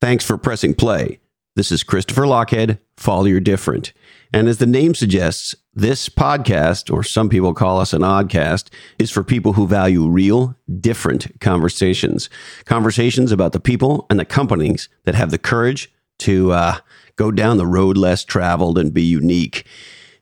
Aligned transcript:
Thanks 0.00 0.24
for 0.24 0.38
pressing 0.38 0.74
play. 0.74 1.18
This 1.56 1.72
is 1.72 1.82
Christopher 1.82 2.22
Lochhead, 2.22 2.78
Follow 2.96 3.24
Your 3.24 3.40
Different. 3.40 3.92
And 4.32 4.46
as 4.46 4.58
the 4.58 4.66
name 4.66 4.94
suggests, 4.94 5.56
this 5.74 6.08
podcast, 6.08 6.92
or 6.92 7.02
some 7.02 7.28
people 7.28 7.52
call 7.52 7.80
us 7.80 7.92
an 7.92 8.02
oddcast, 8.02 8.68
is 9.00 9.10
for 9.10 9.24
people 9.24 9.54
who 9.54 9.66
value 9.66 10.06
real, 10.08 10.54
different 10.80 11.40
conversations. 11.40 12.30
Conversations 12.64 13.32
about 13.32 13.50
the 13.50 13.58
people 13.58 14.06
and 14.08 14.20
the 14.20 14.24
companies 14.24 14.88
that 15.02 15.16
have 15.16 15.32
the 15.32 15.38
courage 15.38 15.92
to 16.20 16.52
uh, 16.52 16.76
go 17.16 17.32
down 17.32 17.56
the 17.56 17.66
road 17.66 17.96
less 17.96 18.22
traveled 18.22 18.78
and 18.78 18.94
be 18.94 19.02
unique. 19.02 19.66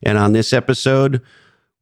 And 0.01 0.17
on 0.17 0.33
this 0.33 0.53
episode, 0.53 1.21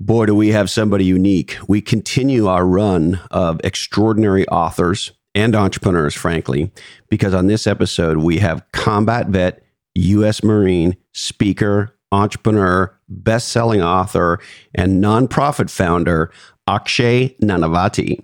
boy, 0.01 0.25
do 0.25 0.35
we 0.35 0.49
have 0.49 0.69
somebody 0.69 1.05
unique. 1.05 1.57
We 1.69 1.79
continue 1.79 2.47
our 2.47 2.65
run 2.65 3.21
of 3.31 3.61
extraordinary 3.63 4.45
authors 4.49 5.13
and 5.35 5.55
entrepreneurs, 5.55 6.15
frankly, 6.15 6.71
because 7.09 7.33
on 7.33 7.47
this 7.47 7.67
episode, 7.67 8.17
we 8.17 8.39
have 8.39 8.65
combat 8.71 9.27
vet, 9.27 9.61
U.S. 9.93 10.43
Marine, 10.43 10.95
speaker, 11.13 11.95
entrepreneur, 12.11 12.97
best 13.09 13.49
selling 13.49 13.81
author, 13.81 14.39
and 14.73 15.03
nonprofit 15.03 15.69
founder, 15.69 16.31
Akshay 16.67 17.35
Nanavati. 17.41 18.23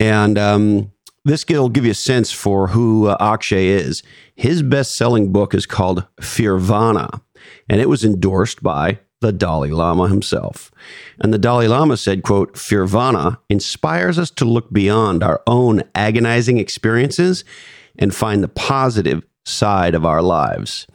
And 0.00 0.36
um, 0.36 0.92
this 1.24 1.44
will 1.48 1.68
give 1.68 1.84
you 1.84 1.92
a 1.92 1.94
sense 1.94 2.32
for 2.32 2.68
who 2.68 3.06
uh, 3.06 3.16
Akshay 3.20 3.68
is. 3.68 4.02
His 4.34 4.62
best 4.62 4.96
selling 4.96 5.32
book 5.32 5.54
is 5.54 5.66
called 5.66 6.04
Fearvana, 6.20 7.20
and 7.68 7.80
it 7.80 7.88
was 7.88 8.04
endorsed 8.04 8.62
by 8.62 8.98
the 9.20 9.32
Dalai 9.32 9.70
Lama 9.70 10.08
himself. 10.08 10.70
And 11.20 11.34
the 11.34 11.38
Dalai 11.38 11.66
Lama 11.66 11.96
said, 11.96 12.22
quote, 12.22 12.54
Fearvana 12.54 13.38
inspires 13.48 14.18
us 14.18 14.30
to 14.32 14.44
look 14.44 14.72
beyond 14.72 15.22
our 15.22 15.42
own 15.46 15.82
agonizing 15.94 16.58
experiences 16.58 17.44
and 17.98 18.14
find 18.14 18.42
the 18.42 18.48
positive 18.48 19.22
side 19.44 19.94
of 19.94 20.04
our 20.04 20.22
lives. 20.22 20.86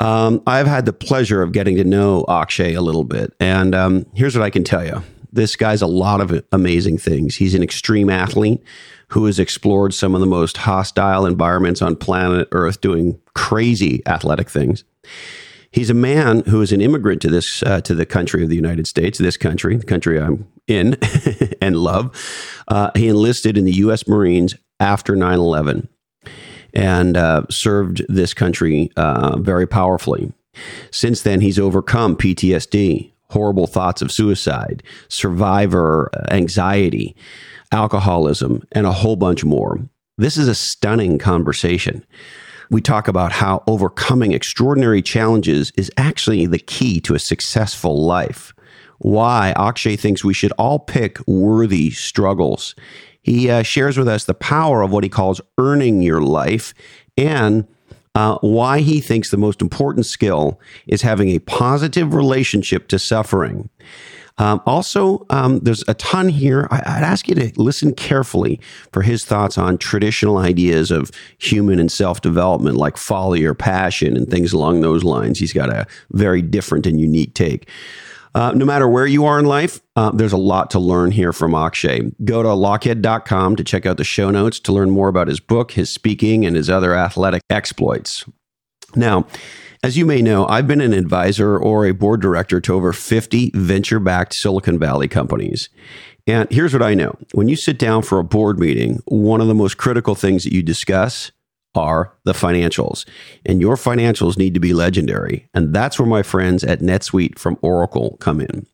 Um, 0.00 0.42
I've 0.46 0.66
had 0.66 0.84
the 0.84 0.92
pleasure 0.92 1.42
of 1.42 1.52
getting 1.52 1.76
to 1.76 1.84
know 1.84 2.24
Akshay 2.28 2.74
a 2.74 2.82
little 2.82 3.04
bit. 3.04 3.32
And 3.40 3.74
um, 3.74 4.06
here's 4.14 4.36
what 4.36 4.44
I 4.44 4.50
can 4.50 4.64
tell 4.64 4.84
you 4.84 5.02
this 5.32 5.56
guy's 5.56 5.82
a 5.82 5.86
lot 5.86 6.20
of 6.20 6.44
amazing 6.52 6.98
things. 6.98 7.36
He's 7.36 7.54
an 7.54 7.62
extreme 7.62 8.08
athlete 8.08 8.62
who 9.08 9.26
has 9.26 9.38
explored 9.38 9.94
some 9.94 10.14
of 10.14 10.20
the 10.20 10.26
most 10.26 10.56
hostile 10.56 11.26
environments 11.26 11.82
on 11.82 11.94
planet 11.94 12.48
Earth 12.52 12.80
doing 12.80 13.20
crazy 13.34 14.02
athletic 14.06 14.50
things. 14.50 14.84
He's 15.70 15.90
a 15.90 15.94
man 15.94 16.42
who 16.46 16.62
is 16.62 16.72
an 16.72 16.80
immigrant 16.80 17.22
to 17.22 17.30
this 17.30 17.62
uh, 17.62 17.80
to 17.82 17.94
the 17.94 18.06
country 18.06 18.42
of 18.42 18.48
the 18.48 18.56
United 18.56 18.86
States, 18.86 19.18
this 19.18 19.36
country, 19.36 19.76
the 19.76 19.84
country 19.84 20.20
I'm 20.20 20.46
in 20.66 20.98
and 21.60 21.76
love. 21.76 22.14
Uh, 22.68 22.90
he 22.94 23.08
enlisted 23.08 23.56
in 23.56 23.64
the 23.64 23.72
U.S. 23.72 24.06
Marines 24.08 24.54
after 24.80 25.16
9 25.16 25.38
11 25.38 25.88
and 26.74 27.16
uh, 27.16 27.42
served 27.50 28.02
this 28.08 28.34
country 28.34 28.90
uh, 28.96 29.38
very 29.38 29.66
powerfully. 29.66 30.32
Since 30.90 31.22
then, 31.22 31.40
he's 31.40 31.58
overcome 31.58 32.16
PTSD, 32.16 33.12
horrible 33.30 33.66
thoughts 33.66 34.02
of 34.02 34.12
suicide, 34.12 34.82
survivor 35.08 36.10
anxiety, 36.30 37.16
alcoholism, 37.72 38.62
and 38.72 38.86
a 38.86 38.92
whole 38.92 39.16
bunch 39.16 39.44
more. 39.44 39.78
This 40.18 40.36
is 40.36 40.48
a 40.48 40.54
stunning 40.54 41.18
conversation 41.18 42.04
we 42.70 42.80
talk 42.80 43.08
about 43.08 43.32
how 43.32 43.62
overcoming 43.66 44.32
extraordinary 44.32 45.02
challenges 45.02 45.72
is 45.76 45.90
actually 45.96 46.46
the 46.46 46.58
key 46.58 47.00
to 47.00 47.14
a 47.14 47.18
successful 47.18 48.04
life. 48.04 48.52
Why 48.98 49.52
Akshay 49.56 49.96
thinks 49.96 50.24
we 50.24 50.34
should 50.34 50.52
all 50.52 50.78
pick 50.78 51.18
worthy 51.26 51.90
struggles. 51.90 52.74
He 53.22 53.50
uh, 53.50 53.62
shares 53.62 53.98
with 53.98 54.08
us 54.08 54.24
the 54.24 54.34
power 54.34 54.82
of 54.82 54.90
what 54.90 55.04
he 55.04 55.10
calls 55.10 55.40
earning 55.58 56.00
your 56.00 56.20
life 56.20 56.74
and 57.16 57.66
uh, 58.14 58.38
why 58.40 58.80
he 58.80 59.00
thinks 59.00 59.30
the 59.30 59.36
most 59.36 59.60
important 59.60 60.06
skill 60.06 60.58
is 60.86 61.02
having 61.02 61.28
a 61.28 61.38
positive 61.40 62.14
relationship 62.14 62.88
to 62.88 62.98
suffering. 62.98 63.68
Um, 64.38 64.60
also, 64.66 65.24
um, 65.30 65.60
there's 65.60 65.82
a 65.88 65.94
ton 65.94 66.28
here. 66.28 66.68
I, 66.70 66.76
would 66.76 67.04
ask 67.04 67.28
you 67.28 67.34
to 67.36 67.52
listen 67.56 67.94
carefully 67.94 68.60
for 68.92 69.02
his 69.02 69.24
thoughts 69.24 69.56
on 69.56 69.78
traditional 69.78 70.38
ideas 70.38 70.90
of 70.90 71.10
human 71.38 71.78
and 71.78 71.90
self 71.90 72.20
development, 72.20 72.76
like 72.76 72.96
folly 72.96 73.44
or 73.44 73.54
passion 73.54 74.16
and 74.16 74.28
things 74.28 74.52
along 74.52 74.80
those 74.80 75.04
lines. 75.04 75.38
He's 75.38 75.52
got 75.52 75.70
a 75.70 75.86
very 76.12 76.42
different 76.42 76.86
and 76.86 77.00
unique 77.00 77.34
take. 77.34 77.68
Uh, 78.34 78.52
no 78.52 78.66
matter 78.66 78.86
where 78.86 79.06
you 79.06 79.24
are 79.24 79.38
in 79.38 79.46
life, 79.46 79.80
uh, 79.96 80.10
there's 80.10 80.34
a 80.34 80.36
lot 80.36 80.70
to 80.70 80.78
learn 80.78 81.10
here 81.10 81.32
from 81.32 81.54
Akshay. 81.54 82.12
Go 82.22 82.42
to 82.42 82.50
lochhead.com 82.50 83.56
to 83.56 83.64
check 83.64 83.86
out 83.86 83.96
the 83.96 84.04
show 84.04 84.30
notes 84.30 84.60
to 84.60 84.72
learn 84.72 84.90
more 84.90 85.08
about 85.08 85.28
his 85.28 85.40
book, 85.40 85.72
his 85.72 85.88
speaking, 85.88 86.44
and 86.44 86.54
his 86.54 86.68
other 86.68 86.94
athletic 86.94 87.40
exploits. 87.48 88.26
Now, 88.94 89.26
as 89.86 89.96
you 89.96 90.04
may 90.04 90.20
know, 90.20 90.48
I've 90.48 90.66
been 90.66 90.80
an 90.80 90.92
advisor 90.92 91.56
or 91.56 91.86
a 91.86 91.92
board 91.92 92.20
director 92.20 92.60
to 92.60 92.74
over 92.74 92.92
50 92.92 93.52
venture 93.54 94.00
backed 94.00 94.34
Silicon 94.34 94.80
Valley 94.80 95.06
companies. 95.06 95.68
And 96.26 96.50
here's 96.50 96.72
what 96.72 96.82
I 96.82 96.94
know 96.94 97.16
when 97.34 97.46
you 97.46 97.54
sit 97.54 97.78
down 97.78 98.02
for 98.02 98.18
a 98.18 98.24
board 98.24 98.58
meeting, 98.58 99.00
one 99.04 99.40
of 99.40 99.46
the 99.46 99.54
most 99.54 99.76
critical 99.76 100.16
things 100.16 100.42
that 100.42 100.52
you 100.52 100.60
discuss 100.60 101.30
are 101.76 102.12
the 102.24 102.32
financials. 102.32 103.06
And 103.44 103.60
your 103.60 103.76
financials 103.76 104.36
need 104.36 104.54
to 104.54 104.60
be 104.60 104.74
legendary. 104.74 105.48
And 105.54 105.74
that's 105.74 105.98
where 105.98 106.08
my 106.08 106.22
friends 106.22 106.64
at 106.64 106.80
NetSuite 106.80 107.38
from 107.38 107.58
Oracle 107.62 108.16
come 108.20 108.40
in. 108.40 108.66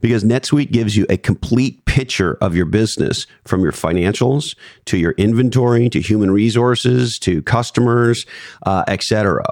Because 0.00 0.24
NetSuite 0.24 0.72
gives 0.72 0.96
you 0.96 1.06
a 1.10 1.16
complete 1.16 1.84
picture 1.84 2.38
of 2.40 2.56
your 2.56 2.64
business 2.64 3.26
from 3.44 3.62
your 3.62 3.72
financials 3.72 4.56
to 4.86 4.96
your 4.96 5.12
inventory 5.12 5.88
to 5.90 6.00
human 6.00 6.30
resources 6.30 7.18
to 7.20 7.42
customers, 7.42 8.24
uh, 8.64 8.84
etc. 8.88 9.44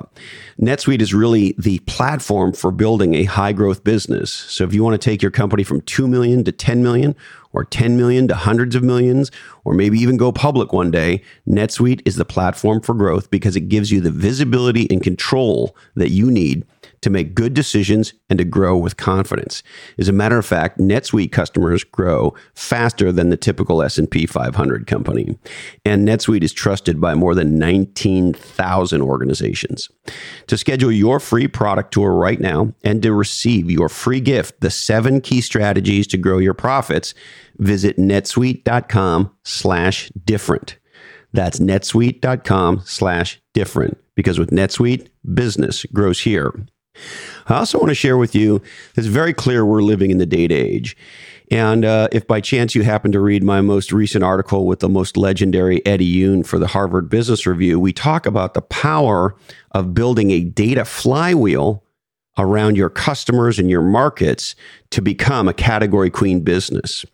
NetSuite 0.60 1.00
is 1.00 1.12
really 1.12 1.54
the 1.58 1.78
platform 1.80 2.52
for 2.52 2.70
building 2.70 3.14
a 3.14 3.24
high 3.24 3.52
growth 3.52 3.84
business. 3.84 4.32
So 4.32 4.64
if 4.64 4.72
you 4.72 4.82
want 4.82 5.00
to 5.00 5.04
take 5.10 5.22
your 5.22 5.30
company 5.30 5.64
from 5.64 5.82
2 5.82 6.08
million 6.08 6.44
to 6.44 6.52
10 6.52 6.82
million 6.82 7.14
or 7.52 7.64
10 7.64 7.96
million 7.96 8.28
to 8.28 8.34
hundreds 8.34 8.74
of 8.74 8.82
millions, 8.82 9.30
or 9.64 9.74
maybe 9.74 9.98
even 9.98 10.16
go 10.16 10.32
public 10.32 10.72
one 10.72 10.90
day, 10.90 11.22
NetSuite 11.48 12.02
is 12.04 12.16
the 12.16 12.24
platform 12.24 12.80
for 12.80 12.94
growth 12.94 13.30
because 13.30 13.56
it 13.56 13.68
gives 13.68 13.90
you 13.90 14.00
the 14.00 14.10
visibility 14.10 14.86
and 14.90 15.02
control 15.02 15.76
that 15.96 16.10
you 16.10 16.30
need 16.30 16.64
to 17.02 17.10
make 17.10 17.34
good 17.34 17.54
decisions 17.54 18.12
and 18.28 18.38
to 18.38 18.44
grow 18.44 18.76
with 18.76 18.96
confidence. 18.96 19.62
As 19.98 20.08
a 20.08 20.12
matter 20.12 20.38
of 20.38 20.46
fact, 20.46 20.78
NetSuite 20.78 21.32
customers 21.32 21.84
grow 21.84 22.34
faster 22.54 23.10
than 23.10 23.30
the 23.30 23.36
typical 23.36 23.82
S&P 23.82 24.26
500 24.26 24.86
company. 24.86 25.38
And 25.84 26.06
NetSuite 26.06 26.42
is 26.42 26.52
trusted 26.52 27.00
by 27.00 27.14
more 27.14 27.34
than 27.34 27.58
19,000 27.58 29.00
organizations. 29.00 29.88
To 30.46 30.58
schedule 30.58 30.92
your 30.92 31.20
free 31.20 31.48
product 31.48 31.92
tour 31.92 32.12
right 32.12 32.40
now 32.40 32.74
and 32.84 33.02
to 33.02 33.12
receive 33.12 33.70
your 33.70 33.88
free 33.88 34.20
gift, 34.20 34.60
the 34.60 34.70
7 34.70 35.20
key 35.20 35.40
strategies 35.40 36.06
to 36.08 36.18
grow 36.18 36.38
your 36.38 36.54
profits, 36.54 37.14
visit 37.58 37.96
netsuite.com 37.96 39.30
slash 39.44 40.10
different. 40.24 40.78
That's 41.32 41.60
netsuite.com 41.60 42.82
slash 42.84 43.40
different 43.54 43.98
because 44.16 44.38
with 44.38 44.50
NetSuite, 44.50 45.08
business 45.32 45.84
grows 45.92 46.20
here. 46.20 46.52
I 47.46 47.58
also 47.58 47.78
want 47.78 47.90
to 47.90 47.94
share 47.94 48.16
with 48.16 48.34
you 48.34 48.62
it's 48.96 49.06
very 49.06 49.32
clear 49.32 49.64
we're 49.64 49.82
living 49.82 50.10
in 50.10 50.18
the 50.18 50.26
data 50.26 50.54
age. 50.54 50.96
And 51.50 51.84
uh, 51.84 52.08
if 52.12 52.26
by 52.28 52.40
chance 52.40 52.76
you 52.76 52.82
happen 52.82 53.10
to 53.10 53.20
read 53.20 53.42
my 53.42 53.60
most 53.60 53.92
recent 53.92 54.22
article 54.22 54.66
with 54.66 54.78
the 54.78 54.88
most 54.88 55.16
legendary 55.16 55.84
Eddie 55.84 56.14
Yoon 56.14 56.46
for 56.46 56.60
the 56.60 56.68
Harvard 56.68 57.08
Business 57.08 57.44
Review, 57.44 57.80
we 57.80 57.92
talk 57.92 58.24
about 58.24 58.54
the 58.54 58.62
power 58.62 59.34
of 59.72 59.92
building 59.92 60.30
a 60.30 60.40
data 60.44 60.84
flywheel 60.84 61.82
around 62.38 62.76
your 62.76 62.88
customers 62.88 63.58
and 63.58 63.68
your 63.68 63.82
markets 63.82 64.54
to 64.90 65.02
become 65.02 65.48
a 65.48 65.54
category 65.54 66.08
queen 66.08 66.40
business. 66.40 67.04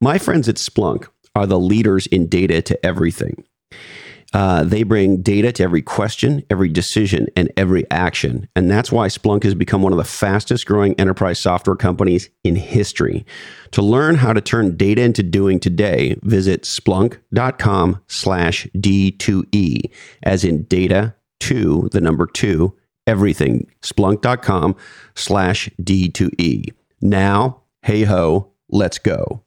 My 0.00 0.18
friends 0.18 0.48
at 0.48 0.56
Splunk 0.56 1.08
are 1.36 1.46
the 1.46 1.58
leaders 1.58 2.06
in 2.08 2.26
data 2.26 2.60
to 2.62 2.86
everything. 2.86 3.44
Uh, 4.32 4.64
they 4.64 4.82
bring 4.82 5.22
data 5.22 5.52
to 5.52 5.62
every 5.62 5.82
question, 5.82 6.42
every 6.50 6.68
decision, 6.68 7.26
and 7.36 7.50
every 7.56 7.88
action. 7.90 8.48
And 8.56 8.70
that's 8.70 8.90
why 8.90 9.08
Splunk 9.08 9.44
has 9.44 9.54
become 9.54 9.82
one 9.82 9.92
of 9.92 9.98
the 9.98 10.04
fastest 10.04 10.66
growing 10.66 10.94
enterprise 10.94 11.38
software 11.38 11.76
companies 11.76 12.28
in 12.44 12.56
history. 12.56 13.24
To 13.72 13.82
learn 13.82 14.16
how 14.16 14.32
to 14.32 14.40
turn 14.40 14.76
data 14.76 15.02
into 15.02 15.22
doing 15.22 15.60
today, 15.60 16.16
visit 16.22 16.62
splunk.com 16.62 18.00
slash 18.08 18.66
D2E, 18.76 19.90
as 20.22 20.44
in 20.44 20.64
data 20.64 21.14
to 21.40 21.88
the 21.92 22.00
number 22.00 22.26
two, 22.26 22.74
everything. 23.06 23.70
Splunk.com 23.82 24.76
slash 25.14 25.70
D2E. 25.80 26.72
Now, 27.00 27.62
hey 27.82 28.02
ho, 28.02 28.52
let's 28.68 28.98
go. 28.98 29.45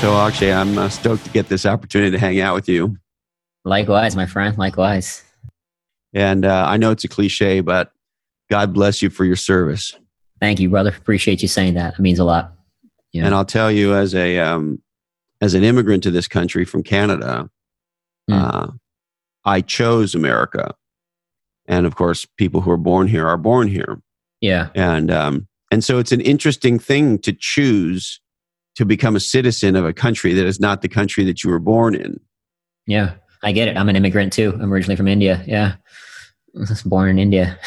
So, 0.00 0.16
Akshay, 0.16 0.50
I'm 0.50 0.78
uh, 0.78 0.88
stoked 0.88 1.26
to 1.26 1.30
get 1.30 1.50
this 1.50 1.66
opportunity 1.66 2.12
to 2.12 2.18
hang 2.18 2.40
out 2.40 2.54
with 2.54 2.70
you. 2.70 2.96
Likewise, 3.66 4.16
my 4.16 4.24
friend. 4.24 4.56
Likewise. 4.56 5.22
And 6.14 6.46
uh, 6.46 6.64
I 6.66 6.78
know 6.78 6.90
it's 6.90 7.04
a 7.04 7.08
cliche, 7.08 7.60
but 7.60 7.92
God 8.48 8.72
bless 8.72 9.02
you 9.02 9.10
for 9.10 9.26
your 9.26 9.36
service. 9.36 9.94
Thank 10.40 10.58
you, 10.58 10.70
brother. 10.70 10.88
Appreciate 10.88 11.42
you 11.42 11.48
saying 11.48 11.74
that. 11.74 11.94
It 11.94 12.00
means 12.00 12.18
a 12.18 12.24
lot. 12.24 12.54
Yeah. 13.12 13.26
And 13.26 13.34
I'll 13.34 13.44
tell 13.44 13.70
you, 13.70 13.94
as 13.94 14.14
a 14.14 14.38
um, 14.38 14.82
as 15.42 15.52
an 15.52 15.64
immigrant 15.64 16.02
to 16.04 16.10
this 16.10 16.26
country 16.26 16.64
from 16.64 16.82
Canada, 16.82 17.50
mm. 18.30 18.34
uh, 18.34 18.68
I 19.44 19.60
chose 19.60 20.14
America, 20.14 20.74
and 21.66 21.84
of 21.84 21.94
course, 21.94 22.24
people 22.38 22.62
who 22.62 22.70
are 22.70 22.78
born 22.78 23.06
here 23.06 23.28
are 23.28 23.36
born 23.36 23.68
here. 23.68 24.00
Yeah, 24.40 24.70
and 24.74 25.10
um, 25.10 25.48
and 25.70 25.84
so 25.84 25.98
it's 25.98 26.12
an 26.12 26.22
interesting 26.22 26.78
thing 26.78 27.18
to 27.18 27.34
choose 27.34 28.18
to 28.76 28.84
become 28.84 29.16
a 29.16 29.20
citizen 29.20 29.76
of 29.76 29.84
a 29.84 29.92
country 29.92 30.32
that 30.32 30.46
is 30.46 30.60
not 30.60 30.82
the 30.82 30.88
country 30.88 31.24
that 31.24 31.42
you 31.42 31.50
were 31.50 31.58
born 31.58 31.94
in. 31.94 32.20
Yeah, 32.86 33.14
I 33.42 33.52
get 33.52 33.68
it. 33.68 33.76
I'm 33.76 33.88
an 33.88 33.96
immigrant 33.96 34.32
too. 34.32 34.58
I'm 34.60 34.72
originally 34.72 34.96
from 34.96 35.08
India. 35.08 35.42
Yeah, 35.46 35.74
I 36.56 36.60
was 36.60 36.82
born 36.82 37.08
in 37.10 37.18
India. 37.18 37.58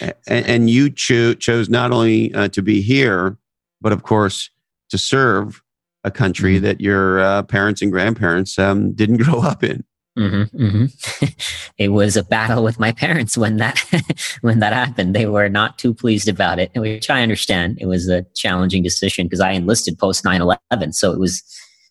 and, 0.00 0.46
and, 0.46 0.70
you 0.70 0.90
cho- 0.90 1.34
chose 1.34 1.68
not 1.68 1.92
only 1.92 2.34
uh, 2.34 2.48
to 2.48 2.62
be 2.62 2.82
here, 2.82 3.36
but 3.80 3.92
of 3.92 4.02
course 4.02 4.50
to 4.90 4.98
serve 4.98 5.62
a 6.04 6.10
country 6.10 6.56
mm-hmm. 6.56 6.64
that 6.64 6.80
your 6.80 7.20
uh, 7.20 7.42
parents 7.42 7.82
and 7.82 7.92
grandparents 7.92 8.58
um, 8.58 8.92
didn't 8.92 9.16
grow 9.22 9.40
up 9.40 9.62
in. 9.62 9.84
Mm-hmm, 10.18 10.62
mm-hmm. 10.62 11.26
it 11.78 11.88
was 11.90 12.16
a 12.16 12.24
battle 12.24 12.64
with 12.64 12.80
my 12.80 12.90
parents 12.90 13.38
when 13.38 13.58
that 13.58 13.78
when 14.40 14.58
that 14.58 14.72
happened. 14.72 15.14
They 15.14 15.26
were 15.26 15.48
not 15.48 15.78
too 15.78 15.94
pleased 15.94 16.28
about 16.28 16.58
it, 16.58 16.72
which 16.74 17.08
I 17.08 17.22
understand. 17.22 17.78
It 17.80 17.86
was 17.86 18.08
a 18.08 18.24
challenging 18.34 18.82
decision 18.82 19.26
because 19.26 19.40
I 19.40 19.52
enlisted 19.52 19.98
post 19.98 20.24
9-11, 20.24 20.94
so 20.94 21.12
it 21.12 21.20
was 21.20 21.42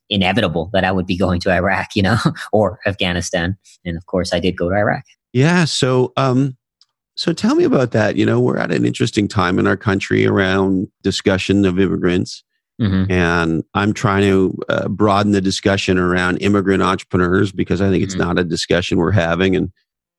inevitable 0.09 0.69
that 0.73 0.83
I 0.83 0.91
would 0.91 1.05
be 1.05 1.17
going 1.17 1.39
to 1.41 1.51
Iraq, 1.51 1.95
you 1.95 2.03
know, 2.03 2.17
or 2.51 2.79
Afghanistan, 2.85 3.57
and 3.85 3.97
of 3.97 4.05
course, 4.07 4.33
I 4.33 4.39
did 4.39 4.57
go 4.57 4.69
to 4.69 4.75
Iraq. 4.75 5.03
Yeah. 5.33 5.65
So, 5.65 6.13
um, 6.17 6.57
so 7.15 7.33
tell 7.33 7.55
me 7.55 7.63
about 7.63 7.91
that. 7.91 8.15
You 8.15 8.25
know, 8.25 8.39
we're 8.39 8.57
at 8.57 8.71
an 8.71 8.85
interesting 8.85 9.27
time 9.27 9.57
in 9.59 9.67
our 9.67 9.77
country 9.77 10.25
around 10.25 10.87
discussion 11.01 11.65
of 11.65 11.79
immigrants. 11.79 12.43
Mm-hmm. 12.81 13.11
And 13.11 13.63
I'm 13.73 13.93
trying 13.93 14.21
to 14.23 14.57
uh, 14.69 14.87
broaden 14.87 15.31
the 15.31 15.41
discussion 15.41 15.97
around 15.97 16.37
immigrant 16.37 16.83
entrepreneurs 16.83 17.51
because 17.51 17.81
I 17.81 17.89
think 17.89 18.03
it's 18.03 18.15
mm-hmm. 18.15 18.23
not 18.23 18.39
a 18.39 18.43
discussion 18.43 18.97
we're 18.97 19.11
having. 19.11 19.55
And 19.55 19.71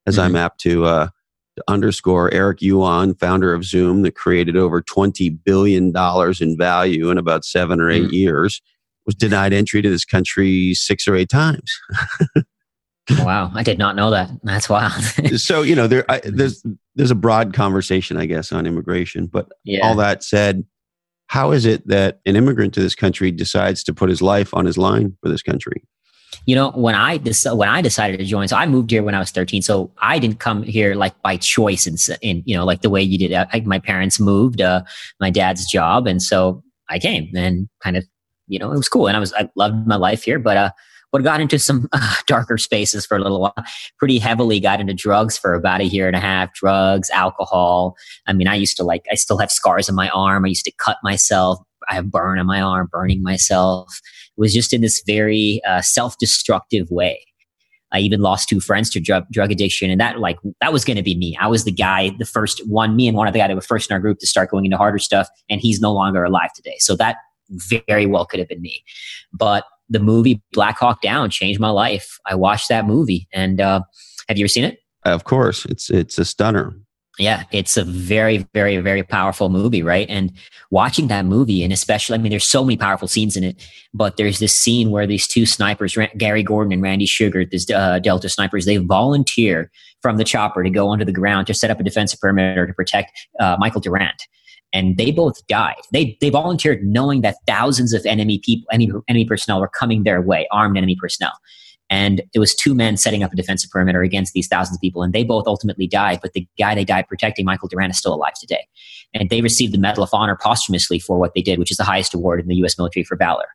as 0.07 0.17
mm-hmm. 0.17 0.25
I'm 0.25 0.37
apt 0.37 0.61
to, 0.63 0.85
uh, 0.85 1.09
to 1.57 1.65
underscore, 1.69 2.33
Eric 2.33 2.61
Yuan, 2.61 3.15
founder 3.15 3.55
of 3.55 3.65
Zoom, 3.65 4.03
that 4.03 4.17
created 4.17 4.57
over 4.57 4.83
$20 4.83 5.39
billion 5.45 5.93
in 6.41 6.59
value 6.59 7.11
in 7.11 7.19
about 7.19 7.45
seven 7.45 7.81
or 7.81 7.91
8 7.91 8.05
mm. 8.05 8.13
years, 8.13 8.61
was 9.09 9.15
denied 9.15 9.55
entry 9.55 9.81
to 9.81 9.89
this 9.89 10.05
country 10.05 10.75
six 10.75 11.09
or 11.09 11.17
eight 11.17 11.31
times. 11.31 11.81
wow, 13.21 13.51
I 13.55 13.63
did 13.63 13.79
not 13.79 13.97
know 13.97 14.11
that. 14.11 14.29
That's 14.43 14.69
wild. 14.69 15.03
so 15.37 15.63
you 15.63 15.75
know, 15.75 15.87
there 15.87 16.05
I, 16.11 16.21
there's 16.25 16.63
there's 16.95 17.11
a 17.11 17.17
broad 17.17 17.55
conversation, 17.55 18.19
I 18.19 18.27
guess, 18.27 18.53
on 18.53 18.67
immigration. 18.67 19.27
But 19.27 19.49
yeah. 19.65 19.87
all 19.87 19.95
that 19.97 20.23
said, 20.23 20.67
how 21.29 21.53
is 21.53 21.65
it 21.67 21.87
that 21.87 22.21
an 22.27 22.37
immigrant 22.37 22.75
to 22.75 22.81
this 22.81 22.95
country 22.95 23.31
decides 23.31 23.83
to 23.85 23.95
put 23.95 24.09
his 24.09 24.21
life 24.21 24.53
on 24.55 24.65
his 24.65 24.77
line 24.77 25.17
for 25.23 25.29
this 25.29 25.43
country? 25.43 25.85
You 26.47 26.55
know, 26.55 26.71
when 26.71 26.95
I 26.95 27.19
when 27.19 27.69
I 27.69 27.83
decided 27.83 28.19
to 28.19 28.25
join, 28.25 28.49
so 28.49 28.57
I 28.57 28.67
moved 28.67 28.91
here 28.91 29.03
when 29.03 29.15
I 29.15 29.19
was 29.19 29.31
13. 29.31 29.63
So 29.63 29.91
I 29.99 30.19
didn't 30.19 30.41
come 30.41 30.63
here 30.63 30.95
like 30.95 31.21
by 31.23 31.37
choice, 31.37 31.87
and 31.87 32.43
you 32.47 32.57
know, 32.57 32.65
like 32.65 32.81
the 32.81 32.91
way 32.91 33.03
you 33.03 33.19
did. 33.19 33.33
I, 33.33 33.61
my 33.67 33.79
parents 33.79 34.19
moved, 34.19 34.61
uh, 34.61 34.83
my 35.21 35.31
dad's 35.31 35.71
job, 35.71 36.07
and 36.07 36.23
so 36.23 36.63
I 36.89 36.99
came 36.99 37.31
and 37.35 37.69
kind 37.83 37.97
of, 37.97 38.07
you 38.47 38.59
know, 38.59 38.73
it 38.73 38.77
was 38.77 38.89
cool, 38.89 39.07
and 39.07 39.17
I 39.17 39.21
was 39.21 39.33
I 39.35 39.51
loved 39.57 39.87
my 39.87 39.97
life 39.97 40.23
here, 40.23 40.39
but 40.39 40.57
uh, 40.57 40.71
but 41.13 41.23
got 41.23 41.41
into 41.41 41.59
some 41.59 41.89
uh, 41.93 42.15
darker 42.27 42.59
spaces 42.59 43.07
for 43.07 43.17
a 43.17 43.21
little 43.21 43.41
while. 43.41 43.55
Pretty 43.99 44.19
heavily 44.19 44.61
got 44.61 44.81
into 44.81 44.95
drugs 44.95 45.39
for 45.39 45.55
about 45.55 45.81
a 45.81 45.87
year 45.87 46.07
and 46.07 46.17
a 46.17 46.21
half. 46.21 46.53
Drugs, 46.55 47.11
alcohol. 47.11 47.97
I 48.27 48.33
mean, 48.33 48.49
I 48.49 48.55
used 48.55 48.77
to 48.79 48.85
like. 48.85 49.05
I 49.11 49.15
still 49.15 49.39
have 49.39 49.51
scars 49.51 49.89
on 49.89 49.95
my 49.95 50.09
arm. 50.11 50.45
I 50.45 50.49
used 50.49 50.65
to 50.65 50.73
cut 50.79 50.99
myself. 51.03 51.59
I 51.89 51.95
have 51.95 52.11
burn 52.11 52.39
on 52.39 52.47
my 52.47 52.61
arm, 52.61 52.89
burning 52.91 53.23
myself. 53.23 54.01
It 54.37 54.41
was 54.41 54.53
just 54.53 54.73
in 54.73 54.83
this 54.83 55.03
very 55.07 55.61
uh, 55.67 55.81
self-destructive 55.81 56.91
way. 56.91 57.25
I 57.91 58.01
even 58.01 58.21
lost 58.21 58.51
two 58.51 58.61
friends 58.61 58.91
to 58.91 59.01
drug 59.01 59.25
drug 59.31 59.51
addiction, 59.51 59.91
and 59.91 60.01
that 60.01 60.19
like 60.19 60.39
that 60.61 60.73
was 60.73 60.85
going 60.85 60.99
to 60.99 61.03
be 61.03 61.17
me. 61.17 61.37
I 61.41 61.47
was 61.47 61.65
the 61.65 61.73
guy, 61.73 62.11
the 62.19 62.27
first 62.27 62.61
one, 62.69 62.97
me 62.97 63.09
and 63.09 63.17
one 63.17 63.27
other 63.27 63.39
guy 63.39 63.49
that 63.49 63.55
were 63.55 63.63
first 63.63 63.91
in 63.91 63.95
our 63.95 64.01
group 64.01 64.19
to 64.19 64.27
start 64.27 64.51
going 64.51 64.67
into 64.67 64.77
harder 64.77 64.99
stuff, 64.99 65.29
and 65.49 65.61
he's 65.61 65.81
no 65.81 65.93
longer 65.93 66.23
alive 66.23 66.53
today. 66.55 66.77
So 66.81 66.97
that 66.97 67.17
very 67.51 68.05
well 68.05 68.27
could 68.27 68.41
have 68.41 68.49
been 68.49 68.61
me. 68.61 68.85
But 69.33 69.65
the 69.89 69.99
movie 69.99 70.43
Black 70.53 70.79
Hawk 70.79 71.01
Down 71.01 71.31
changed 71.31 71.61
my 71.61 71.71
life. 71.71 72.19
I 72.27 72.35
watched 72.35 72.69
that 72.69 72.87
movie, 72.87 73.29
and 73.33 73.61
uh, 73.61 73.81
have 74.29 74.39
you 74.39 74.45
ever 74.45 74.49
seen 74.49 74.65
it? 74.65 74.81
Of 75.05 75.25
course, 75.25 75.65
it's 75.67 75.91
it's 75.91 76.19
a 76.19 76.25
stunner. 76.25 76.75
Yeah, 77.19 77.45
it's 77.51 77.77
a 77.77 77.83
very, 77.83 78.47
very, 78.55 78.77
very 78.79 79.03
powerful 79.03 79.49
movie, 79.49 79.83
right? 79.83 80.09
And 80.09 80.33
watching 80.71 81.09
that 81.09 81.25
movie, 81.25 81.65
and 81.65 81.73
especially, 81.73 82.15
I 82.15 82.19
mean, 82.19 82.31
there's 82.31 82.49
so 82.49 82.63
many 82.63 82.77
powerful 82.77 83.09
scenes 83.09 83.37
in 83.37 83.43
it, 83.43 83.69
but 83.93 84.17
there's 84.17 84.39
this 84.39 84.53
scene 84.53 84.91
where 84.91 85.05
these 85.05 85.27
two 85.27 85.45
snipers, 85.45 85.99
Gary 86.17 86.45
Gordon 86.45 86.73
and 86.73 86.81
Randy 86.81 87.07
Shughart, 87.07 87.51
these 87.51 87.69
uh, 87.71 87.99
Delta 87.99 88.29
snipers, 88.29 88.67
they 88.67 88.77
volunteer 88.77 89.69
from 90.01 90.17
the 90.17 90.23
chopper 90.23 90.63
to 90.63 90.71
go 90.71 90.87
onto 90.87 91.05
the 91.05 91.13
ground 91.13 91.49
to 91.49 91.55
set 91.55 91.73
up 91.73 91.81
a 91.81 91.83
defensive 91.83 92.21
perimeter 92.21 92.69
to 92.69 92.73
protect 92.73 93.11
uh, 93.41 93.57
Michael 93.59 93.81
Durant 93.81 94.23
and 94.73 94.97
they 94.97 95.11
both 95.11 95.47
died. 95.47 95.81
They 95.93 96.17
they 96.21 96.31
volunteered 96.31 96.85
knowing 96.85 97.23
that 97.23 97.37
thousands 97.47 97.93
of 97.93 98.05
enemy 98.07 98.41
people, 98.45 98.67
enemy, 98.71 98.93
enemy 99.09 99.25
personnel 99.25 99.61
were 99.61 99.69
coming 99.69 100.05
their 100.05 100.21
way, 100.21 100.47
armed 100.51 100.77
enemy 100.77 100.97
personnel. 101.01 101.33
And 101.91 102.23
it 102.35 102.39
was 102.39 102.55
two 102.55 102.75
men 102.75 102.99
setting 102.99 103.23
up 103.23 103.33
a 103.33 103.37
defensive 103.37 103.71
perimeter 103.71 104.03
against 104.03 104.35
these 104.35 104.47
thousands 104.47 104.77
of 104.77 104.81
people, 104.81 105.03
and 105.03 105.15
they 105.15 105.25
both 105.25 105.47
ultimately 105.47 105.87
died. 105.87 106.19
But 106.21 106.35
the 106.35 106.47
guy 106.59 106.75
they 106.75 106.85
died 106.85 107.09
protecting, 107.09 107.47
Michael 107.47 107.69
Durant, 107.69 107.93
is 107.93 107.99
still 107.99 108.13
alive 108.13 108.35
today. 108.39 108.67
And 109.15 109.31
they 109.31 109.41
received 109.41 109.73
the 109.73 109.79
Medal 109.79 110.03
of 110.03 110.11
Honor 110.13 110.37
posthumously 110.41 110.99
for 110.99 111.19
what 111.19 111.33
they 111.35 111.41
did, 111.41 111.59
which 111.59 111.71
is 111.71 111.79
the 111.79 111.85
highest 111.85 112.13
award 112.13 112.41
in 112.41 112.49
the 112.49 112.57
U.S. 112.57 112.77
military 112.77 113.05
for 113.05 113.17
valor. 113.17 113.47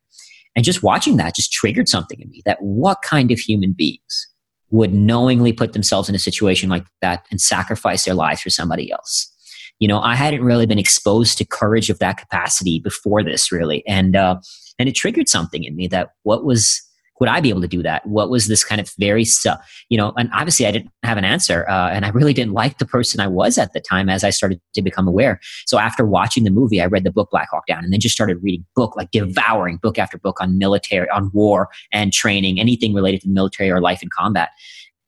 And 0.56 0.66
just 0.66 0.84
watching 0.84 1.18
that 1.18 1.36
just 1.36 1.52
triggered 1.52 1.88
something 1.88 2.20
in 2.20 2.30
me 2.30 2.42
that 2.46 2.62
what 2.62 3.02
kind 3.04 3.32
of 3.32 3.40
human 3.40 3.74
beings 3.74 4.28
would 4.72 4.94
knowingly 4.94 5.54
put 5.54 5.74
themselves 5.74 6.10
in 6.10 6.16
a 6.16 6.20
situation 6.20 6.70
like 6.70 6.86
that 7.02 7.26
and 7.30 7.40
sacrifice 7.40 8.06
their 8.06 8.16
lives 8.16 8.42
for 8.42 8.50
somebody 8.50 8.92
else? 8.92 9.33
You 9.84 9.88
know, 9.90 10.00
I 10.00 10.16
hadn't 10.16 10.46
really 10.46 10.66
been 10.66 10.80
exposed 10.80 11.38
to 11.40 11.46
courage 11.46 11.90
of 11.90 12.00
that 12.00 12.16
capacity 12.16 12.80
before 12.80 13.22
this, 13.22 13.52
really, 13.52 13.86
and 13.86 14.16
uh, 14.16 14.38
and 14.80 14.88
it 14.88 14.96
triggered 14.96 15.28
something 15.28 15.66
in 15.66 15.76
me 15.76 15.88
that 15.88 16.12
what 16.24 16.46
was 16.46 16.82
would 17.20 17.28
I 17.28 17.42
be 17.42 17.50
able 17.50 17.60
to 17.60 17.68
do 17.68 17.84
that? 17.84 18.06
What 18.06 18.30
was 18.30 18.48
this 18.48 18.64
kind 18.64 18.80
of 18.80 18.90
very, 18.98 19.26
you 19.90 19.98
know, 19.98 20.14
and 20.16 20.30
obviously 20.34 20.66
I 20.66 20.72
didn't 20.72 20.90
have 21.04 21.18
an 21.18 21.26
answer. 21.26 21.68
Uh, 21.70 21.90
and 21.90 22.06
I 22.06 22.10
really 22.10 22.34
didn't 22.34 22.54
like 22.54 22.78
the 22.78 22.86
person 22.86 23.20
I 23.20 23.28
was 23.28 23.58
at 23.58 23.74
the 23.74 23.82
time 23.82 24.08
as 24.08 24.24
I 24.24 24.30
started 24.30 24.62
to 24.74 24.82
become 24.82 25.06
aware. 25.06 25.42
So 25.68 25.78
after 25.80 26.06
watching 26.06 26.46
the 26.46 26.50
movie, 26.50 26.82
I 26.82 26.86
read 26.86 27.04
the 27.04 27.12
book 27.12 27.30
Black 27.30 27.50
Hawk 27.52 27.66
Down 27.68 27.84
and 27.84 27.92
then 27.92 28.00
just 28.00 28.16
started 28.16 28.42
reading 28.42 28.66
book, 28.74 28.96
like 28.96 29.12
devouring 29.12 29.78
book 29.78 30.00
after 30.00 30.18
book 30.18 30.40
on 30.40 30.58
military, 30.58 31.10
on 31.10 31.30
war 31.34 31.68
and 31.92 32.14
training, 32.14 32.58
anything 32.58 32.94
related 32.94 33.22
to 33.22 33.30
military 33.30 33.70
or 33.70 33.82
life 33.82 34.02
in 34.02 34.10
combat. 34.10 34.50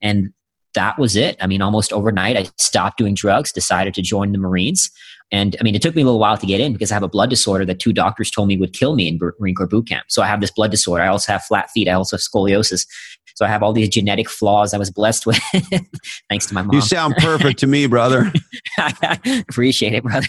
And 0.02 0.32
that 0.76 0.98
was 0.98 1.16
it. 1.16 1.36
I 1.40 1.48
mean, 1.48 1.60
almost 1.60 1.92
overnight, 1.92 2.36
I 2.36 2.46
stopped 2.58 2.98
doing 2.98 3.14
drugs, 3.14 3.50
decided 3.52 3.94
to 3.94 4.02
join 4.02 4.30
the 4.30 4.38
Marines. 4.38 4.90
And 5.32 5.56
I 5.58 5.64
mean, 5.64 5.74
it 5.74 5.82
took 5.82 5.96
me 5.96 6.02
a 6.02 6.04
little 6.04 6.20
while 6.20 6.38
to 6.38 6.46
get 6.46 6.60
in 6.60 6.72
because 6.72 6.92
I 6.92 6.94
have 6.94 7.02
a 7.02 7.08
blood 7.08 7.30
disorder 7.30 7.64
that 7.64 7.80
two 7.80 7.92
doctors 7.92 8.30
told 8.30 8.46
me 8.46 8.56
would 8.56 8.72
kill 8.72 8.94
me 8.94 9.08
in 9.08 9.18
Marine 9.40 9.56
Corps 9.56 9.66
boot 9.66 9.88
camp. 9.88 10.06
So 10.08 10.22
I 10.22 10.26
have 10.26 10.40
this 10.40 10.52
blood 10.52 10.70
disorder. 10.70 11.02
I 11.02 11.08
also 11.08 11.32
have 11.32 11.42
flat 11.42 11.70
feet. 11.70 11.88
I 11.88 11.92
also 11.92 12.16
have 12.16 12.22
scoliosis. 12.22 12.86
So 13.34 13.44
I 13.44 13.48
have 13.48 13.62
all 13.62 13.72
these 13.72 13.88
genetic 13.88 14.30
flaws 14.30 14.72
I 14.72 14.78
was 14.78 14.90
blessed 14.90 15.26
with, 15.26 15.38
thanks 16.30 16.46
to 16.46 16.54
my 16.54 16.62
mom. 16.62 16.74
You 16.74 16.80
sound 16.80 17.16
perfect 17.16 17.58
to 17.58 17.66
me, 17.66 17.86
brother. 17.86 18.32
Appreciate 19.48 19.92
it, 19.92 20.04
brother. 20.04 20.26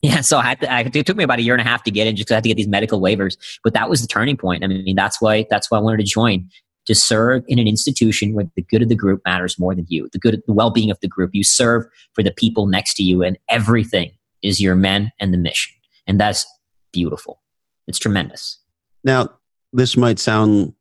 Yeah, 0.00 0.20
so 0.20 0.38
I 0.38 0.42
had 0.42 0.60
to, 0.60 0.72
I, 0.72 0.80
it 0.80 1.04
took 1.04 1.16
me 1.16 1.24
about 1.24 1.38
a 1.38 1.42
year 1.42 1.52
and 1.52 1.60
a 1.60 1.64
half 1.64 1.82
to 1.84 1.90
get 1.90 2.06
in 2.06 2.16
just 2.16 2.28
because 2.28 2.34
I 2.34 2.36
had 2.36 2.44
to 2.44 2.48
get 2.48 2.56
these 2.56 2.68
medical 2.68 3.00
waivers. 3.00 3.36
But 3.64 3.74
that 3.74 3.90
was 3.90 4.00
the 4.00 4.06
turning 4.06 4.36
point. 4.36 4.62
I 4.62 4.68
mean, 4.68 4.94
that's 4.96 5.20
why 5.20 5.46
that's 5.50 5.70
why 5.70 5.78
I 5.78 5.80
wanted 5.80 5.98
to 5.98 6.04
join 6.04 6.48
to 6.86 6.94
serve 6.94 7.44
in 7.48 7.58
an 7.58 7.66
institution 7.66 8.32
where 8.32 8.46
the 8.56 8.62
good 8.62 8.82
of 8.82 8.88
the 8.88 8.94
group 8.94 9.20
matters 9.24 9.58
more 9.58 9.74
than 9.74 9.86
you, 9.88 10.08
the 10.12 10.18
good, 10.18 10.42
the 10.46 10.52
well-being 10.52 10.90
of 10.90 10.98
the 11.00 11.08
group. 11.08 11.30
You 11.32 11.44
serve 11.44 11.84
for 12.12 12.22
the 12.22 12.30
people 12.30 12.66
next 12.66 12.94
to 12.94 13.02
you, 13.02 13.22
and 13.22 13.38
everything 13.48 14.12
is 14.42 14.60
your 14.60 14.76
men 14.76 15.12
and 15.20 15.32
the 15.32 15.38
mission, 15.38 15.74
and 16.06 16.20
that's 16.20 16.46
beautiful. 16.92 17.42
It's 17.86 17.98
tremendous. 17.98 18.58
Now, 19.04 19.30
this 19.72 19.96
might 19.96 20.18
sound 20.18 20.74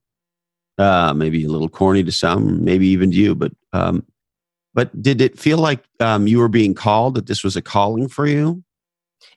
uh, 0.77 1.13
maybe 1.15 1.45
a 1.45 1.49
little 1.49 1.69
corny 1.69 2.03
to 2.03 2.11
some, 2.11 2.63
maybe 2.63 2.87
even 2.87 3.11
to 3.11 3.17
you, 3.17 3.35
but 3.35 3.51
um, 3.73 4.05
but 4.73 5.01
did 5.01 5.21
it 5.21 5.39
feel 5.39 5.57
like 5.57 5.85
um, 6.01 6.27
you 6.27 6.37
were 6.37 6.49
being 6.49 6.73
called 6.73 7.15
that 7.15 7.27
this 7.27 7.43
was 7.43 7.55
a 7.55 7.61
calling 7.61 8.09
for 8.09 8.27
you? 8.27 8.61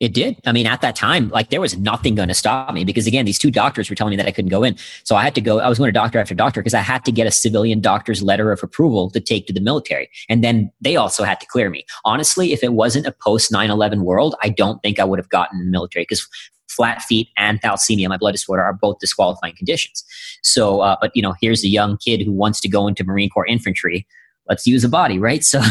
It 0.00 0.14
did. 0.14 0.36
I 0.46 0.52
mean, 0.52 0.66
at 0.66 0.80
that 0.82 0.94
time, 0.94 1.28
like 1.30 1.50
there 1.50 1.60
was 1.60 1.76
nothing 1.76 2.14
going 2.14 2.28
to 2.28 2.34
stop 2.34 2.72
me 2.72 2.84
because 2.84 3.08
again, 3.08 3.24
these 3.24 3.38
two 3.38 3.50
doctors 3.50 3.90
were 3.90 3.96
telling 3.96 4.10
me 4.10 4.16
that 4.16 4.26
I 4.26 4.30
couldn't 4.30 4.50
go 4.50 4.62
in. 4.62 4.76
So 5.02 5.16
I 5.16 5.24
had 5.24 5.34
to 5.34 5.40
go, 5.40 5.58
I 5.58 5.68
was 5.68 5.78
going 5.78 5.88
to 5.88 5.92
doctor 5.92 6.20
after 6.20 6.34
doctor 6.34 6.60
because 6.60 6.74
I 6.74 6.80
had 6.80 7.04
to 7.06 7.12
get 7.12 7.26
a 7.26 7.32
civilian 7.32 7.80
doctor's 7.80 8.22
letter 8.22 8.52
of 8.52 8.62
approval 8.62 9.10
to 9.10 9.20
take 9.20 9.48
to 9.48 9.52
the 9.52 9.60
military. 9.60 10.08
And 10.28 10.44
then 10.44 10.70
they 10.80 10.94
also 10.94 11.24
had 11.24 11.40
to 11.40 11.46
clear 11.46 11.68
me. 11.68 11.84
Honestly, 12.04 12.52
if 12.52 12.62
it 12.62 12.74
wasn't 12.74 13.06
a 13.06 13.12
post 13.12 13.50
9 13.50 13.70
11 13.70 14.04
world, 14.04 14.36
I 14.40 14.50
don't 14.50 14.80
think 14.82 15.00
I 15.00 15.04
would 15.04 15.18
have 15.18 15.30
gotten 15.30 15.58
in 15.58 15.66
the 15.66 15.72
military 15.72 16.04
because 16.04 16.26
flat 16.68 17.02
feet 17.02 17.28
and 17.36 17.60
thalassemia, 17.60 18.08
my 18.08 18.16
blood 18.16 18.32
disorder, 18.32 18.62
are 18.62 18.74
both 18.74 19.00
disqualifying 19.00 19.54
conditions. 19.56 20.04
So, 20.44 20.80
uh, 20.80 20.96
but 21.00 21.10
you 21.14 21.22
know, 21.22 21.34
here's 21.40 21.64
a 21.64 21.68
young 21.68 21.96
kid 21.96 22.22
who 22.22 22.30
wants 22.30 22.60
to 22.60 22.68
go 22.68 22.86
into 22.86 23.02
Marine 23.02 23.30
Corps 23.30 23.46
infantry 23.46 24.06
let's 24.48 24.66
use 24.66 24.84
a 24.84 24.88
body, 24.88 25.18
right? 25.18 25.44
So, 25.48 25.62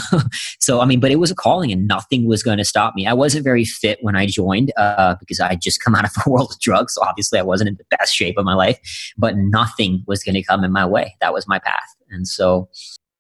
so 0.60 0.79
I 0.79 0.86
mean, 0.86 1.00
but 1.00 1.12
it 1.12 1.17
was 1.17 1.29
a 1.29 1.36
calling, 1.36 1.72
and 1.72 1.88
nothing 1.88 2.25
was 2.25 2.41
going 2.41 2.57
to 2.57 2.65
stop 2.65 2.96
me. 2.96 3.05
I 3.05 3.13
wasn't 3.13 3.43
very 3.43 3.63
fit 3.63 4.00
when 4.01 4.15
I 4.15 4.25
joined 4.25 4.72
uh, 4.75 5.15
because 5.19 5.39
I 5.39 5.55
just 5.55 5.84
come 5.84 5.93
out 5.96 6.05
of 6.05 6.12
a 6.25 6.29
world 6.29 6.51
of 6.51 6.60
drugs. 6.60 6.96
So 6.96 7.03
obviously, 7.03 7.38
I 7.38 7.43
wasn't 7.43 7.69
in 7.69 7.75
the 7.75 7.98
best 7.98 8.13
shape 8.13 8.38
of 8.38 8.46
my 8.46 8.55
life, 8.55 8.79
but 9.17 9.36
nothing 9.38 10.03
was 10.07 10.24
going 10.24 10.36
to 10.36 10.43
come 10.43 10.63
in 10.63 10.72
my 10.72 10.86
way. 10.86 11.15
That 11.22 11.34
was 11.34 11.48
my 11.48 11.60
path, 11.60 11.96
and 12.10 12.27
so. 12.27 12.69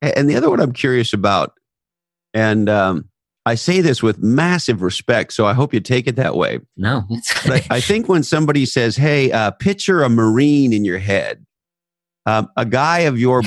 And 0.01 0.29
the 0.29 0.35
other 0.35 0.49
one 0.49 0.59
I'm 0.59 0.73
curious 0.73 1.13
about, 1.13 1.53
and 2.33 2.69
um, 2.69 3.09
I 3.47 3.55
say 3.55 3.79
this 3.79 4.03
with 4.03 4.19
massive 4.19 4.81
respect, 4.81 5.31
so 5.31 5.45
I 5.45 5.53
hope 5.53 5.73
you 5.73 5.79
take 5.79 6.05
it 6.05 6.17
that 6.17 6.35
way. 6.35 6.59
No, 6.75 7.05
I, 7.45 7.65
I, 7.69 7.79
think 7.79 8.09
when 8.09 8.23
somebody 8.23 8.65
says, 8.65 8.97
"Hey, 8.97 9.31
uh, 9.31 9.51
picture 9.51 10.03
a 10.03 10.09
Marine 10.09 10.73
in 10.73 10.83
your 10.83 10.99
head," 10.99 11.45
um, 12.27 12.49
a 12.57 12.65
guy 12.65 12.99
of 12.99 13.17
your 13.19 13.41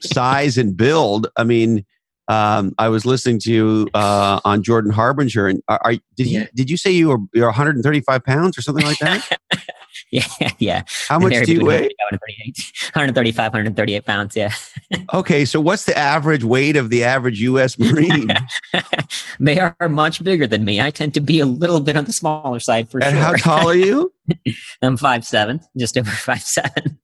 size 0.00 0.56
and 0.56 0.76
build. 0.76 1.26
I 1.36 1.44
mean, 1.44 1.84
um, 2.28 2.76
I 2.78 2.88
was 2.88 3.04
listening 3.04 3.40
to 3.40 3.52
you 3.52 3.88
uh, 3.92 4.40
on 4.44 4.62
Jordan 4.62 4.92
Harbinger, 4.92 5.48
and 5.48 5.62
are, 5.66 5.80
are 5.82 5.94
did 6.16 6.28
you 6.28 6.46
did 6.54 6.70
you 6.70 6.76
say 6.76 6.92
you 6.92 7.08
were 7.08 7.18
you're 7.34 7.48
135 7.48 8.24
pounds 8.24 8.56
or 8.56 8.62
something 8.62 8.86
like 8.86 8.98
that? 8.98 9.28
yeah, 10.12 10.50
yeah. 10.60 10.82
How 11.08 11.18
much 11.18 11.44
do 11.44 11.52
you 11.52 11.64
weigh? 11.64 11.88
135, 12.12 13.52
138 13.52 14.04
pounds. 14.04 14.36
Yeah. 14.36 14.52
okay, 15.14 15.44
so 15.44 15.60
what's 15.60 15.86
the 15.86 15.98
average 15.98 16.44
weight 16.44 16.76
of 16.76 16.88
the 16.88 17.02
average 17.02 17.40
U.S. 17.40 17.76
Marine? 17.80 18.30
they 19.40 19.58
are 19.58 19.88
much 19.88 20.22
bigger 20.22 20.46
than 20.46 20.64
me. 20.64 20.80
I 20.80 20.92
tend 20.92 21.14
to 21.14 21.20
be 21.20 21.40
a 21.40 21.46
little 21.46 21.80
bit 21.80 21.96
on 21.96 22.04
the 22.04 22.12
smaller 22.12 22.60
side 22.60 22.88
for 22.88 22.98
and 23.02 23.10
sure. 23.10 23.24
And 23.24 23.40
how 23.40 23.56
tall 23.56 23.68
are 23.68 23.74
you? 23.74 24.12
I'm 24.82 24.96
five 24.96 25.24
seven, 25.24 25.58
just 25.76 25.98
over 25.98 26.08
five 26.08 26.42
seven. 26.42 26.99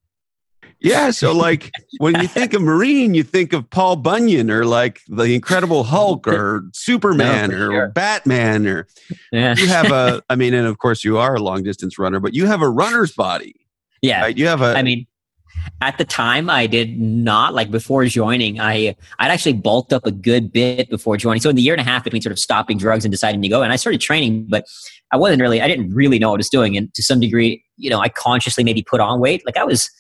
Yeah, 0.81 1.11
so 1.11 1.33
like 1.33 1.71
when 1.99 2.21
you 2.21 2.29
think 2.29 2.53
of 2.53 2.63
Marine, 2.63 3.15
you 3.15 3.23
think 3.23 3.53
of 3.53 3.69
Paul 3.71 3.97
Bunyan 3.97 4.51
or 4.51 4.65
like 4.65 5.01
the 5.09 5.35
Incredible 5.35 5.85
Hulk 5.85 6.29
or 6.29 6.65
Superman 6.73 7.51
no, 7.51 7.57
or 7.57 7.71
sure. 7.71 7.89
Batman 7.89 8.67
or 8.67 8.87
yeah. 9.33 9.55
you 9.57 9.67
have 9.69 9.91
a 9.91 10.23
I 10.31 10.37
mean, 10.37 10.55
and 10.55 10.67
of 10.67 10.79
course 10.79 11.03
you 11.03 11.19
are 11.19 11.35
a 11.35 11.41
long 11.41 11.63
distance 11.63 11.99
runner, 11.99 12.21
but 12.21 12.35
you 12.35 12.47
have 12.47 12.63
a 12.63 12.69
runner's 12.69 13.13
body. 13.13 13.55
Yeah. 14.03 14.21
Right? 14.21 14.37
You 14.37 14.47
have 14.49 14.61
a 14.61 14.77
I 14.77 14.83
mean 14.83 15.07
at 15.81 15.99
the 15.99 16.05
time 16.05 16.49
I 16.49 16.67
did 16.67 16.99
not 17.01 17.55
like 17.55 17.71
before 17.71 18.05
joining, 18.05 18.61
I 18.61 18.97
I'd 19.19 19.31
actually 19.31 19.55
bulked 19.55 19.93
up 19.93 20.07
a 20.07 20.13
good 20.13 20.53
bit 20.53 20.89
before 20.91 21.17
joining. 21.17 21.41
So 21.41 21.51
in 21.51 21.57
the 21.57 21.63
year 21.63 21.75
and 21.75 21.81
a 21.81 21.85
half 21.85 22.05
between 22.05 22.23
sort 22.23 22.33
of 22.33 22.39
stopping 22.39 22.79
drugs 22.79 23.05
and 23.05 23.13
deciding 23.13 23.43
to 23.43 23.49
go, 23.49 23.63
and 23.63 23.73
I 23.73 23.77
started 23.77 24.01
training, 24.01 24.47
but 24.49 24.67
I 25.11 25.17
wasn't 25.17 25.41
really 25.41 25.61
I 25.61 25.69
didn't 25.69 25.93
really 25.95 26.19
know 26.19 26.31
what 26.31 26.37
I 26.37 26.39
was 26.39 26.51
doing. 26.51 26.77
And 26.77 26.93
to 26.95 27.03
some 27.03 27.21
degree, 27.21 27.65
you 27.77 27.91
know, 27.91 28.01
I 28.01 28.09
consciously 28.09 28.65
maybe 28.65 28.83
put 28.83 29.01
on 29.01 29.21
weight. 29.21 29.45
Like 29.47 29.57
I 29.57 29.65
was 29.65 29.91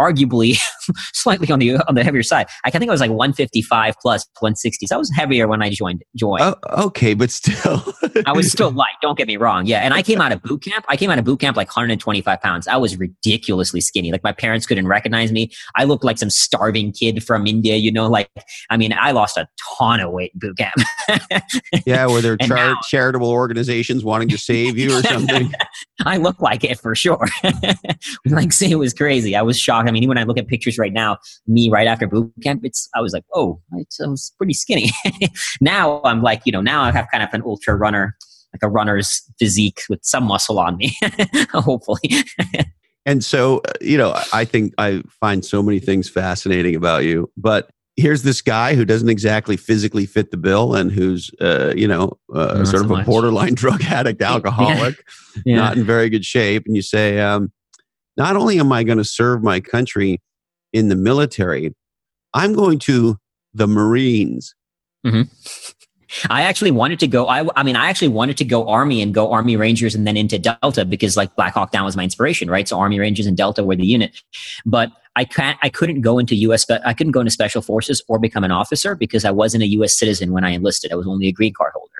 arguably 0.00 0.58
slightly 1.12 1.50
on 1.50 1.58
the 1.58 1.76
on 1.88 1.94
the 1.94 2.04
heavier 2.04 2.22
side. 2.22 2.46
I 2.64 2.70
think 2.70 2.88
I 2.88 2.92
was 2.92 3.00
like 3.00 3.10
155 3.10 3.94
plus 4.00 4.26
160. 4.40 4.86
So 4.86 4.96
I 4.96 4.98
was 4.98 5.10
heavier 5.14 5.48
when 5.48 5.62
I 5.62 5.70
joined 5.70 6.02
joined. 6.16 6.42
Oh, 6.42 6.56
okay, 6.86 7.14
but 7.14 7.30
still, 7.30 7.82
I 8.26 8.32
was 8.32 8.50
still 8.50 8.70
light. 8.72 8.94
Don't 9.02 9.16
get 9.16 9.26
me 9.26 9.36
wrong. 9.36 9.66
Yeah, 9.66 9.80
and 9.80 9.94
I 9.94 10.02
came 10.02 10.20
out 10.20 10.32
of 10.32 10.42
boot 10.42 10.62
camp. 10.62 10.84
I 10.88 10.96
came 10.96 11.10
out 11.10 11.18
of 11.18 11.24
boot 11.24 11.40
camp 11.40 11.56
like 11.56 11.68
125 11.68 12.40
pounds. 12.40 12.66
I 12.68 12.76
was 12.76 12.96
ridiculously 12.96 13.80
skinny. 13.80 14.10
Like 14.12 14.24
my 14.24 14.32
parents 14.32 14.66
couldn't 14.66 14.88
recognize 14.88 15.32
me. 15.32 15.50
I 15.76 15.84
looked 15.84 16.04
like 16.04 16.18
some 16.18 16.30
starving 16.30 16.92
kid 16.92 17.22
from 17.22 17.46
India. 17.46 17.76
You 17.76 17.92
know, 17.92 18.08
like 18.08 18.30
I 18.70 18.76
mean, 18.76 18.92
I 18.92 19.12
lost 19.12 19.36
a 19.36 19.48
ton 19.78 20.00
of 20.00 20.12
weight 20.12 20.32
in 20.34 20.40
boot 20.40 20.58
camp. 20.58 20.74
yeah, 21.86 22.06
were 22.06 22.20
there 22.20 22.36
char- 22.36 22.56
now, 22.56 22.76
charitable 22.88 23.30
organizations 23.30 24.04
wanting 24.04 24.28
to 24.28 24.38
save 24.38 24.76
you 24.78 24.98
or 24.98 25.02
something? 25.02 25.52
I 26.04 26.16
look 26.16 26.40
like 26.40 26.64
it 26.64 26.80
for 26.80 26.94
sure. 26.94 27.26
like, 28.26 28.52
say 28.52 28.70
it 28.70 28.76
was 28.76 28.92
crazy. 28.92 29.36
I 29.36 29.42
was 29.42 29.58
shocked 29.58 29.83
I 29.88 29.92
mean, 29.92 30.08
when 30.08 30.18
I 30.18 30.24
look 30.24 30.38
at 30.38 30.46
pictures 30.46 30.78
right 30.78 30.92
now, 30.92 31.18
me 31.46 31.70
right 31.70 31.86
after 31.86 32.06
boot 32.06 32.32
camp, 32.42 32.64
it's 32.64 32.88
I 32.94 33.00
was 33.00 33.12
like, 33.12 33.24
oh, 33.34 33.60
I 33.72 33.84
was 34.00 34.32
pretty 34.36 34.54
skinny. 34.54 34.90
now 35.60 36.00
I'm 36.04 36.22
like, 36.22 36.42
you 36.44 36.52
know, 36.52 36.60
now 36.60 36.82
I 36.82 36.90
have 36.90 37.06
kind 37.10 37.22
of 37.22 37.30
an 37.32 37.42
ultra 37.44 37.74
runner, 37.76 38.16
like 38.52 38.62
a 38.62 38.68
runner's 38.68 39.22
physique 39.38 39.82
with 39.88 40.00
some 40.02 40.24
muscle 40.24 40.58
on 40.58 40.76
me, 40.76 40.96
hopefully. 41.52 42.24
and 43.06 43.24
so, 43.24 43.58
uh, 43.58 43.72
you 43.80 43.98
know, 43.98 44.20
I 44.32 44.44
think 44.44 44.74
I 44.78 45.02
find 45.20 45.44
so 45.44 45.62
many 45.62 45.80
things 45.80 46.08
fascinating 46.08 46.74
about 46.74 47.04
you, 47.04 47.30
but 47.36 47.70
here's 47.96 48.22
this 48.22 48.42
guy 48.42 48.74
who 48.74 48.84
doesn't 48.84 49.08
exactly 49.08 49.56
physically 49.56 50.06
fit 50.06 50.30
the 50.30 50.36
bill 50.36 50.74
and 50.74 50.90
who's 50.90 51.30
uh, 51.40 51.72
you 51.76 51.86
know 51.86 52.18
uh, 52.34 52.64
sort 52.64 52.68
so 52.68 52.84
of 52.84 52.90
a 52.90 52.94
much. 52.96 53.06
borderline 53.06 53.54
drug 53.54 53.84
addict 53.84 54.20
alcoholic 54.20 55.04
yeah. 55.36 55.42
Yeah. 55.44 55.56
not 55.56 55.76
in 55.76 55.84
very 55.84 56.08
good 56.08 56.24
shape 56.24 56.64
and 56.66 56.74
you 56.74 56.82
say 56.82 57.20
um, 57.20 57.52
not 58.16 58.36
only 58.36 58.58
am 58.58 58.72
I 58.72 58.84
going 58.84 58.98
to 58.98 59.04
serve 59.04 59.42
my 59.42 59.60
country 59.60 60.20
in 60.72 60.88
the 60.88 60.96
military, 60.96 61.74
I'm 62.32 62.52
going 62.52 62.78
to 62.80 63.18
the 63.52 63.66
Marines. 63.66 64.54
Mm-hmm. 65.06 65.22
I 66.30 66.42
actually 66.42 66.70
wanted 66.70 67.00
to 67.00 67.06
go. 67.06 67.26
I, 67.26 67.48
I 67.56 67.62
mean, 67.62 67.76
I 67.76 67.88
actually 67.88 68.08
wanted 68.08 68.36
to 68.38 68.44
go 68.44 68.68
Army 68.68 69.02
and 69.02 69.12
go 69.12 69.32
Army 69.32 69.56
Rangers 69.56 69.94
and 69.94 70.06
then 70.06 70.16
into 70.16 70.38
Delta 70.38 70.84
because 70.84 71.16
like 71.16 71.34
Black 71.34 71.54
Hawk 71.54 71.72
Down 71.72 71.84
was 71.84 71.96
my 71.96 72.04
inspiration, 72.04 72.48
right? 72.48 72.68
So 72.68 72.78
Army 72.78 73.00
Rangers 73.00 73.26
and 73.26 73.36
Delta 73.36 73.64
were 73.64 73.74
the 73.74 73.86
unit. 73.86 74.22
But 74.64 74.92
I 75.16 75.24
can't, 75.24 75.58
I 75.62 75.68
couldn't 75.68 76.02
go 76.02 76.18
into 76.18 76.34
U.S. 76.36 76.68
I 76.70 76.94
couldn't 76.94 77.12
go 77.12 77.20
into 77.20 77.32
Special 77.32 77.62
Forces 77.62 78.02
or 78.08 78.18
become 78.18 78.44
an 78.44 78.52
officer 78.52 78.94
because 78.94 79.24
I 79.24 79.30
wasn't 79.30 79.64
a 79.64 79.68
U.S. 79.68 79.98
citizen 79.98 80.32
when 80.32 80.44
I 80.44 80.50
enlisted. 80.50 80.92
I 80.92 80.96
was 80.96 81.06
only 81.06 81.26
a 81.28 81.32
green 81.32 81.52
card 81.52 81.72
holder. 81.74 81.90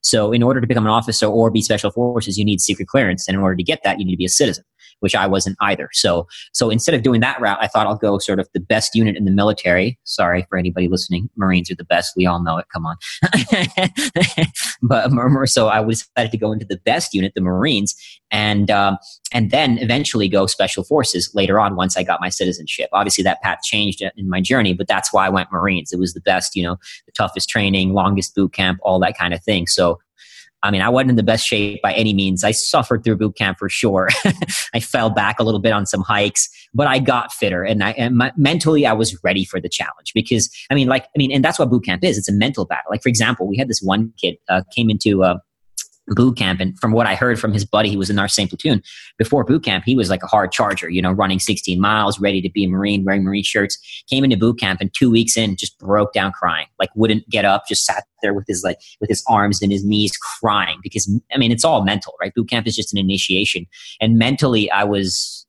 So 0.00 0.32
in 0.32 0.42
order 0.42 0.60
to 0.60 0.66
become 0.66 0.86
an 0.86 0.92
officer 0.92 1.26
or 1.26 1.50
be 1.50 1.62
Special 1.62 1.90
Forces, 1.90 2.38
you 2.38 2.44
need 2.44 2.60
secret 2.60 2.86
clearance, 2.86 3.26
and 3.26 3.36
in 3.36 3.42
order 3.42 3.56
to 3.56 3.62
get 3.64 3.82
that, 3.82 3.98
you 3.98 4.04
need 4.04 4.12
to 4.12 4.18
be 4.18 4.24
a 4.24 4.28
citizen 4.28 4.64
which 5.00 5.14
I 5.14 5.26
wasn't 5.26 5.56
either. 5.60 5.88
So, 5.92 6.26
so 6.52 6.70
instead 6.70 6.94
of 6.94 7.02
doing 7.02 7.20
that 7.20 7.40
route, 7.40 7.58
I 7.60 7.66
thought 7.66 7.86
I'll 7.86 7.96
go 7.96 8.18
sort 8.18 8.40
of 8.40 8.48
the 8.54 8.60
best 8.60 8.94
unit 8.94 9.16
in 9.16 9.24
the 9.24 9.30
military. 9.30 9.98
Sorry 10.04 10.46
for 10.48 10.58
anybody 10.58 10.88
listening. 10.88 11.28
Marines 11.36 11.70
are 11.70 11.74
the 11.74 11.84
best. 11.84 12.12
We 12.16 12.26
all 12.26 12.42
know 12.42 12.58
it. 12.58 12.66
Come 12.72 12.86
on. 12.86 12.96
but 14.82 15.12
murmur. 15.12 15.46
so 15.46 15.68
I 15.68 15.82
decided 15.84 16.32
to 16.32 16.38
go 16.38 16.52
into 16.52 16.66
the 16.66 16.78
best 16.84 17.14
unit, 17.14 17.32
the 17.34 17.40
Marines, 17.40 17.94
and 18.30 18.70
um, 18.70 18.98
and 19.32 19.50
then 19.50 19.78
eventually 19.78 20.28
go 20.28 20.46
special 20.46 20.84
forces 20.84 21.30
later 21.34 21.60
on 21.60 21.76
once 21.76 21.96
I 21.96 22.02
got 22.02 22.20
my 22.20 22.28
citizenship. 22.28 22.88
Obviously, 22.92 23.22
that 23.24 23.40
path 23.42 23.58
changed 23.64 24.02
in 24.16 24.28
my 24.28 24.40
journey, 24.40 24.74
but 24.74 24.88
that's 24.88 25.12
why 25.12 25.26
I 25.26 25.28
went 25.28 25.52
Marines. 25.52 25.92
It 25.92 25.98
was 25.98 26.14
the 26.14 26.20
best, 26.20 26.56
you 26.56 26.62
know, 26.62 26.76
the 27.06 27.12
toughest 27.12 27.48
training, 27.48 27.92
longest 27.92 28.34
boot 28.34 28.52
camp, 28.52 28.78
all 28.82 28.98
that 29.00 29.16
kind 29.16 29.34
of 29.34 29.42
thing. 29.42 29.66
So 29.66 29.98
I 30.66 30.70
mean, 30.70 30.82
I 30.82 30.88
wasn't 30.88 31.10
in 31.10 31.16
the 31.16 31.22
best 31.22 31.46
shape 31.46 31.80
by 31.82 31.92
any 31.92 32.12
means. 32.12 32.44
I 32.44 32.50
suffered 32.50 33.04
through 33.04 33.16
boot 33.16 33.36
camp 33.36 33.58
for 33.58 33.68
sure. 33.68 34.08
I 34.74 34.80
fell 34.80 35.10
back 35.10 35.38
a 35.38 35.42
little 35.42 35.60
bit 35.60 35.72
on 35.72 35.86
some 35.86 36.02
hikes, 36.02 36.48
but 36.74 36.86
I 36.86 36.98
got 36.98 37.32
fitter 37.32 37.62
and 37.62 37.82
I 37.82 37.92
and 37.92 38.16
my, 38.16 38.32
mentally 38.36 38.86
I 38.86 38.92
was 38.92 39.18
ready 39.22 39.44
for 39.44 39.60
the 39.60 39.68
challenge 39.68 40.12
because 40.14 40.50
I 40.70 40.74
mean, 40.74 40.88
like 40.88 41.04
I 41.04 41.18
mean, 41.18 41.32
and 41.32 41.44
that's 41.44 41.58
what 41.58 41.70
boot 41.70 41.84
camp 41.84 42.04
is. 42.04 42.18
It's 42.18 42.28
a 42.28 42.32
mental 42.32 42.64
battle. 42.66 42.90
Like 42.90 43.02
for 43.02 43.08
example, 43.08 43.46
we 43.46 43.56
had 43.56 43.68
this 43.68 43.80
one 43.80 44.12
kid 44.20 44.36
uh, 44.48 44.62
came 44.74 44.90
into 44.90 45.24
uh, 45.24 45.38
boot 46.08 46.36
camp 46.36 46.60
and 46.60 46.78
from 46.78 46.92
what 46.92 47.06
i 47.06 47.14
heard 47.14 47.38
from 47.38 47.52
his 47.52 47.64
buddy 47.64 47.88
he 47.88 47.96
was 47.96 48.10
in 48.10 48.18
our 48.18 48.28
same 48.28 48.48
platoon. 48.48 48.82
Before 49.18 49.44
boot 49.44 49.64
camp 49.64 49.84
he 49.84 49.96
was 49.96 50.10
like 50.10 50.22
a 50.22 50.26
hard 50.26 50.52
charger 50.52 50.88
you 50.88 51.02
know 51.02 51.12
running 51.12 51.38
16 51.38 51.80
miles 51.80 52.20
ready 52.20 52.40
to 52.40 52.50
be 52.50 52.64
a 52.64 52.68
marine 52.68 53.04
wearing 53.04 53.24
marine 53.24 53.42
shirts. 53.42 53.78
Came 54.08 54.24
into 54.24 54.36
boot 54.36 54.58
camp 54.58 54.80
and 54.80 54.92
two 54.94 55.10
weeks 55.10 55.36
in 55.36 55.56
just 55.56 55.78
broke 55.78 56.12
down 56.12 56.32
crying. 56.32 56.66
Like 56.78 56.90
wouldn't 56.94 57.28
get 57.28 57.44
up 57.44 57.64
just 57.68 57.84
sat 57.84 58.04
there 58.22 58.34
with 58.34 58.44
his 58.46 58.62
like 58.62 58.78
with 59.00 59.08
his 59.08 59.22
arms 59.28 59.60
and 59.62 59.72
his 59.72 59.84
knees 59.84 60.12
crying 60.16 60.78
because 60.82 61.10
i 61.32 61.38
mean 61.38 61.52
it's 61.52 61.64
all 61.64 61.84
mental 61.84 62.14
right? 62.20 62.34
Boot 62.34 62.48
camp 62.48 62.66
is 62.66 62.76
just 62.76 62.92
an 62.92 62.98
initiation. 62.98 63.66
And 64.00 64.18
mentally 64.18 64.70
i 64.70 64.84
was 64.84 65.46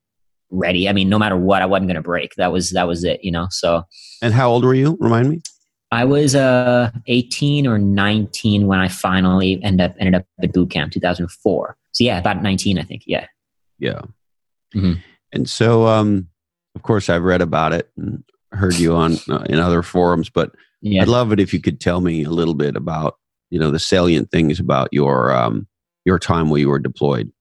ready. 0.50 0.88
I 0.88 0.94
mean 0.94 1.10
no 1.10 1.20
matter 1.20 1.38
what 1.38 1.62
i 1.62 1.66
wasn't 1.66 1.88
going 1.88 1.96
to 1.96 2.02
break. 2.02 2.36
That 2.36 2.52
was 2.52 2.72
that 2.72 2.88
was 2.88 3.04
it 3.04 3.24
you 3.24 3.32
know 3.32 3.48
so. 3.52 3.84
And 4.22 4.34
how 4.34 4.50
old 4.50 4.66
were 4.66 4.74
you? 4.74 4.98
Remind 5.00 5.30
me 5.30 5.42
I 5.91 6.06
was 6.06 6.36
uh, 6.36 6.91
18 7.08 7.65
or 7.65 7.77
19 7.77 8.67
when 8.67 8.79
I 8.79 8.88
finally 8.88 9.62
ended 9.63 9.91
up 9.91 9.96
ended 10.00 10.15
up 10.15 10.25
at 10.41 10.53
boot 10.53 10.70
camp 10.70 10.91
2004. 10.91 11.77
So 11.91 12.03
yeah, 12.03 12.17
about 12.17 12.44
19, 12.44 12.77
I 12.77 12.84
think. 12.84 13.03
Yeah. 13.08 13.27
Yeah. 13.79 14.01
Mm-hmm. 14.75 14.94
And 15.34 15.50
so, 15.50 15.88
um, 15.88 16.27
of 16.75 16.84
course, 16.84 17.10
I've 17.10 17.24
read 17.24 17.41
about 17.41 17.74
it 17.74 17.89
and 17.98 18.24
heard 18.51 18.75
you 18.75 18.96
on 18.96 19.17
uh, 19.29 19.46
in 19.50 19.60
other 19.60 19.82
forums, 19.82 20.29
but 20.29 20.51
yeah. 20.82 21.01
I'd 21.01 21.08
love 21.08 21.32
it 21.32 21.39
if 21.39 21.53
you 21.53 21.62
could 21.62 21.79
tell 21.79 22.01
me 22.01 22.24
a 22.24 22.29
little 22.29 22.53
bit 22.53 22.75
about 22.75 23.17
you 23.50 23.60
know 23.60 23.72
the 23.72 23.79
salient 23.79 24.32
things 24.32 24.60
about 24.60 24.89
your 24.91 25.36
um, 25.36 25.67
your 26.06 26.20
time 26.20 26.50
while 26.50 26.60
you 26.60 26.70
were 26.70 26.79
deployed. 26.79 27.32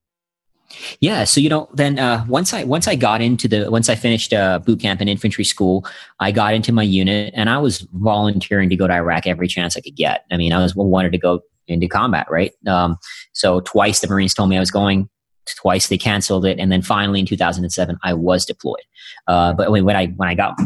Yeah, 1.00 1.24
so 1.24 1.40
you 1.40 1.48
know, 1.48 1.68
then 1.72 1.98
uh, 1.98 2.24
once 2.28 2.52
I 2.52 2.64
once 2.64 2.88
I 2.88 2.96
got 2.96 3.20
into 3.20 3.48
the 3.48 3.70
once 3.70 3.88
I 3.88 3.94
finished 3.94 4.32
uh, 4.32 4.58
boot 4.58 4.80
camp 4.80 5.00
and 5.00 5.08
infantry 5.08 5.44
school, 5.44 5.86
I 6.20 6.32
got 6.32 6.54
into 6.54 6.72
my 6.72 6.82
unit 6.82 7.32
and 7.36 7.48
I 7.48 7.58
was 7.58 7.86
volunteering 7.92 8.68
to 8.70 8.76
go 8.76 8.86
to 8.86 8.92
Iraq 8.92 9.26
every 9.26 9.48
chance 9.48 9.76
I 9.76 9.80
could 9.80 9.96
get. 9.96 10.24
I 10.30 10.36
mean, 10.36 10.52
I 10.52 10.62
was 10.62 10.74
wanted 10.74 11.12
to 11.12 11.18
go 11.18 11.40
into 11.68 11.88
combat, 11.88 12.26
right? 12.30 12.52
Um, 12.66 12.96
so 13.32 13.60
twice 13.60 14.00
the 14.00 14.08
Marines 14.08 14.34
told 14.34 14.50
me 14.50 14.56
I 14.56 14.60
was 14.60 14.70
going. 14.70 15.08
Twice 15.56 15.86
they 15.86 15.96
canceled 15.96 16.44
it, 16.44 16.58
and 16.58 16.72
then 16.72 16.82
finally 16.82 17.20
in 17.20 17.26
2007 17.26 17.96
I 18.02 18.14
was 18.14 18.44
deployed. 18.44 18.82
Uh, 19.28 19.52
but 19.52 19.70
when 19.70 19.88
I 19.88 20.06
when 20.06 20.28
I 20.28 20.34
got 20.34 20.58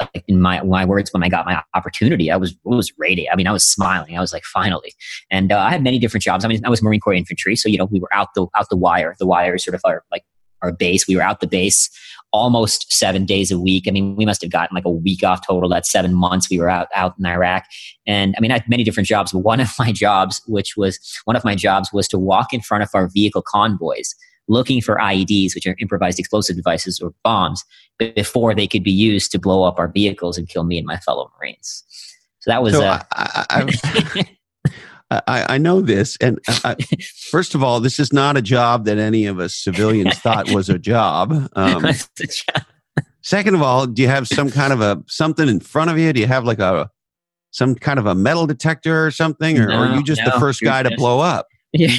like 0.00 0.24
in 0.28 0.40
my 0.40 0.62
my 0.62 0.84
words 0.84 1.12
when 1.12 1.22
I 1.22 1.28
got 1.28 1.46
my 1.46 1.62
opportunity, 1.74 2.30
I 2.30 2.36
was 2.36 2.54
was 2.64 2.92
radiant. 2.98 3.32
I 3.32 3.36
mean, 3.36 3.46
I 3.46 3.52
was 3.52 3.64
smiling. 3.70 4.16
I 4.16 4.20
was 4.20 4.32
like, 4.32 4.44
finally. 4.44 4.94
And 5.30 5.52
uh, 5.52 5.58
I 5.58 5.70
had 5.70 5.82
many 5.82 5.98
different 5.98 6.22
jobs. 6.22 6.44
I 6.44 6.48
mean, 6.48 6.64
I 6.64 6.70
was 6.70 6.82
Marine 6.82 7.00
Corps 7.00 7.14
infantry, 7.14 7.56
so 7.56 7.68
you 7.68 7.78
know 7.78 7.86
we 7.86 8.00
were 8.00 8.12
out 8.12 8.28
the 8.34 8.46
out 8.56 8.68
the 8.70 8.76
wire. 8.76 9.14
The 9.18 9.26
wire 9.26 9.54
is 9.54 9.64
sort 9.64 9.74
of 9.74 9.80
our 9.84 10.04
like 10.10 10.24
our 10.62 10.72
base. 10.72 11.06
We 11.06 11.16
were 11.16 11.22
out 11.22 11.40
the 11.40 11.46
base 11.46 11.90
almost 12.32 12.92
seven 12.92 13.24
days 13.26 13.52
a 13.52 13.60
week. 13.60 13.84
I 13.86 13.92
mean, 13.92 14.16
we 14.16 14.26
must 14.26 14.42
have 14.42 14.50
gotten 14.50 14.74
like 14.74 14.84
a 14.84 14.90
week 14.90 15.22
off 15.22 15.46
total. 15.46 15.68
That's 15.68 15.92
seven 15.92 16.14
months 16.14 16.50
we 16.50 16.58
were 16.58 16.70
out 16.70 16.88
out 16.94 17.14
in 17.18 17.26
Iraq. 17.26 17.64
And 18.06 18.34
I 18.36 18.40
mean, 18.40 18.50
I 18.50 18.54
had 18.54 18.68
many 18.68 18.82
different 18.82 19.06
jobs, 19.06 19.32
but 19.32 19.40
one 19.40 19.60
of 19.60 19.70
my 19.78 19.92
jobs, 19.92 20.42
which 20.46 20.76
was 20.76 20.98
one 21.24 21.36
of 21.36 21.44
my 21.44 21.54
jobs, 21.54 21.92
was 21.92 22.08
to 22.08 22.18
walk 22.18 22.52
in 22.52 22.60
front 22.60 22.82
of 22.82 22.90
our 22.94 23.08
vehicle 23.08 23.42
convoys 23.46 24.14
looking 24.48 24.80
for 24.80 24.96
IEDs, 24.96 25.54
which 25.54 25.66
are 25.66 25.76
improvised 25.78 26.18
explosive 26.18 26.56
devices 26.56 27.00
or 27.00 27.14
bombs, 27.22 27.64
before 27.98 28.54
they 28.54 28.66
could 28.66 28.82
be 28.82 28.90
used 28.90 29.30
to 29.32 29.38
blow 29.38 29.64
up 29.64 29.78
our 29.78 29.88
vehicles 29.88 30.36
and 30.36 30.48
kill 30.48 30.64
me 30.64 30.78
and 30.78 30.86
my 30.86 30.98
fellow 30.98 31.30
Marines. 31.38 31.84
So 32.40 32.50
that 32.50 32.62
was. 32.62 32.74
So 32.74 32.84
uh, 32.84 33.00
I, 33.12 33.66
I, 35.10 35.44
I, 35.48 35.58
know 35.58 35.80
this, 35.80 36.16
and 36.20 36.38
I, 36.48 36.76
first 37.30 37.54
of 37.54 37.62
all, 37.62 37.80
this 37.80 37.98
is 37.98 38.12
not 38.12 38.36
a 38.36 38.42
job 38.42 38.84
that 38.84 38.98
any 38.98 39.26
of 39.26 39.38
us 39.38 39.54
civilians 39.54 40.18
thought 40.18 40.50
was 40.50 40.68
a 40.68 40.78
job. 40.78 41.48
Um, 41.56 41.86
second 43.22 43.54
of 43.54 43.62
all, 43.62 43.86
do 43.86 44.02
you 44.02 44.08
have 44.08 44.28
some 44.28 44.50
kind 44.50 44.72
of 44.72 44.80
a 44.80 45.02
something 45.06 45.48
in 45.48 45.60
front 45.60 45.90
of 45.90 45.98
you? 45.98 46.12
Do 46.12 46.20
you 46.20 46.26
have 46.26 46.44
like 46.44 46.58
a 46.58 46.90
some 47.50 47.74
kind 47.76 47.98
of 47.98 48.06
a 48.06 48.14
metal 48.14 48.46
detector 48.46 49.06
or 49.06 49.10
something, 49.10 49.58
or, 49.58 49.68
no, 49.68 49.78
or 49.78 49.86
are 49.86 49.94
you 49.94 50.02
just 50.02 50.20
no, 50.20 50.32
the 50.32 50.40
first 50.40 50.60
guy 50.60 50.82
to 50.82 50.94
blow 50.96 51.20
up? 51.20 51.46
Yeah 51.76 51.96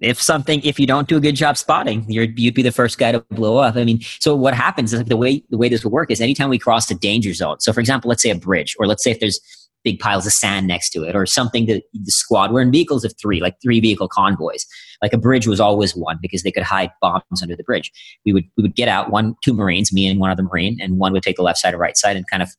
if 0.00 0.20
something 0.20 0.60
if 0.62 0.78
you 0.78 0.86
don't 0.86 1.08
do 1.08 1.16
a 1.16 1.20
good 1.20 1.34
job 1.34 1.56
spotting 1.56 2.04
you 2.08 2.20
would 2.20 2.34
be 2.34 2.50
the 2.50 2.72
first 2.72 2.98
guy 2.98 3.12
to 3.12 3.20
blow 3.30 3.56
up. 3.58 3.76
I 3.76 3.84
mean 3.84 4.00
so 4.20 4.34
what 4.34 4.54
happens 4.54 4.92
is 4.92 5.00
like 5.00 5.08
the 5.08 5.16
way 5.16 5.42
the 5.50 5.58
way 5.58 5.68
this 5.68 5.84
would 5.84 5.92
work 5.92 6.10
is 6.10 6.20
anytime 6.20 6.50
we 6.50 6.58
cross 6.58 6.90
a 6.90 6.94
danger 6.94 7.32
zone 7.34 7.60
so 7.60 7.72
for 7.72 7.80
example 7.80 8.08
let's 8.08 8.22
say 8.22 8.30
a 8.30 8.36
bridge 8.36 8.76
or 8.78 8.86
let's 8.86 9.02
say 9.02 9.10
if 9.10 9.20
there's 9.20 9.40
big 9.84 9.98
piles 9.98 10.26
of 10.26 10.32
sand 10.32 10.66
next 10.66 10.90
to 10.90 11.02
it 11.04 11.14
or 11.14 11.26
something 11.26 11.66
that 11.66 11.82
the 11.92 12.10
squad 12.10 12.52
were 12.52 12.60
in 12.60 12.70
vehicles 12.70 13.04
of 13.04 13.14
three 13.20 13.40
like 13.40 13.56
three 13.62 13.80
vehicle 13.80 14.08
convoys. 14.08 14.66
Like 15.00 15.12
a 15.12 15.18
bridge 15.18 15.46
was 15.46 15.60
always 15.60 15.94
one 15.94 16.18
because 16.20 16.42
they 16.42 16.50
could 16.50 16.64
hide 16.64 16.90
bombs 17.00 17.40
under 17.40 17.54
the 17.54 17.62
bridge. 17.62 17.92
We 18.24 18.32
would 18.32 18.44
we 18.56 18.62
would 18.62 18.74
get 18.74 18.88
out 18.88 19.10
one 19.10 19.36
two 19.44 19.54
marines 19.54 19.92
me 19.92 20.06
and 20.06 20.18
one 20.18 20.30
other 20.30 20.42
marine 20.42 20.78
and 20.80 20.98
one 20.98 21.12
would 21.12 21.22
take 21.22 21.36
the 21.36 21.42
left 21.42 21.58
side 21.58 21.74
or 21.74 21.78
right 21.78 21.96
side 21.96 22.16
and 22.16 22.28
kind 22.28 22.42
of 22.42 22.50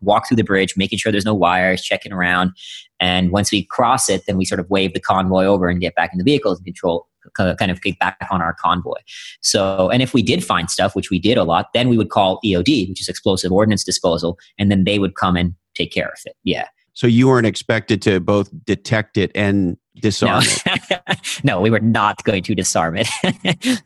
walk 0.00 0.28
through 0.28 0.36
the 0.36 0.44
bridge 0.44 0.76
making 0.76 0.98
sure 0.98 1.10
there's 1.10 1.24
no 1.24 1.34
wires 1.34 1.82
checking 1.82 2.12
around. 2.12 2.52
And 3.00 3.30
once 3.30 3.50
we 3.50 3.64
cross 3.64 4.08
it 4.08 4.24
then 4.26 4.36
we 4.36 4.44
sort 4.44 4.60
of 4.60 4.68
wave 4.68 4.92
the 4.92 5.00
convoy 5.00 5.44
over 5.44 5.68
and 5.68 5.80
get 5.80 5.94
back 5.94 6.10
in 6.12 6.18
the 6.18 6.24
vehicles 6.24 6.58
and 6.58 6.66
control 6.66 7.06
kind 7.34 7.70
of 7.70 7.82
get 7.82 7.98
back 7.98 8.16
on 8.30 8.40
our 8.40 8.54
convoy. 8.54 8.98
So, 9.40 9.90
and 9.90 10.02
if 10.02 10.14
we 10.14 10.22
did 10.22 10.44
find 10.44 10.70
stuff, 10.70 10.94
which 10.94 11.10
we 11.10 11.18
did 11.18 11.36
a 11.36 11.44
lot, 11.44 11.72
then 11.74 11.88
we 11.88 11.98
would 11.98 12.10
call 12.10 12.40
EOD, 12.44 12.88
which 12.88 13.00
is 13.00 13.08
explosive 13.08 13.52
ordnance 13.52 13.84
disposal, 13.84 14.38
and 14.58 14.70
then 14.70 14.84
they 14.84 14.98
would 14.98 15.14
come 15.14 15.36
and 15.36 15.54
take 15.78 15.92
care 15.92 16.08
of 16.08 16.18
it. 16.26 16.36
Yeah. 16.44 16.66
So 16.92 17.06
you 17.06 17.28
weren't 17.28 17.46
expected 17.46 18.02
to 18.02 18.18
both 18.18 18.50
detect 18.64 19.16
it 19.16 19.30
and 19.34 19.76
disarm 20.00 20.42
no. 20.66 20.74
it. 20.90 21.40
no, 21.44 21.60
we 21.60 21.70
were 21.70 21.78
not 21.78 22.24
going 22.24 22.42
to 22.42 22.54
disarm 22.56 22.96
it. 22.96 23.06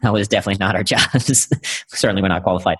that 0.03 0.13
was 0.13 0.29
definitely 0.29 0.59
not 0.59 0.75
our 0.75 0.83
jobs. 0.95 1.49
Certainly, 1.89 2.23
we're 2.23 2.29
not 2.29 2.43
qualified. 2.43 2.79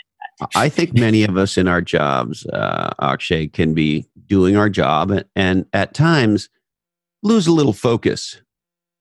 I 0.55 0.71
think 0.71 0.95
many 0.95 1.23
of 1.25 1.37
us 1.37 1.59
in 1.59 1.69
our 1.69 1.83
jobs, 1.83 2.47
uh, 2.47 2.95
Akshay, 3.01 3.49
can 3.49 3.75
be 3.75 4.07
doing 4.27 4.57
our 4.57 4.71
job 4.71 5.13
and 5.37 5.67
at 5.75 5.93
times 5.93 6.49
lose 7.23 7.47
a 7.47 7.53
little 7.53 7.75
focus. 7.75 8.41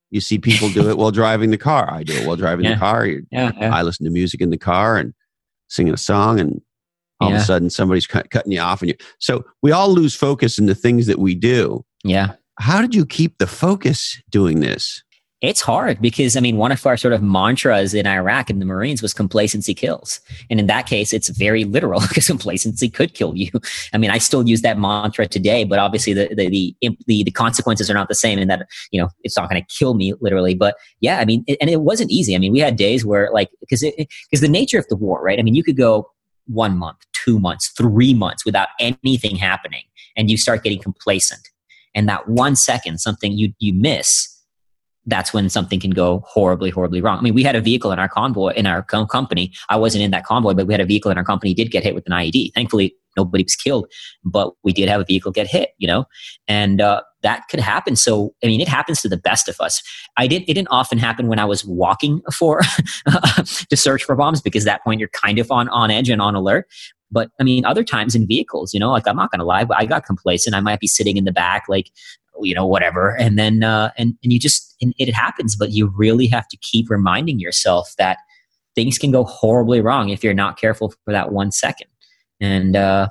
You 0.10 0.20
see 0.20 0.38
people 0.38 0.70
do 0.70 0.90
it 0.90 0.98
while 0.98 1.12
driving 1.12 1.52
the 1.52 1.58
car. 1.58 1.90
I 1.90 2.04
do 2.04 2.14
it 2.14 2.28
while 2.28 2.36
driving 2.36 2.66
yeah. 2.66 2.74
the 2.74 2.80
car. 2.80 3.08
Yeah, 3.08 3.52
yeah. 3.58 3.74
I 3.74 3.82
listen 3.82 4.06
to 4.06 4.12
music 4.12 4.42
in 4.42 4.50
the 4.50 4.58
car 4.58 4.98
and 4.98 5.14
singing 5.70 5.94
a 5.94 5.98
song 5.98 6.42
and 6.42 6.62
all 7.22 7.30
yeah. 7.30 7.36
of 7.36 7.42
a 7.42 7.46
sudden 7.46 7.70
somebody's 7.70 8.08
cut, 8.08 8.30
cutting 8.30 8.52
you 8.52 8.60
off 8.60 8.82
and 8.82 8.90
you 8.90 8.96
so 9.20 9.44
we 9.62 9.72
all 9.72 9.90
lose 9.90 10.16
focus 10.16 10.58
in 10.58 10.66
the 10.66 10.76
things 10.76 11.08
that 11.08 11.20
we 11.20 11.36
do 11.36 11.84
yeah 12.04 12.34
how 12.60 12.82
did 12.82 12.94
you 12.94 13.06
keep 13.06 13.38
the 13.38 13.48
focus 13.48 14.22
doing 14.30 14.60
this 14.60 15.04
it's 15.42 15.62
hard 15.62 16.00
because 16.00 16.38
I 16.38 16.40
mean, 16.40 16.58
one 16.58 16.72
of 16.72 16.86
our 16.86 16.96
sort 16.96 17.16
of 17.16 17.24
mantras 17.24 17.96
in 17.96 18.06
Iraq 18.06 18.52
and 18.52 18.62
the 18.62 18.66
Marines 18.66 19.02
was 19.02 19.12
complacency 19.12 19.74
kills. 19.74 20.20
And 20.52 20.60
in 20.60 20.68
that 20.68 20.86
case, 20.86 21.14
it's 21.14 21.30
very 21.30 21.64
literal 21.64 22.00
because 22.08 22.28
complacency 22.28 22.90
could 22.90 23.16
kill 23.16 23.36
you. 23.36 23.50
I 23.92 23.98
mean, 23.98 24.12
I 24.12 24.20
still 24.20 24.48
use 24.48 24.62
that 24.62 24.78
mantra 24.78 25.28
today, 25.28 25.64
but 25.64 25.80
obviously 25.80 26.14
the, 26.14 26.30
the, 26.36 26.48
the, 26.50 26.98
the, 27.08 27.24
the 27.24 27.32
consequences 27.32 27.90
are 27.90 27.96
not 27.96 28.08
the 28.08 28.16
same 28.16 28.38
in 28.38 28.48
that, 28.50 28.68
you 28.92 29.02
know, 29.02 29.10
it's 29.24 29.36
not 29.36 29.50
going 29.50 29.62
to 29.62 29.68
kill 29.76 29.96
me 29.96 30.14
literally. 30.22 30.54
But 30.54 30.76
yeah, 31.00 31.20
I 31.20 31.26
mean, 31.26 31.44
it, 31.48 31.58
and 31.60 31.72
it 31.72 31.82
wasn't 31.82 32.12
easy. 32.12 32.36
I 32.36 32.38
mean, 32.38 32.54
we 32.54 32.60
had 32.60 32.76
days 32.76 33.04
where 33.04 33.32
like, 33.34 33.50
because 33.62 33.82
it, 33.82 33.96
because 34.30 34.42
the 34.42 34.48
nature 34.48 34.78
of 34.78 34.88
the 34.90 34.96
war, 34.96 35.24
right? 35.24 35.40
I 35.40 35.42
mean, 35.42 35.56
you 35.56 35.64
could 35.64 35.78
go 35.78 36.08
one 36.52 36.78
month, 36.78 36.98
two 37.24 37.40
months, 37.40 37.72
three 37.78 38.14
months 38.14 38.46
without 38.46 38.70
anything 38.80 39.36
happening, 39.36 39.84
and 40.16 40.30
you 40.30 40.38
start 40.38 40.64
getting 40.64 40.80
complacent. 40.80 41.42
And 41.94 42.08
that 42.08 42.28
one 42.28 42.56
second, 42.56 43.00
something 43.00 43.34
you 43.34 43.54
you 43.60 43.74
miss, 43.74 44.08
that's 45.06 45.34
when 45.34 45.50
something 45.50 45.80
can 45.80 45.92
go 45.92 46.24
horribly, 46.28 46.70
horribly 46.70 47.02
wrong. 47.02 47.18
I 47.18 47.22
mean, 47.22 47.34
we 47.34 47.44
had 47.44 47.56
a 47.56 47.62
vehicle 47.62 47.92
in 47.92 48.00
our 48.00 48.10
convoy 48.10 48.54
in 48.54 48.66
our 48.66 48.84
company. 48.84 49.52
I 49.70 49.78
wasn't 49.78 50.04
in 50.04 50.12
that 50.12 50.26
convoy, 50.26 50.54
but 50.54 50.68
we 50.68 50.74
had 50.74 50.82
a 50.82 50.86
vehicle 50.86 51.12
in 51.12 51.18
our 51.18 51.24
company 51.24 51.54
did 51.54 51.72
get 51.72 51.84
hit 51.84 51.96
with 51.96 52.06
an 52.06 52.14
IED. 52.14 52.54
Thankfully, 52.54 52.96
nobody 53.18 53.44
was 53.44 53.56
killed, 53.56 53.88
but 54.24 54.54
we 54.64 54.74
did 54.74 54.90
have 54.90 55.02
a 55.02 55.06
vehicle 55.06 55.32
get 55.32 55.48
hit. 55.48 55.72
You 55.78 55.88
know, 55.88 56.06
and 56.48 56.82
uh, 56.82 57.02
that 57.22 57.48
could 57.50 57.60
happen. 57.60 57.96
So, 57.96 58.34
I 58.44 58.48
mean, 58.48 58.62
it 58.62 58.68
happens 58.68 59.02
to 59.02 59.10
the 59.10 59.18
best 59.18 59.48
of 59.48 59.60
us. 59.60 59.82
I 60.18 60.28
did. 60.28 60.44
It 60.44 60.54
didn't 60.54 60.70
often 60.72 60.98
happen 60.98 61.28
when 61.28 61.40
I 61.40 61.46
was 61.46 61.66
walking 61.66 62.22
for 62.34 62.62
to 63.70 63.78
search 63.78 64.04
for 64.04 64.16
bombs 64.16 64.42
because 64.42 64.66
at 64.66 64.72
that 64.72 64.84
point 64.84 65.00
you're 65.00 65.10
kind 65.10 65.40
of 65.40 65.52
on 65.52 65.70
on 65.70 65.92
edge 65.92 66.10
and 66.10 66.22
on 66.22 66.36
alert. 66.36 66.68
But 67.12 67.30
I 67.40 67.44
mean, 67.44 67.66
other 67.66 67.84
times 67.84 68.16
in 68.16 68.26
vehicles, 68.26 68.74
you 68.74 68.80
know, 68.80 68.92
like 68.92 69.08
I'm 69.08 69.18
not 69.18 69.32
going 69.32 69.40
to 69.40 69.46
lie, 69.46 69.66
but 69.66 69.78
I 69.78 69.86
got 69.86 70.06
complacent. 70.06 70.56
I 70.56 70.62
might 70.62 70.80
be 70.80 70.88
sitting 70.88 71.18
in 71.18 71.26
the 71.26 71.32
back, 71.32 71.66
like, 71.68 71.92
you 72.42 72.56
know, 72.56 72.66
whatever. 72.66 73.16
And 73.18 73.38
then, 73.38 73.64
uh, 73.64 73.92
and, 73.98 74.16
and 74.24 74.32
you 74.32 74.40
just, 74.40 74.76
and 74.82 74.94
it 74.98 75.14
happens, 75.14 75.56
but 75.56 75.72
you 75.72 75.88
really 75.96 76.28
have 76.28 76.48
to 76.48 76.58
keep 76.58 76.90
reminding 76.90 77.40
yourself 77.40 77.94
that 77.98 78.20
things 78.76 78.98
can 78.98 79.12
go 79.12 79.26
horribly 79.26 79.82
wrong 79.82 80.10
if 80.10 80.24
you're 80.24 80.34
not 80.34 80.58
careful 80.58 80.94
for 81.04 81.12
that 81.12 81.34
one 81.34 81.52
second. 81.52 81.88
And, 82.42 82.76
uh, 82.76 83.08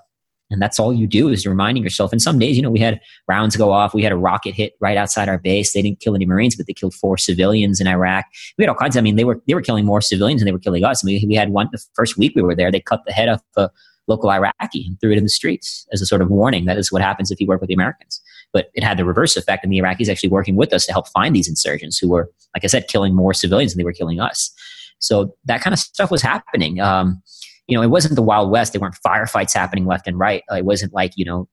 and 0.51 0.61
that's 0.61 0.81
all 0.81 0.93
you 0.93 1.07
do 1.07 1.29
is 1.29 1.47
reminding 1.47 1.85
yourself. 1.85 2.11
And 2.11 2.21
some 2.21 2.39
days, 2.39 2.57
you 2.57 2.63
know, 2.63 2.71
we 2.71 2.81
had 2.81 3.01
rounds 3.29 3.57
go 3.57 3.71
off. 3.73 3.95
We 3.95 4.03
had 4.03 4.11
a 4.11 4.17
rocket 4.17 4.55
hit 4.55 4.73
right 4.81 4.97
outside 4.97 5.29
our 5.29 5.39
base. 5.39 5.73
They 5.73 5.81
didn't 5.81 6.01
kill 6.01 6.17
any 6.17 6.27
Marines, 6.27 6.57
but 6.57 6.67
they 6.67 6.73
killed 6.73 6.93
four 6.93 7.17
civilians 7.17 7.81
in 7.81 7.87
Iraq. 7.87 8.25
We 8.59 8.65
had 8.65 8.69
all 8.69 8.75
kinds. 8.75 8.97
Of, 8.97 9.01
I 9.01 9.05
mean, 9.05 9.15
they 9.17 9.25
were 9.25 9.41
they 9.47 9.55
were 9.55 9.63
killing 9.63 9.87
more 9.87 10.01
civilians 10.01 10.41
than 10.41 10.47
they 10.47 10.53
were 10.53 10.59
killing 10.59 10.85
us. 10.85 11.05
I 11.05 11.07
mean, 11.07 11.29
we 11.29 11.37
had 11.37 11.51
one 11.51 11.69
the 11.71 11.81
first 11.95 12.19
week 12.19 12.33
we 12.35 12.43
were 12.43 12.57
there. 12.57 12.73
They 12.73 12.81
cut 12.81 13.03
the 13.07 13.13
head 13.13 13.29
off 13.29 13.41
a 13.57 13.71
local 14.09 14.31
Iraqi 14.31 14.87
and 14.89 14.99
threw 15.01 15.13
it 15.13 15.19
in 15.19 15.23
the 15.23 15.31
streets 15.31 15.87
as 15.93 16.03
a 16.03 16.07
sort 16.07 16.21
of 16.21 16.29
warning. 16.31 16.65
That 16.65 16.79
is 16.79 16.91
what 16.91 17.01
happens 17.01 17.31
if 17.31 17.41
you 17.41 17.47
work 17.47 17.61
with 17.61 17.69
the 17.69 17.75
Americans. 17.75 18.21
But 18.53 18.71
it 18.75 18.83
had 18.83 18.99
the 18.99 19.05
reverse 19.05 19.37
effect, 19.37 19.63
and 19.63 19.73
the 19.73 19.79
Iraqis 19.79 20.09
actually 20.09 20.31
working 20.31 20.57
with 20.57 20.73
us 20.73 20.85
to 20.87 20.93
help 20.93 21.07
find 21.09 21.37
these 21.37 21.49
insurgents 21.49 21.97
who 21.97 22.09
were, 22.09 22.29
like 22.55 22.65
I 22.65 22.67
said, 22.67 22.89
killing 22.89 23.15
more 23.15 23.33
civilians 23.33 23.73
than 23.73 23.79
they 23.79 23.85
were 23.85 23.93
killing 23.93 24.19
us. 24.19 24.53
So 24.99 25.35
that 25.45 25.63
kind 25.63 25.73
of 25.73 25.79
stuff 25.79 26.11
was 26.11 26.23
happening. 26.23 26.81
Um, 26.81 27.23
you 27.71 27.77
know, 27.77 27.83
it 27.83 27.91
wasn't 27.91 28.17
the 28.17 28.23
Wild 28.23 28.51
West. 28.51 28.73
There 28.73 28.81
weren't 28.81 28.97
firefights 29.07 29.55
happening 29.55 29.87
left 29.87 30.09
and 30.09 30.19
right. 30.19 30.43
It 30.51 30.65
wasn't 30.65 30.93
like, 30.93 31.13
you 31.17 31.25
know, 31.25 31.49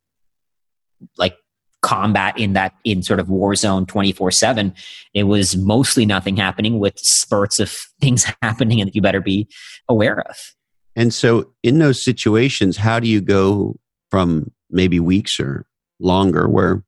like 1.18 1.38
combat 1.84 2.38
in 2.40 2.54
that 2.54 2.74
in 2.84 3.04
sort 3.04 3.20
of 3.20 3.30
war 3.30 3.54
zone 3.54 3.86
24 3.86 4.32
7 4.32 4.74
it 5.14 5.24
was 5.24 5.56
mostly 5.56 6.08
nothing 6.08 6.36
happening 6.36 6.80
with 6.80 6.98
spurts 6.98 7.60
of 7.60 7.72
things 8.02 8.26
happening 8.42 8.82
and 8.82 8.88
that 8.88 8.96
you 8.96 9.02
better 9.02 9.22
be 9.22 9.48
aware 9.88 10.22
of 10.22 10.36
and 10.96 11.14
so 11.14 11.54
in 11.62 11.78
those 11.78 12.04
situations 12.04 12.78
how 12.78 13.00
do 13.00 13.08
you 13.08 13.22
go 13.22 13.76
from 14.10 14.52
maybe 14.72 15.00
weeks 15.00 15.40
or 15.40 15.68
longer 16.00 16.50
where 16.50 16.84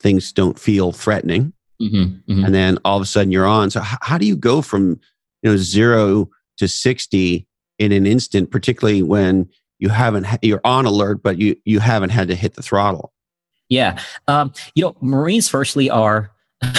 things 0.00 0.32
don't 0.32 0.58
feel 0.58 0.92
threatening 0.92 1.52
mm-hmm, 1.80 2.32
mm-hmm. 2.32 2.44
and 2.44 2.54
then 2.54 2.78
all 2.86 2.96
of 2.96 3.02
a 3.02 3.06
sudden 3.06 3.30
you're 3.30 3.46
on 3.46 3.70
so 3.70 3.80
how 3.82 4.16
do 4.16 4.24
you 4.24 4.34
go 4.34 4.62
from 4.62 4.98
you 5.42 5.50
know 5.50 5.56
zero 5.58 6.30
to 6.56 6.66
60 6.66 7.46
in 7.78 7.92
an 7.92 8.06
instant, 8.06 8.50
particularly 8.50 9.02
when 9.02 9.48
you 9.78 9.88
haven't 9.88 10.26
you're 10.42 10.60
on 10.64 10.86
alert, 10.86 11.22
but 11.22 11.38
you 11.38 11.56
you 11.64 11.80
haven't 11.80 12.10
had 12.10 12.28
to 12.28 12.34
hit 12.34 12.54
the 12.54 12.62
throttle. 12.62 13.12
Yeah, 13.68 14.00
um, 14.28 14.52
you 14.74 14.84
know, 14.84 14.96
Marines 15.00 15.48
firstly 15.48 15.90
are 15.90 16.30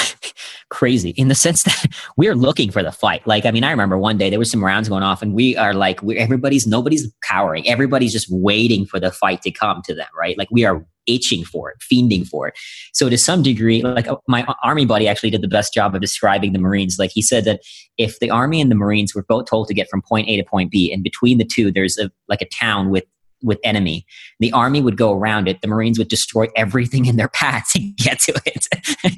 crazy 0.70 1.12
in 1.12 1.28
the 1.28 1.36
sense 1.36 1.64
that 1.64 1.88
we're 2.16 2.36
looking 2.36 2.72
for 2.72 2.84
the 2.84 2.92
fight. 2.92 3.26
Like, 3.26 3.46
I 3.46 3.52
mean, 3.52 3.64
I 3.64 3.72
remember 3.72 3.98
one 3.98 4.18
day 4.18 4.30
there 4.30 4.40
was 4.40 4.52
some 4.52 4.64
rounds 4.64 4.90
going 4.90 5.04
off, 5.04 5.22
and 5.22 5.34
we 5.34 5.56
are 5.58 5.74
like, 5.74 6.02
we 6.02 6.18
everybody's 6.18 6.68
nobody's 6.68 7.12
cowering, 7.24 7.68
everybody's 7.68 8.14
just 8.14 8.28
waiting 8.30 8.86
for 8.86 9.00
the 9.00 9.12
fight 9.12 9.42
to 9.44 9.52
come 9.52 9.82
to 9.86 9.94
them, 9.94 10.08
right? 10.18 10.38
Like, 10.38 10.50
we 10.52 10.66
are 10.66 10.86
itching 11.08 11.44
for 11.44 11.72
it, 11.72 11.78
fiending 11.80 12.28
for 12.28 12.50
it. 12.50 12.58
So 12.94 13.10
to 13.10 13.18
some 13.18 13.42
degree, 13.42 13.82
like 13.82 14.08
uh, 14.08 14.18
my 14.28 14.46
army 14.64 14.86
buddy 14.86 15.08
actually 15.08 15.30
did 15.30 15.42
the 15.42 15.48
best 15.48 15.74
job 15.74 15.96
of 15.96 16.02
describing 16.02 16.54
the 16.54 16.60
Marines. 16.60 16.98
Like 17.00 17.12
he 17.14 17.22
said 17.22 17.46
that 17.46 17.62
if 17.98 18.20
the 18.20 18.30
army 18.30 18.62
and 18.62 18.70
the 18.70 18.76
Marines 18.76 19.16
were 19.16 19.24
both 19.24 19.46
told 19.46 19.68
to 19.70 19.74
get 19.74 19.90
from 19.90 20.02
point 20.02 20.28
A 20.28 20.36
to 20.36 20.44
point 20.44 20.70
B, 20.70 20.92
and 20.92 21.04
between 21.04 21.38
the 21.38 21.46
two, 21.46 21.72
there's 21.72 21.98
a 21.98 22.12
like 22.28 22.42
a 22.42 22.50
town 22.50 22.90
with 22.90 23.06
with 23.42 23.60
enemy. 23.64 24.06
The 24.40 24.52
army 24.52 24.82
would 24.82 24.98
go 24.98 25.14
around 25.14 25.48
it. 25.48 25.62
The 25.62 25.68
Marines 25.68 25.98
would 25.98 26.08
destroy 26.08 26.48
everything 26.56 27.06
in 27.06 27.16
their 27.16 27.28
path 27.28 27.68
to 27.76 27.80
get 27.80 28.20
to 28.22 28.40
it. 28.46 28.66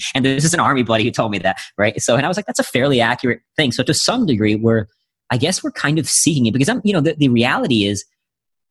and 0.15 0.25
this 0.25 0.45
is 0.45 0.53
an 0.53 0.59
army 0.59 0.83
buddy 0.83 1.03
who 1.03 1.11
told 1.11 1.31
me 1.31 1.39
that, 1.39 1.57
right? 1.77 1.99
So, 2.01 2.15
and 2.15 2.25
I 2.25 2.27
was 2.27 2.37
like, 2.37 2.45
that's 2.45 2.59
a 2.59 2.63
fairly 2.63 3.01
accurate 3.01 3.41
thing. 3.55 3.71
So 3.71 3.83
to 3.83 3.93
some 3.93 4.25
degree, 4.25 4.55
we're, 4.55 4.87
I 5.31 5.37
guess 5.37 5.63
we're 5.63 5.71
kind 5.71 5.99
of 5.99 6.07
seeing 6.07 6.45
it 6.45 6.53
because 6.53 6.69
I'm, 6.69 6.81
you 6.83 6.93
know, 6.93 7.01
the, 7.01 7.15
the 7.15 7.29
reality 7.29 7.85
is 7.85 8.03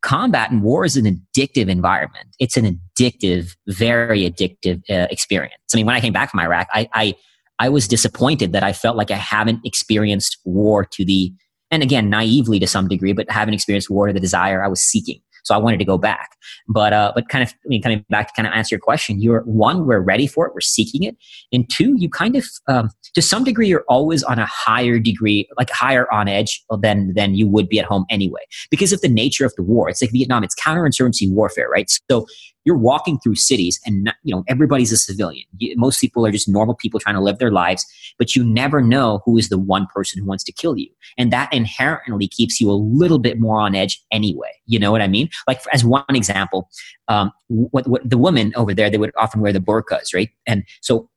combat 0.03 0.51
and 0.51 0.63
war 0.63 0.85
is 0.85 0.97
an 0.97 1.05
addictive 1.05 1.69
environment. 1.69 2.27
It's 2.39 2.57
an 2.57 2.79
addictive, 2.99 3.57
very 3.67 4.29
addictive 4.29 4.83
uh, 4.91 5.07
experience. 5.11 5.55
I 5.73 5.77
mean, 5.77 5.87
when 5.87 5.95
I 5.95 6.01
came 6.01 6.13
back 6.13 6.31
from 6.31 6.41
Iraq, 6.41 6.69
I, 6.73 6.89
I, 6.95 7.15
I 7.59 7.69
was 7.69 7.89
disappointed 7.89 8.53
that 8.53 8.63
I 8.63 8.73
felt 8.73 8.97
like 8.97 9.11
I 9.11 9.17
haven't 9.17 9.61
experienced 9.65 10.39
war 10.45 10.85
to 10.85 11.05
the, 11.05 11.33
and 11.71 11.83
again, 11.83 12.09
naively 12.09 12.61
to 12.61 12.67
some 12.67 12.89
degree, 12.89 13.13
but 13.13 13.31
haven't 13.31 13.55
experienced 13.55 13.91
war 13.91 14.07
to 14.07 14.13
the 14.13 14.21
desire 14.21 14.63
I 14.63 14.69
was 14.69 14.81
seeking. 14.81 15.21
So 15.44 15.55
I 15.55 15.59
wanted 15.59 15.79
to 15.79 15.85
go 15.85 15.98
back. 15.98 16.37
But 16.68 16.92
uh, 16.92 17.12
but 17.14 17.29
kind 17.29 17.42
of 17.42 17.51
I 17.51 17.68
mean, 17.68 17.83
coming 17.83 18.05
back 18.09 18.29
to 18.29 18.33
kind 18.35 18.46
of 18.46 18.55
answer 18.55 18.74
your 18.74 18.81
question, 18.81 19.20
you're 19.20 19.42
one, 19.42 19.87
we're 19.87 20.01
ready 20.01 20.27
for 20.27 20.46
it, 20.46 20.55
we're 20.55 20.61
seeking 20.61 21.03
it, 21.03 21.16
and 21.53 21.68
two, 21.70 21.94
you 21.98 22.09
kind 22.09 22.37
of 22.37 22.46
um, 22.68 22.90
to 23.14 23.22
some 23.22 23.44
degree 23.44 23.68
you're 23.68 23.85
always 23.88 24.22
on 24.22 24.38
a 24.38 24.46
higher 24.46 24.98
degree, 24.98 25.48
like 25.57 25.70
higher 25.70 26.12
on 26.12 26.29
edge 26.29 26.62
than 26.81 27.12
than 27.14 27.35
you 27.35 27.46
would 27.48 27.68
be 27.68 27.79
at 27.79 27.85
home 27.85 28.05
anyway, 28.11 28.40
because 28.70 28.92
of 28.92 29.01
the 29.01 29.09
nature 29.09 29.44
of 29.44 29.55
the 29.57 29.62
war. 29.62 29.88
It's 29.88 30.03
like 30.03 30.12
Vietnam, 30.12 30.44
it's 30.44 30.55
counterinsurgency 30.55 31.31
warfare, 31.33 31.68
right? 31.68 31.90
So 32.11 32.27
you're 32.69 32.77
walking 32.77 33.19
through 33.19 33.35
cities 33.35 33.81
and 33.87 34.05
not, 34.05 34.17
you 34.23 34.35
know 34.35 34.45
everybody's 34.47 34.93
a 34.93 34.99
civilian. 34.99 35.45
You, 35.57 35.75
most 35.79 36.01
people 36.01 36.27
are 36.27 36.31
just 36.31 36.49
normal 36.49 36.75
people 36.75 37.01
trying 37.01 37.15
to 37.15 37.23
live 37.23 37.39
their 37.39 37.51
lives 37.51 37.87
but 38.19 38.35
you 38.37 38.45
never 38.45 38.83
know 38.83 39.23
who 39.25 39.39
is 39.39 39.49
the 39.49 39.59
one 39.59 39.87
person 39.95 40.21
who 40.21 40.27
wants 40.27 40.45
to 40.45 40.53
kill 40.53 40.77
you. 40.77 40.91
And 41.17 41.33
that 41.33 41.51
inherently 41.53 42.29
keeps 42.29 42.61
you 42.61 42.71
a 42.71 42.73
little 42.73 43.19
bit 43.19 43.41
more 43.41 43.59
on 43.61 43.75
edge 43.75 44.03
anyway. 44.13 44.51
You 44.67 44.79
know 44.79 44.93
what 44.93 45.01
i 45.01 45.09
mean? 45.09 45.31
Like 45.47 45.63
as 45.73 45.85
one 45.85 46.05
example 46.11 46.69
um, 47.09 47.33
what, 47.47 47.89
what 47.89 48.09
the 48.09 48.19
women 48.19 48.53
over 48.55 48.75
there 48.75 48.91
they 48.91 48.99
would 48.99 49.13
often 49.17 49.41
wear 49.41 49.53
the 49.53 49.61
burqas 49.61 50.13
right? 50.15 50.29
And 50.47 50.65
so 50.83 51.09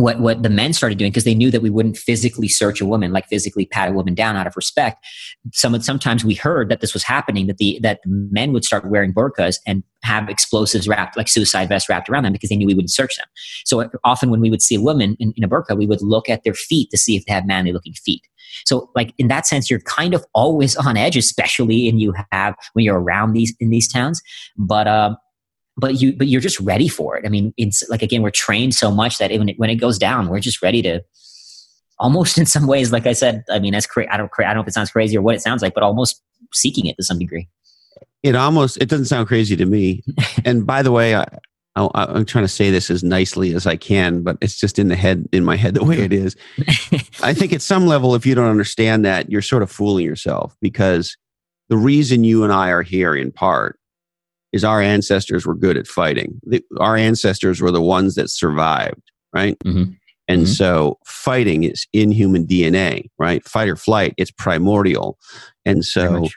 what 0.00 0.20
what 0.20 0.42
the 0.42 0.48
men 0.48 0.72
started 0.72 0.98
doing 0.98 1.10
because 1.10 1.24
they 1.24 1.34
knew 1.34 1.50
that 1.50 1.62
we 1.62 1.70
wouldn't 1.70 1.96
physically 1.96 2.48
search 2.48 2.80
a 2.80 2.86
woman 2.86 3.12
like 3.12 3.26
physically 3.28 3.66
pat 3.66 3.88
a 3.88 3.92
woman 3.92 4.14
down 4.14 4.36
out 4.36 4.46
of 4.46 4.56
respect. 4.56 5.04
Some 5.52 5.80
sometimes 5.80 6.24
we 6.24 6.34
heard 6.34 6.68
that 6.68 6.80
this 6.80 6.92
was 6.92 7.02
happening 7.02 7.46
that 7.46 7.58
the 7.58 7.78
that 7.82 8.00
men 8.06 8.52
would 8.52 8.64
start 8.64 8.88
wearing 8.90 9.12
burqas 9.12 9.56
and 9.66 9.82
have 10.02 10.28
explosives 10.28 10.88
wrapped 10.88 11.16
like 11.16 11.28
suicide 11.28 11.68
vests 11.68 11.88
wrapped 11.88 12.08
around 12.08 12.24
them 12.24 12.32
because 12.32 12.48
they 12.48 12.56
knew 12.56 12.66
we 12.66 12.74
wouldn't 12.74 12.90
search 12.90 13.16
them. 13.16 13.26
So 13.64 13.88
often 14.04 14.30
when 14.30 14.40
we 14.40 14.50
would 14.50 14.62
see 14.62 14.74
a 14.74 14.80
woman 14.80 15.16
in, 15.20 15.32
in 15.36 15.44
a 15.44 15.48
burqa 15.48 15.76
we 15.76 15.86
would 15.86 16.02
look 16.02 16.28
at 16.28 16.44
their 16.44 16.54
feet 16.54 16.90
to 16.90 16.98
see 16.98 17.16
if 17.16 17.24
they 17.26 17.32
have 17.32 17.46
manly 17.46 17.72
looking 17.72 17.94
feet. 17.94 18.22
So 18.64 18.90
like 18.94 19.14
in 19.18 19.28
that 19.28 19.46
sense 19.46 19.70
you're 19.70 19.80
kind 19.80 20.14
of 20.14 20.24
always 20.34 20.76
on 20.86 20.96
edge 20.96 21.16
especially 21.16 21.88
and 21.88 22.00
you 22.00 22.14
have 22.32 22.54
when 22.72 22.84
you're 22.84 23.00
around 23.00 23.32
these 23.32 23.54
in 23.60 23.70
these 23.70 23.90
towns. 23.90 24.20
But 24.56 24.88
um 24.88 25.16
but 25.80 26.00
you 26.00 26.16
but 26.16 26.28
you're 26.28 26.40
just 26.40 26.60
ready 26.60 26.88
for 26.88 27.16
it. 27.16 27.26
I 27.26 27.28
mean, 27.28 27.52
it's 27.56 27.82
like 27.88 28.02
again, 28.02 28.22
we're 28.22 28.30
trained 28.30 28.74
so 28.74 28.90
much 28.90 29.18
that 29.18 29.30
when 29.32 29.48
it, 29.48 29.58
when 29.58 29.70
it 29.70 29.76
goes 29.76 29.98
down, 29.98 30.28
we're 30.28 30.40
just 30.40 30.62
ready 30.62 30.82
to 30.82 31.02
almost 31.98 32.38
in 32.38 32.46
some 32.46 32.66
ways, 32.66 32.92
like 32.92 33.06
I 33.06 33.12
said. 33.12 33.44
I 33.50 33.58
mean, 33.58 33.72
that's 33.72 33.86
cra- 33.86 34.12
I 34.12 34.16
don't 34.16 34.30
I 34.38 34.42
don't 34.44 34.56
know 34.56 34.62
if 34.62 34.68
it 34.68 34.74
sounds 34.74 34.90
crazy 34.90 35.16
or 35.16 35.22
what 35.22 35.34
it 35.34 35.42
sounds 35.42 35.62
like, 35.62 35.74
but 35.74 35.82
almost 35.82 36.22
seeking 36.52 36.86
it 36.86 36.96
to 36.96 37.02
some 37.02 37.18
degree. 37.18 37.48
It 38.22 38.36
almost 38.36 38.76
it 38.76 38.88
doesn't 38.88 39.06
sound 39.06 39.28
crazy 39.28 39.56
to 39.56 39.66
me. 39.66 40.02
and 40.44 40.66
by 40.66 40.82
the 40.82 40.92
way, 40.92 41.14
I, 41.14 41.24
I, 41.76 42.18
am 42.18 42.26
trying 42.26 42.44
to 42.44 42.48
say 42.48 42.70
this 42.70 42.90
as 42.90 43.02
nicely 43.02 43.54
as 43.54 43.66
I 43.66 43.76
can, 43.76 44.22
but 44.22 44.36
it's 44.40 44.58
just 44.58 44.78
in 44.78 44.88
the 44.88 44.96
head 44.96 45.26
in 45.32 45.44
my 45.44 45.56
head 45.56 45.74
the 45.74 45.84
way 45.84 45.98
it 46.00 46.12
is. 46.12 46.36
I 47.22 47.32
think 47.32 47.52
at 47.52 47.62
some 47.62 47.86
level, 47.86 48.14
if 48.14 48.26
you 48.26 48.34
don't 48.34 48.50
understand 48.50 49.04
that, 49.04 49.30
you're 49.30 49.42
sort 49.42 49.62
of 49.62 49.70
fooling 49.70 50.04
yourself 50.04 50.54
because 50.60 51.16
the 51.68 51.78
reason 51.78 52.24
you 52.24 52.44
and 52.44 52.52
I 52.52 52.70
are 52.70 52.82
here 52.82 53.14
in 53.14 53.32
part 53.32 53.79
is 54.52 54.64
our 54.64 54.80
ancestors 54.80 55.46
were 55.46 55.54
good 55.54 55.76
at 55.76 55.86
fighting. 55.86 56.40
The, 56.44 56.62
our 56.78 56.96
ancestors 56.96 57.60
were 57.60 57.70
the 57.70 57.82
ones 57.82 58.14
that 58.16 58.30
survived, 58.30 59.10
right? 59.32 59.58
Mm-hmm. 59.60 59.92
And 60.28 60.42
mm-hmm. 60.42 60.52
so 60.52 60.98
fighting 61.04 61.64
is 61.64 61.86
in 61.92 62.12
human 62.12 62.46
DNA, 62.46 63.10
right? 63.18 63.44
Fight 63.44 63.68
or 63.68 63.76
flight, 63.76 64.14
it's 64.16 64.30
primordial. 64.30 65.18
And 65.64 65.84
so, 65.84 66.28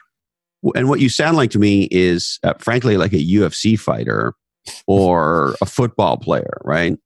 and 0.74 0.88
what 0.88 1.00
you 1.00 1.08
sound 1.08 1.36
like 1.36 1.50
to 1.50 1.58
me 1.58 1.88
is, 1.90 2.38
uh, 2.42 2.54
frankly, 2.58 2.96
like 2.96 3.12
a 3.12 3.24
UFC 3.24 3.78
fighter 3.78 4.34
or 4.86 5.54
a 5.60 5.66
football 5.66 6.16
player, 6.16 6.60
right? 6.64 6.98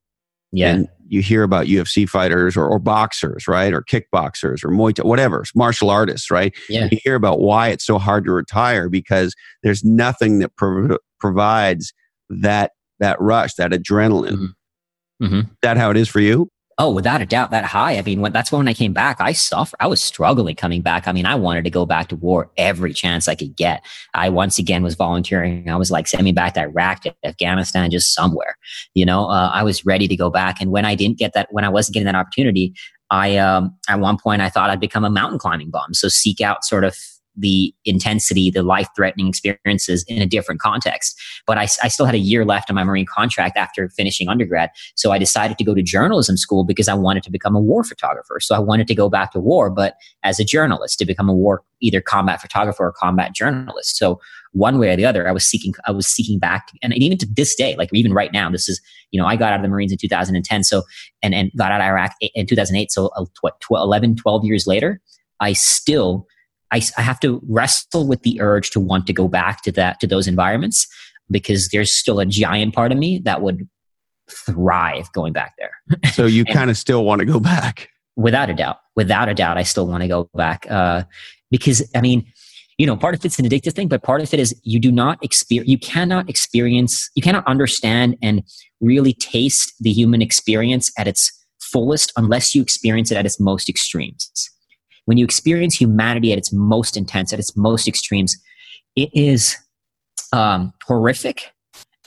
Yeah. 0.53 0.75
And 0.75 0.89
you 1.09 1.23
hear 1.23 1.43
about 1.43 1.67
UFC 1.67 2.09
fighters 2.09 2.57
or, 2.57 2.67
or 2.67 2.79
boxers, 2.79 3.49
right? 3.49 3.73
Or 3.73 3.83
kickboxers 3.83 4.65
or 4.65 4.69
Muay 4.69 4.95
Thai, 4.95 5.05
whatever, 5.05 5.45
martial 5.55 5.91
artists, 5.91 6.31
right? 6.31 6.55
Yeah. 6.69 6.89
You 6.91 6.99
hear 7.03 7.15
about 7.15 7.41
why 7.41 7.69
it's 7.69 7.85
so 7.85 7.99
hard 7.99 8.25
to 8.25 8.33
retire 8.33 8.89
because 8.89 9.35
there's 9.63 9.85
nothing 9.85 10.39
that 10.41 10.55
pro- 10.57 10.99
provides 11.21 11.93
that 12.31 12.73
that 13.01 13.21
rush, 13.21 13.55
that 13.55 13.71
adrenaline. 13.71 14.33
Mm-hmm. 14.33 15.25
Mm-hmm. 15.25 15.39
Is 15.39 15.47
that 15.63 15.77
how 15.77 15.91
it 15.91 15.97
is 15.97 16.09
for 16.09 16.21
you? 16.21 16.51
Oh, 16.81 16.91
without 16.91 17.21
a 17.21 17.27
doubt, 17.27 17.51
that 17.51 17.65
high. 17.65 17.99
I 17.99 18.03
mean, 18.03 18.21
when, 18.21 18.33
that's 18.33 18.53
when 18.53 18.69
I 18.69 18.73
came 18.73 18.93
back. 18.93 19.21
I 19.21 19.33
suffered. 19.33 19.77
I 19.81 19.89
was 19.89 20.03
struggling 20.03 20.55
coming 20.55 20.81
back. 20.81 21.09
I 21.09 21.13
mean, 21.13 21.27
I 21.27 21.35
wanted 21.35 21.65
to 21.65 21.71
go 21.71 21.85
back 21.85 22.07
to 22.09 22.17
war 22.17 22.53
every 22.57 22.93
chance 22.93 23.27
I 23.27 23.35
could 23.35 23.57
get. 23.57 23.85
I 24.15 24.29
once 24.29 24.61
again 24.61 24.85
was 24.85 24.95
volunteering. 24.95 25.69
I 25.69 25.75
was 25.75 25.91
like, 25.91 26.07
send 26.07 26.23
me 26.23 26.31
back 26.31 26.55
to 26.55 26.61
Iraq, 26.61 27.03
to 27.03 27.15
Afghanistan, 27.25 27.91
just 27.91 28.15
somewhere. 28.15 28.57
You 28.95 29.05
know, 29.05 29.29
uh, 29.29 29.51
I 29.53 29.65
was 29.65 29.85
ready 29.85 30.07
to 30.07 30.15
go 30.15 30.31
back. 30.31 30.61
And 30.61 30.71
when 30.71 30.85
I 30.85 30.95
didn't 30.95 31.19
get 31.19 31.33
that, 31.35 31.49
when 31.51 31.65
I 31.65 31.69
wasn't 31.69 31.95
getting 31.95 32.07
that 32.07 32.15
opportunity, 32.15 32.75
I 33.11 33.39
um, 33.39 33.75
at 33.89 33.99
one 33.99 34.17
point 34.17 34.41
I 34.41 34.49
thought 34.49 34.71
I'd 34.71 34.79
become 34.79 35.05
a 35.05 35.11
mountain 35.11 35.41
climbing 35.41 35.71
bum. 35.71 35.95
So 35.95 36.09
seek 36.09 36.41
out 36.41 36.65
sort 36.65 36.85
of 36.85 36.97
the 37.39 37.73
intensity, 37.85 38.51
the 38.51 38.63
life 38.63 38.89
threatening 38.97 39.29
experiences 39.29 40.05
in 40.09 40.21
a 40.21 40.27
different 40.27 40.61
context. 40.61 41.19
But 41.47 41.57
I, 41.57 41.69
I, 41.83 41.89
still 41.89 42.05
had 42.05 42.15
a 42.15 42.19
year 42.19 42.45
left 42.45 42.69
on 42.69 42.75
my 42.75 42.85
Marine 42.85 43.07
contract 43.07 43.57
after 43.57 43.89
finishing 43.91 44.29
undergrad. 44.29 44.71
So 44.97 45.13
I 45.13 45.19
decided 45.19 45.57
to 45.59 45.65
go 45.65 45.75
to 45.75 45.83
journalism 45.83 46.37
school 46.37 46.65
because 46.65 46.89
I 46.89 46.95
wanted 46.95 47.23
to 47.25 47.31
become 47.31 47.55
a 47.55 47.61
war 47.61 47.85
photographer. 47.85 48.39
So 48.41 48.55
I 48.55 48.59
wanted 48.59 48.89
to 48.89 48.95
go 48.95 49.09
back 49.09 49.33
to 49.33 49.41
war, 49.41 49.71
but 49.71 49.95
as 50.23 50.41
a 50.41 50.45
journalist 50.45 50.99
to 50.99 51.07
become 51.07 51.29
a 51.29 51.35
war, 51.35 51.63
either 51.81 52.01
combat 52.01 52.41
photographer 52.41 52.87
or 52.87 52.93
combat 52.93 53.35
journalist. 53.35 53.97
So 53.97 54.21
one 54.53 54.79
way 54.79 54.91
or 54.91 54.97
the 54.97 55.05
other, 55.05 55.29
I 55.29 55.33
was 55.33 55.45
seeking, 55.49 55.75
I 55.87 55.93
was 55.93 56.07
seeking 56.07 56.39
back. 56.39 56.69
And 56.83 56.93
even 56.95 57.19
to 57.19 57.27
this 57.27 57.55
day, 57.55 57.77
like 57.77 57.91
even 57.93 58.13
right 58.13 58.33
now, 58.33 58.51
this 58.51 58.69
is, 58.69 58.81
you 59.13 59.21
know, 59.21 59.27
I 59.27 59.37
got 59.37 59.53
out 59.53 59.61
of 59.61 59.63
the 59.63 59.69
Marines 59.69 59.93
in 59.93 59.99
2010. 59.99 60.65
So, 60.65 60.83
and, 61.23 61.35
and 61.35 61.53
got 61.57 61.71
out 61.71 61.81
of 61.81 61.87
Iraq 61.87 62.15
in 62.35 62.47
2008. 62.47 62.91
So 62.91 63.09
uh, 63.17 63.27
what, 63.43 63.61
12, 63.61 63.85
11, 63.85 64.17
12 64.17 64.45
years 64.45 64.67
later, 64.67 65.01
I 65.41 65.53
still 65.53 66.27
I, 66.71 66.83
I 66.97 67.03
have 67.03 67.21
to 67.21 67.41
wrestle 67.49 68.07
with 68.07 68.23
the 68.23 68.41
urge 68.41 68.71
to 68.71 68.81
want 68.81 69.07
to 69.07 69.13
go 69.13 69.29
back 69.29 69.63
to 69.63 69.73
that 69.73 70.01
to 70.01 70.07
those 70.07 70.27
environments 70.27 70.87
because 71.31 71.69
there's 71.73 71.99
still 71.99 72.21
a 72.21 72.27
giant 72.27 72.75
part 72.75 72.93
of 72.93 72.99
me 72.99 73.21
that 73.25 73.43
would 73.43 73.69
thrive 74.31 75.11
going 75.13 75.33
back 75.33 75.55
there. 75.59 75.73
So 76.13 76.27
you 76.27 76.45
kind 76.45 76.71
of 76.71 76.77
still 76.77 77.05
want 77.05 77.21
to 77.21 77.25
go 77.25 77.41
back, 77.41 77.89
without 78.17 78.51
a 78.51 78.55
doubt. 78.55 78.79
Without 78.97 79.29
a 79.29 79.35
doubt, 79.35 79.57
I 79.57 79.63
still 79.63 79.87
want 79.87 80.03
to 80.03 80.09
go 80.09 80.29
back 80.35 80.67
uh, 80.71 81.05
because 81.51 81.89
I 81.95 82.01
mean, 82.01 82.31
you 82.77 82.87
know, 82.87 82.97
part 82.97 83.15
of 83.15 83.25
it's 83.25 83.39
an 83.39 83.45
addictive 83.45 83.73
thing, 83.73 83.89
but 83.89 84.03
part 84.03 84.21
of 84.21 84.33
it 84.35 84.41
is 84.41 84.59
you 84.63 84.79
do 84.79 84.93
not 84.93 85.23
experience, 85.23 85.69
you 85.69 85.79
cannot 85.79 86.29
experience, 86.29 87.11
you 87.15 87.23
cannot 87.23 87.47
understand 87.47 88.17
and 88.23 88.43
really 88.81 89.15
taste 89.15 89.73
the 89.81 89.91
human 89.91 90.21
experience 90.23 90.91
at 90.99 91.09
its 91.09 91.31
fullest 91.61 92.13
unless 92.17 92.55
you 92.55 92.63
experience 92.63 93.11
it 93.11 93.17
at 93.17 93.27
its 93.27 93.39
most 93.41 93.69
extremes 93.69 94.31
when 95.09 95.17
you 95.17 95.25
experience 95.25 95.75
humanity 95.75 96.33
at 96.33 96.39
its 96.39 96.53
most 96.53 96.95
intense, 96.95 97.33
at 97.33 97.39
its 97.39 97.57
most 97.57 97.89
extremes, 97.89 98.37
it 98.95 99.09
is 99.15 99.57
um, 100.35 100.71
horrific 100.87 101.51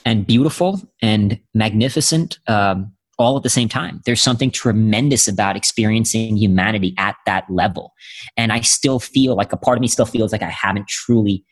and 0.04 0.24
beautiful 0.24 0.80
and 1.02 1.40
magnificent 1.52 2.38
um, 2.46 2.92
all 3.18 3.36
at 3.36 3.42
the 3.42 3.50
same 3.50 3.68
time. 3.68 4.00
There's 4.06 4.22
something 4.22 4.52
tremendous 4.52 5.26
about 5.26 5.56
experiencing 5.56 6.36
humanity 6.36 6.94
at 6.96 7.16
that 7.26 7.50
level. 7.50 7.92
And 8.36 8.52
I 8.52 8.60
still 8.60 9.00
feel 9.00 9.34
like 9.34 9.52
a 9.52 9.56
part 9.56 9.76
of 9.76 9.82
me 9.82 9.88
still 9.88 10.06
feels 10.06 10.30
like 10.30 10.42
I 10.42 10.50
haven't 10.50 10.86
truly 10.86 11.44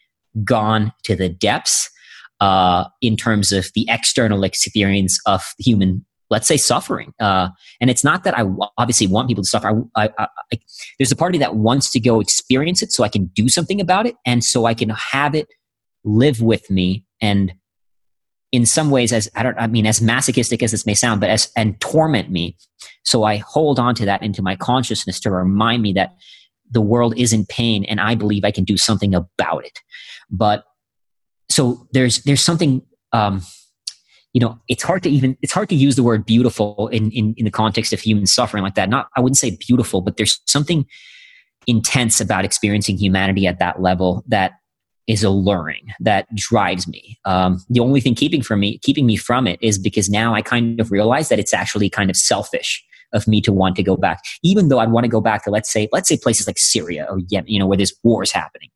gone 0.45 0.93
to 1.03 1.17
the 1.17 1.29
depths 1.29 1.91
uh, 2.39 2.85
in 3.03 3.17
terms 3.17 3.51
of 3.51 3.73
the 3.75 3.87
external 3.89 4.45
experience 4.45 5.19
of 5.27 5.43
human 5.59 6.07
let's 6.31 6.47
say 6.47 6.57
suffering. 6.57 7.13
Uh, 7.21 7.49
and 7.81 7.91
it's 7.91 8.05
not 8.05 8.25
that 8.25 8.35
i 8.35 8.43
w- 8.43 8.59
obviously 8.79 9.07
want 9.07 9.29
people 9.29 9.43
to 9.43 9.49
suffer. 9.49 9.83
I, 9.97 10.11
I, 10.19 10.29
I, 10.53 10.59
there's 10.99 11.13
a 11.13 11.17
party 11.17 11.39
that 11.39 11.57
wants 11.57 11.91
to 11.91 12.01
go 12.01 12.21
experience 12.21 12.83
it 12.83 12.93
so 12.93 13.05
i 13.05 13.09
can 13.09 13.27
do 13.35 13.49
something 13.49 13.81
about 13.81 14.07
it 14.07 14.17
and 14.25 14.43
so 14.43 14.67
i 14.67 14.75
can 14.75 14.91
have 14.91 15.35
it 15.35 15.49
live 16.05 16.41
with 16.41 16.71
me 16.71 17.05
and 17.21 17.53
in 18.53 18.65
some 18.67 18.91
ways 18.91 19.13
as 19.13 19.29
i 19.35 19.43
don't 19.43 19.59
i 19.59 19.67
mean 19.67 19.87
as 19.87 20.01
masochistic 20.01 20.63
as 20.63 20.71
this 20.71 20.87
may 20.87 20.95
sound 20.95 21.21
but 21.21 21.31
as 21.31 21.51
and 21.57 21.81
torment 21.81 22.31
me. 22.31 22.57
So 23.05 23.25
i 23.25 23.37
hold 23.37 23.79
on 23.79 23.95
to 23.97 24.05
that 24.07 24.23
into 24.23 24.43
my 24.43 24.57
consciousness 24.57 25.21
to 25.21 25.31
remind 25.31 25.83
me 25.83 25.93
that 25.95 26.15
the 26.71 26.81
world 26.81 27.19
is 27.19 27.33
in 27.33 27.45
pain 27.47 27.85
and 27.85 28.01
i 28.01 28.15
believe 28.15 28.45
i 28.45 28.51
can 28.51 28.65
do 28.65 28.77
something 28.77 29.15
about 29.15 29.65
it. 29.65 29.79
But 30.31 30.65
so 31.51 31.87
there's 31.93 32.23
there's 32.23 32.45
something 32.45 32.83
um, 33.13 33.43
you 34.33 34.41
know, 34.41 34.59
it's 34.69 34.83
hard 34.83 35.03
to 35.03 35.11
even, 35.11 35.37
it's 35.43 35.53
hard 35.53 35.69
to 35.71 35.75
use 35.75 35.97
the 35.97 36.03
word 36.03 36.25
beautiful 36.25 36.89
in, 36.89 37.11
in, 37.11 37.35
in 37.37 37.45
the 37.45 37.51
context 37.51 37.93
of 37.93 38.01
human 38.01 38.27
suffering 38.27 38.63
like 38.63 38.75
that. 38.77 38.89
Not, 38.89 39.09
I 39.17 39.21
wouldn't 39.21 39.39
say 39.39 39.57
beautiful, 39.67 40.01
but 40.01 40.17
there's 40.17 40.41
something 40.49 40.87
intense 41.67 42.21
about 42.21 42.45
experiencing 42.45 42.97
humanity 42.97 43.47
at 43.47 43.59
that 43.59 43.83
level 43.83 44.25
that 44.29 44.53
is 45.07 45.25
alluring, 45.25 45.89
that 45.99 46.33
drives 46.37 46.87
me. 46.87 47.19
Um, 47.25 47.61
the 47.69 47.81
only 47.81 48.01
thing 48.01 48.15
keeping 48.15 48.43
from 48.43 48.61
me, 48.61 48.79
keeping 48.79 49.07
me 49.07 49.17
from 49.17 49.47
it 49.47 49.59
is 49.61 49.79
because 49.79 50.09
now 50.09 50.35
I 50.35 50.43
kind 50.43 50.81
of 50.81 50.93
realize 50.93 51.29
that 51.29 51.41
it's 51.41 51.53
actually 51.53 51.91
kind 51.91 52.11
of 52.11 52.17
selfish 52.17 52.85
of 53.13 53.27
me 53.27 53.41
to 53.41 53.53
want 53.53 53.75
to 53.75 53.83
go 53.83 53.97
back, 53.97 54.21
even 54.45 54.69
though 54.69 54.79
I'd 54.79 54.93
want 54.93 55.05
to 55.05 55.09
go 55.09 55.21
back 55.21 55.43
to, 55.45 55.51
let's 55.51 55.73
say, 55.73 55.89
let's 55.91 56.09
say 56.09 56.17
places 56.17 56.47
like 56.47 56.59
Syria 56.59 57.09
or 57.11 57.19
Yemen, 57.29 57.51
you 57.51 57.59
know, 57.59 57.67
where 57.67 57.77
there's 57.77 57.93
wars 58.05 58.31
happening 58.31 58.69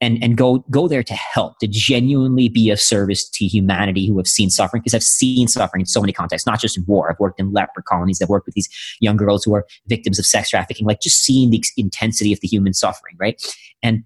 and 0.00 0.22
and 0.22 0.36
go 0.36 0.64
go 0.70 0.88
there 0.88 1.02
to 1.02 1.14
help 1.14 1.58
to 1.58 1.68
genuinely 1.68 2.48
be 2.48 2.70
of 2.70 2.80
service 2.80 3.28
to 3.30 3.44
humanity 3.44 4.06
who 4.06 4.16
have 4.16 4.26
seen 4.26 4.50
suffering 4.50 4.80
because 4.80 4.94
I've 4.94 5.02
seen 5.02 5.48
suffering 5.48 5.80
in 5.80 5.86
so 5.86 6.00
many 6.00 6.12
contexts 6.12 6.46
not 6.46 6.60
just 6.60 6.76
in 6.76 6.84
war. 6.86 7.10
I've 7.10 7.18
worked 7.18 7.40
in 7.40 7.52
leper 7.52 7.82
colonies 7.82 8.20
I've 8.22 8.28
worked 8.28 8.46
with 8.46 8.54
these 8.54 8.68
young 9.00 9.16
girls 9.16 9.44
who 9.44 9.54
are 9.54 9.66
victims 9.86 10.18
of 10.18 10.26
sex 10.26 10.50
trafficking 10.50 10.86
like 10.86 11.00
just 11.00 11.22
seeing 11.22 11.50
the 11.50 11.62
intensity 11.76 12.32
of 12.32 12.40
the 12.40 12.48
human 12.48 12.74
suffering 12.74 13.16
right? 13.18 13.42
And 13.82 14.04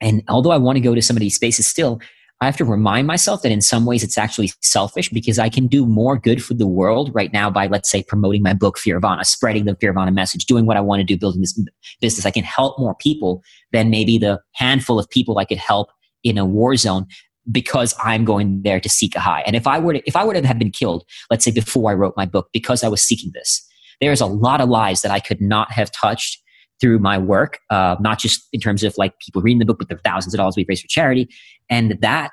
and 0.00 0.22
although 0.28 0.50
I 0.50 0.58
want 0.58 0.76
to 0.76 0.80
go 0.80 0.94
to 0.94 1.02
some 1.02 1.16
of 1.16 1.20
these 1.20 1.36
spaces 1.36 1.68
still 1.68 2.00
I 2.40 2.46
have 2.46 2.56
to 2.58 2.64
remind 2.64 3.06
myself 3.06 3.42
that 3.42 3.52
in 3.52 3.62
some 3.62 3.86
ways 3.86 4.02
it's 4.02 4.18
actually 4.18 4.50
selfish 4.62 5.08
because 5.08 5.38
I 5.38 5.48
can 5.48 5.66
do 5.66 5.86
more 5.86 6.18
good 6.18 6.44
for 6.44 6.54
the 6.54 6.66
world 6.66 7.10
right 7.14 7.32
now 7.32 7.48
by, 7.48 7.68
let's 7.68 7.90
say, 7.90 8.02
promoting 8.02 8.42
my 8.42 8.52
book, 8.52 8.76
Fearvana, 8.76 9.24
spreading 9.24 9.64
the 9.64 9.76
Fearvana 9.76 10.12
message, 10.12 10.44
doing 10.44 10.66
what 10.66 10.76
I 10.76 10.80
want 10.80 11.00
to 11.00 11.04
do, 11.04 11.16
building 11.16 11.40
this 11.40 11.58
business. 12.00 12.26
I 12.26 12.30
can 12.30 12.44
help 12.44 12.78
more 12.78 12.94
people 12.96 13.42
than 13.72 13.88
maybe 13.88 14.18
the 14.18 14.40
handful 14.52 14.98
of 14.98 15.08
people 15.08 15.38
I 15.38 15.44
could 15.44 15.58
help 15.58 15.88
in 16.22 16.36
a 16.36 16.44
war 16.44 16.76
zone 16.76 17.06
because 17.50 17.94
I'm 18.02 18.24
going 18.24 18.62
there 18.62 18.80
to 18.80 18.88
seek 18.88 19.14
a 19.14 19.20
high. 19.20 19.42
And 19.46 19.54
if 19.54 19.66
I 19.66 19.78
were 19.78 19.94
to, 19.94 20.02
if 20.06 20.16
I 20.16 20.24
were 20.24 20.34
to 20.34 20.46
have 20.46 20.58
been 20.58 20.72
killed, 20.72 21.04
let's 21.30 21.44
say 21.44 21.50
before 21.50 21.90
I 21.90 21.94
wrote 21.94 22.14
my 22.16 22.26
book, 22.26 22.48
because 22.52 22.82
I 22.82 22.88
was 22.88 23.02
seeking 23.02 23.30
this, 23.34 23.66
there's 24.00 24.20
a 24.20 24.26
lot 24.26 24.60
of 24.60 24.68
lives 24.68 25.02
that 25.02 25.12
I 25.12 25.20
could 25.20 25.40
not 25.40 25.70
have 25.70 25.90
touched 25.92 26.42
through 26.84 26.98
my 26.98 27.16
work, 27.16 27.60
uh, 27.70 27.96
not 27.98 28.18
just 28.18 28.46
in 28.52 28.60
terms 28.60 28.84
of 28.84 28.94
like 28.98 29.18
people 29.18 29.40
reading 29.40 29.58
the 29.58 29.64
book, 29.64 29.78
but 29.78 29.88
the 29.88 29.96
thousands 29.96 30.34
of 30.34 30.38
dollars 30.38 30.54
we've 30.54 30.68
raised 30.68 30.82
for 30.82 30.88
charity. 30.88 31.26
And 31.70 31.96
that 32.02 32.32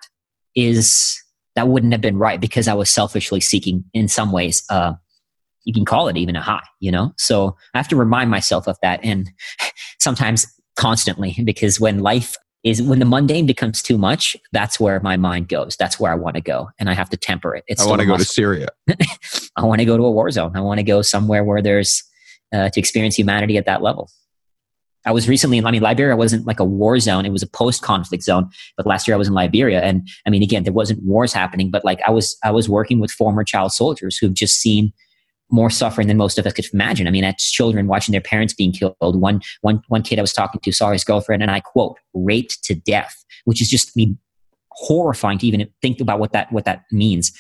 is, 0.56 1.18
that 1.56 1.70
wouldn't 1.70 1.94
have 1.94 2.02
been 2.02 2.18
right 2.18 2.42
because 2.42 2.68
I 2.68 2.74
was 2.74 2.94
selfishly 2.94 3.40
seeking 3.40 3.86
in 3.94 4.10
some 4.10 4.34
ways, 4.34 4.62
uh, 4.70 4.96
you 5.64 5.74
can 5.74 5.86
call 5.86 6.10
it 6.10 6.18
even 6.18 6.36
a 6.36 6.42
high, 6.42 6.66
you 6.82 6.92
know? 6.92 7.14
So 7.18 7.56
I 7.74 7.78
have 7.78 7.88
to 7.88 7.96
remind 7.96 8.30
myself 8.30 8.68
of 8.68 8.76
that 8.82 9.00
and 9.04 9.32
sometimes 10.02 10.46
constantly 10.76 11.38
because 11.46 11.80
when 11.80 12.00
life 12.00 12.36
is 12.66 12.82
when 12.82 13.00
the 13.00 13.06
mundane 13.06 13.46
becomes 13.46 13.82
too 13.82 13.98
much, 13.98 14.36
that's 14.52 14.82
where 14.82 15.00
my 15.00 15.16
mind 15.16 15.48
goes. 15.48 15.78
That's 15.78 15.98
where 15.98 16.12
I 16.12 16.16
want 16.16 16.36
to 16.36 16.42
go, 16.42 16.70
and 16.78 16.92
I 16.92 16.94
have 16.94 17.10
to 17.10 17.18
temper 17.18 17.56
it. 17.56 17.64
It's 17.68 17.82
I 17.82 17.88
want 17.88 18.02
to 18.02 18.06
go 18.06 18.18
to 18.18 18.24
Syria. 18.24 18.68
I 19.56 19.66
want 19.66 19.80
to 19.80 19.86
go 19.86 19.98
to 19.98 20.04
a 20.04 20.12
war 20.12 20.30
zone. 20.30 20.52
I 20.56 20.62
want 20.62 20.78
to 20.78 20.84
go 20.84 21.02
somewhere 21.02 21.44
where 21.44 21.64
there's 21.64 22.04
uh, 22.54 22.70
to 22.70 22.80
experience 22.80 23.16
humanity 23.16 23.58
at 23.58 23.66
that 23.66 23.82
level. 23.82 24.12
I 25.06 25.12
was 25.12 25.28
recently 25.28 25.58
in, 25.58 25.66
I 25.66 25.72
mean, 25.72 25.82
Liberia 25.82 26.16
wasn't 26.16 26.46
like 26.46 26.60
a 26.60 26.66
war 26.66 27.00
zone. 27.00 27.26
It 27.26 27.32
was 27.32 27.42
a 27.42 27.48
post 27.48 27.82
conflict 27.82 28.24
zone. 28.24 28.50
But 28.78 28.86
last 28.86 29.08
year 29.08 29.16
I 29.16 29.18
was 29.18 29.28
in 29.28 29.34
Liberia. 29.34 29.82
And 29.82 30.08
I 30.28 30.30
mean, 30.30 30.44
again, 30.44 30.64
there 30.64 30.74
wasn't 30.74 31.04
wars 31.04 31.34
happening, 31.34 31.72
but 31.72 31.84
like 31.84 32.00
I 32.08 32.12
was, 32.12 32.38
I 32.44 32.52
was 32.52 32.70
working 32.70 33.00
with 33.00 33.12
former 33.12 33.44
child 33.44 33.72
soldiers 33.72 34.18
who've 34.18 34.34
just 34.34 34.56
seen 34.56 34.94
more 35.50 35.70
suffering 35.70 36.08
than 36.08 36.18
most 36.18 36.38
of 36.38 36.46
us 36.46 36.54
could 36.54 36.66
imagine. 36.72 37.08
I 37.08 37.12
mean, 37.12 37.24
that's 37.24 37.52
children 37.52 37.88
watching 37.88 38.14
their 38.14 38.22
parents 38.22 38.54
being 38.54 38.72
killed. 38.72 38.96
One, 39.00 39.42
one, 39.62 39.82
one 39.88 40.04
kid 40.04 40.20
I 40.20 40.22
was 40.22 40.34
talking 40.34 40.62
to 40.62 40.72
saw 40.72 40.92
his 40.92 41.04
girlfriend 41.04 41.42
and 41.42 41.52
I 41.52 41.60
quote, 41.60 41.98
raped 42.14 42.64
to 42.66 42.76
death, 42.76 43.26
which 43.46 43.62
is 43.62 43.70
just, 43.70 43.90
I 43.90 43.94
mean, 43.96 44.18
horrifying 44.72 45.40
to 45.40 45.48
even 45.48 45.68
think 45.82 46.00
about 46.00 46.20
what 46.20 46.32
that, 46.32 46.52
what 46.52 46.66
that 46.66 46.84
means. 46.92 47.32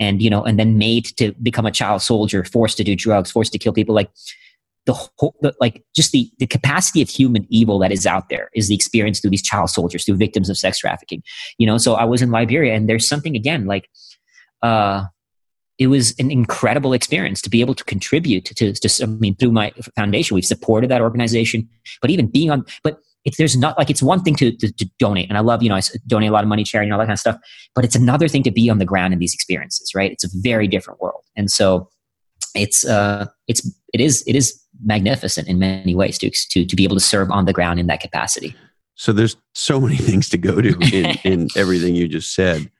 And, 0.00 0.22
you 0.22 0.30
know, 0.30 0.44
and 0.44 0.58
then 0.58 0.78
made 0.78 1.06
to 1.16 1.32
become 1.42 1.66
a 1.66 1.72
child 1.72 2.02
soldier, 2.02 2.44
forced 2.44 2.76
to 2.76 2.84
do 2.84 2.94
drugs, 2.94 3.32
forced 3.32 3.52
to 3.52 3.58
kill 3.58 3.72
people. 3.72 3.94
Like, 3.94 4.10
the 4.88 4.94
whole, 4.94 5.36
the, 5.42 5.54
like 5.60 5.84
just 5.94 6.12
the, 6.12 6.30
the 6.38 6.46
capacity 6.46 7.02
of 7.02 7.10
human 7.10 7.46
evil 7.50 7.78
that 7.78 7.92
is 7.92 8.06
out 8.06 8.30
there 8.30 8.48
is 8.54 8.68
the 8.68 8.74
experience 8.74 9.20
through 9.20 9.30
these 9.30 9.42
child 9.42 9.68
soldiers, 9.68 10.06
through 10.06 10.16
victims 10.16 10.48
of 10.48 10.56
sex 10.56 10.78
trafficking. 10.78 11.22
You 11.58 11.66
know, 11.66 11.76
so 11.76 11.94
I 11.94 12.04
was 12.04 12.22
in 12.22 12.30
Liberia 12.30 12.74
and 12.74 12.88
there's 12.88 13.06
something 13.06 13.36
again, 13.36 13.66
like, 13.66 13.90
uh, 14.62 15.04
it 15.78 15.88
was 15.88 16.14
an 16.18 16.30
incredible 16.30 16.94
experience 16.94 17.42
to 17.42 17.50
be 17.50 17.60
able 17.60 17.74
to 17.74 17.84
contribute 17.84 18.46
to, 18.46 18.72
to, 18.72 19.02
I 19.02 19.06
mean, 19.06 19.36
through 19.36 19.52
my 19.52 19.72
foundation, 19.94 20.34
we've 20.34 20.44
supported 20.44 20.90
that 20.90 21.02
organization, 21.02 21.68
but 22.00 22.10
even 22.10 22.26
being 22.26 22.50
on, 22.50 22.64
but 22.82 22.98
if 23.26 23.36
there's 23.36 23.58
not 23.58 23.76
like, 23.76 23.90
it's 23.90 24.02
one 24.02 24.22
thing 24.22 24.36
to, 24.36 24.50
to, 24.52 24.72
to, 24.72 24.90
donate. 24.98 25.28
And 25.28 25.36
I 25.36 25.42
love, 25.42 25.62
you 25.62 25.68
know, 25.68 25.76
I 25.76 25.82
donate 26.06 26.30
a 26.30 26.32
lot 26.32 26.42
of 26.44 26.48
money, 26.48 26.64
charity 26.64 26.86
and 26.86 26.94
all 26.94 26.98
that 26.98 27.04
kind 27.04 27.12
of 27.12 27.20
stuff, 27.20 27.36
but 27.74 27.84
it's 27.84 27.94
another 27.94 28.26
thing 28.26 28.42
to 28.44 28.50
be 28.50 28.70
on 28.70 28.78
the 28.78 28.86
ground 28.86 29.12
in 29.12 29.18
these 29.18 29.34
experiences, 29.34 29.92
right? 29.94 30.10
It's 30.10 30.24
a 30.24 30.28
very 30.32 30.66
different 30.66 30.98
world. 31.00 31.22
And 31.36 31.50
so 31.50 31.90
it's, 32.54 32.86
uh, 32.86 33.26
it's, 33.46 33.70
it 33.92 34.00
is, 34.00 34.24
it 34.26 34.34
is 34.34 34.60
magnificent 34.84 35.48
in 35.48 35.58
many 35.58 35.94
ways 35.94 36.18
to, 36.18 36.30
to, 36.30 36.64
to 36.64 36.76
be 36.76 36.84
able 36.84 36.96
to 36.96 37.00
serve 37.00 37.30
on 37.30 37.44
the 37.44 37.52
ground 37.52 37.80
in 37.80 37.86
that 37.86 38.00
capacity. 38.00 38.54
So 38.94 39.12
there's 39.12 39.36
so 39.54 39.80
many 39.80 39.96
things 40.08 40.28
to 40.30 40.38
go 40.38 40.60
to 40.60 40.76
in, 40.92 41.18
in 41.24 41.48
everything 41.56 41.94
you 41.94 42.08
just 42.08 42.34
said. 42.34 42.70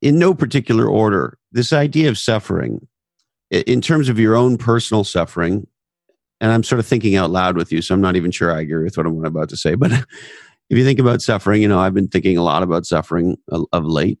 In 0.00 0.18
no 0.18 0.34
particular 0.34 0.86
order, 0.86 1.38
this 1.52 1.72
idea 1.72 2.08
of 2.08 2.18
suffering, 2.18 2.86
in 3.50 3.80
terms 3.80 4.08
of 4.08 4.18
your 4.18 4.36
own 4.36 4.56
personal 4.56 5.04
suffering, 5.04 5.66
and 6.40 6.52
I'm 6.52 6.62
sort 6.62 6.78
of 6.78 6.86
thinking 6.86 7.16
out 7.16 7.30
loud 7.30 7.56
with 7.56 7.72
you, 7.72 7.82
so 7.82 7.94
I'm 7.94 8.00
not 8.00 8.14
even 8.14 8.30
sure 8.30 8.52
I 8.52 8.60
agree 8.60 8.84
with 8.84 8.96
what 8.96 9.06
I'm 9.06 9.24
about 9.24 9.48
to 9.48 9.56
say. 9.56 9.74
But 9.74 9.92
if 10.70 10.78
you 10.78 10.84
think 10.84 11.00
about 11.00 11.22
suffering, 11.22 11.62
you 11.62 11.68
know, 11.68 11.80
I've 11.80 11.94
been 11.94 12.08
thinking 12.08 12.36
a 12.36 12.42
lot 12.42 12.62
about 12.62 12.86
suffering 12.86 13.36
of 13.50 13.84
late. 13.84 14.18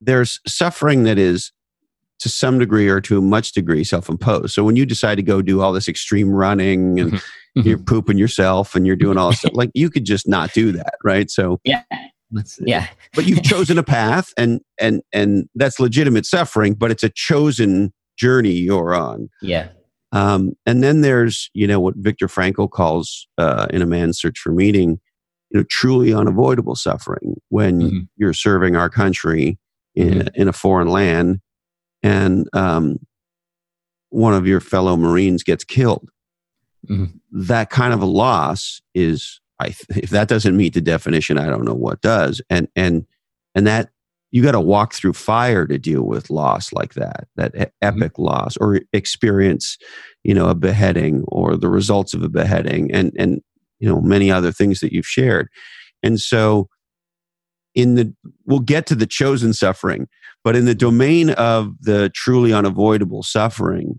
There's 0.00 0.40
suffering 0.46 1.04
that 1.04 1.18
is 1.18 1.52
to 2.24 2.30
some 2.30 2.58
degree 2.58 2.88
or 2.88 3.02
to 3.02 3.18
a 3.18 3.20
much 3.20 3.52
degree 3.52 3.84
self-imposed. 3.84 4.54
So 4.54 4.64
when 4.64 4.76
you 4.76 4.86
decide 4.86 5.16
to 5.16 5.22
go 5.22 5.42
do 5.42 5.60
all 5.60 5.74
this 5.74 5.88
extreme 5.88 6.30
running 6.30 6.98
and 6.98 7.12
mm-hmm. 7.12 7.60
you're 7.60 7.76
mm-hmm. 7.76 7.84
pooping 7.84 8.16
yourself 8.16 8.74
and 8.74 8.86
you're 8.86 8.96
doing 8.96 9.18
all 9.18 9.28
this 9.28 9.38
stuff, 9.40 9.52
like 9.52 9.70
you 9.74 9.90
could 9.90 10.06
just 10.06 10.26
not 10.26 10.54
do 10.54 10.72
that, 10.72 10.94
right? 11.04 11.30
So 11.30 11.60
yeah. 11.64 11.82
yeah. 12.60 12.86
but 13.14 13.26
you've 13.26 13.42
chosen 13.42 13.76
a 13.76 13.82
path 13.82 14.32
and 14.38 14.62
and 14.80 15.02
and 15.12 15.50
that's 15.54 15.78
legitimate 15.78 16.24
suffering, 16.24 16.72
but 16.72 16.90
it's 16.90 17.02
a 17.02 17.10
chosen 17.10 17.92
journey 18.16 18.52
you're 18.52 18.94
on. 18.94 19.28
Yeah. 19.42 19.68
Um, 20.12 20.54
and 20.64 20.82
then 20.82 21.02
there's, 21.02 21.50
you 21.52 21.66
know, 21.66 21.78
what 21.78 21.94
Viktor 21.98 22.26
Frankl 22.26 22.70
calls 22.70 23.28
uh, 23.36 23.66
in 23.68 23.82
A 23.82 23.86
Man's 23.86 24.18
Search 24.18 24.38
for 24.38 24.50
Meaning, 24.50 24.98
you 25.50 25.60
know, 25.60 25.64
truly 25.68 26.14
unavoidable 26.14 26.74
suffering 26.74 27.36
when 27.50 27.80
mm-hmm. 27.82 27.98
you're 28.16 28.32
serving 28.32 28.76
our 28.76 28.88
country 28.88 29.58
in, 29.94 30.20
mm-hmm. 30.20 30.40
in 30.40 30.48
a 30.48 30.54
foreign 30.54 30.88
land 30.88 31.40
and 32.04 32.46
um, 32.52 32.98
one 34.10 34.34
of 34.34 34.46
your 34.46 34.60
fellow 34.60 34.96
Marines 34.96 35.42
gets 35.42 35.64
killed. 35.64 36.08
Mm-hmm. 36.88 37.16
That 37.32 37.70
kind 37.70 37.94
of 37.94 38.02
a 38.02 38.06
loss 38.06 38.82
is, 38.94 39.40
I, 39.58 39.74
if 39.88 40.10
that 40.10 40.28
doesn't 40.28 40.56
meet 40.56 40.74
the 40.74 40.82
definition, 40.82 41.38
I 41.38 41.46
don't 41.46 41.64
know 41.64 41.74
what 41.74 42.02
does. 42.02 42.40
And 42.48 42.68
and 42.76 43.06
and 43.56 43.66
that 43.66 43.90
you 44.30 44.42
got 44.42 44.52
to 44.52 44.60
walk 44.60 44.92
through 44.92 45.14
fire 45.14 45.66
to 45.66 45.78
deal 45.78 46.02
with 46.02 46.28
loss 46.28 46.72
like 46.72 46.94
that, 46.94 47.26
that 47.36 47.54
mm-hmm. 47.54 47.62
epic 47.80 48.12
mm-hmm. 48.12 48.24
loss, 48.24 48.56
or 48.58 48.80
experience, 48.92 49.78
you 50.24 50.34
know, 50.34 50.48
a 50.48 50.54
beheading 50.54 51.24
or 51.28 51.56
the 51.56 51.68
results 51.70 52.12
of 52.12 52.22
a 52.22 52.28
beheading, 52.28 52.92
and 52.92 53.12
and 53.18 53.40
you 53.78 53.88
know 53.88 54.02
many 54.02 54.30
other 54.30 54.52
things 54.52 54.80
that 54.80 54.92
you've 54.92 55.06
shared. 55.06 55.48
And 56.02 56.20
so, 56.20 56.68
in 57.74 57.94
the 57.94 58.14
we'll 58.46 58.60
get 58.60 58.86
to 58.86 58.94
the 58.94 59.06
chosen 59.06 59.52
suffering 59.52 60.08
but 60.44 60.54
in 60.54 60.66
the 60.66 60.74
domain 60.74 61.30
of 61.30 61.74
the 61.80 62.10
truly 62.14 62.52
unavoidable 62.52 63.22
suffering, 63.22 63.98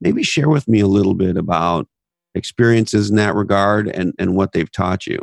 maybe 0.00 0.22
share 0.22 0.50
with 0.50 0.68
me 0.68 0.80
a 0.80 0.86
little 0.86 1.14
bit 1.14 1.38
about 1.38 1.88
experiences 2.34 3.08
in 3.08 3.16
that 3.16 3.34
regard 3.34 3.88
and, 3.88 4.12
and 4.18 4.36
what 4.36 4.52
they've 4.52 4.70
taught 4.70 5.06
you. 5.06 5.22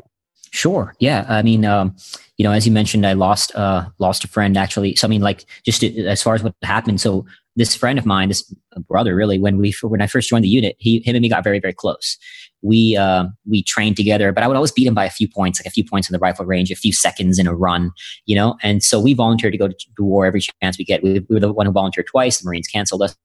Sure. 0.49 0.95
Yeah. 0.99 1.25
I 1.29 1.43
mean, 1.43 1.63
um, 1.63 1.95
you 2.37 2.43
know, 2.43 2.51
as 2.51 2.65
you 2.65 2.71
mentioned, 2.71 3.05
I 3.05 3.13
lost 3.13 3.55
uh, 3.55 3.89
lost 3.99 4.23
a 4.23 4.27
friend 4.27 4.57
actually. 4.57 4.95
So 4.95 5.07
I 5.07 5.09
mean, 5.09 5.21
like, 5.21 5.45
just 5.63 5.81
to, 5.81 6.05
as 6.05 6.21
far 6.21 6.35
as 6.35 6.43
what 6.43 6.55
happened. 6.61 7.01
So 7.01 7.25
this 7.55 7.75
friend 7.75 7.97
of 7.97 8.05
mine, 8.05 8.29
this 8.29 8.53
brother, 8.87 9.15
really, 9.15 9.39
when 9.39 9.57
we 9.57 9.73
when 9.81 10.01
I 10.01 10.07
first 10.07 10.29
joined 10.29 10.43
the 10.43 10.49
unit, 10.49 10.75
he 10.77 11.01
him 11.05 11.15
and 11.15 11.21
me 11.21 11.29
got 11.29 11.43
very 11.43 11.59
very 11.59 11.73
close. 11.73 12.17
We 12.63 12.97
uh, 12.97 13.25
we 13.45 13.61
trained 13.61 13.97
together, 13.97 14.31
but 14.31 14.43
I 14.43 14.47
would 14.47 14.55
always 14.55 14.71
beat 14.71 14.87
him 14.87 14.95
by 14.95 15.05
a 15.05 15.09
few 15.09 15.27
points, 15.27 15.59
like 15.59 15.67
a 15.67 15.69
few 15.69 15.83
points 15.83 16.09
in 16.09 16.13
the 16.13 16.19
rifle 16.19 16.45
range, 16.45 16.71
a 16.71 16.75
few 16.75 16.93
seconds 16.93 17.37
in 17.37 17.45
a 17.45 17.53
run, 17.53 17.91
you 18.25 18.35
know. 18.35 18.55
And 18.63 18.81
so 18.81 18.99
we 18.99 19.13
volunteered 19.13 19.51
to 19.51 19.57
go 19.57 19.67
to 19.67 19.75
war 19.99 20.25
every 20.25 20.41
chance 20.61 20.77
we 20.77 20.85
get. 20.85 21.03
We, 21.03 21.19
we 21.19 21.35
were 21.35 21.39
the 21.39 21.51
one 21.51 21.65
who 21.65 21.71
volunteered 21.71 22.07
twice. 22.07 22.39
The 22.39 22.47
Marines 22.47 22.67
canceled 22.67 23.03
us. 23.03 23.15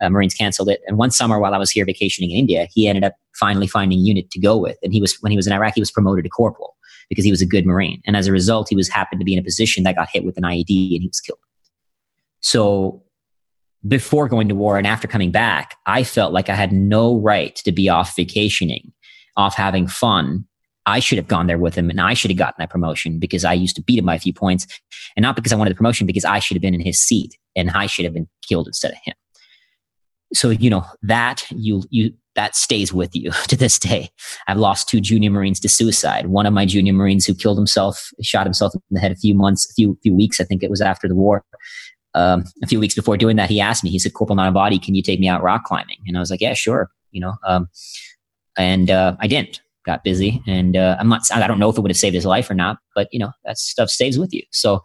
Uh, 0.00 0.10
Marines 0.10 0.34
canceled 0.34 0.68
it. 0.68 0.80
And 0.86 0.98
one 0.98 1.10
summer 1.10 1.38
while 1.38 1.54
I 1.54 1.58
was 1.58 1.70
here 1.70 1.84
vacationing 1.84 2.32
in 2.32 2.38
India, 2.38 2.66
he 2.74 2.88
ended 2.88 3.04
up 3.04 3.14
finally 3.34 3.66
finding 3.66 3.98
a 3.98 4.02
unit 4.02 4.30
to 4.32 4.40
go 4.40 4.58
with. 4.58 4.76
And 4.82 4.92
he 4.92 5.00
was 5.00 5.16
when 5.20 5.30
he 5.30 5.36
was 5.36 5.46
in 5.46 5.52
Iraq, 5.52 5.74
he 5.74 5.80
was 5.80 5.90
promoted 5.90 6.24
to 6.24 6.30
corporal 6.30 6.76
because 7.08 7.24
he 7.24 7.30
was 7.30 7.42
a 7.42 7.46
good 7.46 7.66
Marine. 7.66 8.00
And 8.06 8.16
as 8.16 8.26
a 8.26 8.32
result, 8.32 8.68
he 8.68 8.76
was 8.76 8.88
happened 8.88 9.20
to 9.20 9.24
be 9.24 9.34
in 9.34 9.38
a 9.38 9.42
position 9.42 9.84
that 9.84 9.96
got 9.96 10.08
hit 10.10 10.24
with 10.24 10.36
an 10.36 10.44
IED 10.44 10.94
and 10.94 11.02
he 11.02 11.08
was 11.08 11.20
killed. 11.20 11.38
So 12.40 13.02
before 13.86 14.28
going 14.28 14.48
to 14.48 14.54
war 14.54 14.76
and 14.76 14.86
after 14.86 15.08
coming 15.08 15.30
back, 15.30 15.76
I 15.86 16.04
felt 16.04 16.32
like 16.32 16.48
I 16.48 16.54
had 16.54 16.72
no 16.72 17.18
right 17.18 17.54
to 17.56 17.72
be 17.72 17.88
off 17.88 18.14
vacationing, 18.14 18.92
off 19.36 19.54
having 19.54 19.86
fun. 19.86 20.46
I 20.86 20.98
should 20.98 21.18
have 21.18 21.28
gone 21.28 21.46
there 21.46 21.58
with 21.58 21.74
him 21.74 21.88
and 21.88 22.00
I 22.00 22.14
should 22.14 22.30
have 22.30 22.38
gotten 22.38 22.56
that 22.58 22.70
promotion 22.70 23.18
because 23.18 23.44
I 23.44 23.52
used 23.52 23.76
to 23.76 23.82
beat 23.82 23.98
him 23.98 24.06
by 24.06 24.14
a 24.14 24.20
few 24.20 24.32
points 24.32 24.66
and 25.16 25.22
not 25.22 25.36
because 25.36 25.52
I 25.52 25.56
wanted 25.56 25.70
the 25.70 25.76
promotion, 25.76 26.06
because 26.06 26.24
I 26.24 26.38
should 26.38 26.56
have 26.56 26.62
been 26.62 26.74
in 26.74 26.80
his 26.80 26.98
seat 26.98 27.36
and 27.56 27.70
I 27.70 27.86
should 27.86 28.04
have 28.04 28.14
been 28.14 28.28
killed 28.46 28.66
instead 28.66 28.92
of 28.92 28.98
him. 29.04 29.14
So, 30.32 30.50
you 30.50 30.70
know, 30.70 30.84
that 31.02 31.44
you, 31.50 31.82
you, 31.90 32.12
that 32.34 32.54
stays 32.54 32.92
with 32.92 33.14
you 33.14 33.30
to 33.48 33.56
this 33.56 33.78
day. 33.78 34.10
I've 34.46 34.58
lost 34.58 34.88
two 34.88 35.00
junior 35.00 35.30
Marines 35.30 35.60
to 35.60 35.68
suicide. 35.68 36.26
One 36.26 36.46
of 36.46 36.52
my 36.52 36.66
junior 36.66 36.92
Marines 36.92 37.24
who 37.24 37.34
killed 37.34 37.58
himself, 37.58 38.10
shot 38.22 38.46
himself 38.46 38.74
in 38.74 38.80
the 38.90 39.00
head 39.00 39.12
a 39.12 39.16
few 39.16 39.34
months, 39.34 39.68
a 39.70 39.74
few, 39.74 39.98
few 40.02 40.14
weeks, 40.14 40.40
I 40.40 40.44
think 40.44 40.62
it 40.62 40.70
was 40.70 40.80
after 40.80 41.08
the 41.08 41.14
war 41.14 41.44
um, 42.14 42.44
a 42.62 42.66
few 42.66 42.80
weeks 42.80 42.94
before 42.94 43.16
doing 43.16 43.36
that, 43.36 43.50
he 43.50 43.60
asked 43.60 43.84
me, 43.84 43.90
he 43.90 43.98
said, 43.98 44.14
Corporal 44.14 44.36
Nanavati, 44.36 44.82
can 44.82 44.94
you 44.94 45.02
take 45.02 45.20
me 45.20 45.28
out 45.28 45.42
rock 45.42 45.64
climbing? 45.64 45.98
And 46.06 46.16
I 46.16 46.20
was 46.20 46.30
like, 46.30 46.40
yeah, 46.40 46.54
sure. 46.54 46.90
You 47.10 47.20
know, 47.20 47.34
um, 47.46 47.68
and 48.56 48.90
uh, 48.90 49.16
I 49.20 49.26
didn't. 49.26 49.60
got 49.86 50.04
busy, 50.04 50.42
and 50.46 50.76
uh, 50.76 50.96
I'm 51.00 51.08
not. 51.08 51.22
I 51.32 51.46
don't 51.46 51.58
know 51.58 51.70
if 51.70 51.78
it 51.78 51.80
would 51.80 51.90
have 51.90 51.96
saved 51.96 52.14
his 52.14 52.26
life 52.26 52.50
or 52.50 52.54
not, 52.54 52.78
but 52.94 53.08
you 53.10 53.18
know 53.18 53.32
that 53.44 53.58
stuff 53.58 53.88
stays 53.88 54.18
with 54.18 54.32
you. 54.32 54.42
So, 54.50 54.84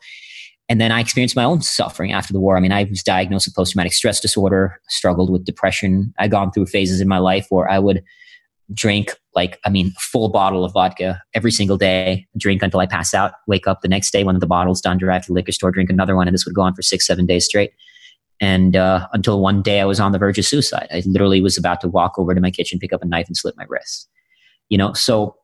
and 0.70 0.80
then 0.80 0.92
I 0.92 1.02
experienced 1.02 1.36
my 1.36 1.44
own 1.44 1.62
suffering 1.62 2.14
after 2.14 2.34
the 2.34 2.40
war. 2.40 2.58
I 2.58 2.62
mean, 2.62 2.72
I 2.72 2.86
was 2.86 3.04
diagnosed 3.04 3.48
with 3.48 3.56
post 3.56 3.74
traumatic 3.74 3.94
stress 3.94 4.20
disorder, 4.20 4.80
struggled 4.90 5.30
with 5.30 5.46
depression. 5.46 6.14
I 6.18 6.28
gone 6.28 6.52
through 6.52 6.68
phases 6.68 7.02
in 7.02 7.08
my 7.08 7.18
life 7.18 7.48
where 7.50 7.70
I 7.70 7.78
would 7.80 8.04
drink 8.74 9.16
like 9.36 9.60
I 9.66 9.70
mean, 9.70 9.92
full 10.00 10.30
bottle 10.30 10.64
of 10.64 10.74
vodka 10.74 11.22
every 11.34 11.52
single 11.52 11.78
day, 11.78 12.26
drink 12.38 12.64
until 12.64 12.80
I 12.80 12.86
pass 12.86 13.14
out, 13.14 13.34
wake 13.48 13.68
up 13.68 13.82
the 13.82 13.88
next 13.88 14.12
day 14.12 14.24
one 14.24 14.36
of 14.36 14.42
the 14.42 14.48
bottle's 14.48 14.82
done, 14.82 14.98
drive 14.98 15.24
to 15.24 15.28
the 15.28 15.34
liquor 15.34 15.52
store, 15.52 15.72
drink 15.72 15.90
another 15.90 16.16
one, 16.16 16.28
and 16.28 16.34
this 16.34 16.46
would 16.46 16.56
go 16.56 16.62
on 16.62 16.74
for 16.74 16.82
six, 16.82 17.06
seven 17.06 17.26
days 17.26 17.46
straight. 17.46 17.72
And 18.42 18.76
uh, 18.76 19.08
until 19.14 19.40
one 19.40 19.62
day 19.62 19.80
I 19.80 19.86
was 19.86 20.00
on 20.00 20.12
the 20.12 20.18
verge 20.18 20.38
of 20.38 20.46
suicide. 20.46 20.88
I 20.92 21.04
literally 21.06 21.42
was 21.42 21.58
about 21.58 21.80
to 21.82 21.88
walk 21.88 22.18
over 22.18 22.36
to 22.36 22.42
my 22.42 22.52
kitchen, 22.52 22.80
pick 22.80 22.92
up 22.92 23.02
a 23.02 23.06
knife, 23.06 23.28
and 23.28 23.38
slit 23.38 23.56
my 23.58 23.66
wrist. 23.70 24.10
You 24.70 24.78
know, 24.78 24.94
so 24.94 25.38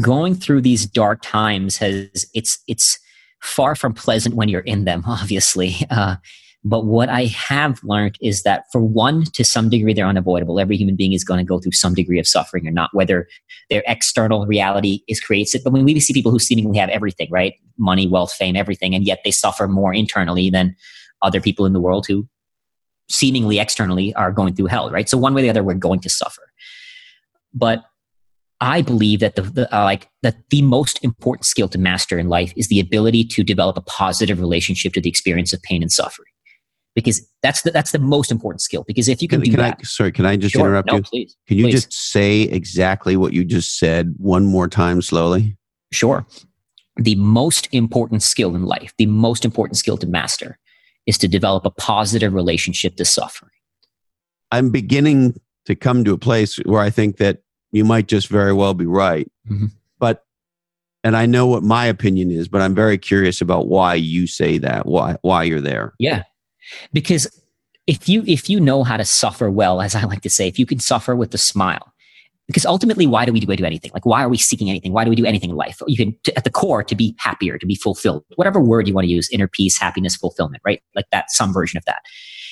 going 0.00 0.34
through 0.34 0.62
these 0.62 0.86
dark 0.86 1.20
times 1.22 1.76
has 1.76 2.26
it's 2.34 2.58
it's 2.66 2.98
far 3.42 3.74
from 3.74 3.94
pleasant 3.94 4.34
when 4.34 4.48
you're 4.48 4.60
in 4.62 4.84
them, 4.84 5.04
obviously. 5.06 5.76
Uh, 5.90 6.16
but 6.68 6.84
what 6.84 7.08
I 7.08 7.24
have 7.26 7.82
learned 7.82 8.18
is 8.20 8.42
that 8.42 8.64
for 8.70 8.82
one, 8.82 9.24
to 9.32 9.42
some 9.42 9.70
degree, 9.70 9.94
they're 9.94 10.06
unavoidable. 10.06 10.60
Every 10.60 10.76
human 10.76 10.96
being 10.96 11.14
is 11.14 11.24
going 11.24 11.38
to 11.38 11.44
go 11.44 11.58
through 11.58 11.72
some 11.72 11.94
degree 11.94 12.18
of 12.18 12.26
suffering 12.26 12.68
or 12.68 12.70
not, 12.70 12.90
whether 12.92 13.26
their 13.70 13.82
external 13.86 14.46
reality 14.46 15.00
is 15.08 15.18
creates 15.18 15.54
it. 15.54 15.62
But 15.64 15.72
when 15.72 15.84
we 15.84 15.98
see 15.98 16.12
people 16.12 16.30
who 16.30 16.38
seemingly 16.38 16.76
have 16.76 16.90
everything, 16.90 17.28
right? 17.30 17.54
Money, 17.78 18.06
wealth, 18.06 18.32
fame, 18.32 18.54
everything, 18.54 18.94
and 18.94 19.06
yet 19.06 19.20
they 19.24 19.30
suffer 19.30 19.66
more 19.66 19.94
internally 19.94 20.50
than 20.50 20.76
other 21.22 21.40
people 21.40 21.64
in 21.64 21.72
the 21.72 21.80
world 21.80 22.06
who 22.06 22.28
seemingly 23.08 23.58
externally 23.58 24.12
are 24.14 24.30
going 24.30 24.54
through 24.54 24.66
hell, 24.66 24.90
right? 24.90 25.08
So 25.08 25.16
one 25.16 25.32
way 25.32 25.40
or 25.40 25.44
the 25.44 25.50
other, 25.50 25.64
we're 25.64 25.74
going 25.74 26.00
to 26.00 26.10
suffer. 26.10 26.42
But 27.54 27.82
I 28.60 28.82
believe 28.82 29.20
that 29.20 29.36
the, 29.36 29.42
the 29.42 29.74
uh, 29.74 29.84
like 29.84 30.08
that 30.22 30.36
the 30.50 30.60
most 30.60 31.02
important 31.02 31.46
skill 31.46 31.68
to 31.68 31.78
master 31.78 32.18
in 32.18 32.28
life 32.28 32.52
is 32.56 32.68
the 32.68 32.80
ability 32.80 33.24
to 33.24 33.42
develop 33.42 33.78
a 33.78 33.82
positive 33.82 34.38
relationship 34.38 34.92
to 34.94 35.00
the 35.00 35.08
experience 35.08 35.54
of 35.54 35.62
pain 35.62 35.80
and 35.80 35.90
suffering 35.90 36.27
because 36.98 37.24
that's 37.44 37.62
the, 37.62 37.70
that's 37.70 37.92
the 37.92 37.98
most 38.00 38.32
important 38.32 38.60
skill. 38.60 38.82
Because 38.84 39.08
if 39.08 39.22
you 39.22 39.28
can, 39.28 39.40
can 39.40 39.50
do 39.50 39.56
can 39.56 39.60
that, 39.60 39.76
I, 39.78 39.82
sorry, 39.84 40.10
can 40.10 40.26
I 40.26 40.36
just 40.36 40.52
sure, 40.52 40.62
interrupt 40.62 40.88
no, 40.88 40.96
you? 40.96 41.02
Please, 41.02 41.36
can 41.46 41.56
you 41.56 41.66
please. 41.66 41.84
just 41.84 41.92
say 41.92 42.40
exactly 42.40 43.16
what 43.16 43.32
you 43.32 43.44
just 43.44 43.78
said 43.78 44.16
one 44.16 44.46
more 44.46 44.66
time 44.66 45.00
slowly? 45.00 45.56
Sure. 45.92 46.26
The 46.96 47.14
most 47.14 47.68
important 47.70 48.24
skill 48.24 48.56
in 48.56 48.64
life, 48.64 48.92
the 48.98 49.06
most 49.06 49.44
important 49.44 49.76
skill 49.76 49.96
to 49.98 50.08
master, 50.08 50.58
is 51.06 51.16
to 51.18 51.28
develop 51.28 51.64
a 51.64 51.70
positive 51.70 52.34
relationship 52.34 52.96
to 52.96 53.04
suffering. 53.04 53.52
I'm 54.50 54.70
beginning 54.70 55.40
to 55.66 55.76
come 55.76 56.02
to 56.02 56.12
a 56.14 56.18
place 56.18 56.56
where 56.64 56.80
I 56.80 56.90
think 56.90 57.18
that 57.18 57.42
you 57.70 57.84
might 57.84 58.08
just 58.08 58.26
very 58.26 58.52
well 58.52 58.74
be 58.74 58.86
right. 58.86 59.30
Mm-hmm. 59.48 59.66
But 60.00 60.24
and 61.04 61.16
I 61.16 61.26
know 61.26 61.46
what 61.46 61.62
my 61.62 61.86
opinion 61.86 62.32
is, 62.32 62.48
but 62.48 62.60
I'm 62.60 62.74
very 62.74 62.98
curious 62.98 63.40
about 63.40 63.68
why 63.68 63.94
you 63.94 64.26
say 64.26 64.58
that, 64.58 64.84
why 64.86 65.14
why 65.22 65.44
you're 65.44 65.60
there. 65.60 65.94
Yeah 66.00 66.24
because 66.92 67.26
if 67.86 68.08
you 68.08 68.22
if 68.26 68.50
you 68.50 68.60
know 68.60 68.84
how 68.84 68.96
to 68.96 69.04
suffer 69.04 69.50
well 69.50 69.80
as 69.80 69.94
i 69.94 70.02
like 70.04 70.20
to 70.22 70.30
say 70.30 70.48
if 70.48 70.58
you 70.58 70.66
can 70.66 70.78
suffer 70.78 71.16
with 71.16 71.32
a 71.34 71.38
smile 71.38 71.92
because 72.48 72.64
ultimately 72.64 73.06
why 73.06 73.26
do 73.26 73.32
we 73.32 73.40
do, 73.40 73.64
anything? 73.64 73.90
Like 73.92 74.06
why 74.06 74.22
are 74.24 74.28
we 74.28 74.38
seeking 74.38 74.70
anything? 74.70 74.92
Why 74.92 75.04
do 75.04 75.10
we 75.10 75.16
do 75.16 75.26
anything 75.26 75.50
in 75.50 75.56
life? 75.56 75.82
You 75.86 75.98
can 75.98 76.16
to, 76.24 76.36
at 76.36 76.44
the 76.44 76.50
core 76.50 76.82
to 76.82 76.94
be 76.94 77.14
happier 77.18 77.58
to 77.58 77.66
be 77.66 77.74
fulfilled 77.76 78.24
whatever 78.36 78.60
word 78.60 78.88
you 78.88 78.94
want 78.94 79.04
to 79.04 79.10
use 79.10 79.28
inner 79.30 79.48
peace 79.48 79.78
happiness 79.78 80.16
fulfillment 80.16 80.62
right? 80.64 80.82
Like 80.96 81.04
that 81.12 81.30
some 81.30 81.52
version 81.52 81.76
of 81.76 81.84
that. 81.84 82.02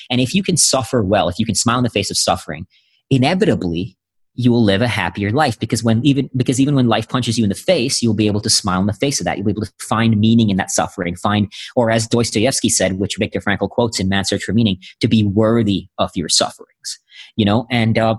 And 0.09 0.21
if 0.21 0.33
you 0.33 0.43
can 0.43 0.55
suffer 0.55 1.03
well 1.03 1.27
if 1.27 1.39
you 1.39 1.45
can 1.45 1.55
smile 1.55 1.79
in 1.79 1.83
the 1.83 1.89
face 1.89 2.11
of 2.11 2.17
suffering 2.17 2.67
inevitably 3.09 3.97
you 4.37 4.51
will 4.51 4.63
live 4.63 4.81
a 4.81 4.87
happier 4.87 5.31
life 5.31 5.59
because 5.59 5.83
when 5.83 6.05
even 6.05 6.29
because 6.35 6.59
even 6.59 6.75
when 6.75 6.87
life 6.87 7.09
punches 7.09 7.37
you 7.37 7.43
in 7.43 7.49
the 7.49 7.55
face 7.55 8.01
you'll 8.01 8.13
be 8.13 8.27
able 8.27 8.39
to 8.41 8.49
smile 8.49 8.79
in 8.79 8.87
the 8.87 8.93
face 8.93 9.19
of 9.19 9.25
that. 9.25 9.37
You'll 9.37 9.47
be 9.47 9.51
able 9.51 9.65
to 9.65 9.73
find 9.81 10.17
meaning 10.17 10.49
in 10.49 10.57
that 10.57 10.71
suffering 10.71 11.15
find 11.15 11.51
or 11.75 11.91
as 11.91 12.07
dostoevsky 12.07 12.69
said 12.69 12.93
which 12.93 13.15
viktor 13.19 13.39
frankl 13.39 13.69
quotes 13.69 13.99
in 13.99 14.07
man's 14.07 14.29
search 14.29 14.43
for 14.43 14.53
meaning 14.53 14.77
to 15.01 15.07
be 15.07 15.23
worthy 15.23 15.87
of 15.97 16.11
your 16.15 16.29
sufferings 16.29 16.99
you 17.35 17.45
know? 17.45 17.65
And 17.69 17.97
uh, 17.97 18.15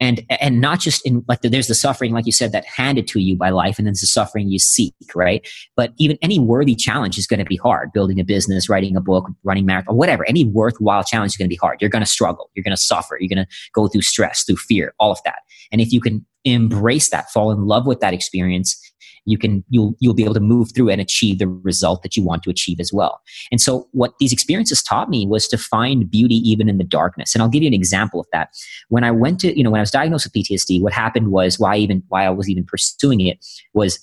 and 0.00 0.24
and 0.28 0.60
not 0.60 0.78
just 0.78 1.04
in 1.04 1.24
like 1.26 1.40
the, 1.40 1.48
there's 1.48 1.66
the 1.66 1.74
suffering 1.74 2.12
like 2.12 2.24
you 2.24 2.32
said 2.32 2.52
that 2.52 2.64
handed 2.64 3.08
to 3.08 3.20
you 3.20 3.34
by 3.34 3.50
life 3.50 3.78
and 3.78 3.86
then 3.86 3.92
there's 3.92 4.00
the 4.00 4.06
suffering 4.06 4.48
you 4.48 4.58
seek 4.58 4.94
right? 5.14 5.46
But 5.74 5.92
even 5.98 6.18
any 6.22 6.38
worthy 6.38 6.74
challenge 6.74 7.18
is 7.18 7.26
going 7.26 7.40
to 7.40 7.44
be 7.44 7.56
hard. 7.56 7.92
Building 7.92 8.20
a 8.20 8.24
business 8.24 8.68
writing 8.68 8.96
a 8.96 9.00
book 9.00 9.28
running 9.42 9.66
marathon 9.66 9.96
whatever 9.96 10.24
any 10.28 10.44
worthwhile 10.44 11.04
challenge 11.04 11.32
is 11.32 11.36
going 11.36 11.48
to 11.48 11.52
be 11.52 11.56
hard. 11.56 11.80
You're 11.80 11.90
going 11.90 12.04
to 12.04 12.10
struggle. 12.10 12.50
You're 12.54 12.62
going 12.62 12.76
to 12.76 12.82
suffer. 12.82 13.16
You're 13.18 13.34
going 13.34 13.44
to 13.44 13.52
go 13.72 13.88
through 13.88 14.02
stress 14.02 14.44
through 14.44 14.56
fear 14.56 14.94
all 14.98 15.10
of 15.10 15.18
that 15.24 15.40
and 15.72 15.80
if 15.80 15.92
you 15.92 16.00
can 16.00 16.24
embrace 16.44 17.10
that 17.10 17.30
fall 17.30 17.50
in 17.50 17.66
love 17.66 17.86
with 17.86 18.00
that 18.00 18.14
experience 18.14 18.80
you 19.28 19.36
can 19.36 19.62
you'll 19.68 19.94
you'll 20.00 20.14
be 20.14 20.24
able 20.24 20.34
to 20.34 20.40
move 20.40 20.70
through 20.74 20.88
and 20.88 21.00
achieve 21.00 21.38
the 21.38 21.46
result 21.46 22.02
that 22.02 22.16
you 22.16 22.24
want 22.24 22.42
to 22.42 22.50
achieve 22.50 22.80
as 22.80 22.92
well. 22.92 23.20
And 23.52 23.60
so 23.60 23.88
what 23.92 24.14
these 24.18 24.32
experiences 24.32 24.82
taught 24.82 25.10
me 25.10 25.26
was 25.26 25.46
to 25.48 25.58
find 25.58 26.10
beauty 26.10 26.36
even 26.36 26.68
in 26.68 26.78
the 26.78 26.84
darkness. 26.84 27.34
And 27.34 27.42
I'll 27.42 27.50
give 27.50 27.62
you 27.62 27.68
an 27.68 27.74
example 27.74 28.20
of 28.20 28.26
that. 28.32 28.48
When 28.88 29.04
I 29.04 29.10
went 29.10 29.40
to, 29.40 29.56
you 29.56 29.62
know, 29.62 29.70
when 29.70 29.80
I 29.80 29.82
was 29.82 29.90
diagnosed 29.90 30.26
with 30.26 30.32
PTSD, 30.32 30.80
what 30.80 30.94
happened 30.94 31.30
was 31.30 31.58
why 31.58 31.76
even 31.76 32.02
why 32.08 32.24
I 32.24 32.30
was 32.30 32.48
even 32.48 32.64
pursuing 32.64 33.20
it 33.20 33.44
was 33.74 33.98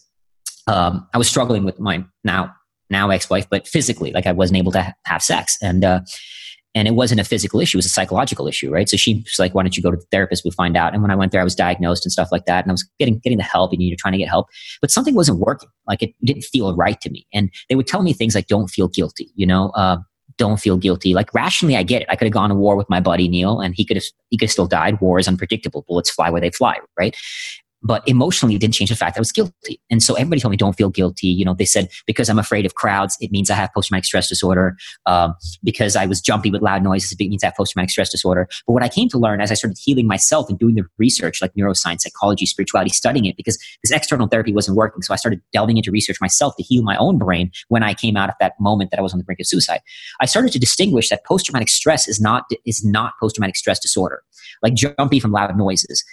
um, 0.67 1.07
I 1.13 1.17
was 1.17 1.27
struggling 1.27 1.63
with 1.63 1.79
my 1.79 2.05
now 2.23 2.53
now 2.91 3.09
ex-wife, 3.09 3.49
but 3.49 3.67
physically, 3.67 4.11
like 4.11 4.27
I 4.27 4.31
wasn't 4.31 4.57
able 4.57 4.71
to 4.73 4.95
have 5.05 5.23
sex. 5.23 5.57
And 5.61 5.83
uh, 5.83 6.01
and 6.75 6.87
it 6.87 6.91
wasn't 6.91 7.21
a 7.21 7.23
physical 7.23 7.59
issue; 7.59 7.77
it 7.77 7.79
was 7.79 7.85
a 7.87 7.89
psychological 7.89 8.47
issue, 8.47 8.71
right? 8.71 8.87
So 8.87 8.97
she 8.97 9.15
was 9.15 9.39
like, 9.39 9.55
"Why 9.55 9.63
don't 9.63 9.75
you 9.75 9.81
go 9.81 9.91
to 9.91 9.97
the 9.97 10.05
therapist? 10.11 10.43
We'll 10.45 10.51
find 10.51 10.77
out." 10.77 10.93
And 10.93 11.01
when 11.01 11.09
I 11.09 11.15
went 11.15 11.31
there, 11.31 11.41
I 11.41 11.45
was 11.45 11.55
diagnosed 11.55 12.05
and 12.05 12.11
stuff 12.11 12.29
like 12.31 12.45
that, 12.45 12.63
and 12.63 12.71
I 12.71 12.73
was 12.73 12.87
getting 12.99 13.19
getting 13.19 13.37
the 13.37 13.43
help, 13.43 13.71
and 13.71 13.81
you're 13.81 13.97
trying 13.99 14.11
to 14.11 14.17
get 14.19 14.29
help, 14.29 14.47
but 14.81 14.91
something 14.91 15.15
wasn't 15.15 15.39
working. 15.39 15.69
Like 15.87 16.03
it 16.03 16.13
didn't 16.23 16.43
feel 16.43 16.75
right 16.75 16.99
to 17.01 17.09
me, 17.09 17.25
and 17.33 17.49
they 17.69 17.75
would 17.75 17.87
tell 17.87 18.03
me 18.03 18.13
things 18.13 18.35
like, 18.35 18.47
"Don't 18.47 18.67
feel 18.67 18.87
guilty," 18.87 19.31
you 19.35 19.47
know. 19.47 19.69
Uh, 19.69 19.97
don't 20.37 20.59
feel 20.59 20.75
guilty. 20.77 21.13
Like 21.13 21.33
rationally, 21.33 21.77
I 21.77 21.83
get 21.83 22.01
it. 22.01 22.07
I 22.09 22.15
could 22.15 22.25
have 22.25 22.33
gone 22.33 22.49
to 22.49 22.55
war 22.55 22.75
with 22.75 22.89
my 22.89 22.99
buddy 22.99 23.27
Neil, 23.27 23.61
and 23.61 23.73
he 23.75 23.85
could 23.85 23.97
have 23.97 24.03
he 24.29 24.37
could 24.37 24.47
have 24.47 24.51
still 24.51 24.67
died. 24.67 24.99
War 24.99 25.19
is 25.19 25.27
unpredictable. 25.27 25.85
Bullets 25.87 26.09
fly 26.09 26.29
where 26.29 26.41
they 26.41 26.49
fly, 26.49 26.77
right? 26.99 27.15
But 27.85 28.05
emotionally 28.07 28.55
it 28.55 28.59
didn't 28.59 28.73
change 28.73 28.89
the 28.89 28.95
fact 28.95 29.15
I 29.15 29.21
was 29.21 29.31
guilty. 29.31 29.79
And 29.91 30.01
so 30.01 30.15
everybody 30.15 30.41
told 30.41 30.49
me, 30.49 30.57
don't 30.57 30.75
feel 30.75 30.89
guilty. 30.89 31.27
You 31.27 31.45
know, 31.45 31.53
they 31.53 31.65
said, 31.65 31.87
because 32.07 32.29
I'm 32.29 32.39
afraid 32.39 32.65
of 32.65 32.73
crowds, 32.73 33.15
it 33.21 33.31
means 33.31 33.51
I 33.51 33.53
have 33.53 33.71
post-traumatic 33.73 34.05
stress 34.05 34.27
disorder. 34.27 34.75
Um, 35.05 35.35
because 35.63 35.95
I 35.95 36.07
was 36.07 36.19
jumpy 36.19 36.49
with 36.49 36.63
loud 36.63 36.83
noises, 36.83 37.11
it 37.11 37.19
means 37.19 37.43
I 37.43 37.47
have 37.47 37.55
post-traumatic 37.55 37.91
stress 37.91 38.09
disorder. 38.09 38.49
But 38.65 38.73
what 38.73 38.81
I 38.81 38.89
came 38.89 39.07
to 39.09 39.19
learn 39.19 39.39
as 39.39 39.51
I 39.51 39.53
started 39.53 39.77
healing 39.79 40.07
myself 40.07 40.49
and 40.49 40.57
doing 40.57 40.73
the 40.73 40.83
research, 40.97 41.41
like 41.43 41.53
neuroscience, 41.53 42.01
psychology, 42.01 42.47
spirituality, 42.47 42.89
studying 42.89 43.25
it, 43.25 43.37
because 43.37 43.57
this 43.83 43.91
external 43.91 44.27
therapy 44.27 44.51
wasn't 44.51 44.77
working. 44.77 45.03
So 45.03 45.13
I 45.13 45.17
started 45.17 45.41
delving 45.53 45.77
into 45.77 45.91
research 45.91 46.17
myself 46.19 46.55
to 46.57 46.63
heal 46.63 46.81
my 46.81 46.97
own 46.97 47.19
brain 47.19 47.51
when 47.67 47.83
I 47.83 47.93
came 47.93 48.17
out 48.17 48.29
of 48.29 48.35
that 48.39 48.53
moment 48.59 48.89
that 48.91 48.99
I 48.99 49.03
was 49.03 49.13
on 49.13 49.19
the 49.19 49.23
brink 49.25 49.39
of 49.39 49.45
suicide. 49.45 49.81
I 50.19 50.25
started 50.25 50.51
to 50.53 50.59
distinguish 50.59 51.09
that 51.09 51.23
post-traumatic 51.23 51.69
stress 51.69 52.07
is 52.07 52.19
not, 52.19 52.45
is 52.65 52.83
not 52.83 53.13
post-traumatic 53.21 53.55
stress 53.55 53.79
disorder. 53.79 54.23
Like 54.63 54.73
jumpy 54.73 55.19
from 55.19 55.31
loud 55.31 55.55
noises 55.55 56.03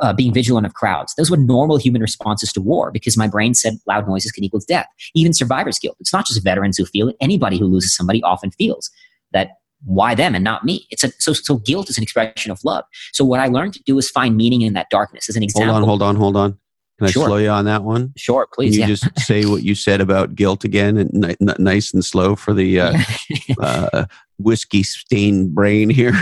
uh, 0.00 0.12
being 0.12 0.32
vigilant 0.32 0.66
of 0.66 0.74
crowds. 0.74 1.14
Those 1.16 1.30
were 1.30 1.36
normal 1.36 1.76
human 1.76 2.00
responses 2.02 2.52
to 2.52 2.60
war 2.60 2.90
because 2.90 3.16
my 3.16 3.26
brain 3.26 3.54
said 3.54 3.74
loud 3.86 4.06
noises 4.06 4.32
can 4.32 4.44
equal 4.44 4.60
death. 4.66 4.86
Even 5.14 5.32
survivor's 5.32 5.78
guilt. 5.78 5.96
It's 6.00 6.12
not 6.12 6.26
just 6.26 6.42
veterans 6.42 6.76
who 6.78 6.84
feel 6.84 7.08
it. 7.08 7.16
Anybody 7.20 7.58
who 7.58 7.66
loses 7.66 7.94
somebody 7.94 8.22
often 8.22 8.50
feels 8.52 8.90
that 9.32 9.50
why 9.84 10.14
them 10.14 10.34
and 10.34 10.44
not 10.44 10.64
me? 10.64 10.86
It's 10.90 11.02
a, 11.02 11.10
so, 11.18 11.32
so 11.32 11.56
guilt 11.56 11.90
is 11.90 11.96
an 11.96 12.02
expression 12.02 12.50
of 12.52 12.60
love. 12.64 12.84
So 13.12 13.24
what 13.24 13.40
I 13.40 13.48
learned 13.48 13.74
to 13.74 13.82
do 13.84 13.98
is 13.98 14.10
find 14.10 14.36
meaning 14.36 14.62
in 14.62 14.74
that 14.74 14.90
darkness 14.90 15.28
as 15.28 15.36
an 15.36 15.42
example. 15.42 15.74
Hold 15.74 15.82
on, 15.82 15.88
hold 15.88 16.02
on, 16.02 16.16
hold 16.16 16.36
on. 16.36 16.58
Can 16.98 17.08
I 17.08 17.10
Sure. 17.10 17.26
slow 17.26 17.36
you 17.38 17.48
on 17.48 17.64
that 17.64 17.82
one? 17.82 18.12
Sure, 18.16 18.46
please. 18.52 18.72
Can 18.72 18.74
you 18.74 18.80
yeah. 18.80 18.86
just 18.86 19.18
say 19.18 19.44
what 19.44 19.62
you 19.64 19.74
said 19.74 20.00
about 20.00 20.34
guilt 20.36 20.62
again, 20.62 20.98
and 20.98 21.10
ni- 21.12 21.36
ni- 21.40 21.54
nice 21.58 21.92
and 21.92 22.04
slow 22.04 22.36
for 22.36 22.54
the 22.54 22.78
uh, 22.78 22.98
uh, 23.60 24.04
whiskey 24.42 24.82
stained 24.82 25.54
brain 25.54 25.90
here? 25.90 26.12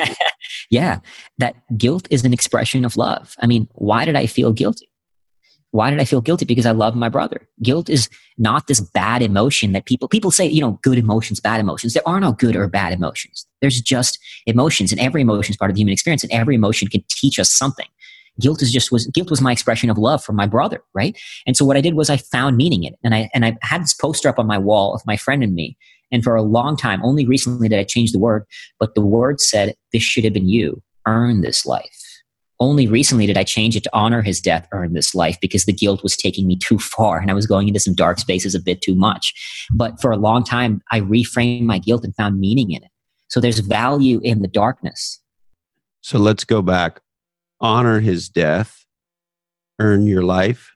yeah, 0.70 1.00
that 1.38 1.56
guilt 1.76 2.06
is 2.10 2.24
an 2.24 2.32
expression 2.32 2.84
of 2.84 2.96
love. 2.96 3.34
I 3.40 3.46
mean, 3.46 3.68
why 3.72 4.04
did 4.04 4.16
I 4.16 4.26
feel 4.26 4.52
guilty? 4.52 4.88
Why 5.72 5.90
did 5.90 6.00
I 6.00 6.04
feel 6.04 6.20
guilty? 6.20 6.44
Because 6.46 6.64
I 6.64 6.70
love 6.70 6.96
my 6.96 7.08
brother. 7.08 7.46
Guilt 7.62 7.90
is 7.90 8.08
not 8.38 8.66
this 8.66 8.80
bad 8.80 9.20
emotion 9.20 9.72
that 9.72 9.84
people 9.84 10.08
people 10.08 10.30
say, 10.30 10.46
you 10.46 10.60
know, 10.60 10.78
good 10.82 10.96
emotions, 10.96 11.40
bad 11.40 11.60
emotions. 11.60 11.92
There 11.92 12.06
are 12.08 12.20
no 12.20 12.32
good 12.32 12.56
or 12.56 12.66
bad 12.68 12.92
emotions. 12.92 13.46
There's 13.60 13.80
just 13.80 14.18
emotions, 14.46 14.90
and 14.90 15.00
every 15.00 15.22
emotion 15.22 15.52
is 15.52 15.56
part 15.56 15.70
of 15.70 15.74
the 15.74 15.80
human 15.80 15.92
experience, 15.92 16.22
and 16.22 16.32
every 16.32 16.54
emotion 16.54 16.88
can 16.88 17.04
teach 17.10 17.38
us 17.38 17.54
something. 17.54 17.86
Guilt 18.40 18.62
is 18.62 18.72
just 18.72 18.92
was 18.92 19.06
guilt 19.08 19.30
was 19.30 19.40
my 19.40 19.52
expression 19.52 19.90
of 19.90 19.98
love 19.98 20.22
for 20.22 20.32
my 20.32 20.46
brother, 20.46 20.82
right? 20.94 21.18
And 21.46 21.56
so 21.56 21.64
what 21.64 21.76
I 21.76 21.80
did 21.80 21.94
was 21.94 22.10
I 22.10 22.18
found 22.18 22.56
meaning 22.56 22.84
in 22.84 22.92
it, 22.92 22.98
and 23.04 23.14
I 23.14 23.28
and 23.34 23.44
I 23.44 23.56
had 23.62 23.82
this 23.82 23.94
poster 23.94 24.28
up 24.28 24.38
on 24.38 24.46
my 24.46 24.58
wall 24.58 24.94
of 24.94 25.02
my 25.06 25.16
friend 25.16 25.42
and 25.42 25.54
me. 25.54 25.76
And 26.12 26.22
for 26.22 26.36
a 26.36 26.42
long 26.42 26.76
time, 26.76 27.04
only 27.04 27.26
recently 27.26 27.68
did 27.68 27.78
I 27.78 27.84
change 27.84 28.12
the 28.12 28.18
word, 28.18 28.44
but 28.78 28.94
the 28.94 29.04
word 29.04 29.40
said, 29.40 29.74
"This 29.92 30.02
should 30.02 30.24
have 30.24 30.32
been 30.32 30.48
you. 30.48 30.82
Earn 31.06 31.40
this 31.40 31.66
life." 31.66 32.06
only 32.60 32.86
recently 32.86 33.26
did 33.26 33.36
I 33.36 33.44
change 33.44 33.76
it 33.76 33.84
to 33.84 33.90
honor 33.92 34.22
his 34.22 34.40
death, 34.40 34.66
earn 34.72 34.94
this 34.94 35.14
life, 35.14 35.38
because 35.40 35.64
the 35.64 35.72
guilt 35.72 36.02
was 36.02 36.16
taking 36.16 36.46
me 36.46 36.56
too 36.56 36.78
far 36.78 37.18
and 37.18 37.30
I 37.30 37.34
was 37.34 37.46
going 37.46 37.68
into 37.68 37.80
some 37.80 37.94
dark 37.94 38.18
spaces 38.18 38.54
a 38.54 38.60
bit 38.60 38.80
too 38.80 38.94
much. 38.94 39.34
But 39.74 40.00
for 40.00 40.10
a 40.10 40.16
long 40.16 40.44
time, 40.44 40.82
I 40.90 41.00
reframed 41.00 41.62
my 41.62 41.78
guilt 41.78 42.04
and 42.04 42.14
found 42.14 42.40
meaning 42.40 42.70
in 42.70 42.82
it. 42.82 42.90
So 43.28 43.40
there's 43.40 43.58
value 43.58 44.20
in 44.22 44.40
the 44.42 44.48
darkness. 44.48 45.20
so 46.00 46.18
let's 46.18 46.44
go 46.44 46.62
back. 46.62 47.00
Honor 47.60 48.00
his 48.00 48.28
death. 48.28 48.84
earn 49.78 50.06
your 50.06 50.22
life? 50.22 50.72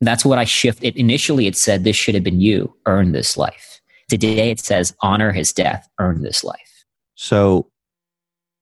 That's 0.00 0.24
what 0.24 0.38
I 0.38 0.44
shifted. 0.44 0.96
Initially, 0.96 1.46
it 1.46 1.56
said, 1.56 1.82
This 1.82 1.96
should 1.96 2.14
have 2.14 2.24
been 2.24 2.40
you, 2.40 2.76
earn 2.86 3.12
this 3.12 3.36
life. 3.36 3.80
Today, 4.08 4.50
it 4.50 4.60
says, 4.60 4.94
Honor 5.00 5.32
his 5.32 5.52
death, 5.52 5.88
earn 5.98 6.22
this 6.22 6.44
life. 6.44 6.84
So, 7.14 7.70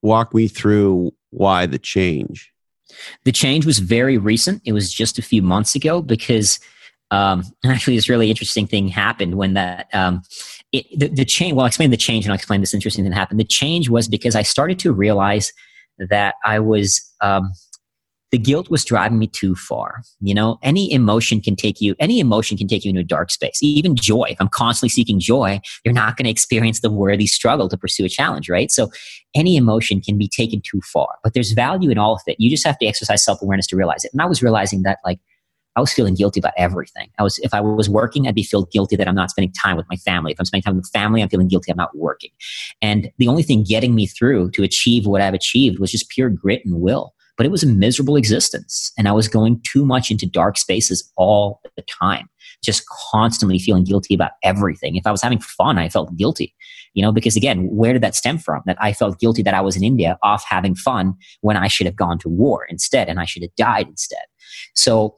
walk 0.03 0.35
me 0.35 0.49
through 0.49 1.13
why 1.31 1.67
the 1.67 1.79
change. 1.79 2.53
The 3.25 3.33
change 3.33 3.65
was 3.67 3.79
very 3.79 4.19
recent. 4.19 4.63
It 4.65 4.73
was 4.73 4.93
just 4.93 5.19
a 5.19 5.23
few 5.23 5.43
months 5.43 5.75
ago 5.75 6.03
because 6.03 6.61
um, 7.11 7.45
actually 7.65 7.97
this 7.97 8.09
really 8.09 8.31
interesting 8.31 8.67
thing 8.67 8.89
happened 8.89 9.37
when 9.37 9.55
that 9.55 9.89
um, 9.93 10.23
it, 10.73 10.87
the, 10.99 11.09
the 11.09 11.25
change. 11.25 11.55
Well, 11.55 11.63
I'll 11.63 11.69
explain 11.69 11.91
the 11.91 11.97
change 11.97 12.25
and 12.25 12.33
I'll 12.33 12.37
explain 12.37 12.61
this 12.61 12.75
interesting 12.75 13.05
thing 13.05 13.11
that 13.11 13.19
happened. 13.19 13.41
The 13.41 13.45
change 13.45 13.89
was 13.89 14.09
because 14.09 14.35
I 14.35 14.43
started 14.43 14.79
to 14.81 14.93
realize 14.93 15.53
that 15.99 16.35
I 16.45 16.59
was 16.59 17.01
um, 17.21 17.53
the 18.33 18.39
guilt 18.39 18.71
was 18.71 18.83
driving 18.83 19.19
me 19.19 19.27
too 19.27 19.55
far. 19.55 20.03
You 20.21 20.35
know, 20.35 20.59
any 20.63 20.91
emotion 20.91 21.43
can 21.43 21.55
take 21.55 21.83
you, 21.83 21.95
any 22.01 22.19
emotion 22.19 22.57
can 22.57 22.67
take 22.67 22.83
you 22.83 22.89
into 22.89 23.03
a 23.03 23.05
dark 23.05 23.31
space. 23.31 23.59
Even 23.63 23.95
joy. 23.95 24.29
If 24.31 24.41
I'm 24.41 24.49
constantly 24.49 24.89
seeking 24.89 25.21
joy, 25.21 25.61
you're 25.85 25.93
not 25.93 26.17
going 26.17 26.25
to 26.25 26.31
experience 26.31 26.81
the 26.81 26.91
worthy 26.91 27.27
struggle 27.27 27.69
to 27.69 27.77
pursue 27.77 28.07
a 28.07 28.09
challenge, 28.09 28.49
right? 28.49 28.71
So 28.71 28.91
any 29.35 29.57
emotion 29.57 30.01
can 30.01 30.17
be 30.17 30.29
taken 30.29 30.63
too 30.63 30.81
far, 30.81 31.09
but 31.23 31.35
there's 31.35 31.53
value 31.53 31.91
in 31.91 31.99
all 31.99 32.15
of 32.15 32.23
it. 32.27 32.37
You 32.39 32.49
just 32.49 32.67
have 32.67 32.79
to 32.79 32.87
exercise 32.87 33.23
self 33.23 33.43
awareness 33.43 33.67
to 33.69 33.77
realize 33.77 34.03
it. 34.03 34.13
And 34.15 34.23
I 34.23 34.27
was 34.27 34.43
realizing 34.43 34.83
that 34.83 34.99
like, 35.05 35.21
I 35.77 35.81
was 35.81 35.93
feeling 35.93 36.15
guilty 36.15 36.41
about 36.41 36.53
everything. 36.57 37.11
I 37.19 37.23
was, 37.23 37.39
if 37.39 37.55
I 37.55 37.61
was 37.61 37.89
working, 37.89 38.27
I'd 38.27 38.35
be 38.35 38.43
feel 38.43 38.67
guilty 38.67 38.97
that 38.97 39.09
I'm 39.09 39.15
not 39.15 39.31
spending 39.31 39.53
time 39.53 39.77
with 39.77 39.87
my 39.89 39.97
family. 39.97 40.33
If 40.33 40.39
I'm 40.39 40.45
spending 40.45 40.65
time 40.65 40.77
with 40.77 40.91
family, 40.93 41.23
I'm 41.23 41.31
feeling 41.31 41.49
guilty 41.49 41.71
I'm 41.71 41.79
not 41.79 41.97
working. 41.97 42.31
And 42.83 43.11
the 43.17 43.29
only 43.29 43.43
thing 43.43 43.63
getting 43.63 43.95
me 43.95 44.07
through 44.07 44.51
to 44.51 44.63
achieve 44.63 45.07
what 45.07 45.23
I've 45.23 45.33
achieved 45.33 45.79
was 45.79 45.91
just 45.91 46.11
pure 46.11 46.29
grit 46.29 46.63
and 46.65 46.81
will 46.81 47.15
but 47.43 47.47
it 47.47 47.51
was 47.51 47.65
a 47.65 47.67
miserable 47.67 48.15
existence. 48.15 48.93
And 48.97 49.09
I 49.09 49.13
was 49.13 49.27
going 49.27 49.61
too 49.65 49.85
much 49.85 50.13
into 50.13 50.27
dark 50.27 50.57
spaces 50.57 51.11
all 51.17 51.61
the 51.75 51.83
time, 51.83 52.29
just 52.63 52.85
constantly 53.11 53.59
feeling 53.59 53.83
guilty 53.83 54.15
about 54.15 54.31
everything. 54.45 54.95
If 54.95 55.09
I 55.09 55.11
was 55.11 55.23
having 55.23 55.41
fun, 55.41 55.77
I 55.77 55.89
felt 55.89 56.17
guilty, 56.17 56.55
you 56.95 57.03
know, 57.03 57.11
because 57.11 57.35
again, 57.35 57.67
where 57.73 57.93
did 57.93 58.03
that 58.05 58.15
stem 58.15 58.39
from? 58.39 58.63
That 58.67 58.77
I 58.81 58.93
felt 58.93 59.19
guilty 59.19 59.43
that 59.43 59.55
I 59.55 59.61
was 59.61 59.77
in 59.77 59.83
India 59.83 60.17
off 60.23 60.45
having 60.49 60.77
fun 60.77 61.15
when 61.41 61.57
I 61.57 61.67
should 61.67 61.87
have 61.87 61.97
gone 61.97 62.17
to 62.21 62.29
war 62.29 62.65
instead 62.69 63.09
and 63.09 63.19
I 63.19 63.25
should 63.25 63.43
have 63.43 63.57
died 63.57 63.89
instead. 63.89 64.23
So 64.77 65.17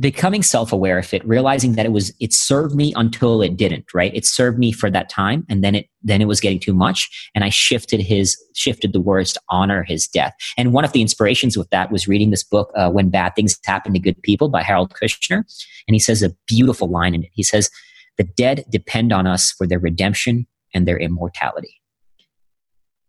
becoming 0.00 0.42
self-aware 0.42 0.98
of 0.98 1.14
it 1.14 1.26
realizing 1.26 1.72
that 1.72 1.86
it 1.86 1.92
was 1.92 2.12
it 2.20 2.30
served 2.32 2.74
me 2.74 2.92
until 2.94 3.40
it 3.40 3.56
didn't 3.56 3.86
right? 3.94 4.14
It 4.14 4.26
served 4.26 4.58
me 4.58 4.70
for 4.70 4.90
that 4.90 5.08
time 5.08 5.46
and 5.48 5.64
then 5.64 5.74
it 5.74 5.86
then 6.02 6.20
it 6.20 6.26
was 6.26 6.40
getting 6.40 6.60
too 6.60 6.74
much 6.74 7.08
and 7.34 7.42
i 7.42 7.48
shifted 7.48 8.00
his 8.00 8.36
shifted 8.54 8.92
the 8.92 9.00
words 9.00 9.32
to 9.32 9.40
honor 9.48 9.82
his 9.82 10.06
death. 10.06 10.34
And 10.56 10.72
one 10.72 10.84
of 10.84 10.92
the 10.92 11.00
inspirations 11.00 11.56
with 11.56 11.70
that 11.70 11.90
was 11.90 12.06
reading 12.06 12.30
this 12.30 12.44
book 12.44 12.70
uh, 12.76 12.90
when 12.90 13.08
bad 13.08 13.34
things 13.34 13.58
happen 13.64 13.94
to 13.94 13.98
good 13.98 14.20
people 14.22 14.48
by 14.48 14.62
harold 14.62 14.92
kushner 14.92 15.44
and 15.86 15.94
he 15.94 15.98
says 15.98 16.22
a 16.22 16.34
beautiful 16.46 16.88
line 16.88 17.14
in 17.14 17.24
it. 17.24 17.30
He 17.32 17.42
says 17.42 17.70
the 18.18 18.24
dead 18.24 18.64
depend 18.70 19.12
on 19.12 19.26
us 19.26 19.54
for 19.56 19.66
their 19.66 19.78
redemption 19.78 20.46
and 20.74 20.86
their 20.86 20.98
immortality 20.98 21.80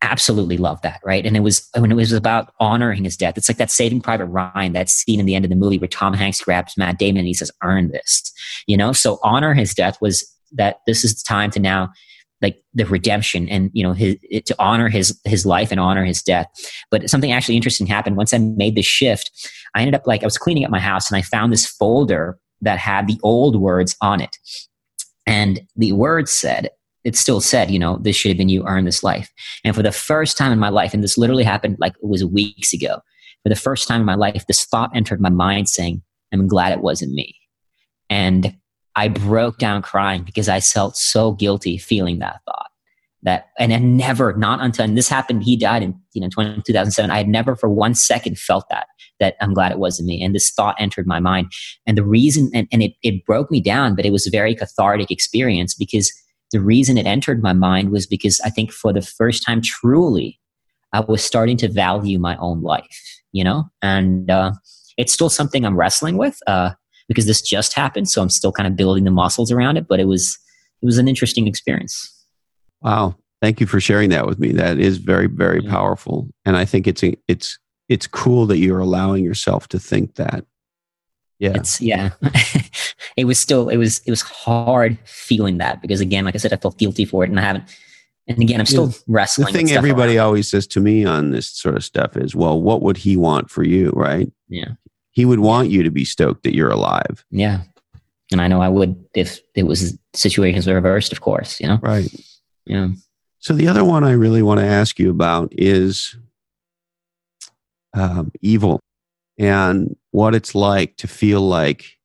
absolutely 0.02 0.58
love 0.58 0.82
that, 0.82 1.02
right? 1.04 1.26
And 1.26 1.36
it 1.36 1.42
was 1.42 1.68
when 1.78 1.92
it 1.92 1.96
was 1.96 2.14
about 2.14 2.54
honoring 2.60 3.04
his 3.04 3.18
death. 3.18 3.38
It's 3.38 3.50
like 3.50 3.58
that 3.58 3.72
Saving 3.72 4.02
Private 4.02 4.26
Ryan, 4.26 4.74
that 4.74 4.90
scene 4.90 5.20
in 5.20 5.26
the 5.26 5.36
end 5.36 5.46
of 5.46 5.50
the 5.50 5.58
movie 5.58 5.78
where 5.78 5.88
Tom 5.88 6.14
Hanks 6.14 6.42
grabs 6.42 6.78
Matt 6.78 6.98
Damon 6.98 7.20
and 7.20 7.28
he 7.28 7.34
says, 7.34 7.52
"Earn 7.64 7.92
this," 7.92 8.32
you 8.68 8.78
know. 8.78 8.92
So 8.92 9.20
honor 9.24 9.54
his 9.54 9.74
death 9.74 9.98
was 10.02 10.26
that 10.54 10.78
this 10.88 11.04
is 11.04 11.14
the 11.16 11.28
time 11.28 11.52
to 11.52 11.60
now 11.60 11.92
like 12.42 12.64
the 12.74 12.86
redemption 12.86 13.50
and 13.50 13.70
you 13.74 13.84
know 13.84 13.94
his, 13.94 14.18
to 14.46 14.56
honor 14.60 14.90
his 14.90 15.20
his 15.26 15.46
life 15.46 15.72
and 15.72 15.80
honor 15.80 16.06
his 16.06 16.22
death 16.22 16.48
but 16.90 17.10
something 17.10 17.32
actually 17.32 17.56
interesting 17.56 17.86
happened 17.86 18.18
once 18.18 18.34
i 18.34 18.38
made 18.38 18.76
this 18.76 18.86
shift 18.86 19.30
i 19.76 19.82
ended 19.82 19.96
up 19.96 20.08
like 20.08 20.24
i 20.24 20.26
was 20.26 20.38
cleaning 20.38 20.64
up 20.64 20.72
my 20.72 20.80
house 20.80 21.10
and 21.10 21.18
i 21.18 21.22
found 21.22 21.52
this 21.52 21.66
folder 21.66 22.38
that 22.62 22.80
had 22.80 23.08
the 23.08 23.20
old 23.24 23.56
words 23.56 23.96
on 24.02 24.22
it 24.22 24.38
and 25.28 25.62
the 25.76 25.92
words 25.92 26.32
said 26.32 26.70
it 27.10 27.16
still 27.16 27.42
said, 27.42 27.72
you 27.72 27.80
know, 27.80 27.98
this 28.02 28.16
should 28.16 28.30
have 28.30 28.38
been 28.38 28.50
you 28.50 28.64
earn 28.68 28.86
this 28.86 29.04
life. 29.04 29.32
And 29.66 29.76
for 29.76 29.82
the 29.82 29.92
first 29.92 30.38
time 30.38 30.52
in 30.52 30.60
my 30.60 30.70
life, 30.70 30.94
and 30.94 31.04
this 31.04 31.18
literally 31.18 31.44
happened 31.44 31.78
like 31.80 31.94
it 32.02 32.08
was 32.08 32.24
weeks 32.24 32.72
ago, 32.72 33.02
for 33.42 33.50
the 33.50 33.56
first 33.56 33.88
time 33.88 34.00
in 34.00 34.06
my 34.06 34.16
life, 34.16 34.46
this 34.48 34.64
thought 34.66 34.92
entered 34.96 35.20
my 35.20 35.30
mind 35.30 35.70
saying, 35.70 36.04
I'm 36.32 36.48
glad 36.48 36.72
it 36.72 36.82
wasn't 36.82 37.14
me. 37.14 37.36
And 38.12 38.56
I 38.96 39.08
broke 39.08 39.58
down 39.58 39.82
crying 39.82 40.22
because 40.22 40.48
I 40.48 40.60
felt 40.60 40.96
so 40.98 41.32
guilty 41.32 41.80
feeling 41.80 42.20
that 42.20 42.42
thought. 42.46 42.68
That 43.24 43.50
and 43.58 43.74
I 43.74 43.78
never, 43.80 44.34
not 44.38 44.62
until 44.62 44.86
and 44.86 44.98
this 44.98 45.10
happened, 45.10 45.44
he 45.44 45.58
died 45.58 45.84
in 45.84 46.00
you 46.14 46.22
know 46.22 46.30
20, 46.30 46.62
2007. 46.62 47.12
I 47.12 47.18
had 47.18 47.28
never 47.28 47.56
for 47.56 47.70
one 47.70 47.94
second 47.94 48.38
felt 48.38 48.66
that 48.70 48.88
that 49.20 49.36
I'm 49.42 49.54
glad 49.54 49.74
it 49.74 49.80
wasn't 49.80 50.08
me. 50.08 50.24
And 50.24 50.34
this 50.34 50.52
thought 50.56 50.76
entered 50.80 51.06
my 51.06 51.20
mind. 51.20 51.52
And 51.86 51.98
the 51.98 52.06
reason 52.06 52.50
and, 52.54 52.68
and 52.72 52.82
it, 52.82 52.94
it 53.04 53.26
broke 53.26 53.52
me 53.52 53.60
down, 53.60 53.96
but 53.96 54.06
it 54.06 54.12
was 54.12 54.26
a 54.26 54.32
very 54.32 54.56
cathartic 54.56 55.12
experience 55.12 55.76
because 55.76 56.10
the 56.52 56.60
reason 56.60 56.98
it 56.98 57.06
entered 57.06 57.44
my 57.44 57.54
mind 57.54 57.92
was 57.92 58.08
because 58.08 58.40
I 58.44 58.50
think 58.50 58.72
for 58.72 58.92
the 58.92 59.02
first 59.02 59.46
time, 59.46 59.62
truly, 59.62 60.40
I 60.94 61.02
was 61.02 61.24
starting 61.24 61.58
to 61.58 61.70
value 61.70 62.20
my 62.20 62.36
own 62.38 62.62
life, 62.62 63.22
you 63.32 63.44
know? 63.44 63.70
And 63.82 64.30
uh, 64.32 64.54
it's 64.98 65.14
still 65.14 65.30
something 65.30 65.66
I'm 65.66 65.78
wrestling 65.78 66.18
with 66.18 66.40
uh, 66.48 66.72
because 67.08 67.26
this 67.26 67.42
just 67.42 67.74
happened. 67.74 68.10
So 68.10 68.22
I'm 68.22 68.30
still 68.30 68.52
kind 68.52 68.68
of 68.68 68.76
building 68.76 69.04
the 69.04 69.12
muscles 69.12 69.52
around 69.52 69.78
it, 69.78 69.88
but 69.88 70.00
it 70.00 70.06
was, 70.06 70.38
it 70.82 70.86
was 70.86 70.98
an 70.98 71.08
interesting 71.08 71.48
experience. 71.48 72.16
Wow. 72.82 73.16
Thank 73.42 73.62
you 73.62 73.68
for 73.68 73.80
sharing 73.80 74.10
that 74.10 74.26
with 74.26 74.40
me. 74.40 74.52
That 74.52 74.80
is 74.80 74.98
very, 74.98 75.28
very 75.28 75.64
yeah. 75.64 75.70
powerful. 75.70 76.30
And 76.46 76.58
I 76.58 76.66
think 76.66 76.88
it's, 76.88 77.04
it's, 77.28 77.60
it's 77.88 78.08
cool 78.08 78.46
that 78.48 78.58
you're 78.58 78.80
allowing 78.80 79.24
yourself 79.24 79.68
to 79.70 79.80
think 79.80 80.16
that. 80.16 80.46
Yeah. 81.38 81.54
It's, 81.56 81.80
yeah. 81.80 82.12
it 83.18 83.26
was 83.26 83.42
still 83.42 83.70
it 83.70 83.78
was 83.78 84.00
it 84.06 84.12
was 84.12 84.22
hard 84.22 84.98
feeling 85.06 85.58
that 85.58 85.82
because 85.82 86.02
again, 86.02 86.26
like 86.26 86.36
I 86.36 86.38
said, 86.38 86.54
I 86.54 86.58
felt 86.58 86.78
guilty 86.78 87.06
for 87.06 87.24
it, 87.24 87.30
and 87.30 87.40
I 87.40 87.44
haven't. 87.44 87.66
And 88.28 88.40
again, 88.42 88.60
I'm 88.60 88.68
still 88.68 88.90
yeah. 88.90 88.98
wrestling. 89.08 89.48
The 89.48 89.54
thing 89.54 89.72
everybody 89.72 90.18
around. 90.18 90.28
always 90.28 90.50
says 90.50 90.68
to 90.68 90.80
me 90.80 91.04
on 91.04 91.32
this 91.32 91.50
sort 91.50 91.76
of 91.76 91.84
stuff 91.84 92.16
is, 92.16 92.36
"Well, 92.36 92.62
what 92.62 92.82
would 92.82 92.98
he 92.98 93.18
want 93.18 93.50
for 93.50 93.64
you?" 93.64 93.92
Right? 93.96 94.32
Yeah. 94.48 94.74
He 95.12 95.26
would 95.26 95.40
want 95.40 95.70
you 95.70 95.84
to 95.84 95.90
be 95.90 96.06
stoked 96.06 96.44
that 96.44 96.56
you're 96.56 96.70
alive. 96.70 97.26
Yeah. 97.32 97.62
And 98.32 98.40
I 98.40 98.48
know 98.48 98.62
I 98.62 98.70
would 98.70 99.04
if 99.16 99.40
it 99.56 99.64
was 99.64 99.98
situations 100.14 100.68
reversed, 100.68 101.12
of 101.12 101.22
course. 101.22 101.60
You 101.60 101.68
know. 101.68 101.80
Right. 101.82 102.14
Yeah. 102.66 102.90
So 103.40 103.54
the 103.54 103.68
other 103.68 103.84
one 103.84 104.04
I 104.04 104.12
really 104.12 104.44
want 104.44 104.60
to 104.60 104.66
ask 104.66 105.00
you 105.00 105.10
about 105.10 105.52
is 105.54 106.16
um, 107.94 108.32
evil 108.42 108.80
and 109.38 109.96
what 110.12 110.36
it's 110.36 110.54
like 110.54 110.98
to 110.98 111.08
feel 111.08 111.42
like 111.42 111.98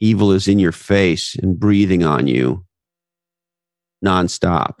evil 0.00 0.32
is 0.32 0.48
in 0.48 0.58
your 0.58 0.72
face 0.72 1.36
and 1.36 1.58
breathing 1.58 2.02
on 2.02 2.26
you 2.26 2.64
nonstop. 4.04 4.80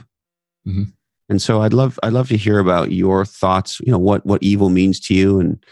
Mm-hmm. 0.66 0.84
And 1.28 1.40
so 1.40 1.62
I'd 1.62 1.72
love 1.72 1.98
I'd 2.02 2.12
love 2.12 2.28
to 2.28 2.36
hear 2.36 2.58
about 2.58 2.90
your 2.90 3.24
thoughts, 3.24 3.80
you 3.80 3.92
know, 3.92 3.98
what 3.98 4.26
what 4.26 4.42
evil 4.42 4.68
means 4.68 4.98
to 5.00 5.14
you 5.14 5.38
and 5.38 5.64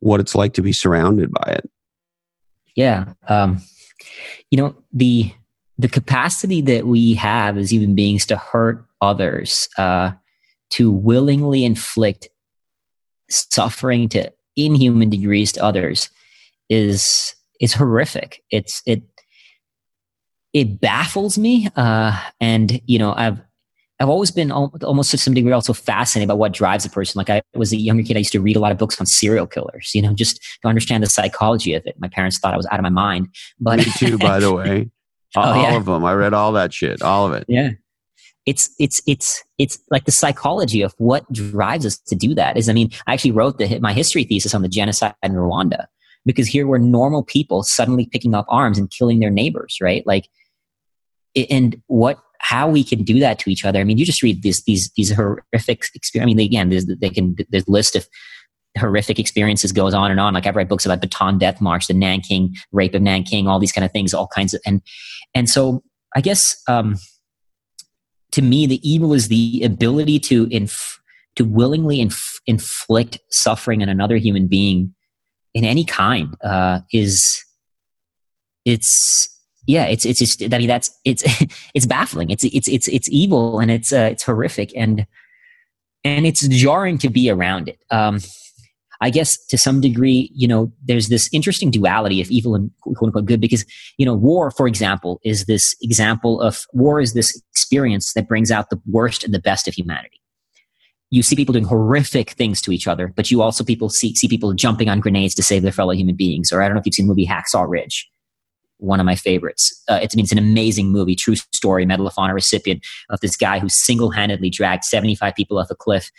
what 0.00 0.20
it's 0.20 0.34
like 0.34 0.54
to 0.54 0.62
be 0.62 0.72
surrounded 0.72 1.30
by 1.30 1.52
it. 1.52 1.70
Yeah. 2.74 3.12
Um, 3.28 3.60
you 4.50 4.56
know, 4.56 4.76
the 4.92 5.32
the 5.76 5.88
capacity 5.88 6.60
that 6.62 6.86
we 6.86 7.14
have 7.14 7.58
as 7.58 7.70
human 7.70 7.94
beings 7.94 8.26
to 8.26 8.36
hurt 8.36 8.84
others, 9.00 9.68
uh, 9.78 10.12
to 10.70 10.90
willingly 10.90 11.64
inflict 11.64 12.28
suffering 13.30 14.08
to 14.08 14.32
inhuman 14.56 15.10
degrees 15.10 15.52
to 15.52 15.62
others 15.62 16.10
is 16.68 17.34
is 17.60 17.74
horrific. 17.74 18.42
It's 18.50 18.82
it 18.86 19.02
it 20.52 20.80
baffles 20.80 21.38
me, 21.38 21.68
uh, 21.76 22.18
and 22.40 22.80
you 22.86 22.98
know 22.98 23.12
I've 23.16 23.40
I've 24.00 24.08
always 24.08 24.30
been 24.30 24.52
almost 24.52 25.10
to 25.10 25.18
some 25.18 25.34
degree 25.34 25.50
also 25.50 25.72
fascinated 25.72 26.28
by 26.28 26.34
what 26.34 26.52
drives 26.52 26.84
a 26.84 26.90
person. 26.90 27.18
Like 27.18 27.30
I 27.30 27.42
was 27.54 27.72
a 27.72 27.76
younger 27.76 28.04
kid, 28.04 28.16
I 28.16 28.20
used 28.20 28.32
to 28.32 28.40
read 28.40 28.56
a 28.56 28.60
lot 28.60 28.70
of 28.70 28.78
books 28.78 29.00
on 29.00 29.06
serial 29.06 29.46
killers, 29.46 29.90
you 29.92 30.02
know, 30.02 30.12
just 30.14 30.40
to 30.62 30.68
understand 30.68 31.02
the 31.02 31.08
psychology 31.08 31.74
of 31.74 31.84
it. 31.84 31.96
My 31.98 32.08
parents 32.08 32.38
thought 32.38 32.54
I 32.54 32.56
was 32.56 32.66
out 32.66 32.78
of 32.78 32.84
my 32.84 32.90
mind, 32.90 33.28
but 33.58 33.78
me 33.78 33.86
too, 33.96 34.16
by 34.18 34.38
the 34.38 34.52
way. 34.52 34.90
oh, 35.36 35.40
all 35.40 35.76
of 35.76 35.86
them. 35.86 36.04
I 36.04 36.14
read 36.14 36.32
all 36.32 36.52
that 36.52 36.72
shit, 36.72 37.02
all 37.02 37.26
of 37.26 37.32
it. 37.32 37.44
Yeah. 37.48 37.70
It's, 38.46 38.70
it's, 38.78 39.02
it's, 39.06 39.42
it's 39.58 39.78
like 39.90 40.04
the 40.04 40.12
psychology 40.12 40.80
of 40.80 40.94
what 40.96 41.30
drives 41.30 41.84
us 41.84 41.98
to 42.06 42.14
do 42.14 42.34
that 42.34 42.56
is, 42.56 42.68
I 42.68 42.72
mean, 42.72 42.90
I 43.06 43.12
actually 43.12 43.32
wrote 43.32 43.58
the, 43.58 43.78
my 43.80 43.92
history 43.92 44.24
thesis 44.24 44.54
on 44.54 44.62
the 44.62 44.68
genocide 44.68 45.14
in 45.22 45.32
Rwanda 45.32 45.86
because 46.26 46.46
here 46.46 46.66
were 46.66 46.78
normal 46.78 47.22
people 47.22 47.62
suddenly 47.62 48.08
picking 48.12 48.34
up 48.34 48.46
arms 48.48 48.78
and 48.78 48.90
killing 48.90 49.20
their 49.20 49.30
neighbors, 49.30 49.78
right? 49.80 50.06
Like, 50.06 50.28
and 51.50 51.80
what, 51.86 52.18
how 52.40 52.68
we 52.68 52.84
can 52.84 53.02
do 53.02 53.18
that 53.20 53.38
to 53.40 53.50
each 53.50 53.64
other. 53.64 53.80
I 53.80 53.84
mean, 53.84 53.98
you 53.98 54.06
just 54.06 54.22
read 54.22 54.42
these, 54.42 54.62
these, 54.64 54.90
these 54.96 55.12
horrific 55.12 55.84
experiences. 55.94 56.22
I 56.22 56.26
mean, 56.26 56.38
again, 56.40 56.70
there's, 56.70 56.86
they 56.86 57.10
can, 57.10 57.36
there's 57.50 57.66
a 57.66 57.70
list 57.70 57.96
of 57.96 58.08
horrific 58.78 59.18
experiences 59.18 59.72
goes 59.72 59.94
on 59.94 60.10
and 60.10 60.20
on. 60.20 60.34
Like 60.34 60.46
I've 60.46 60.56
read 60.56 60.68
books 60.68 60.86
about 60.86 61.00
Bataan 61.00 61.38
Death 61.38 61.60
March, 61.60 61.86
the 61.86 61.94
Nanking 61.94 62.54
rape 62.72 62.94
of 62.94 63.02
Nanking, 63.02 63.48
all 63.48 63.58
these 63.58 63.72
kind 63.72 63.84
of 63.84 63.92
things, 63.92 64.14
all 64.14 64.28
kinds 64.28 64.54
of, 64.54 64.60
and, 64.64 64.82
and 65.34 65.48
so 65.48 65.82
I 66.14 66.20
guess, 66.20 66.42
um, 66.68 66.96
to 68.32 68.42
me, 68.42 68.66
the 68.66 68.88
evil 68.88 69.14
is 69.14 69.28
the 69.28 69.62
ability 69.64 70.18
to 70.20 70.46
inf- 70.50 71.00
to 71.36 71.44
willingly 71.44 72.00
inf- 72.00 72.40
inflict 72.46 73.18
suffering 73.30 73.82
on 73.82 73.88
another 73.88 74.16
human 74.16 74.48
being 74.48 74.94
in 75.58 75.64
any 75.64 75.84
kind 75.84 76.36
uh, 76.44 76.78
is 76.92 77.44
it's 78.64 79.28
yeah 79.66 79.84
it's 79.86 80.06
it's 80.06 80.20
just 80.20 80.42
i 80.54 80.58
mean 80.58 80.68
that's 80.68 80.88
it's 81.04 81.24
it's 81.74 81.84
baffling 81.84 82.30
it's 82.30 82.44
it's 82.44 82.68
it's 82.68 82.86
it's 82.88 83.08
evil 83.10 83.58
and 83.58 83.70
it's 83.70 83.92
uh, 83.92 84.08
it's 84.12 84.22
horrific 84.22 84.70
and 84.76 85.04
and 86.04 86.26
it's 86.26 86.46
jarring 86.48 86.96
to 86.96 87.08
be 87.10 87.28
around 87.28 87.68
it 87.68 87.78
um 87.90 88.20
I 89.00 89.10
guess 89.10 89.30
to 89.50 89.56
some 89.56 89.80
degree, 89.80 90.28
you 90.34 90.48
know, 90.48 90.72
there's 90.84 91.06
this 91.06 91.28
interesting 91.32 91.70
duality 91.70 92.20
of 92.20 92.32
evil 92.32 92.56
and 92.56 92.68
quote 92.80 92.96
unquote 93.04 93.26
good 93.26 93.40
because, 93.40 93.64
you 93.96 94.04
know, 94.04 94.12
war, 94.12 94.50
for 94.50 94.66
example, 94.66 95.20
is 95.22 95.44
this 95.44 95.76
example 95.80 96.40
of 96.40 96.62
war 96.72 97.00
is 97.00 97.14
this 97.14 97.40
experience 97.52 98.12
that 98.14 98.26
brings 98.26 98.50
out 98.50 98.70
the 98.70 98.80
worst 98.90 99.22
and 99.22 99.32
the 99.32 99.38
best 99.38 99.68
of 99.68 99.74
humanity. 99.74 100.20
You 101.10 101.22
see 101.22 101.36
people 101.36 101.52
doing 101.54 101.64
horrific 101.64 102.30
things 102.30 102.60
to 102.62 102.72
each 102.72 102.86
other, 102.86 103.08
but 103.08 103.30
you 103.30 103.40
also 103.40 103.64
people 103.64 103.88
see, 103.88 104.14
see 104.14 104.28
people 104.28 104.52
jumping 104.52 104.88
on 104.88 105.00
grenades 105.00 105.34
to 105.36 105.42
save 105.42 105.62
their 105.62 105.72
fellow 105.72 105.92
human 105.92 106.16
beings. 106.16 106.52
Or 106.52 106.60
I 106.60 106.66
don't 106.66 106.74
know 106.74 106.80
if 106.80 106.86
you've 106.86 106.94
seen 106.94 107.06
the 107.06 107.10
movie 107.10 107.26
Hacksaw 107.26 107.68
Ridge 107.68 108.08
one 108.78 109.00
of 109.00 109.06
my 109.06 109.16
favorites. 109.16 109.82
Uh, 109.88 109.98
it's, 110.00 110.14
it's 110.16 110.32
an 110.32 110.38
amazing 110.38 110.90
movie, 110.90 111.14
true 111.14 111.34
story, 111.34 111.84
Medal 111.84 112.06
of 112.06 112.14
Honor 112.16 112.34
recipient 112.34 112.84
of 113.10 113.20
this 113.20 113.36
guy 113.36 113.58
who 113.58 113.68
single 113.68 114.10
handedly 114.10 114.50
dragged 114.50 114.84
75 114.84 115.34
people 115.34 115.58
off 115.58 115.70
a 115.70 115.74
cliff 115.74 116.10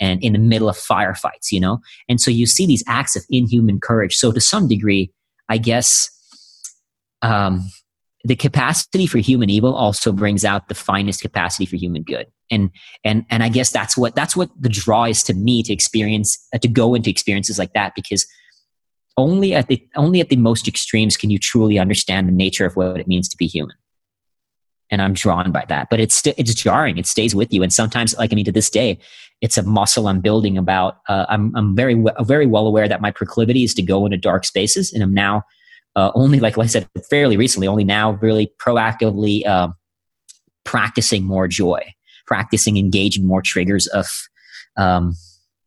and 0.00 0.22
in 0.22 0.32
the 0.32 0.38
middle 0.38 0.68
of 0.68 0.76
firefights, 0.76 1.50
you 1.50 1.60
know? 1.60 1.78
And 2.08 2.20
so 2.20 2.30
you 2.30 2.46
see 2.46 2.66
these 2.66 2.84
acts 2.86 3.16
of 3.16 3.24
inhuman 3.30 3.80
courage. 3.80 4.14
So 4.14 4.32
to 4.32 4.40
some 4.40 4.68
degree, 4.68 5.12
I 5.48 5.58
guess 5.58 5.88
um, 7.22 7.68
the 8.24 8.36
capacity 8.36 9.06
for 9.06 9.18
human 9.18 9.50
evil 9.50 9.74
also 9.74 10.12
brings 10.12 10.44
out 10.44 10.68
the 10.68 10.74
finest 10.74 11.22
capacity 11.22 11.66
for 11.66 11.76
human 11.76 12.02
good. 12.02 12.26
And 12.50 12.70
and 13.04 13.24
and 13.30 13.42
I 13.42 13.48
guess 13.48 13.70
that's 13.70 13.96
what 13.96 14.14
that's 14.14 14.36
what 14.36 14.50
the 14.58 14.68
draw 14.68 15.04
is 15.04 15.22
to 15.24 15.34
me 15.34 15.62
to 15.64 15.72
experience 15.72 16.38
uh, 16.54 16.58
to 16.58 16.68
go 16.68 16.94
into 16.94 17.10
experiences 17.10 17.58
like 17.58 17.72
that 17.74 17.94
because 17.94 18.26
only 19.16 19.54
at 19.54 19.68
the 19.68 19.86
only 19.96 20.20
at 20.20 20.28
the 20.28 20.36
most 20.36 20.66
extremes 20.66 21.16
can 21.16 21.30
you 21.30 21.38
truly 21.38 21.78
understand 21.78 22.28
the 22.28 22.32
nature 22.32 22.64
of 22.64 22.76
what 22.76 22.98
it 22.98 23.08
means 23.08 23.28
to 23.28 23.36
be 23.36 23.46
human 23.46 23.76
and 24.90 25.02
I'm 25.02 25.12
drawn 25.12 25.52
by 25.52 25.64
that. 25.68 25.88
But 25.90 26.00
it's 26.00 26.16
st- 26.16 26.38
it's 26.38 26.54
jarring. 26.54 26.98
It 26.98 27.06
stays 27.06 27.34
with 27.34 27.52
you, 27.52 27.62
and 27.62 27.72
sometimes, 27.72 28.16
like 28.16 28.32
I 28.32 28.34
mean, 28.34 28.44
to 28.46 28.52
this 28.52 28.70
day, 28.70 28.98
it's 29.40 29.58
a 29.58 29.62
muscle 29.62 30.08
I'm 30.08 30.20
building. 30.20 30.56
About 30.56 30.98
uh, 31.08 31.26
I'm 31.28 31.54
I'm 31.56 31.76
very 31.76 31.94
w- 31.94 32.24
very 32.24 32.46
well 32.46 32.66
aware 32.66 32.88
that 32.88 33.00
my 33.00 33.10
proclivity 33.10 33.64
is 33.64 33.74
to 33.74 33.82
go 33.82 34.04
into 34.06 34.16
dark 34.16 34.44
spaces, 34.44 34.92
and 34.92 35.02
I'm 35.02 35.14
now 35.14 35.42
uh, 35.96 36.10
only 36.14 36.40
like, 36.40 36.56
like 36.56 36.66
I 36.66 36.68
said 36.68 36.88
fairly 37.10 37.36
recently, 37.36 37.66
only 37.66 37.84
now 37.84 38.12
really 38.12 38.52
proactively 38.60 39.46
uh, 39.46 39.68
practicing 40.64 41.24
more 41.24 41.48
joy, 41.48 41.94
practicing 42.28 42.76
engaging 42.76 43.26
more 43.26 43.42
triggers 43.42 43.86
of 43.88 44.06
um, 44.76 45.14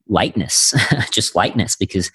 lightness, 0.07 0.73
just 1.11 1.35
lightness, 1.35 1.75
because 1.75 2.11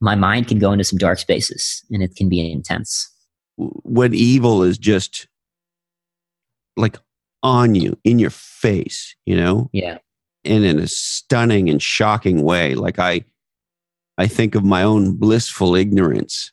my 0.00 0.14
mind 0.14 0.46
can 0.46 0.58
go 0.58 0.70
into 0.70 0.84
some 0.84 0.98
dark 0.98 1.18
spaces 1.18 1.82
and 1.90 2.02
it 2.02 2.14
can 2.14 2.28
be 2.28 2.52
intense. 2.52 3.10
When 3.56 4.14
evil 4.14 4.62
is 4.62 4.78
just 4.78 5.26
like 6.76 6.96
on 7.42 7.74
you, 7.74 7.98
in 8.04 8.18
your 8.18 8.30
face, 8.30 9.16
you 9.26 9.36
know? 9.36 9.70
Yeah. 9.72 9.98
And 10.44 10.64
in 10.64 10.78
a 10.78 10.86
stunning 10.86 11.68
and 11.68 11.82
shocking 11.82 12.42
way. 12.42 12.74
Like 12.74 12.98
I 12.98 13.24
I 14.16 14.26
think 14.26 14.54
of 14.54 14.64
my 14.64 14.82
own 14.82 15.16
blissful 15.16 15.74
ignorance 15.74 16.52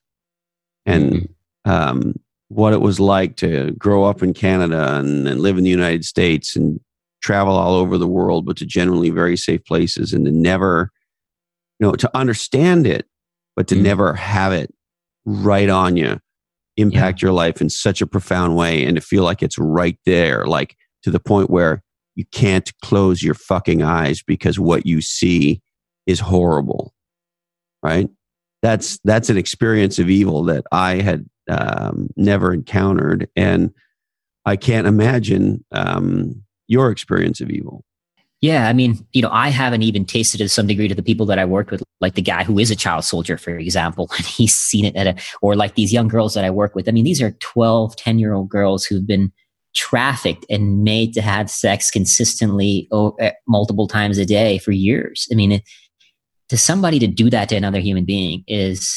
and 0.86 1.14
mm-hmm. 1.14 1.72
um, 1.72 2.16
what 2.50 2.74
it 2.74 2.82
was 2.82 3.00
like 3.00 3.36
to 3.38 3.72
grow 3.72 4.04
up 4.04 4.22
in 4.22 4.34
Canada 4.34 4.98
and, 4.98 5.28
and 5.28 5.42
live 5.42 5.58
in 5.58 5.64
the 5.64 5.70
United 5.70 6.06
States 6.06 6.56
and 6.56 6.80
travel 7.26 7.56
all 7.56 7.74
over 7.74 7.98
the 7.98 8.08
world, 8.08 8.46
but 8.46 8.56
to 8.58 8.66
generally 8.66 9.10
very 9.10 9.36
safe 9.36 9.64
places 9.66 10.14
and 10.14 10.26
to 10.26 10.32
never, 10.32 10.92
you 11.80 11.88
know, 11.88 11.94
to 11.94 12.16
understand 12.16 12.86
it, 12.86 13.08
but 13.56 13.68
to 13.68 13.76
mm-hmm. 13.76 13.84
never 13.86 14.14
have 14.14 14.54
it 14.54 14.72
right 15.26 15.70
on 15.70 15.98
you 15.98 16.20
impact 16.78 17.22
yeah. 17.22 17.28
your 17.28 17.34
life 17.34 17.62
in 17.62 17.70
such 17.70 18.02
a 18.02 18.08
profound 18.08 18.56
way 18.56 18.86
and 18.86 18.96
to 18.96 19.02
feel 19.02 19.24
like 19.24 19.42
it's 19.42 19.58
right 19.58 19.98
there, 20.06 20.46
like 20.46 20.76
to 21.04 21.10
the 21.10 21.20
point 21.20 21.50
where 21.50 21.82
you 22.16 22.26
can't 22.32 22.72
close 22.84 23.24
your 23.24 23.34
fucking 23.34 23.82
eyes 23.82 24.22
because 24.22 24.60
what 24.60 24.86
you 24.86 25.02
see 25.02 25.62
is 26.06 26.20
horrible. 26.20 26.94
Right? 27.82 28.10
That's 28.62 29.00
that's 29.04 29.30
an 29.30 29.38
experience 29.38 30.00
of 30.00 30.10
evil 30.10 30.44
that 30.46 30.66
I 30.72 30.96
had 31.02 31.26
um, 31.50 32.10
never 32.16 32.52
encountered, 32.54 33.30
and 33.36 33.72
I 34.46 34.56
can't 34.56 34.88
imagine 34.88 35.64
um, 35.72 36.44
your 36.68 36.92
experience 36.92 37.42
of 37.42 37.50
evil. 37.50 37.84
Yeah, 38.42 38.68
I 38.68 38.74
mean, 38.74 39.08
you 39.14 39.22
know, 39.22 39.32
I 39.32 39.50
haven't 39.50 39.82
even 39.82 40.06
tasted 40.06 40.42
it 40.42 40.46
to 40.46 40.50
some 40.50 40.68
degree 40.68 40.88
to 40.88 40.96
the 40.96 41.02
people 41.02 41.26
that 41.28 41.40
I 41.40 41.46
worked 41.46 41.72
with, 41.72 41.82
like 42.02 42.16
the 42.16 42.22
guy 42.22 42.44
who 42.44 42.60
is 42.60 42.70
a 42.70 42.76
child 42.76 43.04
soldier, 43.06 43.38
for 43.38 43.58
example, 43.58 44.10
and 44.18 44.26
he's 44.26 44.54
seen 44.54 44.86
it 44.86 44.96
at 44.96 45.08
a, 45.08 45.16
or 45.42 45.56
like 45.56 45.76
these 45.76 45.94
young 45.94 46.08
girls 46.08 46.34
that 46.34 46.46
I 46.46 46.52
work 46.52 46.76
with. 46.76 46.88
I 46.88 46.92
mean, 46.92 47.06
these 47.06 47.22
are 47.22 47.32
12, 47.32 47.96
10 47.96 48.20
year 48.20 48.34
old 48.34 48.50
girls 48.50 48.86
who've 48.86 49.08
been 49.08 49.32
trafficked 49.74 50.46
and 50.50 50.84
made 50.84 51.14
to 51.14 51.22
have 51.22 51.50
sex 51.50 51.90
consistently 51.90 52.88
oh, 52.92 53.18
multiple 53.48 53.88
times 53.88 54.18
a 54.18 54.26
day 54.26 54.58
for 54.58 54.72
years. 54.72 55.28
I 55.32 55.36
mean, 55.36 55.54
it, 55.54 55.64
to 56.50 56.58
somebody 56.58 57.00
to 57.00 57.08
do 57.08 57.30
that 57.30 57.50
to 57.50 57.56
another 57.56 57.80
human 57.80 58.06
being 58.06 58.44
is, 58.48 58.94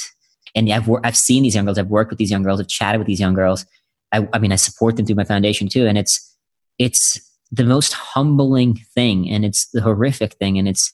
and 0.54 0.70
I've, 0.70 0.88
I've 1.04 1.16
seen 1.16 1.42
these 1.42 1.54
young 1.54 1.64
girls, 1.64 1.78
I've 1.78 1.88
worked 1.88 2.10
with 2.10 2.18
these 2.18 2.30
young 2.30 2.42
girls, 2.42 2.60
I've 2.60 2.68
chatted 2.68 2.98
with 2.98 3.06
these 3.06 3.20
young 3.20 3.34
girls. 3.34 3.64
I, 4.12 4.28
I 4.32 4.38
mean, 4.38 4.52
I 4.52 4.56
support 4.56 4.96
them 4.96 5.06
through 5.06 5.16
my 5.16 5.24
foundation 5.24 5.68
too. 5.68 5.86
And 5.86 5.96
it's, 5.96 6.36
it's, 6.78 7.27
the 7.50 7.64
most 7.64 7.92
humbling 7.94 8.74
thing 8.94 9.28
and 9.28 9.44
it's 9.44 9.68
the 9.72 9.80
horrific 9.80 10.34
thing 10.34 10.58
and 10.58 10.68
it's 10.68 10.92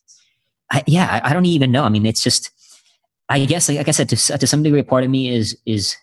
I, 0.71 0.83
yeah 0.87 1.21
I, 1.23 1.31
I, 1.31 1.33
don't 1.33 1.47
even 1.47 1.73
know. 1.73 1.85
I 1.85 1.89
mean 1.89 2.07
it's 2.07 2.23
just 2.23 2.51
i 3.29 3.45
guess 3.45 3.69
like 3.69 3.89
i 3.89 3.91
said 3.91 4.09
to, 4.11 4.17
to 4.17 4.47
some 4.47 4.63
degree 4.63 4.83
part 4.83 5.03
of 5.03 5.11
me 5.11 5.35
is 5.35 5.59
is 5.67 5.97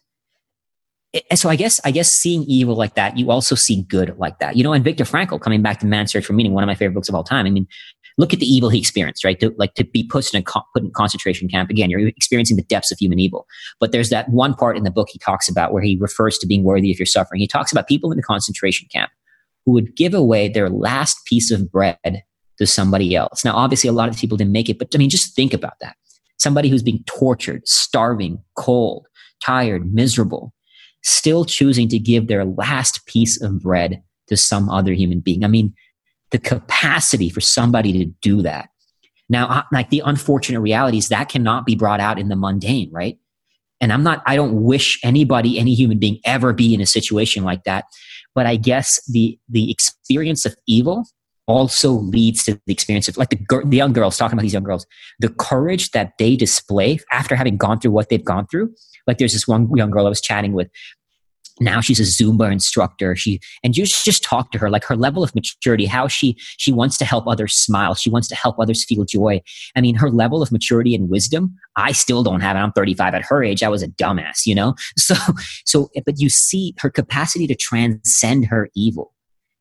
so 1.35 1.49
i 1.49 1.55
guess 1.55 1.79
i 1.85 1.91
guess 1.91 2.07
seeing 2.07 2.43
evil 2.47 2.75
like 2.75 2.95
that 2.95 3.17
you 3.17 3.29
also 3.29 3.53
see 3.53 3.83
good 3.83 4.17
like 4.17 4.39
that. 4.39 4.57
You 4.57 4.63
know 4.63 4.73
and 4.73 4.83
Viktor 4.83 5.03
Frankl 5.03 5.39
coming 5.39 5.61
back 5.61 5.79
to 5.79 5.85
man's 5.85 6.11
search 6.11 6.25
for 6.25 6.33
meaning 6.33 6.53
one 6.53 6.63
of 6.63 6.67
my 6.67 6.75
favorite 6.75 6.95
books 6.95 7.09
of 7.09 7.15
all 7.15 7.23
time 7.23 7.45
i 7.45 7.49
mean 7.49 7.67
look 8.17 8.33
at 8.33 8.39
the 8.39 8.45
evil 8.45 8.69
he 8.69 8.79
experienced 8.79 9.23
right? 9.23 9.39
To, 9.39 9.53
like 9.57 9.73
to 9.75 9.83
be 9.83 10.03
put 10.03 10.33
in 10.33 10.41
a 10.41 10.43
put 10.73 10.83
in 10.83 10.91
concentration 10.91 11.47
camp 11.47 11.69
again 11.69 11.89
you're 11.89 12.07
experiencing 12.07 12.57
the 12.57 12.63
depths 12.63 12.91
of 12.91 12.97
human 12.99 13.19
evil. 13.19 13.47
But 13.79 13.91
there's 13.91 14.09
that 14.09 14.29
one 14.29 14.53
part 14.53 14.77
in 14.77 14.83
the 14.83 14.91
book 14.91 15.09
he 15.11 15.19
talks 15.19 15.47
about 15.47 15.71
where 15.73 15.81
he 15.81 15.97
refers 15.97 16.37
to 16.39 16.47
being 16.47 16.63
worthy 16.63 16.91
of 16.91 16.99
your 16.99 17.05
suffering. 17.05 17.39
He 17.39 17.47
talks 17.47 17.71
about 17.71 17.87
people 17.87 18.11
in 18.11 18.17
the 18.17 18.23
concentration 18.23 18.87
camp 18.91 19.11
who 19.65 19.73
would 19.73 19.95
give 19.95 20.13
away 20.13 20.49
their 20.49 20.69
last 20.69 21.17
piece 21.25 21.51
of 21.51 21.71
bread 21.71 22.23
to 22.57 22.67
somebody 22.67 23.15
else. 23.15 23.43
Now, 23.43 23.55
obviously, 23.55 23.89
a 23.89 23.93
lot 23.93 24.09
of 24.09 24.17
people 24.17 24.37
didn't 24.37 24.51
make 24.51 24.69
it, 24.69 24.79
but 24.79 24.89
I 24.93 24.97
mean, 24.97 25.09
just 25.09 25.35
think 25.35 25.53
about 25.53 25.79
that. 25.81 25.95
Somebody 26.37 26.69
who's 26.69 26.83
being 26.83 27.03
tortured, 27.05 27.67
starving, 27.67 28.41
cold, 28.57 29.07
tired, 29.43 29.93
miserable, 29.93 30.53
still 31.03 31.45
choosing 31.45 31.87
to 31.89 31.99
give 31.99 32.27
their 32.27 32.45
last 32.45 33.05
piece 33.05 33.41
of 33.41 33.59
bread 33.61 34.01
to 34.27 34.37
some 34.37 34.69
other 34.69 34.93
human 34.93 35.19
being. 35.19 35.43
I 35.43 35.47
mean, 35.47 35.73
the 36.31 36.39
capacity 36.39 37.29
for 37.29 37.41
somebody 37.41 37.93
to 37.93 38.05
do 38.21 38.41
that. 38.41 38.69
Now, 39.29 39.65
like 39.71 39.89
the 39.89 40.01
unfortunate 40.05 40.61
reality 40.61 40.97
is 40.97 41.09
that 41.09 41.29
cannot 41.29 41.65
be 41.65 41.75
brought 41.75 41.99
out 41.99 42.19
in 42.19 42.29
the 42.29 42.35
mundane, 42.35 42.91
right? 42.91 43.17
And 43.79 43.91
I'm 43.91 44.03
not, 44.03 44.21
I 44.25 44.35
don't 44.35 44.63
wish 44.63 44.99
anybody, 45.03 45.57
any 45.57 45.73
human 45.73 45.99
being 45.99 46.19
ever 46.25 46.53
be 46.53 46.73
in 46.73 46.81
a 46.81 46.85
situation 46.85 47.43
like 47.43 47.63
that. 47.63 47.85
But 48.35 48.45
I 48.45 48.55
guess 48.55 48.99
the 49.07 49.37
the 49.49 49.71
experience 49.71 50.45
of 50.45 50.55
evil 50.67 51.05
also 51.47 51.91
leads 51.91 52.43
to 52.45 52.59
the 52.65 52.71
experience 52.71 53.07
of 53.07 53.17
like 53.17 53.29
the, 53.29 53.61
the 53.65 53.75
young 53.75 53.91
girls 53.91 54.17
talking 54.17 54.33
about 54.33 54.43
these 54.43 54.53
young 54.53 54.63
girls 54.63 54.85
the 55.19 55.27
courage 55.27 55.91
that 55.91 56.13
they 56.17 56.35
display 56.35 56.99
after 57.11 57.35
having 57.35 57.57
gone 57.57 57.79
through 57.79 57.91
what 57.91 58.09
they've 58.09 58.23
gone 58.23 58.47
through. 58.47 58.73
Like 59.07 59.17
there's 59.17 59.33
this 59.33 59.47
one 59.47 59.69
young 59.75 59.91
girl 59.91 60.05
i 60.05 60.09
was 60.09 60.21
chatting 60.21 60.53
with 60.53 60.69
now 61.59 61.81
she's 61.81 61.99
a 61.99 62.23
zumba 62.23 62.51
instructor. 62.51 63.15
She 63.15 63.39
and 63.63 63.75
you 63.75 63.85
just 63.85 64.23
talk 64.23 64.51
to 64.51 64.57
her 64.57 64.69
like 64.69 64.83
her 64.85 64.95
level 64.95 65.23
of 65.23 65.33
maturity 65.35 65.85
how 65.85 66.07
she 66.07 66.35
she 66.57 66.71
wants 66.71 66.97
to 66.99 67.05
help 67.05 67.27
others 67.27 67.53
smile. 67.55 67.95
She 67.95 68.09
wants 68.09 68.27
to 68.29 68.35
help 68.35 68.59
others 68.59 68.85
feel 68.85 69.05
joy. 69.05 69.41
I 69.75 69.81
mean 69.81 69.95
her 69.95 70.09
level 70.09 70.41
of 70.41 70.51
maturity 70.51 70.95
and 70.95 71.09
wisdom 71.09 71.55
i 71.75 71.91
still 71.91 72.23
don't 72.23 72.41
have 72.41 72.55
it. 72.55 72.59
I'm 72.59 72.71
35 72.71 73.13
at 73.13 73.23
her 73.23 73.43
age. 73.43 73.63
I 73.63 73.69
was 73.69 73.83
a 73.83 73.87
dumbass 73.87 74.45
you 74.45 74.55
know? 74.55 74.75
So 74.97 75.15
so 75.65 75.89
but 76.05 76.19
you 76.19 76.29
see 76.29 76.73
her 76.79 76.89
capacity 76.89 77.47
to 77.47 77.55
transcend 77.55 78.45
her 78.45 78.69
evil 78.75 79.13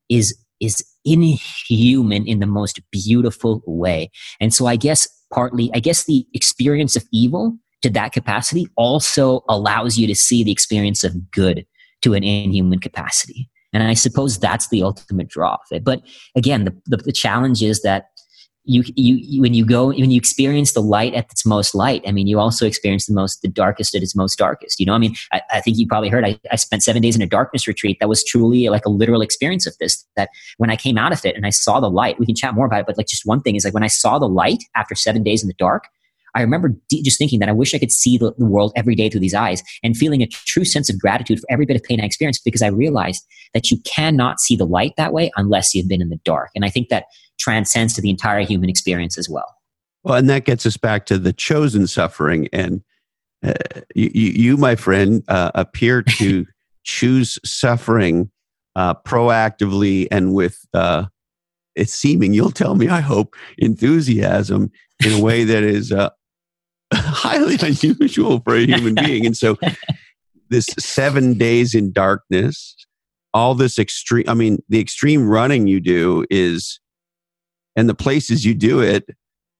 is 0.09 0.37
is 0.59 0.85
inhuman 1.03 2.27
in 2.27 2.39
the 2.39 2.45
most 2.45 2.79
beautiful 2.91 3.63
way. 3.65 4.11
And 4.39 4.53
so 4.53 4.65
i 4.67 4.75
guess 4.75 5.07
partly 5.33 5.71
i 5.73 5.79
guess 5.79 6.05
the 6.05 6.25
experience 6.33 6.95
of 6.95 7.03
evil 7.11 7.57
to 7.81 7.89
that 7.89 8.11
capacity 8.11 8.67
also 8.77 9.43
allows 9.49 9.97
you 9.97 10.07
to 10.07 10.15
see 10.15 10.43
the 10.43 10.51
experience 10.51 11.03
of 11.03 11.31
good 11.31 11.65
to 12.01 12.13
an 12.13 12.23
inhuman 12.23 12.79
capacity. 12.79 13.49
And 13.73 13.83
I 13.83 13.93
suppose 13.93 14.37
that's 14.37 14.67
the 14.69 14.83
ultimate 14.83 15.29
draw 15.29 15.53
of 15.53 15.59
it. 15.71 15.83
But 15.83 16.01
again, 16.35 16.65
the, 16.65 16.75
the, 16.87 16.97
the 16.97 17.11
challenge 17.11 17.63
is 17.63 17.81
that 17.83 18.07
you, 18.63 18.83
you, 18.95 19.41
when 19.41 19.53
you 19.53 19.65
go, 19.65 19.87
when 19.87 20.11
you 20.11 20.17
experience 20.17 20.73
the 20.73 20.81
light 20.81 21.15
at 21.15 21.31
its 21.31 21.45
most 21.45 21.73
light, 21.73 22.03
I 22.05 22.11
mean, 22.11 22.27
you 22.27 22.39
also 22.39 22.67
experience 22.67 23.07
the 23.07 23.13
most, 23.13 23.41
the 23.41 23.47
darkest 23.47 23.95
at 23.95 24.03
its 24.03 24.15
most 24.15 24.37
darkest. 24.37 24.79
You 24.79 24.85
know, 24.85 24.93
I 24.93 24.99
mean, 24.99 25.15
I, 25.31 25.41
I 25.51 25.61
think 25.61 25.77
you 25.77 25.87
probably 25.87 26.09
heard 26.09 26.25
I, 26.25 26.39
I 26.51 26.57
spent 26.57 26.83
seven 26.83 27.01
days 27.01 27.15
in 27.15 27.21
a 27.21 27.27
darkness 27.27 27.67
retreat. 27.67 27.97
That 27.99 28.09
was 28.09 28.23
truly 28.23 28.69
like 28.69 28.85
a 28.85 28.89
literal 28.89 29.21
experience 29.21 29.65
of 29.65 29.75
this. 29.79 30.05
That 30.15 30.29
when 30.57 30.69
I 30.69 30.75
came 30.75 30.97
out 30.97 31.11
of 31.11 31.25
it 31.25 31.35
and 31.35 31.45
I 31.45 31.49
saw 31.49 31.79
the 31.79 31.89
light, 31.89 32.19
we 32.19 32.25
can 32.25 32.35
chat 32.35 32.53
more 32.53 32.67
about 32.67 32.81
it. 32.81 32.85
But 32.85 32.97
like 32.97 33.07
just 33.07 33.25
one 33.25 33.41
thing 33.41 33.55
is 33.55 33.65
like 33.65 33.73
when 33.73 33.83
I 33.83 33.87
saw 33.87 34.19
the 34.19 34.29
light 34.29 34.63
after 34.75 34.93
seven 34.93 35.23
days 35.23 35.41
in 35.41 35.47
the 35.47 35.55
dark, 35.55 35.85
I 36.35 36.41
remember 36.41 36.69
d- 36.89 37.01
just 37.03 37.17
thinking 37.17 37.39
that 37.39 37.49
I 37.49 37.51
wish 37.51 37.73
I 37.73 37.79
could 37.79 37.91
see 37.91 38.17
the, 38.17 38.33
the, 38.37 38.45
world 38.45 38.71
every 38.75 38.95
day 38.95 39.09
through 39.09 39.19
these 39.19 39.33
eyes 39.33 39.61
and 39.83 39.97
feeling 39.97 40.21
a 40.21 40.27
true 40.27 40.65
sense 40.65 40.89
of 40.89 40.99
gratitude 40.99 41.39
for 41.39 41.47
every 41.49 41.65
bit 41.65 41.75
of 41.75 41.83
pain 41.83 42.01
I 42.01 42.05
experienced 42.05 42.43
because 42.45 42.61
I 42.61 42.67
realized 42.67 43.25
that 43.53 43.69
you 43.69 43.77
cannot 43.85 44.39
see 44.39 44.55
the 44.55 44.65
light 44.65 44.93
that 44.97 45.13
way 45.13 45.31
unless 45.35 45.73
you've 45.73 45.87
been 45.87 46.01
in 46.01 46.09
the 46.09 46.19
dark. 46.23 46.49
And 46.55 46.63
I 46.63 46.69
think 46.69 46.89
that 46.89 47.05
transcends 47.39 47.93
to 47.95 48.01
the 48.01 48.09
entire 48.09 48.41
human 48.41 48.69
experience 48.69 49.17
as 49.17 49.29
well. 49.29 49.55
Well, 50.03 50.15
and 50.15 50.29
that 50.29 50.45
gets 50.45 50.65
us 50.65 50.77
back 50.77 51.05
to 51.07 51.17
the 51.17 51.33
chosen 51.33 51.87
suffering. 51.87 52.47
And 52.53 52.81
uh, 53.43 53.53
you, 53.93 54.09
you, 54.13 54.57
my 54.57 54.75
friend, 54.75 55.23
uh, 55.27 55.51
appear 55.55 56.01
to 56.17 56.45
choose 56.83 57.37
suffering 57.45 58.31
uh, 58.75 58.95
proactively 58.95 60.07
and 60.11 60.33
with 60.33 60.65
uh, 60.73 61.05
it's 61.75 61.93
seeming, 61.93 62.33
you'll 62.33 62.51
tell 62.51 62.75
me, 62.75 62.89
I 62.89 62.99
hope, 62.99 63.35
enthusiasm 63.57 64.71
in 65.05 65.13
a 65.13 65.21
way 65.21 65.43
that 65.43 65.63
is 65.63 65.91
uh, 65.91 66.09
highly 66.93 67.57
unusual 67.61 68.39
for 68.41 68.55
a 68.55 68.65
human 68.65 68.95
being. 69.05 69.25
And 69.25 69.35
so, 69.35 69.57
this 70.49 70.67
seven 70.77 71.37
days 71.37 71.73
in 71.73 71.91
darkness, 71.91 72.75
all 73.33 73.55
this 73.55 73.79
extreme, 73.79 74.25
I 74.27 74.33
mean, 74.33 74.59
the 74.69 74.79
extreme 74.79 75.27
running 75.27 75.67
you 75.67 75.79
do 75.79 76.25
is, 76.29 76.79
and 77.75 77.87
the 77.87 77.95
places 77.95 78.45
you 78.45 78.53
do 78.53 78.81
it. 78.81 79.05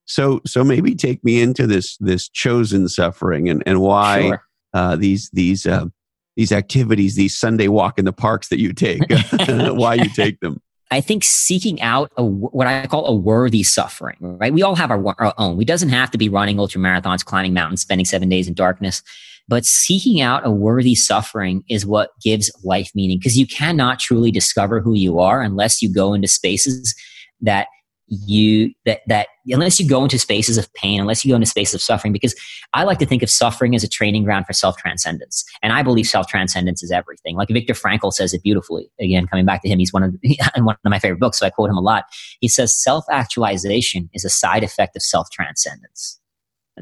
So, 0.05 0.41
so 0.45 0.63
maybe 0.63 0.93
take 0.95 1.23
me 1.23 1.41
into 1.41 1.67
this 1.67 1.95
this 1.97 2.27
chosen 2.27 2.89
suffering 2.89 3.47
and 3.47 3.63
and 3.65 3.79
why 3.79 4.21
sure. 4.21 4.43
uh, 4.73 4.95
these 4.97 5.29
these 5.31 5.65
uh, 5.65 5.85
these 6.35 6.51
activities, 6.51 7.15
these 7.15 7.37
Sunday 7.37 7.67
walk 7.67 7.99
in 7.99 8.05
the 8.05 8.13
parks 8.13 8.49
that 8.49 8.59
you 8.59 8.73
take, 8.73 9.01
why 9.47 9.95
you 9.95 10.09
take 10.09 10.39
them. 10.39 10.61
I 10.91 10.99
think 10.99 11.23
seeking 11.23 11.81
out 11.81 12.11
a, 12.17 12.23
what 12.23 12.67
I 12.67 12.85
call 12.85 13.07
a 13.07 13.15
worthy 13.15 13.63
suffering, 13.63 14.17
right? 14.19 14.53
We 14.53 14.61
all 14.61 14.75
have 14.75 14.91
our, 14.91 15.15
our 15.19 15.33
own. 15.37 15.55
We 15.55 15.63
doesn't 15.63 15.89
have 15.89 16.11
to 16.11 16.17
be 16.17 16.27
running 16.27 16.59
ultra 16.59 16.81
marathons, 16.81 17.23
climbing 17.23 17.53
mountains, 17.53 17.81
spending 17.81 18.05
seven 18.05 18.27
days 18.27 18.47
in 18.49 18.53
darkness, 18.53 19.01
but 19.47 19.65
seeking 19.65 20.21
out 20.21 20.45
a 20.45 20.51
worthy 20.51 20.93
suffering 20.93 21.63
is 21.69 21.85
what 21.85 22.09
gives 22.21 22.51
life 22.63 22.91
meaning 22.93 23.17
because 23.17 23.37
you 23.37 23.47
cannot 23.47 23.99
truly 23.99 24.31
discover 24.31 24.81
who 24.81 24.93
you 24.93 25.19
are 25.19 25.41
unless 25.41 25.81
you 25.81 25.91
go 25.91 26.13
into 26.13 26.27
spaces 26.27 26.93
that 27.39 27.67
you 28.11 28.73
that 28.85 28.99
that 29.07 29.27
unless 29.47 29.79
you 29.79 29.87
go 29.87 30.03
into 30.03 30.19
spaces 30.19 30.57
of 30.57 30.71
pain 30.73 30.99
unless 30.99 31.23
you 31.23 31.31
go 31.31 31.35
into 31.35 31.47
spaces 31.47 31.75
of 31.75 31.81
suffering 31.81 32.11
because 32.11 32.35
i 32.73 32.83
like 32.83 32.99
to 32.99 33.05
think 33.05 33.23
of 33.23 33.29
suffering 33.29 33.73
as 33.73 33.85
a 33.85 33.87
training 33.87 34.25
ground 34.25 34.45
for 34.45 34.51
self-transcendence. 34.51 35.45
And 35.63 35.71
i 35.71 35.81
believe 35.81 36.05
self-transcendence 36.05 36.83
is 36.83 36.91
everything. 36.91 37.37
Like 37.37 37.47
viktor 37.47 37.73
frankl 37.73 38.11
says 38.11 38.33
it 38.33 38.43
beautifully. 38.43 38.91
Again 38.99 39.27
coming 39.27 39.45
back 39.45 39.61
to 39.61 39.69
him 39.69 39.79
he's 39.79 39.93
one 39.93 40.03
of 40.03 40.13
in 40.55 40.65
one 40.65 40.75
of 40.75 40.89
my 40.89 40.99
favorite 40.99 41.21
books 41.21 41.39
so 41.39 41.45
i 41.45 41.49
quote 41.49 41.69
him 41.69 41.77
a 41.77 41.81
lot. 41.81 42.03
He 42.41 42.49
says 42.49 42.77
self-actualization 42.83 44.09
is 44.13 44.25
a 44.25 44.29
side 44.29 44.63
effect 44.63 44.95
of 44.97 45.01
self-transcendence. 45.01 46.19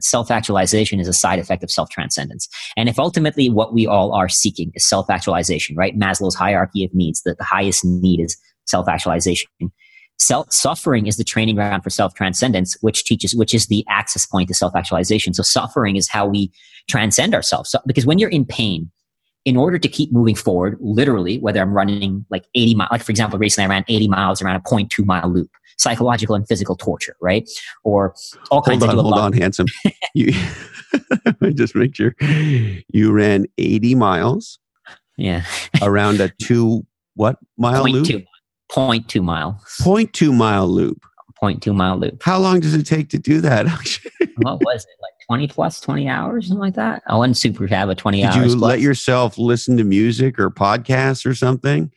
Self-actualization 0.02 1.00
is 1.00 1.08
a 1.08 1.14
side 1.14 1.40
effect 1.40 1.62
of 1.62 1.70
self-transcendence. 1.70 2.48
And 2.78 2.88
if 2.88 2.98
ultimately 2.98 3.50
what 3.50 3.74
we 3.74 3.86
all 3.86 4.14
are 4.14 4.30
seeking 4.30 4.72
is 4.74 4.88
self-actualization 4.88 5.76
right? 5.76 5.98
Maslow's 5.98 6.36
hierarchy 6.36 6.86
of 6.86 6.94
needs 6.94 7.22
that 7.24 7.38
the 7.38 7.44
highest 7.44 7.84
need 7.84 8.22
is 8.22 8.38
self-actualization 8.66 9.50
Self 10.20 10.52
suffering 10.52 11.08
is 11.08 11.18
the 11.18 11.24
training 11.24 11.56
ground 11.56 11.84
for 11.84 11.90
self 11.90 12.14
transcendence, 12.14 12.78
which 12.82 13.06
teaches, 13.06 13.34
which 13.36 13.54
is 13.54 13.68
the 13.68 13.86
access 13.88 14.26
point 14.26 14.50
to 14.50 14.54
self 14.54 14.76
actualization. 14.76 15.34
So 15.34 15.44
suffering 15.44 15.96
is 15.96 16.10
how 16.10 16.28
we 16.28 16.52
transcend 16.88 17.34
ourselves. 17.34 17.70
So, 17.70 17.80
because 17.86 18.06
when 18.06 18.20
you're 18.20 18.30
in 18.30 18.46
pain, 18.46 18.92
in 19.46 19.56
order 19.56 19.80
to 19.80 19.88
keep 19.88 20.12
moving 20.12 20.36
forward, 20.36 20.78
literally, 20.82 21.40
whether 21.40 21.62
I'm 21.62 21.74
running 21.74 22.26
like 22.30 22.46
80 22.54 22.76
miles, 22.76 22.90
like 22.92 23.04
for 23.04 23.12
example, 23.12 23.40
recently 23.40 23.66
I 23.66 23.70
ran 23.70 23.86
80 23.88 24.10
miles 24.10 24.42
around 24.42 24.58
a 24.58 24.60
0.2 24.60 25.06
mile 25.06 25.30
loop, 25.30 25.50
psychological 25.78 26.36
and 26.36 26.46
physical 26.48 26.76
torture, 26.76 27.16
right? 27.22 27.50
Or 27.84 28.14
all 28.52 28.62
kinds 28.62 28.84
hold 28.84 28.92
on, 28.92 29.00
of 29.00 29.06
hold 29.06 29.18
on, 29.18 29.34
handsome. 29.34 29.68
you 30.14 30.34
just 31.54 31.76
make 31.76 31.96
sure 31.96 32.14
you 32.20 33.12
ran 33.12 33.46
80 33.58 33.96
miles. 33.96 34.60
Yeah. 35.18 35.44
around 35.82 36.22
a 36.22 36.30
two 36.42 36.86
what 37.16 37.38
mile 37.58 37.84
loop? 37.84 38.08
2. 38.74 38.80
0.2 38.80 39.24
miles. 39.24 39.56
0.2 39.82 40.34
mile 40.34 40.68
loop. 40.68 41.02
0.2 41.42 41.74
mile 41.74 41.98
loop. 41.98 42.22
How 42.22 42.38
long 42.38 42.60
does 42.60 42.74
it 42.74 42.84
take 42.84 43.10
to 43.10 43.18
do 43.18 43.42
that? 43.42 43.66
what 44.38 44.60
was 44.64 44.84
it? 44.84 45.02
Like 45.02 45.14
20 45.28 45.48
plus 45.48 45.80
20 45.80 46.08
hours, 46.08 46.48
something 46.48 46.60
like 46.60 46.76
that? 46.76 47.04
I 47.08 47.16
wasn't 47.16 47.38
super 47.38 47.68
have 47.68 47.90
a 47.90 47.96
20 47.96 48.18
Did 48.18 48.26
hours. 48.26 48.36
Did 48.36 48.44
you 48.44 48.58
plus. 48.58 48.62
let 48.62 48.82
yourself 48.82 49.38
listen 49.38 49.78
to 49.78 49.84
music 49.84 50.40
or 50.40 50.50
podcasts 50.50 51.26
or 51.26 51.34
something? 51.34 51.92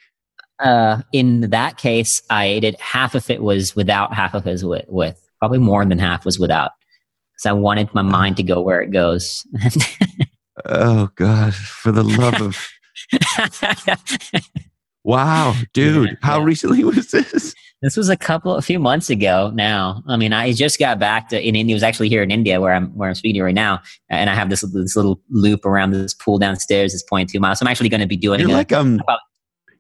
Uh, 0.59 1.03
in 1.13 1.41
that 1.51 1.77
case, 1.77 2.23
I 2.31 2.61
did 2.61 2.79
half 2.79 3.15
of 3.15 3.29
it 3.31 3.43
was 3.43 3.75
without, 3.75 4.15
half 4.15 4.35
of 4.35 4.47
it 4.47 4.51
was 4.51 4.65
with, 4.65 4.85
with. 4.89 5.19
Probably 5.41 5.59
more 5.59 5.85
than 5.85 5.99
half 5.99 6.25
was 6.25 6.39
without. 6.39 6.71
Because 7.33 7.47
I 7.47 7.53
wanted 7.53 7.93
my 7.95 8.03
mind 8.03 8.37
to 8.37 8.45
go 8.45 8.61
where 8.61 8.81
it 8.81 8.93
goes. 8.93 9.45
oh, 10.67 11.09
God. 11.17 11.55
For 11.55 11.91
the 11.91 12.05
love 12.05 12.41
of. 12.41 12.69
Wow, 15.05 15.55
dude. 15.73 16.11
Yeah, 16.11 16.15
how 16.23 16.39
yeah. 16.39 16.45
recently 16.45 16.85
was 16.85 17.11
this? 17.11 17.55
This 17.83 17.97
was 17.97 18.09
a 18.09 18.17
couple 18.17 18.55
a 18.55 18.63
few 18.63 18.79
months 18.79 19.11
ago 19.11 19.51
now. 19.53 20.05
I 20.07 20.17
mean, 20.17 20.33
I 20.33 20.53
just 20.53 20.79
got 20.79 21.01
back 21.01 21.29
to 21.31 21.41
in 21.41 21.57
India. 21.57 21.75
I 21.75 21.77
was 21.77 21.83
actually 21.83 22.09
here 22.09 22.23
in 22.23 22.31
India 22.31 22.61
where 22.61 22.73
I'm 22.73 22.97
where 22.97 23.09
I'm 23.09 23.15
speaking 23.17 23.35
to 23.35 23.39
you 23.39 23.45
right 23.45 23.55
now. 23.55 23.81
And 24.09 24.31
I 24.31 24.35
have 24.35 24.51
this 24.51 24.61
this 24.61 24.95
little 24.95 25.21
loop 25.31 25.65
around 25.65 25.91
this 25.91 26.15
pool 26.15 26.39
downstairs, 26.39 27.03
point 27.09 27.31
two 27.31 27.41
miles. 27.41 27.59
So 27.59 27.65
I'm 27.67 27.71
actually 27.71 27.89
going 27.89 28.01
to 28.01 28.07
be 28.07 28.17
doing 28.17 28.39
you're 28.39 28.49
like 28.49 28.73
um 28.73 29.01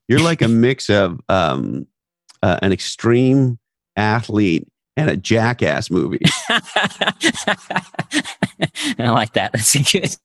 you're 0.08 0.20
like 0.20 0.42
a 0.42 0.48
mix 0.48 0.90
of 0.90 1.20
um 1.28 1.86
uh, 2.42 2.58
an 2.60 2.72
extreme 2.72 3.60
athlete 3.94 4.66
and 4.96 5.08
a 5.08 5.16
jackass 5.16 5.88
movie. 5.90 6.20
I 8.98 9.10
like 9.10 9.32
that. 9.34 9.52
That's 9.52 9.74
a 9.76 9.82
good. 9.82 10.16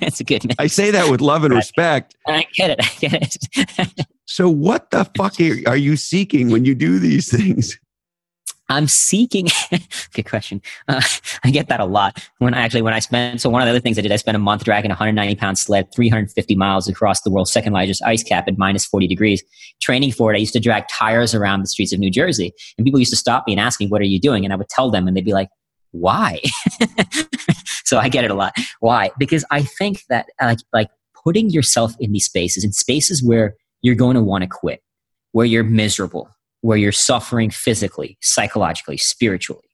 That's 0.00 0.20
a 0.20 0.24
good. 0.24 0.44
Mix. 0.44 0.56
I 0.58 0.66
say 0.66 0.90
that 0.90 1.10
with 1.10 1.22
love 1.22 1.44
and 1.44 1.54
respect. 1.54 2.14
I 2.26 2.46
get 2.54 2.70
it. 2.70 2.80
I 2.80 2.90
get 3.00 3.14
it. 3.14 4.06
So, 4.30 4.50
what 4.50 4.90
the 4.90 5.06
fuck 5.16 5.40
are 5.66 5.76
you 5.76 5.96
seeking 5.96 6.50
when 6.50 6.66
you 6.66 6.74
do 6.74 6.98
these 6.98 7.30
things? 7.30 7.78
I'm 8.68 8.86
seeking. 8.86 9.48
good 10.12 10.28
question. 10.28 10.60
Uh, 10.86 11.00
I 11.44 11.50
get 11.50 11.68
that 11.68 11.80
a 11.80 11.86
lot. 11.86 12.22
When 12.36 12.52
I 12.52 12.60
actually, 12.60 12.82
when 12.82 12.92
I 12.92 12.98
spent, 12.98 13.40
so 13.40 13.48
one 13.48 13.62
of 13.62 13.66
the 13.66 13.70
other 13.70 13.80
things 13.80 13.98
I 13.98 14.02
did, 14.02 14.12
I 14.12 14.16
spent 14.16 14.36
a 14.36 14.38
month 14.38 14.64
dragging 14.64 14.90
a 14.90 14.92
190 14.92 15.34
pound 15.36 15.56
sled, 15.56 15.88
350 15.94 16.54
miles 16.56 16.88
across 16.88 17.22
the 17.22 17.30
world's 17.30 17.50
second 17.50 17.72
largest 17.72 18.02
ice 18.04 18.22
cap 18.22 18.44
at 18.48 18.58
minus 18.58 18.84
40 18.84 19.06
degrees. 19.06 19.42
Training 19.80 20.12
for 20.12 20.30
it, 20.30 20.36
I 20.36 20.40
used 20.40 20.52
to 20.52 20.60
drag 20.60 20.84
tires 20.88 21.34
around 21.34 21.62
the 21.62 21.68
streets 21.68 21.94
of 21.94 21.98
New 21.98 22.10
Jersey, 22.10 22.52
and 22.76 22.84
people 22.84 23.00
used 23.00 23.12
to 23.12 23.16
stop 23.16 23.46
me 23.46 23.54
and 23.54 23.60
ask 23.60 23.80
me, 23.80 23.86
"What 23.86 24.02
are 24.02 24.04
you 24.04 24.20
doing?" 24.20 24.44
And 24.44 24.52
I 24.52 24.56
would 24.56 24.68
tell 24.68 24.90
them, 24.90 25.08
and 25.08 25.16
they'd 25.16 25.24
be 25.24 25.32
like, 25.32 25.48
"Why?" 25.92 26.42
so 27.86 27.96
I 27.96 28.10
get 28.10 28.24
it 28.24 28.30
a 28.30 28.34
lot. 28.34 28.54
Why? 28.80 29.10
Because 29.18 29.46
I 29.50 29.62
think 29.62 30.02
that 30.10 30.26
like 30.38 30.58
like 30.74 30.90
putting 31.24 31.48
yourself 31.48 31.94
in 31.98 32.12
these 32.12 32.26
spaces, 32.26 32.62
in 32.62 32.72
spaces 32.72 33.24
where 33.24 33.54
you're 33.82 33.94
going 33.94 34.14
to 34.14 34.22
want 34.22 34.42
to 34.42 34.48
quit, 34.48 34.82
where 35.32 35.46
you're 35.46 35.64
miserable, 35.64 36.28
where 36.60 36.76
you're 36.76 36.92
suffering 36.92 37.50
physically, 37.50 38.18
psychologically, 38.20 38.96
spiritually, 38.96 39.68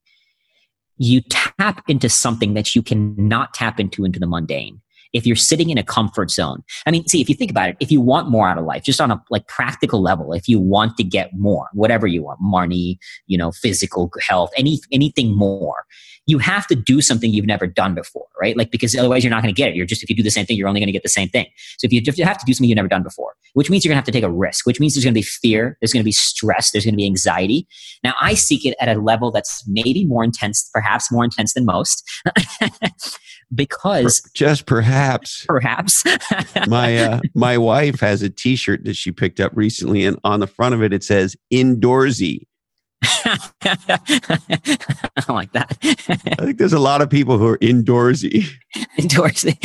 you 0.97 1.23
tap 1.31 1.83
into 1.89 2.09
something 2.09 2.55
that 2.55 2.75
you 2.75 2.83
cannot 2.83 3.55
tap 3.55 3.81
into 3.81 4.05
into 4.05 4.19
the 4.19 4.27
mundane. 4.27 4.81
If 5.13 5.27
you're 5.27 5.37
sitting 5.37 5.71
in 5.71 5.79
a 5.79 5.85
comfort 5.85 6.29
zone 6.33 6.65
i 6.87 6.91
mean 6.91 7.07
see 7.07 7.21
if 7.21 7.29
you 7.29 7.37
think 7.37 7.53
about 7.53 7.69
it 7.69 7.77
if 7.79 7.93
you 7.93 8.01
want 8.01 8.31
more 8.31 8.49
out 8.49 8.59
of 8.59 8.65
life 8.65 8.83
just 8.83 9.01
on 9.01 9.13
a 9.13 9.23
like 9.31 9.47
practical 9.47 10.03
level 10.03 10.33
if 10.33 10.49
you 10.49 10.59
want 10.59 10.97
to 10.97 11.05
get 11.05 11.31
more 11.35 11.69
whatever 11.73 12.09
you 12.09 12.21
want 12.25 12.41
money 12.41 12.99
you 13.29 13.39
know 13.39 13.53
physical 13.53 14.11
health 14.27 14.51
any 14.57 14.81
anything 14.91 15.37
more 15.37 15.85
you 16.27 16.39
have 16.39 16.67
to 16.69 16.75
do 16.75 17.01
something 17.01 17.33
you've 17.33 17.47
never 17.47 17.67
done 17.67 17.95
before, 17.95 18.27
right? 18.41 18.57
Like, 18.57 18.71
because 18.71 18.97
otherwise 18.97 19.23
you're 19.23 19.31
not 19.31 19.43
going 19.43 19.55
to 19.55 19.57
get 19.57 19.71
it. 19.71 19.77
You're 19.77 19.87
just, 19.87 20.03
if 20.03 20.09
you 20.09 20.17
do 20.17 20.23
the 20.23 20.31
same 20.31 20.47
thing, 20.47 20.57
you're 20.57 20.69
only 20.69 20.81
going 20.81 20.89
to 20.89 20.93
get 20.93 21.03
the 21.03 21.09
same 21.09 21.29
thing. 21.29 21.47
So 21.79 21.87
if 21.91 21.93
you 21.93 22.25
have 22.25 22.39
to 22.39 22.47
do 22.47 22.53
something 22.55 22.69
you've 22.69 22.77
never 22.77 22.89
done 22.89 23.03
before, 23.03 23.35
which 23.53 23.71
means 23.71 23.85
you're 23.85 23.91
going 23.91 23.97
to 23.97 24.01
have 24.01 24.07
to 24.07 24.13
take 24.13 24.25
a 24.25 24.31
risk, 24.31 24.67
which 24.67 24.81
means 24.81 24.95
there's 24.95 25.05
going 25.05 25.15
to 25.15 25.19
be 25.19 25.23
fear, 25.23 25.77
there's 25.81 25.93
going 25.93 26.03
to 26.03 26.05
be 26.05 26.13
stress, 26.13 26.71
there's 26.71 26.85
going 26.85 26.95
to 26.95 26.99
be 26.99 27.07
anxiety. 27.07 27.67
Now, 28.03 28.15
I 28.21 28.35
seek 28.35 28.65
it 28.65 28.75
at 28.81 28.89
a 28.89 29.01
level 29.01 29.31
that's 29.31 29.65
maybe 29.67 30.05
more 30.07 30.25
intense, 30.25 30.69
perhaps 30.73 31.13
more 31.13 31.25
intense 31.25 31.53
than 31.53 31.65
most. 31.65 32.03
because 33.55 34.23
just 34.35 34.67
perhaps 34.67 35.45
perhaps 35.47 36.03
my 36.67 36.97
uh, 36.99 37.21
my 37.35 37.59
wife 37.59 38.01
has 38.01 38.23
a 38.23 38.31
t-shirt 38.31 38.85
that 38.85 38.97
she 38.97 39.13
picked 39.13 39.39
up 39.39 39.53
recently 39.55 40.05
and 40.05 40.19
on 40.25 40.41
the 40.41 40.47
front 40.47 40.75
of 40.75 40.83
it 40.83 40.93
it 40.93 41.05
says 41.05 41.37
indoorsy 41.53 42.47
I 43.67 45.25
like 45.29 45.53
that. 45.53 45.77
I 46.39 46.45
think 46.45 46.59
there's 46.59 46.73
a 46.73 46.79
lot 46.79 47.03
of 47.03 47.11
people 47.11 47.39
who 47.39 47.47
are 47.49 47.59
indoorsy. 47.59 48.47
Indoorsy. 48.99 49.57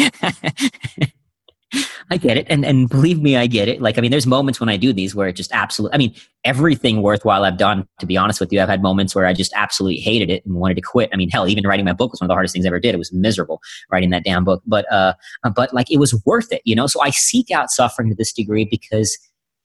I 2.12 2.18
get 2.18 2.38
it. 2.38 2.48
And 2.50 2.66
and 2.66 2.90
believe 2.90 3.22
me, 3.22 3.38
I 3.38 3.46
get 3.46 3.68
it. 3.68 3.82
Like, 3.82 3.98
I 3.98 4.02
mean, 4.02 4.10
there's 4.10 4.26
moments 4.26 4.60
when 4.60 4.70
I 4.70 4.78
do 4.78 4.92
these 4.92 5.14
where 5.14 5.28
it 5.28 5.34
just 5.34 5.52
absolutely, 5.54 5.94
I 5.94 5.98
mean, 6.00 6.16
everything 6.44 7.04
worthwhile 7.04 7.44
I've 7.46 7.58
done, 7.58 7.88
to 8.00 8.08
be 8.08 8.18
honest 8.18 8.40
with 8.40 8.52
you, 8.52 8.60
I've 8.60 8.70
had 8.70 8.82
moments 8.82 9.14
where 9.14 9.28
I 9.28 9.34
just 9.34 9.54
absolutely 9.56 10.00
hated 10.00 10.32
it 10.32 10.44
and 10.46 10.56
wanted 10.56 10.76
to 10.76 10.82
quit. 10.82 11.10
I 11.14 11.18
mean, 11.18 11.30
hell, 11.30 11.48
even 11.48 11.68
writing 11.68 11.86
my 11.86 11.94
book 11.94 12.12
was 12.12 12.22
one 12.22 12.26
of 12.26 12.30
the 12.30 12.34
hardest 12.34 12.54
things 12.54 12.66
I 12.66 12.70
ever 12.70 12.80
did. 12.80 12.96
It 12.96 12.98
was 12.98 13.14
miserable 13.14 13.62
writing 13.92 14.10
that 14.10 14.24
damn 14.24 14.44
book. 14.44 14.64
But, 14.66 14.92
uh, 14.92 15.14
but 15.56 15.72
like, 15.74 15.92
it 15.92 16.00
was 16.00 16.20
worth 16.26 16.52
it, 16.52 16.62
you 16.66 16.76
know? 16.76 16.88
So 16.88 17.02
I 17.02 17.12
seek 17.12 17.52
out 17.52 17.70
suffering 17.70 18.10
to 18.10 18.16
this 18.16 18.34
degree 18.34 18.66
because 18.66 19.16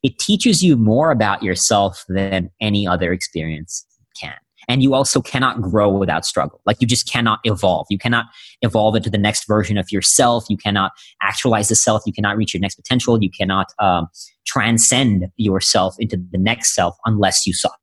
it 0.05 0.19
teaches 0.19 0.63
you 0.63 0.77
more 0.77 1.11
about 1.11 1.43
yourself 1.43 2.05
than 2.09 2.51
any 2.61 2.87
other 2.87 3.13
experience 3.13 3.85
can. 4.21 4.35
And 4.69 4.83
you 4.83 4.95
also 4.95 5.21
cannot 5.21 5.61
grow 5.61 5.91
without 5.91 6.25
struggle. 6.25 6.61
Like 6.67 6.77
you 6.81 6.87
just 6.87 7.11
cannot 7.11 7.41
evolve. 7.45 7.87
You 7.91 7.99
cannot 7.99 8.27
evolve 8.63 8.97
into 8.97 9.11
the 9.11 9.19
next 9.19 9.47
version 9.47 9.77
of 9.77 9.87
yourself. 9.91 10.45
You 10.49 10.57
cannot 10.57 10.93
actualize 11.23 11.69
the 11.69 11.77
self. 11.77 12.03
You 12.07 12.13
cannot 12.13 12.37
reach 12.37 12.55
your 12.55 12.61
next 12.61 12.77
potential. 12.77 13.23
You 13.23 13.31
cannot 13.31 13.67
um, 13.79 14.07
transcend 14.47 15.27
yourself 15.37 15.97
into 15.99 16.17
the 16.17 16.39
next 16.39 16.75
self 16.75 16.97
unless 17.05 17.47
you 17.47 17.53
suffer. 17.53 17.75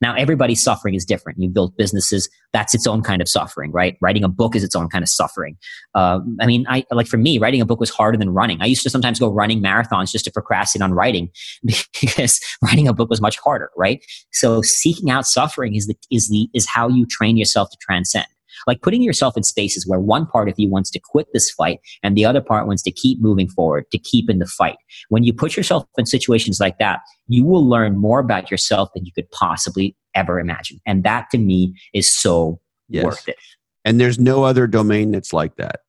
Now, 0.00 0.14
everybody's 0.14 0.62
suffering 0.62 0.94
is 0.94 1.04
different. 1.04 1.38
You 1.40 1.48
build 1.48 1.76
businesses, 1.76 2.28
that's 2.52 2.74
its 2.74 2.86
own 2.86 3.02
kind 3.02 3.20
of 3.20 3.28
suffering, 3.28 3.72
right? 3.72 3.96
Writing 4.00 4.24
a 4.24 4.28
book 4.28 4.56
is 4.56 4.64
its 4.64 4.74
own 4.74 4.88
kind 4.88 5.02
of 5.02 5.08
suffering. 5.08 5.56
Uh, 5.94 6.20
I 6.40 6.46
mean, 6.46 6.64
I 6.68 6.84
like 6.90 7.06
for 7.06 7.16
me, 7.18 7.38
writing 7.38 7.60
a 7.60 7.66
book 7.66 7.80
was 7.80 7.90
harder 7.90 8.18
than 8.18 8.30
running. 8.30 8.60
I 8.60 8.66
used 8.66 8.82
to 8.82 8.90
sometimes 8.90 9.18
go 9.18 9.28
running 9.28 9.62
marathons 9.62 10.10
just 10.10 10.24
to 10.26 10.30
procrastinate 10.30 10.84
on 10.84 10.92
writing 10.92 11.30
because 11.64 12.40
writing 12.62 12.88
a 12.88 12.92
book 12.92 13.10
was 13.10 13.20
much 13.20 13.38
harder, 13.38 13.70
right? 13.76 14.04
So 14.32 14.62
seeking 14.62 15.10
out 15.10 15.26
suffering 15.26 15.74
is 15.74 15.86
the 15.86 15.96
is 16.10 16.28
the 16.28 16.48
is 16.54 16.66
how 16.66 16.88
you 16.88 17.06
train 17.06 17.36
yourself 17.36 17.70
to 17.70 17.76
transcend. 17.80 18.26
Like 18.66 18.82
putting 18.82 19.02
yourself 19.02 19.36
in 19.36 19.42
spaces 19.42 19.86
where 19.86 20.00
one 20.00 20.26
part 20.26 20.48
of 20.48 20.54
you 20.58 20.68
wants 20.68 20.90
to 20.90 21.00
quit 21.00 21.26
this 21.32 21.50
fight 21.50 21.78
and 22.02 22.16
the 22.16 22.24
other 22.24 22.40
part 22.40 22.66
wants 22.66 22.82
to 22.82 22.90
keep 22.90 23.20
moving 23.20 23.48
forward, 23.48 23.84
to 23.92 23.98
keep 23.98 24.28
in 24.28 24.38
the 24.38 24.46
fight. 24.46 24.76
When 25.08 25.24
you 25.24 25.32
put 25.32 25.56
yourself 25.56 25.86
in 25.96 26.06
situations 26.06 26.58
like 26.60 26.78
that, 26.78 27.00
you 27.28 27.44
will 27.44 27.68
learn 27.68 27.96
more 27.96 28.18
about 28.18 28.50
yourself 28.50 28.90
than 28.94 29.04
you 29.04 29.12
could 29.12 29.30
possibly 29.30 29.96
ever 30.14 30.40
imagine. 30.40 30.80
And 30.86 31.04
that 31.04 31.30
to 31.30 31.38
me 31.38 31.74
is 31.94 32.12
so 32.20 32.60
yes. 32.88 33.04
worth 33.04 33.28
it. 33.28 33.36
And 33.84 34.00
there's 34.00 34.18
no 34.18 34.42
other 34.42 34.66
domain 34.66 35.12
that's 35.12 35.32
like 35.32 35.56
that. 35.56 35.80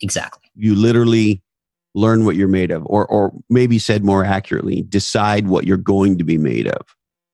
Exactly. 0.00 0.50
You 0.54 0.74
literally 0.74 1.42
learn 1.94 2.24
what 2.24 2.36
you're 2.36 2.48
made 2.48 2.70
of, 2.70 2.82
or, 2.86 3.06
or 3.06 3.32
maybe 3.48 3.78
said 3.78 4.04
more 4.04 4.24
accurately, 4.24 4.82
decide 4.82 5.48
what 5.48 5.66
you're 5.66 5.76
going 5.76 6.18
to 6.18 6.24
be 6.24 6.38
made 6.38 6.66
of. 6.66 6.80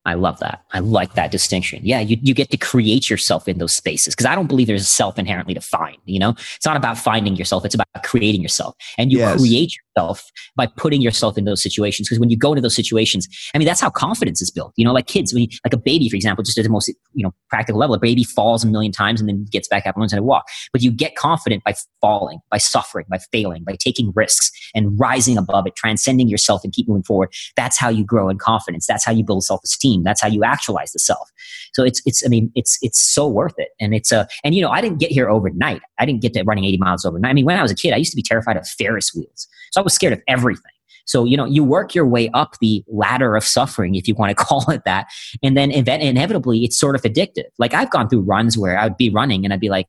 I 0.07 0.15
love 0.15 0.39
that. 0.39 0.65
I 0.73 0.79
like 0.79 1.15
that 1.15 1.33
distinction. 1.33 1.81
Yeah, 1.83 1.99
you, 1.99 2.17
you 2.23 2.33
get 2.33 2.51
to 2.51 2.57
create 2.57 3.11
yourself 3.11 3.49
in 3.49 3.59
those 3.59 3.75
spaces 3.75 4.15
because 4.15 4.25
I 4.25 4.37
don't 4.37 4.47
believe 4.47 4.69
there's 4.69 4.83
a 4.83 4.85
self 4.85 5.19
inherently 5.19 5.53
to 5.55 5.61
find. 5.61 5.97
You 6.05 6.21
know, 6.21 6.31
it's 6.31 6.65
not 6.65 6.77
about 6.77 6.97
finding 6.97 7.35
yourself, 7.35 7.65
it's 7.65 7.75
about 7.75 7.89
creating 8.05 8.41
yourself. 8.41 8.77
And 8.97 9.11
you 9.11 9.19
yes. 9.19 9.37
create 9.39 9.77
yourself 9.97 10.31
by 10.57 10.67
putting 10.67 11.01
yourself 11.01 11.39
in 11.39 11.45
those 11.45 11.63
situations. 11.63 12.09
Because 12.09 12.21
when 12.21 12.31
you 12.31 12.37
go 12.37 12.53
into 12.53 12.63
those 12.63 12.75
situations, 12.75 13.29
I 13.55 13.59
mean, 13.59 13.67
that's 13.67 13.81
how 13.81 13.91
confidence 13.91 14.41
is 14.43 14.51
built. 14.51 14.73
You 14.77 14.85
know, 14.85 14.93
like 14.93 15.07
kids, 15.07 15.33
when 15.33 15.49
like 15.65 15.73
a 15.73 15.79
baby, 15.79 16.09
for 16.09 16.17
example, 16.17 16.45
just 16.45 16.59
at 16.59 16.65
the 16.65 16.71
most, 16.71 16.89
you 17.13 17.23
know, 17.23 17.35
practical 17.49 17.79
level, 17.79 17.95
a 17.95 17.99
baby 17.99 18.25
falls 18.25 18.65
a 18.65 18.67
million 18.67 18.93
times 18.93 19.21
and 19.21 19.29
then 19.29 19.47
gets 19.51 19.69
back 19.69 19.87
up 19.87 19.95
and 19.95 20.03
learns 20.03 20.13
how 20.13 20.19
to 20.19 20.23
walk. 20.23 20.45
But 20.73 20.83
you 20.83 20.91
get 20.91 21.17
confident 21.17 21.65
by 21.65 21.75
falling, 22.01 22.41
by 22.51 22.59
suffering, 22.59 23.07
by 23.09 23.19
failing, 23.33 23.65
by 23.65 23.77
taking 23.79 24.13
risks 24.15 24.51
and 24.75 24.99
rising 24.99 25.37
above 25.39 25.67
it, 25.67 25.77
transcending 25.77 26.29
yourself 26.29 26.63
and 26.65 26.73
keep 26.73 26.89
moving 26.89 27.03
forward. 27.03 27.33
That's 27.57 27.79
how 27.79 27.89
you 27.89 28.05
grow 28.05 28.29
in 28.29 28.39
confidence. 28.39 28.87
That's 28.87 29.05
how 29.05 29.13
you 29.13 29.25
build 29.25 29.45
self 29.45 29.61
esteem. 29.65 30.03
That's 30.03 30.21
how 30.21 30.29
you 30.29 30.45
actualize 30.45 30.93
the 30.93 30.99
self. 30.99 31.31
So 31.75 31.85
it's, 31.85 32.01
it's, 32.07 32.25
I 32.25 32.29
mean, 32.29 32.51
it's, 32.55 32.79
it's 32.83 33.13
so 33.13 33.27
worth 33.27 33.55
it. 33.59 33.69
And 33.81 33.95
it's 33.95 34.13
a, 34.13 34.27
and 34.45 34.55
you 34.55 34.63
know, 34.63 34.71
I 34.71 34.81
didn't 34.81 34.99
get 34.99 35.11
here 35.11 35.29
overnight. 35.29 35.83
I 35.99 36.07
didn't 36.07 36.23
get 36.23 36.33
to 36.35 36.43
running 36.45 36.65
80 36.65 36.79
miles 36.79 37.05
overnight. 37.05 37.31
I 37.31 37.35
mean, 37.35 37.45
when 37.45 37.59
I 37.59 37.63
was 37.63 37.71
a 37.71 37.75
kid, 37.75 37.93
I 37.93 37.97
used 37.97 38.13
to 38.13 38.17
be 38.17 38.23
terrified 38.23 38.57
of 38.57 38.67
Ferris 38.67 39.13
wheels. 39.15 39.49
So 39.73 39.81
I 39.81 39.85
was 39.85 39.95
scared 39.95 40.13
of 40.13 40.23
everything. 40.29 40.73
So, 41.07 41.25
you 41.25 41.37
know, 41.37 41.45
you 41.45 41.63
work 41.63 41.95
your 41.95 42.07
way 42.07 42.29
up 42.35 42.57
the 42.61 42.85
ladder 42.89 43.37
of 43.37 43.45
suffering, 43.45 43.95
if 43.95 44.09
you 44.09 44.15
want 44.15 44.37
to 44.37 44.45
call 44.45 44.69
it 44.71 44.83
that. 44.85 45.07
And 45.43 45.57
then 45.57 45.71
inevitably 45.71 46.65
it's 46.65 46.79
sort 46.79 46.97
of 46.97 47.03
addictive. 47.03 47.45
Like 47.59 47.75
I've 47.75 47.91
gone 47.91 48.09
through 48.09 48.23
runs 48.23 48.59
where 48.59 48.79
I 48.79 48.85
would 48.85 48.97
be 48.97 49.11
running 49.11 49.45
and 49.45 49.53
I'd 49.53 49.61
be 49.61 49.69
like, 49.69 49.87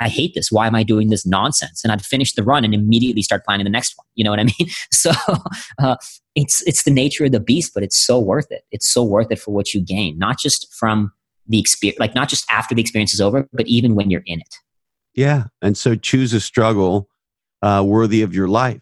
I 0.00 0.08
hate 0.08 0.34
this. 0.34 0.50
Why 0.50 0.66
am 0.66 0.74
I 0.74 0.82
doing 0.82 1.10
this 1.10 1.24
nonsense? 1.24 1.82
And 1.84 1.92
I'd 1.92 2.04
finish 2.04 2.32
the 2.34 2.42
run 2.42 2.64
and 2.64 2.74
immediately 2.74 3.22
start 3.22 3.44
planning 3.44 3.64
the 3.64 3.70
next 3.70 3.96
one. 3.96 4.06
You 4.14 4.24
know 4.24 4.30
what 4.30 4.40
I 4.40 4.44
mean? 4.58 4.68
So 4.90 5.12
uh, 5.78 5.96
it's 6.34 6.62
it's 6.66 6.84
the 6.84 6.90
nature 6.90 7.24
of 7.24 7.32
the 7.32 7.40
beast, 7.40 7.72
but 7.74 7.82
it's 7.82 8.04
so 8.04 8.18
worth 8.18 8.50
it. 8.50 8.62
It's 8.72 8.92
so 8.92 9.04
worth 9.04 9.30
it 9.30 9.38
for 9.38 9.52
what 9.52 9.74
you 9.74 9.80
gain, 9.80 10.18
not 10.18 10.38
just 10.38 10.66
from 10.78 11.12
the 11.46 11.58
experience, 11.58 12.00
like 12.00 12.14
not 12.14 12.28
just 12.28 12.44
after 12.50 12.74
the 12.74 12.80
experience 12.80 13.14
is 13.14 13.20
over, 13.20 13.48
but 13.52 13.66
even 13.66 13.94
when 13.94 14.10
you're 14.10 14.22
in 14.26 14.40
it. 14.40 14.54
Yeah, 15.14 15.44
and 15.60 15.76
so 15.76 15.94
choose 15.94 16.32
a 16.32 16.40
struggle 16.40 17.08
uh, 17.60 17.84
worthy 17.86 18.22
of 18.22 18.34
your 18.34 18.48
life. 18.48 18.80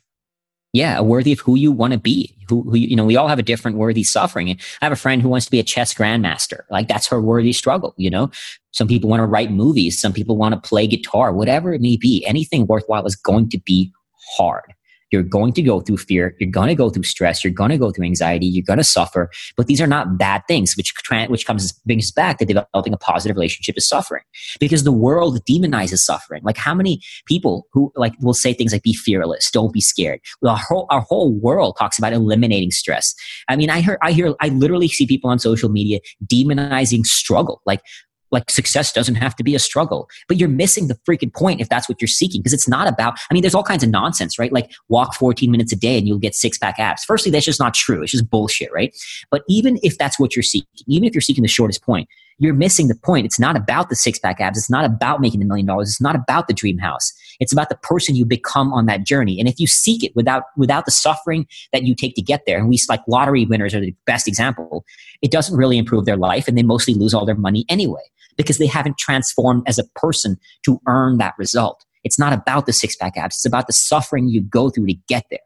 Yeah, 0.73 1.01
worthy 1.01 1.33
of 1.33 1.41
who 1.41 1.57
you 1.57 1.73
want 1.73 1.93
to 1.95 1.99
be. 1.99 2.37
Who, 2.49 2.63
who, 2.63 2.77
you 2.77 2.95
know, 2.95 3.05
we 3.05 3.17
all 3.17 3.29
have 3.29 3.39
a 3.39 3.45
different 3.45 3.77
worthy 3.77 4.05
suffering. 4.05 4.51
I 4.51 4.85
have 4.85 4.93
a 4.93 4.97
friend 4.97 5.21
who 5.21 5.29
wants 5.29 5.47
to 5.47 5.51
be 5.51 5.59
a 5.59 5.65
chess 5.65 5.93
grandmaster. 5.93 6.61
Like 6.71 6.87
that's 6.87 7.09
her 7.09 7.21
worthy 7.21 7.53
struggle. 7.53 7.95
You 7.97 8.11
know, 8.11 8.31
some 8.71 8.87
people 8.87 9.11
want 9.11 9.21
to 9.21 9.27
write 9.27 9.51
movies. 9.51 10.01
Some 10.01 10.13
people 10.13 10.37
want 10.37 10.55
to 10.55 10.69
play 10.69 10.87
guitar. 10.87 11.33
Whatever 11.33 11.73
it 11.73 11.81
may 11.81 11.97
be, 11.97 12.25
anything 12.27 12.67
worthwhile 12.67 13.05
is 13.07 13.17
going 13.17 13.49
to 13.51 13.59
be 13.59 13.93
hard. 14.37 14.75
You're 15.11 15.23
going 15.23 15.53
to 15.55 15.63
go 15.63 15.81
through 15.81 15.99
fear. 15.99 16.37
You're 16.39 16.51
going 16.51 16.69
to 16.69 16.75
go 16.75 16.91
through 16.91 17.03
stress. 17.05 17.43
You're 17.43 17.53
going 17.53 17.71
to 17.71 17.79
go 17.79 17.91
through 17.91 18.05
anxiety. 18.05 18.47
You're 18.47 18.65
going 18.65 18.79
to 18.79 18.85
suffer. 18.85 19.31
But 19.57 19.67
these 19.67 19.81
are 19.81 19.87
not 19.87 20.19
bad 20.19 20.43
things, 20.49 20.75
which 20.77 20.93
which 21.29 21.47
comes 21.47 21.73
brings 21.85 22.11
back 22.13 22.39
to 22.39 22.45
developing 22.45 22.93
a 22.93 22.97
positive 22.99 23.37
relationship 23.37 23.77
is 23.77 23.89
suffering, 23.89 24.23
because 24.59 24.85
the 24.85 24.93
world 24.93 25.45
demonizes 25.45 25.99
suffering. 25.99 26.43
Like 26.45 26.57
how 26.57 26.75
many 26.75 27.01
people 27.27 27.67
who 27.73 27.93
like 27.97 28.15
will 28.21 28.35
say 28.35 28.53
things 28.53 28.73
like 28.73 28.83
"Be 28.83 28.95
fearless," 28.95 29.51
"Don't 29.51 29.73
be 29.73 29.81
scared." 29.81 30.21
Our 30.47 30.57
whole 30.57 30.87
our 30.91 31.01
whole 31.01 31.33
world 31.33 31.77
talks 31.79 31.99
about 31.99 32.13
eliminating 32.13 32.71
stress. 32.71 33.15
I 33.49 33.57
mean, 33.57 33.71
I 33.71 33.81
hear 33.81 33.99
I 34.03 34.13
hear 34.13 34.35
I 34.41 34.49
literally 34.49 34.89
see 34.89 35.07
people 35.07 35.31
on 35.31 35.39
social 35.39 35.69
media 35.69 36.01
demonizing 36.27 37.05
struggle. 37.05 37.63
Like 37.67 37.81
like 38.31 38.51
success 38.51 38.93
doesn't 38.93 39.17
have 39.17 39.37
to 39.37 39.45
be 39.45 39.55
a 39.55 39.59
struggle 39.59 40.09
but 40.29 40.37
you're 40.37 40.49
missing 40.49 40.89
the 40.89 40.99
freaking 41.09 41.33
point 41.33 41.61
if 41.61 41.69
that's 41.69 41.89
what 41.89 42.01
you're 42.01 42.09
seeking 42.09 42.41
because 42.41 42.53
it's 42.53 42.69
not 42.69 42.89
about 42.89 43.19
i 43.31 43.35
mean 43.35 43.43
there's 43.43 43.55
all 43.55 43.63
kinds 43.63 43.83
of 43.83 43.91
nonsense 43.91 44.39
right? 44.39 44.53
Like 44.53 44.73
walk 44.89 45.15
14 45.15 45.51
minutes 45.51 45.73
a 45.73 45.77
day 45.77 45.99
and 45.99 46.09
you'll 46.09 46.19
get 46.19 46.35
six 46.35 46.59
pack 46.59 46.79
abs. 46.79 47.05
Firstly 47.05 47.31
that's 47.31 47.45
just 47.45 47.61
not 47.61 47.75
true. 47.75 48.03
It's 48.03 48.13
just 48.13 48.29
bullshit 48.29 48.73
right? 48.73 48.97
But 49.31 49.43
even 49.49 49.79
if 49.83 49.99
that's 49.99 50.19
what 50.19 50.35
you're 50.35 50.43
seeking 50.43 50.69
even 50.87 51.07
if 51.07 51.15
you're 51.15 51.21
seeking 51.21 51.43
the 51.43 51.49
shortest 51.49 51.83
point 51.83 52.09
you're 52.43 52.55
missing 52.55 52.89
the 52.89 52.95
point. 52.95 53.27
It's 53.27 53.39
not 53.39 53.55
about 53.55 53.91
the 53.91 53.95
six 53.97 54.19
pack 54.19 54.41
abs. 54.41 54.57
It's 54.57 54.71
not 54.71 54.87
about 54.87 55.21
making 55.21 55.41
the 55.41 55.47
million 55.47 55.67
dollars. 55.67 55.91
It's 55.91 56.01
not 56.01 56.17
about 56.17 56.49
the 56.49 56.55
dream 56.55 56.79
house. 56.79 57.13
It's 57.39 57.53
about 57.53 57.69
the 57.69 57.77
person 57.77 58.17
you 58.17 58.25
become 58.25 58.73
on 58.73 58.87
that 58.87 59.05
journey. 59.05 59.39
And 59.39 59.47
if 59.47 59.61
you 59.61 59.67
seek 59.67 60.03
it 60.03 60.17
without 60.17 60.45
without 60.57 60.87
the 60.87 60.91
suffering 60.91 61.47
that 61.75 61.83
you 61.83 61.95
take 61.95 62.15
to 62.15 62.23
get 62.23 62.45
there 62.47 62.59
and 62.59 62.67
we 62.67 62.79
like 62.89 63.03
lottery 63.07 63.45
winners 63.45 63.75
are 63.75 63.81
the 63.81 63.95
best 64.07 64.27
example 64.27 64.87
it 65.21 65.31
doesn't 65.31 65.57
really 65.57 65.77
improve 65.77 66.07
their 66.07 66.17
life 66.17 66.49
and 66.49 66.57
they 66.57 66.63
mostly 66.63 66.95
lose 66.95 67.13
all 67.13 67.27
their 67.27 67.35
money 67.35 67.67
anyway 67.69 68.01
because 68.41 68.59
they 68.59 68.67
haven't 68.67 68.99
transformed 68.99 69.63
as 69.67 69.79
a 69.79 69.85
person 69.95 70.37
to 70.65 70.81
earn 70.87 71.19
that 71.19 71.35
result. 71.39 71.85
It's 72.05 72.19
not 72.19 72.33
about 72.33 72.67
the 72.67 72.73
six 72.73 72.97
pack 72.97 73.17
abs. 73.17 73.37
It's 73.37 73.47
about 73.47 73.67
the 73.67 73.73
suffering 73.73 74.29
you 74.29 74.41
go 74.41 74.71
through 74.71 74.87
to 74.87 74.95
get 75.09 75.25
there. 75.31 75.41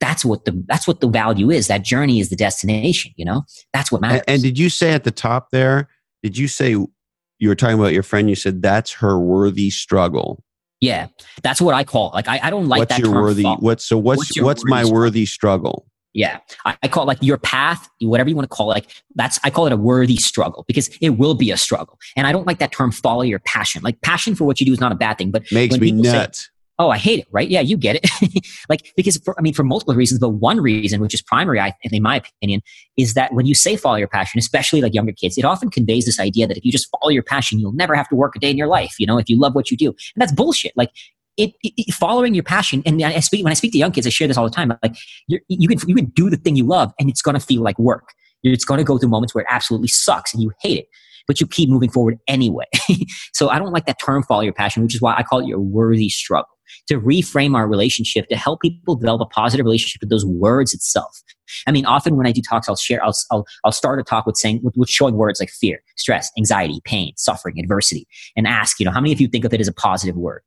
That's 0.00 0.24
what 0.24 0.44
the 0.44 0.64
that's 0.66 0.88
what 0.88 1.00
the 1.00 1.08
value 1.08 1.50
is. 1.50 1.68
That 1.68 1.84
journey 1.84 2.20
is 2.20 2.30
the 2.30 2.36
destination. 2.36 3.12
You 3.16 3.26
know, 3.26 3.42
that's 3.72 3.92
what 3.92 4.00
matters. 4.00 4.22
And, 4.26 4.36
and 4.36 4.42
did 4.42 4.58
you 4.58 4.70
say 4.70 4.92
at 4.92 5.04
the 5.04 5.10
top 5.10 5.50
there? 5.50 5.88
Did 6.22 6.38
you 6.38 6.48
say 6.48 6.70
you 6.70 7.48
were 7.48 7.54
talking 7.54 7.78
about 7.78 7.92
your 7.92 8.02
friend? 8.02 8.28
You 8.28 8.34
said 8.34 8.62
that's 8.62 8.92
her 8.94 9.18
worthy 9.18 9.70
struggle. 9.70 10.42
Yeah, 10.80 11.08
that's 11.42 11.60
what 11.60 11.74
I 11.74 11.84
call. 11.84 12.08
It. 12.10 12.14
Like 12.14 12.28
I, 12.28 12.40
I 12.44 12.50
don't 12.50 12.66
like 12.66 12.78
what's 12.78 12.96
that. 12.96 13.00
Your 13.00 13.12
worthy? 13.12 13.44
What's 13.44 13.84
so? 13.84 13.98
What's 13.98 14.20
what's, 14.20 14.40
what's 14.40 14.64
my 14.64 14.86
worthy 14.86 15.26
struggle? 15.26 15.86
Yeah. 16.12 16.40
I, 16.64 16.76
I, 16.82 16.88
call 16.88 17.04
it 17.04 17.06
like 17.06 17.22
your 17.22 17.38
path, 17.38 17.88
whatever 18.00 18.28
you 18.28 18.34
want 18.34 18.48
to 18.48 18.54
call 18.54 18.70
it. 18.72 18.74
Like 18.74 18.90
that's, 19.14 19.38
I 19.44 19.50
call 19.50 19.66
it 19.66 19.72
a 19.72 19.76
worthy 19.76 20.16
struggle 20.16 20.64
because 20.66 20.88
it 21.00 21.10
will 21.10 21.34
be 21.34 21.50
a 21.50 21.56
struggle. 21.56 21.98
And 22.16 22.26
I 22.26 22.32
don't 22.32 22.46
like 22.46 22.58
that 22.58 22.72
term 22.72 22.90
follow 22.90 23.22
your 23.22 23.38
passion. 23.38 23.82
Like 23.82 24.00
passion 24.00 24.34
for 24.34 24.44
what 24.44 24.60
you 24.60 24.66
do 24.66 24.72
is 24.72 24.80
not 24.80 24.90
a 24.90 24.96
bad 24.96 25.18
thing, 25.18 25.30
but 25.30 25.44
makes 25.52 25.78
me 25.78 25.92
nuts. 25.92 26.44
Say, 26.44 26.50
oh, 26.80 26.88
I 26.88 26.96
hate 26.96 27.20
it, 27.20 27.28
right? 27.30 27.48
Yeah, 27.48 27.60
you 27.60 27.76
get 27.76 28.00
it. 28.02 28.46
like, 28.70 28.90
because 28.96 29.18
for, 29.18 29.38
I 29.38 29.42
mean, 29.42 29.52
for 29.52 29.62
multiple 29.62 29.94
reasons, 29.94 30.18
but 30.18 30.30
one 30.30 30.60
reason, 30.60 31.00
which 31.00 31.12
is 31.12 31.20
primary, 31.20 31.60
I, 31.60 31.74
in 31.82 32.02
my 32.02 32.16
opinion, 32.16 32.62
is 32.96 33.12
that 33.14 33.34
when 33.34 33.44
you 33.44 33.54
say 33.54 33.76
follow 33.76 33.96
your 33.96 34.08
passion, 34.08 34.38
especially 34.38 34.80
like 34.80 34.94
younger 34.94 35.12
kids, 35.12 35.36
it 35.36 35.44
often 35.44 35.70
conveys 35.70 36.06
this 36.06 36.18
idea 36.18 36.46
that 36.46 36.56
if 36.56 36.64
you 36.64 36.72
just 36.72 36.88
follow 36.90 37.10
your 37.10 37.22
passion, 37.22 37.60
you'll 37.60 37.72
never 37.72 37.94
have 37.94 38.08
to 38.08 38.14
work 38.14 38.34
a 38.34 38.38
day 38.38 38.50
in 38.50 38.56
your 38.56 38.66
life. 38.66 38.94
You 38.98 39.06
know, 39.06 39.18
if 39.18 39.28
you 39.28 39.38
love 39.38 39.54
what 39.54 39.70
you 39.70 39.76
do. 39.76 39.88
And 39.88 39.96
that's 40.16 40.32
bullshit. 40.32 40.72
Like, 40.74 40.90
it, 41.40 41.54
it, 41.62 41.94
following 41.94 42.34
your 42.34 42.44
passion 42.44 42.82
and 42.84 43.02
I 43.02 43.20
speak 43.20 43.44
when 43.44 43.50
I 43.50 43.54
speak 43.54 43.72
to 43.72 43.78
young 43.78 43.92
kids, 43.92 44.06
I 44.06 44.10
share 44.10 44.28
this 44.28 44.36
all 44.36 44.44
the 44.44 44.54
time. 44.54 44.72
Like 44.82 44.96
you 45.26 45.68
can 45.68 45.78
you 45.88 45.94
can 45.94 46.06
do 46.06 46.30
the 46.30 46.36
thing 46.36 46.56
you 46.56 46.64
love, 46.64 46.92
and 46.98 47.08
it's 47.08 47.22
going 47.22 47.34
to 47.34 47.44
feel 47.44 47.62
like 47.62 47.78
work. 47.78 48.08
It's 48.42 48.64
going 48.64 48.78
to 48.78 48.84
go 48.84 48.98
through 48.98 49.08
moments 49.10 49.34
where 49.34 49.42
it 49.42 49.48
absolutely 49.50 49.88
sucks 49.88 50.32
and 50.32 50.42
you 50.42 50.52
hate 50.60 50.78
it, 50.78 50.86
but 51.26 51.40
you 51.40 51.46
keep 51.46 51.68
moving 51.68 51.90
forward 51.90 52.18
anyway. 52.26 52.66
so 53.32 53.48
I 53.48 53.58
don't 53.58 53.72
like 53.72 53.86
that 53.86 53.98
term 54.00 54.22
"follow 54.22 54.42
your 54.42 54.52
passion," 54.52 54.82
which 54.82 54.94
is 54.94 55.00
why 55.00 55.14
I 55.16 55.22
call 55.22 55.40
it 55.40 55.46
your 55.46 55.60
worthy 55.60 56.08
struggle. 56.08 56.48
To 56.88 57.00
reframe 57.00 57.56
our 57.56 57.66
relationship, 57.66 58.28
to 58.28 58.36
help 58.36 58.60
people 58.60 58.94
develop 58.94 59.20
a 59.20 59.26
positive 59.26 59.64
relationship 59.64 60.00
with 60.02 60.10
those 60.10 60.24
words 60.24 60.72
itself. 60.72 61.20
I 61.66 61.72
mean, 61.72 61.84
often 61.84 62.16
when 62.16 62.26
I 62.26 62.32
do 62.32 62.40
talks, 62.42 62.68
I'll 62.68 62.76
share, 62.76 63.04
I'll, 63.04 63.14
I'll, 63.32 63.44
I'll 63.64 63.72
start 63.72 63.98
a 63.98 64.04
talk 64.04 64.24
with 64.24 64.36
saying, 64.36 64.60
with, 64.62 64.74
with 64.76 64.88
showing 64.88 65.16
words 65.16 65.40
like 65.40 65.50
fear, 65.50 65.82
stress, 65.96 66.30
anxiety, 66.38 66.80
pain, 66.84 67.12
suffering, 67.16 67.58
adversity, 67.58 68.06
and 68.36 68.46
ask, 68.46 68.78
you 68.78 68.86
know, 68.86 68.92
how 68.92 69.00
many 69.00 69.12
of 69.12 69.20
you 69.20 69.26
think 69.26 69.44
of 69.44 69.52
it 69.52 69.60
as 69.60 69.66
a 69.66 69.72
positive 69.72 70.16
word? 70.16 70.42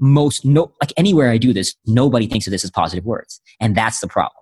Most 0.00 0.44
no 0.44 0.72
like 0.80 0.92
anywhere 0.96 1.30
I 1.30 1.38
do 1.38 1.52
this, 1.52 1.74
nobody 1.86 2.26
thinks 2.26 2.46
of 2.46 2.50
this 2.50 2.64
as 2.64 2.70
positive 2.70 3.04
words. 3.04 3.40
And 3.60 3.76
that's 3.76 4.00
the 4.00 4.08
problem. 4.08 4.32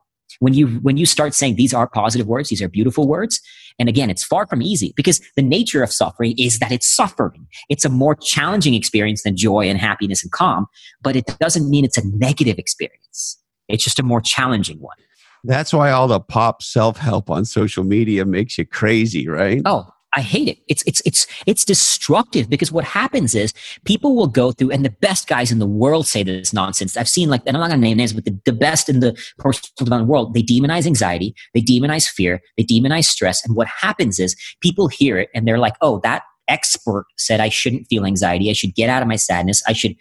When 0.40 0.54
you 0.54 0.68
when 0.82 0.96
you 0.96 1.06
start 1.06 1.34
saying 1.34 1.56
these 1.56 1.74
are 1.74 1.88
positive 1.88 2.26
words, 2.26 2.48
these 2.48 2.62
are 2.62 2.68
beautiful 2.68 3.08
words, 3.08 3.40
and 3.78 3.88
again, 3.88 4.10
it's 4.10 4.24
far 4.24 4.46
from 4.46 4.62
easy 4.62 4.92
because 4.96 5.20
the 5.36 5.42
nature 5.42 5.82
of 5.82 5.92
suffering 5.92 6.34
is 6.38 6.58
that 6.58 6.72
it's 6.72 6.94
suffering. 6.94 7.46
It's 7.68 7.84
a 7.84 7.88
more 7.88 8.16
challenging 8.20 8.74
experience 8.74 9.22
than 9.22 9.36
joy 9.36 9.68
and 9.68 9.78
happiness 9.78 10.22
and 10.22 10.32
calm, 10.32 10.66
but 11.02 11.16
it 11.16 11.26
doesn't 11.40 11.68
mean 11.68 11.84
it's 11.84 11.98
a 11.98 12.06
negative 12.06 12.58
experience. 12.58 13.38
It's 13.68 13.84
just 13.84 13.98
a 13.98 14.02
more 14.02 14.20
challenging 14.20 14.78
one. 14.80 14.96
That's 15.44 15.72
why 15.72 15.90
all 15.92 16.08
the 16.08 16.20
pop 16.20 16.62
self 16.62 16.98
help 16.98 17.30
on 17.30 17.44
social 17.44 17.84
media 17.84 18.24
makes 18.24 18.58
you 18.58 18.66
crazy, 18.66 19.28
right? 19.28 19.62
Oh, 19.64 19.88
I 20.16 20.20
hate 20.20 20.48
it. 20.48 20.58
It's 20.68 20.82
it's 20.86 21.02
it's 21.04 21.26
it's 21.46 21.64
destructive 21.64 22.48
because 22.48 22.72
what 22.72 22.84
happens 22.84 23.34
is 23.34 23.52
people 23.84 24.16
will 24.16 24.26
go 24.26 24.52
through, 24.52 24.70
and 24.70 24.84
the 24.84 24.90
best 24.90 25.28
guys 25.28 25.52
in 25.52 25.58
the 25.58 25.66
world 25.66 26.06
say 26.06 26.22
this 26.22 26.52
nonsense. 26.52 26.96
I've 26.96 27.08
seen 27.08 27.28
like, 27.28 27.42
and 27.46 27.56
I'm 27.56 27.60
not 27.60 27.70
gonna 27.70 27.82
name 27.82 27.98
names, 27.98 28.14
but 28.14 28.24
the, 28.24 28.38
the 28.44 28.52
best 28.52 28.88
in 28.88 29.00
the 29.00 29.12
personal 29.38 29.70
development 29.76 30.08
world, 30.08 30.34
they 30.34 30.42
demonize 30.42 30.86
anxiety, 30.86 31.34
they 31.54 31.60
demonize 31.60 32.04
fear, 32.04 32.40
they 32.56 32.64
demonize 32.64 33.04
stress, 33.04 33.44
and 33.44 33.54
what 33.54 33.68
happens 33.68 34.18
is 34.18 34.34
people 34.62 34.88
hear 34.88 35.18
it 35.18 35.28
and 35.34 35.46
they're 35.46 35.58
like, 35.58 35.74
oh, 35.82 36.00
that 36.02 36.22
expert 36.48 37.04
said 37.18 37.40
I 37.40 37.50
shouldn't 37.50 37.86
feel 37.88 38.06
anxiety, 38.06 38.48
I 38.48 38.54
should 38.54 38.74
get 38.74 38.88
out 38.88 39.02
of 39.02 39.08
my 39.08 39.16
sadness, 39.16 39.62
I 39.68 39.74
should 39.74 39.94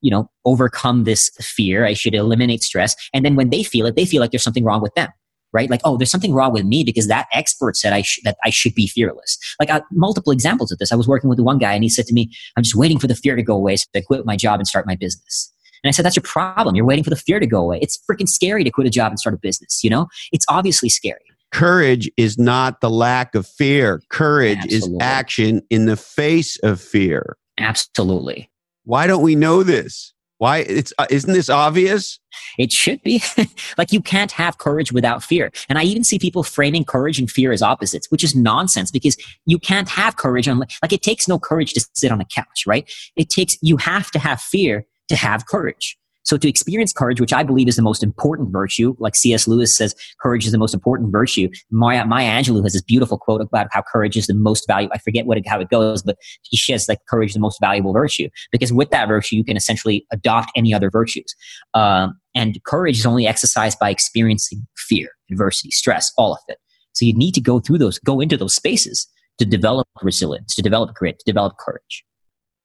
you 0.00 0.10
know 0.10 0.30
overcome 0.46 1.04
this 1.04 1.28
fear, 1.38 1.84
I 1.84 1.92
should 1.92 2.14
eliminate 2.14 2.62
stress, 2.62 2.94
and 3.12 3.26
then 3.26 3.36
when 3.36 3.50
they 3.50 3.62
feel 3.62 3.84
it, 3.84 3.94
they 3.94 4.06
feel 4.06 4.22
like 4.22 4.30
there's 4.30 4.42
something 4.42 4.64
wrong 4.64 4.80
with 4.80 4.94
them 4.94 5.10
right? 5.52 5.70
Like, 5.70 5.80
oh, 5.84 5.96
there's 5.96 6.10
something 6.10 6.32
wrong 6.32 6.52
with 6.52 6.64
me 6.64 6.84
because 6.84 7.08
that 7.08 7.26
expert 7.32 7.76
said 7.76 7.92
I 7.92 8.02
sh- 8.02 8.20
that 8.24 8.36
I 8.44 8.50
should 8.50 8.74
be 8.74 8.86
fearless. 8.86 9.38
Like, 9.58 9.70
uh, 9.70 9.80
multiple 9.90 10.32
examples 10.32 10.70
of 10.70 10.78
this. 10.78 10.92
I 10.92 10.96
was 10.96 11.08
working 11.08 11.30
with 11.30 11.40
one 11.40 11.58
guy 11.58 11.74
and 11.74 11.82
he 11.82 11.88
said 11.88 12.06
to 12.06 12.14
me, 12.14 12.30
I'm 12.56 12.62
just 12.62 12.76
waiting 12.76 12.98
for 12.98 13.06
the 13.06 13.14
fear 13.14 13.36
to 13.36 13.42
go 13.42 13.54
away 13.54 13.76
so 13.76 13.86
I 13.94 14.00
quit 14.00 14.24
my 14.24 14.36
job 14.36 14.60
and 14.60 14.66
start 14.66 14.86
my 14.86 14.96
business. 14.96 15.52
And 15.82 15.88
I 15.88 15.92
said, 15.92 16.04
that's 16.04 16.16
your 16.16 16.22
problem. 16.22 16.76
You're 16.76 16.84
waiting 16.84 17.04
for 17.04 17.10
the 17.10 17.16
fear 17.16 17.40
to 17.40 17.46
go 17.46 17.60
away. 17.60 17.78
It's 17.80 17.98
freaking 18.10 18.28
scary 18.28 18.64
to 18.64 18.70
quit 18.70 18.86
a 18.86 18.90
job 18.90 19.12
and 19.12 19.18
start 19.18 19.34
a 19.34 19.38
business. 19.38 19.82
You 19.82 19.90
know, 19.90 20.08
it's 20.32 20.44
obviously 20.48 20.88
scary. 20.88 21.20
Courage 21.52 22.10
is 22.16 22.38
not 22.38 22.80
the 22.80 22.90
lack 22.90 23.34
of 23.34 23.46
fear. 23.46 24.02
Courage 24.10 24.58
Absolutely. 24.58 24.96
is 24.96 25.02
action 25.02 25.62
in 25.70 25.86
the 25.86 25.96
face 25.96 26.58
of 26.58 26.80
fear. 26.80 27.36
Absolutely. 27.58 28.50
Why 28.84 29.06
don't 29.06 29.22
we 29.22 29.34
know 29.34 29.62
this? 29.62 30.12
Why 30.40 30.60
it's 30.60 30.90
uh, 30.98 31.04
isn't 31.10 31.34
this 31.34 31.50
obvious? 31.50 32.18
It 32.56 32.72
should 32.72 33.02
be. 33.02 33.22
like 33.76 33.92
you 33.92 34.00
can't 34.00 34.32
have 34.32 34.56
courage 34.56 34.90
without 34.90 35.22
fear. 35.22 35.52
And 35.68 35.78
I 35.78 35.82
even 35.82 36.02
see 36.02 36.18
people 36.18 36.42
framing 36.42 36.86
courage 36.86 37.18
and 37.18 37.30
fear 37.30 37.52
as 37.52 37.60
opposites, 37.60 38.10
which 38.10 38.24
is 38.24 38.34
nonsense 38.34 38.90
because 38.90 39.18
you 39.44 39.58
can't 39.58 39.90
have 39.90 40.16
courage 40.16 40.48
on 40.48 40.58
like 40.58 40.94
it 40.94 41.02
takes 41.02 41.28
no 41.28 41.38
courage 41.38 41.74
to 41.74 41.86
sit 41.92 42.10
on 42.10 42.22
a 42.22 42.24
couch, 42.24 42.64
right? 42.66 42.90
It 43.16 43.28
takes 43.28 43.58
you 43.60 43.76
have 43.76 44.10
to 44.12 44.18
have 44.18 44.40
fear 44.40 44.86
to 45.10 45.16
have 45.16 45.44
courage. 45.44 45.98
So 46.30 46.36
to 46.36 46.48
experience 46.48 46.92
courage, 46.92 47.20
which 47.20 47.32
I 47.32 47.42
believe 47.42 47.66
is 47.66 47.74
the 47.74 47.82
most 47.82 48.04
important 48.04 48.52
virtue, 48.52 48.94
like 49.00 49.16
C.S. 49.16 49.48
Lewis 49.48 49.76
says, 49.76 49.96
courage 50.20 50.46
is 50.46 50.52
the 50.52 50.58
most 50.58 50.72
important 50.72 51.10
virtue. 51.10 51.48
Maya, 51.72 52.06
Maya 52.06 52.40
Angelou 52.40 52.62
has 52.62 52.72
this 52.72 52.82
beautiful 52.82 53.18
quote 53.18 53.40
about 53.40 53.66
how 53.72 53.82
courage 53.82 54.16
is 54.16 54.28
the 54.28 54.34
most 54.34 54.64
valuable. 54.68 54.94
I 54.94 54.98
forget 54.98 55.26
what 55.26 55.38
it, 55.38 55.48
how 55.48 55.58
it 55.58 55.70
goes, 55.70 56.04
but 56.04 56.16
she 56.44 56.56
says 56.56 56.86
like 56.88 57.00
courage 57.08 57.30
is 57.30 57.34
the 57.34 57.40
most 57.40 57.58
valuable 57.60 57.92
virtue 57.92 58.28
because 58.52 58.72
with 58.72 58.90
that 58.90 59.08
virtue, 59.08 59.34
you 59.34 59.42
can 59.42 59.56
essentially 59.56 60.06
adopt 60.12 60.52
any 60.54 60.72
other 60.72 60.88
virtues. 60.88 61.34
Um, 61.74 62.16
and 62.36 62.62
courage 62.64 63.00
is 63.00 63.06
only 63.06 63.26
exercised 63.26 63.80
by 63.80 63.90
experiencing 63.90 64.64
fear, 64.76 65.08
adversity, 65.32 65.72
stress, 65.72 66.12
all 66.16 66.32
of 66.32 66.38
it. 66.46 66.58
So 66.92 67.06
you 67.06 67.12
need 67.12 67.32
to 67.32 67.40
go 67.40 67.58
through 67.58 67.78
those, 67.78 67.98
go 67.98 68.20
into 68.20 68.36
those 68.36 68.54
spaces 68.54 69.08
to 69.38 69.44
develop 69.44 69.88
resilience, 70.00 70.54
to 70.54 70.62
develop 70.62 70.94
grit, 70.94 71.18
to 71.18 71.24
develop 71.24 71.54
courage. 71.58 72.04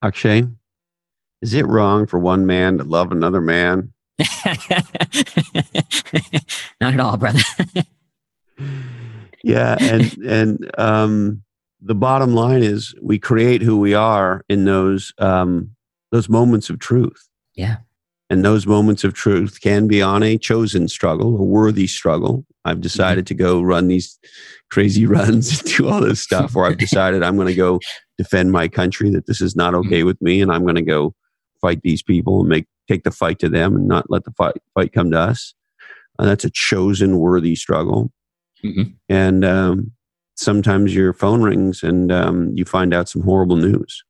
Akshay, 0.03 0.43
is 1.45 1.53
it 1.53 1.67
wrong 1.67 2.07
for 2.07 2.17
one 2.17 2.47
man 2.47 2.79
to 2.79 2.83
love 2.83 3.11
another 3.11 3.39
man? 3.39 3.93
Not 6.81 6.95
at 6.95 6.99
all, 6.99 7.17
brother. 7.17 7.39
yeah, 9.43 9.77
and 9.79 10.17
and 10.25 10.71
um, 10.79 11.43
the 11.79 11.93
bottom 11.93 12.33
line 12.33 12.63
is 12.63 12.95
we 12.99 13.19
create 13.19 13.61
who 13.61 13.77
we 13.77 13.93
are 13.93 14.43
in 14.49 14.65
those 14.65 15.13
um, 15.19 15.69
those 16.11 16.29
moments 16.29 16.71
of 16.71 16.79
truth. 16.79 17.29
Yeah. 17.53 17.77
And 18.31 18.43
those 18.43 18.65
moments 18.65 19.03
of 19.03 19.13
truth 19.13 19.61
can 19.61 19.87
be 19.87 20.01
on 20.01 20.23
a 20.23 20.39
chosen 20.39 20.87
struggle, 20.87 21.37
a 21.37 21.43
worthy 21.43 21.85
struggle. 21.85 22.43
I've 22.65 22.81
decided 22.81 23.25
mm-hmm. 23.25 23.37
to 23.37 23.43
go 23.43 23.61
run 23.61 23.87
these 23.87 24.17
crazy 24.71 25.05
runs 25.15 25.61
and 25.61 25.69
do 25.69 25.87
all 25.87 26.01
this 26.01 26.21
stuff, 26.21 26.55
or 26.55 26.65
I've 26.65 26.79
decided 26.79 27.21
I'm 27.21 27.35
going 27.35 27.49
to 27.49 27.53
go 27.53 27.79
defend 28.17 28.51
my 28.51 28.67
country, 28.67 29.11
that 29.11 29.27
this 29.27 29.41
is 29.41 29.55
not 29.55 29.75
okay 29.75 29.99
mm-hmm. 29.99 30.07
with 30.07 30.19
me, 30.23 30.41
and 30.41 30.51
I'm 30.51 30.63
going 30.63 30.73
to 30.73 30.81
go 30.81 31.13
fight 31.65 31.81
these 31.81 32.03
people 32.03 32.41
and 32.41 32.49
make 32.49 32.67
take 32.87 33.03
the 33.03 33.11
fight 33.11 33.39
to 33.39 33.49
them 33.49 33.75
and 33.75 33.87
not 33.87 34.11
let 34.11 34.23
the 34.23 34.31
fight 34.31 34.61
fight 34.75 34.93
come 34.93 35.09
to 35.11 35.19
us. 35.19 35.55
Uh, 36.19 36.25
that's 36.25 36.45
a 36.45 36.51
chosen 36.51 37.17
worthy 37.17 37.55
struggle. 37.55 38.11
Mm-hmm. 38.63 38.91
And 39.09 39.43
um, 39.43 39.91
sometimes 40.35 40.93
your 40.93 41.11
phone 41.13 41.41
rings 41.41 41.81
and 41.81 42.11
um, 42.11 42.51
you 42.53 42.65
find 42.65 42.93
out 42.93 43.09
some 43.09 43.23
horrible 43.23 43.55
news, 43.55 44.03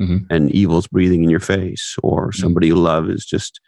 mm-hmm. 0.00 0.18
and 0.30 0.50
evil's 0.52 0.86
breathing 0.86 1.24
in 1.24 1.30
your 1.30 1.40
face, 1.40 1.96
or 2.02 2.28
mm-hmm. 2.28 2.40
somebody 2.40 2.68
you 2.68 2.76
love 2.76 3.08
has 3.08 3.24
just 3.24 3.60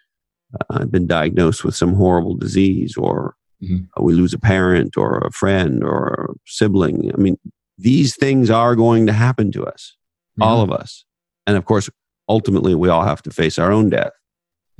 uh, 0.70 0.84
been 0.84 1.06
diagnosed 1.06 1.64
with 1.64 1.74
some 1.74 1.94
horrible 1.94 2.36
disease, 2.36 2.96
or 2.96 3.34
mm-hmm. 3.62 3.84
uh, 3.96 4.02
we 4.02 4.12
lose 4.14 4.34
a 4.34 4.38
parent, 4.38 4.96
or 4.96 5.18
a 5.18 5.32
friend, 5.32 5.82
or 5.82 6.30
a 6.30 6.34
sibling. 6.46 7.10
I 7.12 7.20
mean, 7.20 7.36
these 7.76 8.14
things 8.14 8.50
are 8.50 8.76
going 8.76 9.06
to 9.06 9.12
happen 9.12 9.50
to 9.52 9.64
us, 9.66 9.96
all 10.40 10.62
of 10.62 10.70
us. 10.70 11.04
And 11.46 11.56
of 11.56 11.64
course, 11.64 11.90
ultimately 12.28 12.74
we 12.74 12.88
all 12.88 13.04
have 13.04 13.22
to 13.22 13.30
face 13.30 13.58
our 13.58 13.72
own 13.72 13.90
death. 13.90 14.12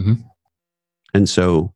Mm-hmm. 0.01 0.23
And 1.15 1.29
so, 1.29 1.75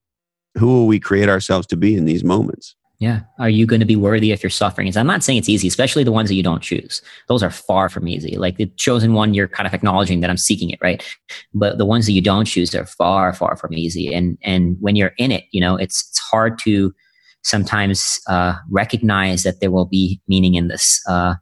who 0.56 0.66
will 0.66 0.86
we 0.86 0.98
create 0.98 1.28
ourselves 1.28 1.66
to 1.68 1.76
be 1.76 1.96
in 1.96 2.06
these 2.06 2.24
moments? 2.24 2.74
Yeah. 2.98 3.20
Are 3.38 3.50
you 3.50 3.66
going 3.66 3.80
to 3.80 3.86
be 3.86 3.96
worthy 3.96 4.32
if 4.32 4.42
you're 4.42 4.48
suffering? 4.48 4.96
I'm 4.96 5.06
not 5.06 5.22
saying 5.22 5.38
it's 5.38 5.50
easy, 5.50 5.68
especially 5.68 6.02
the 6.02 6.12
ones 6.12 6.30
that 6.30 6.34
you 6.34 6.42
don't 6.42 6.62
choose. 6.62 7.02
Those 7.28 7.42
are 7.42 7.50
far 7.50 7.90
from 7.90 8.08
easy. 8.08 8.36
Like 8.38 8.56
the 8.56 8.66
chosen 8.76 9.12
one, 9.12 9.34
you're 9.34 9.48
kind 9.48 9.66
of 9.66 9.74
acknowledging 9.74 10.20
that 10.20 10.30
I'm 10.30 10.38
seeking 10.38 10.70
it, 10.70 10.78
right? 10.82 11.04
But 11.52 11.76
the 11.76 11.84
ones 11.84 12.06
that 12.06 12.12
you 12.12 12.22
don't 12.22 12.46
choose 12.46 12.74
are 12.74 12.86
far, 12.86 13.34
far 13.34 13.56
from 13.56 13.74
easy. 13.74 14.14
And 14.14 14.38
and 14.42 14.78
when 14.80 14.96
you're 14.96 15.12
in 15.18 15.30
it, 15.30 15.44
you 15.52 15.60
know, 15.60 15.76
it's 15.76 16.08
it's 16.08 16.18
hard 16.20 16.58
to 16.60 16.94
sometimes 17.42 18.18
uh, 18.28 18.54
recognize 18.70 19.42
that 19.42 19.60
there 19.60 19.70
will 19.70 19.86
be 19.86 20.20
meaning 20.26 20.54
in 20.54 20.68
this. 20.68 21.02
Uh, 21.06 21.34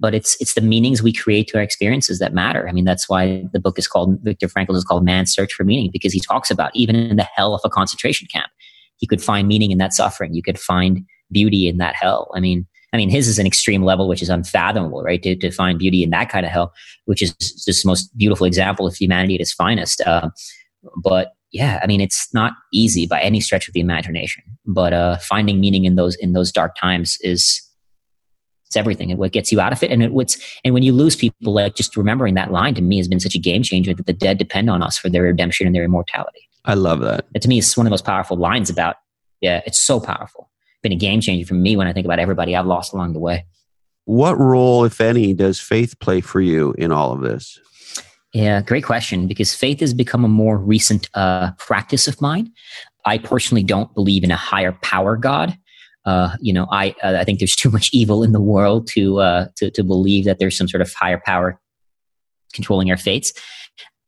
but 0.00 0.14
it's 0.14 0.36
it's 0.40 0.54
the 0.54 0.62
meanings 0.62 1.02
we 1.02 1.12
create 1.12 1.46
to 1.48 1.58
our 1.58 1.62
experiences 1.62 2.18
that 2.18 2.32
matter. 2.32 2.68
I 2.68 2.72
mean, 2.72 2.86
that's 2.86 3.08
why 3.08 3.44
the 3.52 3.60
book 3.60 3.78
is 3.78 3.86
called 3.86 4.18
Viktor 4.22 4.48
Frankl 4.48 4.74
is 4.74 4.84
called 4.84 5.04
Man's 5.04 5.32
Search 5.32 5.52
for 5.52 5.62
Meaning 5.62 5.90
because 5.92 6.12
he 6.12 6.20
talks 6.20 6.50
about 6.50 6.74
even 6.74 6.96
in 6.96 7.16
the 7.16 7.28
hell 7.36 7.54
of 7.54 7.60
a 7.64 7.68
concentration 7.68 8.26
camp, 8.32 8.50
he 8.96 9.06
could 9.06 9.22
find 9.22 9.46
meaning 9.46 9.70
in 9.70 9.78
that 9.78 9.92
suffering. 9.92 10.34
You 10.34 10.42
could 10.42 10.58
find 10.58 11.04
beauty 11.30 11.68
in 11.68 11.76
that 11.76 11.94
hell. 11.94 12.30
I 12.34 12.40
mean, 12.40 12.66
I 12.92 12.96
mean, 12.96 13.10
his 13.10 13.28
is 13.28 13.38
an 13.38 13.46
extreme 13.46 13.84
level, 13.84 14.08
which 14.08 14.22
is 14.22 14.30
unfathomable, 14.30 15.02
right? 15.02 15.22
To, 15.22 15.36
to 15.36 15.50
find 15.50 15.78
beauty 15.78 16.02
in 16.02 16.10
that 16.10 16.30
kind 16.30 16.44
of 16.44 16.50
hell, 16.50 16.72
which 17.04 17.22
is 17.22 17.34
just 17.34 17.82
the 17.82 17.88
most 17.88 18.16
beautiful 18.16 18.46
example 18.46 18.86
of 18.86 18.96
humanity 18.96 19.34
at 19.34 19.40
its 19.40 19.52
finest. 19.52 20.00
Uh, 20.00 20.30
but 21.02 21.34
yeah, 21.52 21.78
I 21.82 21.86
mean, 21.86 22.00
it's 22.00 22.32
not 22.32 22.52
easy 22.72 23.06
by 23.06 23.20
any 23.20 23.40
stretch 23.40 23.68
of 23.68 23.74
the 23.74 23.80
imagination. 23.80 24.42
But 24.66 24.92
uh, 24.92 25.18
finding 25.18 25.60
meaning 25.60 25.84
in 25.84 25.96
those 25.96 26.16
in 26.16 26.32
those 26.32 26.50
dark 26.50 26.74
times 26.76 27.16
is 27.20 27.60
it's 28.70 28.76
everything 28.76 29.10
and 29.10 29.18
what 29.18 29.32
gets 29.32 29.50
you 29.50 29.60
out 29.60 29.72
of 29.72 29.82
it. 29.82 29.90
And 29.90 30.00
it, 30.00 30.12
what's, 30.12 30.38
and 30.64 30.72
when 30.72 30.84
you 30.84 30.92
lose 30.92 31.16
people, 31.16 31.52
like 31.52 31.74
just 31.74 31.96
remembering 31.96 32.34
that 32.34 32.52
line 32.52 32.72
to 32.76 32.82
me 32.82 32.98
has 32.98 33.08
been 33.08 33.18
such 33.18 33.34
a 33.34 33.38
game 33.38 33.64
changer 33.64 33.92
that 33.92 34.06
the 34.06 34.12
dead 34.12 34.38
depend 34.38 34.70
on 34.70 34.80
us 34.80 34.96
for 34.96 35.10
their 35.10 35.24
redemption 35.24 35.66
and 35.66 35.74
their 35.74 35.82
immortality. 35.82 36.48
I 36.64 36.74
love 36.74 37.00
that. 37.00 37.26
That 37.32 37.42
to 37.42 37.48
me 37.48 37.58
is 37.58 37.76
one 37.76 37.84
of 37.84 37.88
the 37.88 37.94
most 37.94 38.04
powerful 38.04 38.36
lines 38.36 38.70
about, 38.70 38.94
yeah, 39.40 39.60
it's 39.66 39.84
so 39.84 39.98
powerful. 39.98 40.48
Been 40.84 40.92
a 40.92 40.96
game 40.96 41.20
changer 41.20 41.44
for 41.44 41.54
me 41.54 41.76
when 41.76 41.88
I 41.88 41.92
think 41.92 42.04
about 42.04 42.20
everybody 42.20 42.54
I've 42.54 42.64
lost 42.64 42.92
along 42.92 43.12
the 43.12 43.18
way. 43.18 43.44
What 44.04 44.38
role, 44.38 44.84
if 44.84 45.00
any, 45.00 45.34
does 45.34 45.58
faith 45.58 45.98
play 45.98 46.20
for 46.20 46.40
you 46.40 46.72
in 46.78 46.92
all 46.92 47.10
of 47.10 47.22
this? 47.22 47.58
Yeah, 48.32 48.62
great 48.62 48.84
question. 48.84 49.26
Because 49.26 49.52
faith 49.52 49.80
has 49.80 49.92
become 49.92 50.24
a 50.24 50.28
more 50.28 50.58
recent 50.58 51.10
uh, 51.14 51.50
practice 51.58 52.06
of 52.06 52.20
mine. 52.20 52.52
I 53.04 53.18
personally 53.18 53.64
don't 53.64 53.92
believe 53.94 54.22
in 54.22 54.30
a 54.30 54.36
higher 54.36 54.78
power 54.80 55.16
God 55.16 55.58
uh, 56.04 56.36
you 56.40 56.52
know, 56.52 56.66
I 56.70 56.94
uh, 57.02 57.16
I 57.18 57.24
think 57.24 57.38
there's 57.38 57.56
too 57.56 57.70
much 57.70 57.90
evil 57.92 58.22
in 58.22 58.32
the 58.32 58.40
world 58.40 58.88
to 58.94 59.20
uh, 59.20 59.46
to 59.56 59.70
to 59.70 59.84
believe 59.84 60.24
that 60.24 60.38
there's 60.38 60.56
some 60.56 60.68
sort 60.68 60.80
of 60.80 60.92
higher 60.92 61.20
power 61.24 61.60
controlling 62.52 62.90
our 62.90 62.96
fates. 62.96 63.32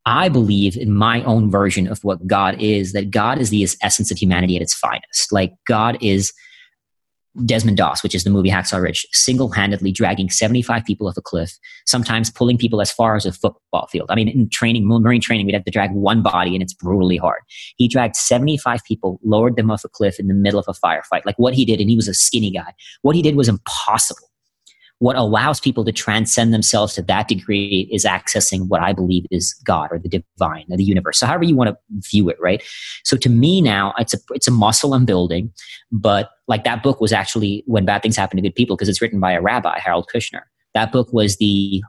I 0.04 0.28
believe 0.28 0.76
in 0.76 0.92
my 0.92 1.22
own 1.24 1.50
version 1.50 1.86
of 1.86 2.02
what 2.02 2.26
God 2.26 2.60
is. 2.60 2.92
That 2.92 3.10
God 3.10 3.38
is 3.38 3.50
the 3.50 3.68
essence 3.82 4.10
of 4.10 4.18
humanity 4.18 4.56
at 4.56 4.62
its 4.62 4.74
finest. 4.74 5.32
Like 5.32 5.52
God 5.66 5.98
is 6.00 6.32
Desmond 7.44 7.78
Doss, 7.78 8.02
which 8.02 8.14
is 8.14 8.24
the 8.24 8.30
movie 8.30 8.50
Hacksaw 8.50 8.82
Ridge, 8.82 9.06
single 9.12 9.50
handedly 9.50 9.90
dragging 9.90 10.28
75 10.28 10.84
people 10.84 11.08
off 11.08 11.16
a 11.16 11.22
cliff, 11.22 11.58
sometimes 11.86 12.30
pulling 12.30 12.58
people 12.58 12.80
as 12.80 12.92
far 12.92 13.16
as 13.16 13.24
a 13.24 13.32
football 13.32 13.86
field. 13.90 14.10
I 14.10 14.14
mean, 14.14 14.28
in 14.28 14.48
training, 14.50 14.86
marine 14.86 15.20
training, 15.20 15.46
we'd 15.46 15.54
have 15.54 15.64
to 15.64 15.70
drag 15.70 15.92
one 15.92 16.22
body 16.22 16.54
and 16.54 16.62
it's 16.62 16.74
brutally 16.74 17.16
hard. 17.16 17.40
He 17.76 17.88
dragged 17.88 18.16
75 18.16 18.80
people, 18.84 19.18
lowered 19.24 19.56
them 19.56 19.70
off 19.70 19.84
a 19.84 19.88
cliff 19.88 20.20
in 20.20 20.28
the 20.28 20.34
middle 20.34 20.60
of 20.60 20.66
a 20.68 20.74
firefight. 20.86 21.24
Like 21.24 21.38
what 21.38 21.54
he 21.54 21.64
did, 21.64 21.80
and 21.80 21.88
he 21.88 21.96
was 21.96 22.08
a 22.08 22.14
skinny 22.14 22.50
guy, 22.50 22.74
what 23.00 23.16
he 23.16 23.22
did 23.22 23.36
was 23.36 23.48
impossible 23.48 24.28
what 25.02 25.16
allows 25.16 25.58
people 25.58 25.84
to 25.84 25.90
transcend 25.90 26.54
themselves 26.54 26.94
to 26.94 27.02
that 27.02 27.26
degree 27.26 27.88
is 27.90 28.04
accessing 28.04 28.68
what 28.68 28.80
I 28.80 28.92
believe 28.92 29.26
is 29.32 29.52
God 29.64 29.88
or 29.90 29.98
the 29.98 30.08
divine 30.08 30.64
or 30.70 30.76
the 30.76 30.84
universe. 30.84 31.18
So 31.18 31.26
however 31.26 31.42
you 31.42 31.56
want 31.56 31.70
to 31.70 31.76
view 32.08 32.28
it, 32.28 32.36
right? 32.40 32.62
So 33.02 33.16
to 33.16 33.28
me 33.28 33.60
now, 33.60 33.94
it's 33.98 34.14
a 34.14 34.18
it's 34.30 34.46
a 34.46 34.52
muscle 34.52 34.94
I'm 34.94 35.04
building, 35.04 35.52
but 35.90 36.30
like 36.52 36.64
that 36.64 36.82
book 36.82 37.00
was 37.00 37.12
actually 37.12 37.64
when 37.66 37.84
bad 37.84 38.02
things 38.02 38.16
happen 38.16 38.36
to 38.36 38.42
good 38.42 38.54
people 38.54 38.76
because 38.76 38.88
it's 38.88 39.00
written 39.00 39.20
by 39.20 39.32
a 39.32 39.40
rabbi, 39.40 39.78
Harold 39.78 40.08
Kushner. 40.14 40.42
That 40.74 40.92
book 40.92 41.12
was 41.12 41.36
the 41.38 41.82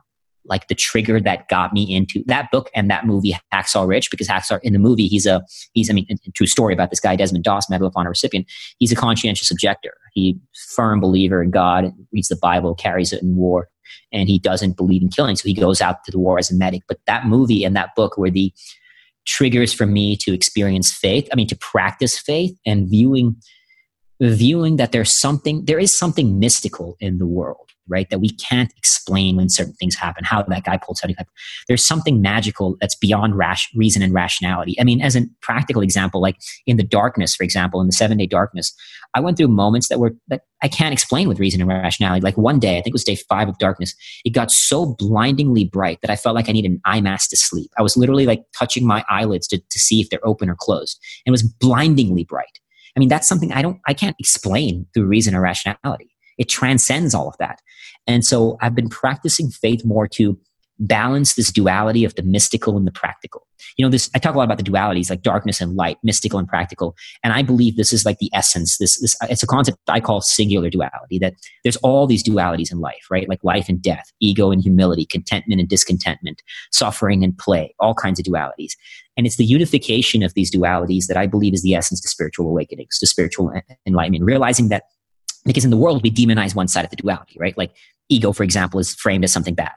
like 0.46 0.68
the 0.68 0.74
trigger 0.74 1.20
that 1.20 1.48
got 1.48 1.72
me 1.72 1.94
into 1.94 2.22
that 2.26 2.50
book 2.50 2.70
and 2.74 2.90
that 2.90 3.06
movie 3.06 3.34
Hacksaw 3.52 3.86
Ridge 3.86 4.10
because 4.10 4.28
Hacksaw 4.28 4.60
in 4.62 4.72
the 4.72 4.78
movie 4.78 5.06
he's 5.06 5.26
a 5.26 5.42
he's 5.72 5.90
I 5.90 5.92
mean 5.92 6.06
a 6.10 6.30
true 6.32 6.46
story 6.46 6.74
about 6.74 6.90
this 6.90 7.00
guy 7.00 7.16
Desmond 7.16 7.44
Doss 7.44 7.70
Medal 7.70 7.86
of 7.86 7.94
Honor 7.96 8.10
recipient 8.10 8.46
he's 8.78 8.92
a 8.92 8.96
conscientious 8.96 9.50
objector 9.50 9.94
he 10.12 10.38
firm 10.74 11.00
believer 11.00 11.42
in 11.42 11.50
God 11.50 11.92
reads 12.12 12.28
the 12.28 12.36
Bible 12.36 12.74
carries 12.74 13.10
it 13.10 13.22
in 13.22 13.36
war 13.36 13.70
and 14.12 14.28
he 14.28 14.38
doesn't 14.38 14.76
believe 14.76 15.02
in 15.02 15.08
killing. 15.08 15.36
So 15.36 15.48
he 15.48 15.54
goes 15.54 15.80
out 15.80 16.04
to 16.04 16.12
the 16.12 16.18
war 16.18 16.38
as 16.38 16.50
a 16.50 16.54
medic. 16.54 16.82
But 16.88 16.98
that 17.06 17.26
movie 17.26 17.64
and 17.64 17.76
that 17.76 17.94
book 17.96 18.16
were 18.16 18.30
the 18.30 18.52
triggers 19.26 19.72
for 19.72 19.86
me 19.86 20.16
to 20.18 20.32
experience 20.32 20.92
faith. 20.92 21.28
I 21.32 21.36
mean, 21.36 21.48
to 21.48 21.56
practice 21.56 22.18
faith 22.18 22.56
and 22.64 22.88
viewing 22.88 23.36
viewing 24.30 24.76
that 24.76 24.92
there's 24.92 25.18
something 25.20 25.64
there 25.64 25.78
is 25.78 25.96
something 25.96 26.38
mystical 26.38 26.96
in 27.00 27.18
the 27.18 27.26
world 27.26 27.70
right? 27.88 28.08
That 28.10 28.20
we 28.20 28.30
can't 28.30 28.72
explain 28.76 29.36
when 29.36 29.48
certain 29.50 29.74
things 29.74 29.94
happen 29.94 30.24
how 30.24 30.42
that 30.42 30.64
guy 30.64 30.76
pulled 30.76 30.98
something 30.98 31.16
there's 31.68 31.86
something 31.86 32.20
magical 32.20 32.76
that's 32.80 32.96
beyond 32.96 33.36
rash, 33.36 33.68
reason 33.74 34.02
and 34.02 34.14
rationality. 34.14 34.76
I 34.80 34.84
mean 34.84 35.00
as 35.00 35.16
a 35.16 35.22
practical 35.42 35.82
example 35.82 36.20
like 36.20 36.36
in 36.66 36.76
the 36.76 36.82
darkness 36.82 37.34
for 37.34 37.44
example 37.44 37.80
in 37.80 37.86
the 37.86 37.92
seven 37.92 38.18
day 38.18 38.26
darkness 38.26 38.72
i 39.14 39.20
went 39.20 39.36
through 39.36 39.48
moments 39.48 39.88
that 39.88 39.98
were 39.98 40.12
that 40.28 40.42
i 40.62 40.68
can't 40.68 40.92
explain 40.92 41.28
with 41.28 41.38
reason 41.38 41.60
and 41.60 41.68
rationality. 41.68 42.20
Like 42.20 42.36
one 42.36 42.58
day 42.58 42.78
i 42.78 42.82
think 42.82 42.88
it 42.88 42.92
was 42.92 43.04
day 43.04 43.16
five 43.16 43.48
of 43.48 43.58
darkness 43.58 43.94
it 44.24 44.30
got 44.30 44.50
so 44.50 44.94
blindingly 44.98 45.64
bright 45.64 46.00
that 46.00 46.10
i 46.10 46.16
felt 46.16 46.34
like 46.34 46.48
i 46.48 46.52
needed 46.52 46.70
an 46.70 46.80
eye 46.84 47.00
mask 47.00 47.30
to 47.30 47.36
sleep. 47.36 47.70
I 47.78 47.82
was 47.82 47.96
literally 47.96 48.26
like 48.26 48.44
touching 48.58 48.86
my 48.86 49.04
eyelids 49.08 49.46
to, 49.48 49.58
to 49.58 49.78
see 49.78 50.00
if 50.00 50.08
they're 50.10 50.26
open 50.26 50.48
or 50.48 50.56
closed. 50.58 50.98
And 51.24 51.32
it 51.32 51.34
was 51.34 51.42
blindingly 51.42 52.24
bright 52.24 52.60
I 52.96 53.00
mean, 53.00 53.08
that's 53.08 53.28
something 53.28 53.52
I 53.52 53.62
don't, 53.62 53.80
I 53.86 53.94
can't 53.94 54.16
explain 54.18 54.86
through 54.94 55.06
reason 55.06 55.34
or 55.34 55.40
rationality. 55.40 56.10
It 56.38 56.48
transcends 56.48 57.14
all 57.14 57.28
of 57.28 57.36
that. 57.38 57.60
And 58.06 58.24
so 58.24 58.56
I've 58.60 58.74
been 58.74 58.88
practicing 58.88 59.50
faith 59.50 59.84
more 59.84 60.08
to 60.08 60.38
balance 60.78 61.34
this 61.34 61.52
duality 61.52 62.04
of 62.04 62.14
the 62.14 62.22
mystical 62.22 62.76
and 62.76 62.86
the 62.86 62.92
practical. 62.92 63.46
You 63.76 63.84
know, 63.84 63.90
this 63.90 64.10
I 64.14 64.18
talk 64.18 64.34
a 64.34 64.38
lot 64.38 64.44
about 64.44 64.58
the 64.58 64.64
dualities 64.64 65.10
like 65.10 65.22
darkness 65.22 65.60
and 65.60 65.76
light, 65.76 65.98
mystical 66.02 66.38
and 66.38 66.48
practical. 66.48 66.96
And 67.22 67.32
I 67.32 67.42
believe 67.42 67.76
this 67.76 67.92
is 67.92 68.04
like 68.04 68.18
the 68.18 68.30
essence. 68.32 68.78
This 68.78 69.00
this 69.00 69.16
it's 69.28 69.42
a 69.42 69.46
concept 69.46 69.78
I 69.88 70.00
call 70.00 70.20
singular 70.20 70.70
duality, 70.70 71.18
that 71.20 71.34
there's 71.62 71.76
all 71.76 72.06
these 72.06 72.22
dualities 72.22 72.72
in 72.72 72.80
life, 72.80 73.06
right? 73.10 73.28
Like 73.28 73.42
life 73.42 73.68
and 73.68 73.80
death, 73.80 74.12
ego 74.20 74.50
and 74.50 74.62
humility, 74.62 75.06
contentment 75.06 75.60
and 75.60 75.68
discontentment, 75.68 76.42
suffering 76.72 77.22
and 77.22 77.36
play, 77.36 77.74
all 77.78 77.94
kinds 77.94 78.18
of 78.18 78.26
dualities. 78.26 78.72
And 79.16 79.26
it's 79.26 79.36
the 79.36 79.44
unification 79.44 80.22
of 80.22 80.34
these 80.34 80.50
dualities 80.50 81.06
that 81.06 81.16
I 81.16 81.26
believe 81.26 81.54
is 81.54 81.62
the 81.62 81.74
essence 81.74 82.00
to 82.00 82.08
spiritual 82.08 82.48
awakenings, 82.48 82.98
to 82.98 83.06
spiritual 83.06 83.52
enlightenment, 83.86 84.24
realizing 84.24 84.68
that 84.70 84.84
because 85.44 85.64
in 85.64 85.70
the 85.70 85.76
world 85.76 86.02
we 86.02 86.10
demonize 86.10 86.54
one 86.54 86.68
side 86.68 86.84
of 86.84 86.90
the 86.90 86.96
duality, 86.96 87.36
right? 87.38 87.56
Like 87.56 87.70
ego, 88.08 88.32
for 88.32 88.42
example, 88.42 88.80
is 88.80 88.94
framed 88.94 89.24
as 89.24 89.32
something 89.32 89.54
bad 89.54 89.72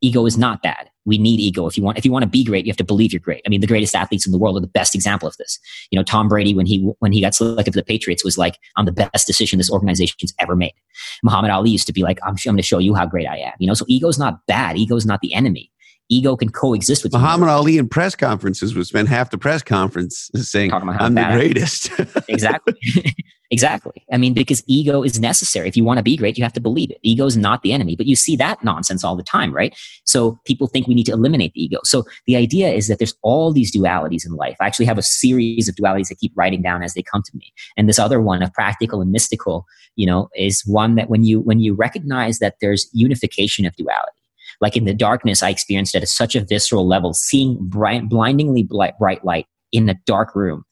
ego 0.00 0.26
is 0.26 0.36
not 0.36 0.62
bad. 0.62 0.90
We 1.04 1.18
need 1.18 1.40
ego. 1.40 1.66
If 1.66 1.76
you 1.76 1.82
want, 1.82 1.98
if 1.98 2.04
you 2.04 2.12
want 2.12 2.24
to 2.24 2.28
be 2.28 2.44
great, 2.44 2.66
you 2.66 2.70
have 2.70 2.76
to 2.78 2.84
believe 2.84 3.12
you're 3.12 3.20
great. 3.20 3.42
I 3.46 3.48
mean, 3.48 3.60
the 3.60 3.66
greatest 3.66 3.94
athletes 3.94 4.26
in 4.26 4.32
the 4.32 4.38
world 4.38 4.56
are 4.56 4.60
the 4.60 4.66
best 4.66 4.94
example 4.94 5.28
of 5.28 5.36
this. 5.36 5.58
You 5.90 5.98
know, 5.98 6.02
Tom 6.02 6.28
Brady, 6.28 6.54
when 6.54 6.66
he, 6.66 6.80
when 6.98 7.12
he 7.12 7.20
got 7.20 7.34
selected 7.34 7.72
for 7.72 7.80
the 7.80 7.84
Patriots 7.84 8.24
was 8.24 8.36
like, 8.36 8.58
I'm 8.76 8.86
the 8.86 8.92
best 8.92 9.26
decision 9.26 9.58
this 9.58 9.70
organization's 9.70 10.34
ever 10.40 10.56
made. 10.56 10.74
Muhammad 11.22 11.50
Ali 11.50 11.70
used 11.70 11.86
to 11.86 11.92
be 11.92 12.02
like, 12.02 12.18
I'm, 12.24 12.30
I'm 12.30 12.36
going 12.44 12.56
to 12.56 12.62
show 12.62 12.78
you 12.78 12.94
how 12.94 13.06
great 13.06 13.26
I 13.26 13.38
am. 13.38 13.52
You 13.58 13.68
know, 13.68 13.74
so 13.74 13.84
ego's 13.88 14.18
not 14.18 14.44
bad. 14.46 14.76
Ego's 14.76 15.06
not 15.06 15.20
the 15.20 15.32
enemy. 15.32 15.70
Ego 16.08 16.36
can 16.36 16.50
coexist 16.50 17.02
with 17.02 17.12
Muhammad 17.12 17.48
Ali 17.48 17.78
in 17.78 17.88
press 17.88 18.14
conferences 18.14 18.74
would 18.76 18.86
spend 18.86 19.08
half 19.08 19.30
the 19.30 19.38
press 19.38 19.62
conference 19.62 20.30
saying, 20.34 20.72
I'm 20.72 21.14
the 21.14 21.30
greatest. 21.32 21.90
exactly. 22.28 22.74
Exactly. 23.56 24.04
I 24.12 24.18
mean, 24.18 24.34
because 24.34 24.62
ego 24.66 25.02
is 25.02 25.18
necessary. 25.18 25.66
If 25.66 25.78
you 25.78 25.84
want 25.84 25.96
to 25.96 26.02
be 26.02 26.14
great, 26.14 26.36
you 26.36 26.44
have 26.44 26.52
to 26.52 26.60
believe 26.60 26.90
it. 26.90 26.98
Ego 27.02 27.24
is 27.24 27.38
not 27.38 27.62
the 27.62 27.72
enemy, 27.72 27.96
but 27.96 28.04
you 28.04 28.14
see 28.14 28.36
that 28.36 28.62
nonsense 28.62 29.02
all 29.02 29.16
the 29.16 29.22
time, 29.22 29.50
right? 29.50 29.74
So 30.04 30.38
people 30.44 30.66
think 30.66 30.86
we 30.86 30.92
need 30.92 31.06
to 31.06 31.12
eliminate 31.12 31.54
the 31.54 31.64
ego. 31.64 31.78
So 31.84 32.04
the 32.26 32.36
idea 32.36 32.68
is 32.68 32.88
that 32.88 32.98
there's 32.98 33.14
all 33.22 33.54
these 33.54 33.74
dualities 33.74 34.26
in 34.26 34.34
life. 34.34 34.58
I 34.60 34.66
actually 34.66 34.84
have 34.84 34.98
a 34.98 35.02
series 35.02 35.70
of 35.70 35.74
dualities 35.74 36.08
I 36.12 36.16
keep 36.16 36.32
writing 36.36 36.60
down 36.60 36.82
as 36.82 36.92
they 36.92 37.02
come 37.02 37.22
to 37.22 37.34
me. 37.34 37.50
And 37.78 37.88
this 37.88 37.98
other 37.98 38.20
one 38.20 38.42
of 38.42 38.52
practical 38.52 39.00
and 39.00 39.10
mystical, 39.10 39.64
you 39.94 40.04
know, 40.04 40.28
is 40.36 40.62
one 40.66 40.96
that 40.96 41.08
when 41.08 41.24
you, 41.24 41.40
when 41.40 41.60
you 41.60 41.72
recognize 41.72 42.40
that 42.40 42.56
there's 42.60 42.90
unification 42.92 43.64
of 43.64 43.74
duality, 43.76 44.20
like 44.60 44.76
in 44.76 44.84
the 44.84 44.92
darkness, 44.92 45.42
I 45.42 45.48
experienced 45.48 45.94
it 45.94 46.02
at 46.02 46.08
such 46.08 46.36
a 46.36 46.44
visceral 46.44 46.86
level, 46.86 47.14
seeing 47.14 47.56
bright, 47.58 48.06
blindingly 48.10 48.64
bright 48.64 49.24
light 49.24 49.46
in 49.72 49.88
a 49.88 49.94
dark 50.04 50.36
room 50.36 50.65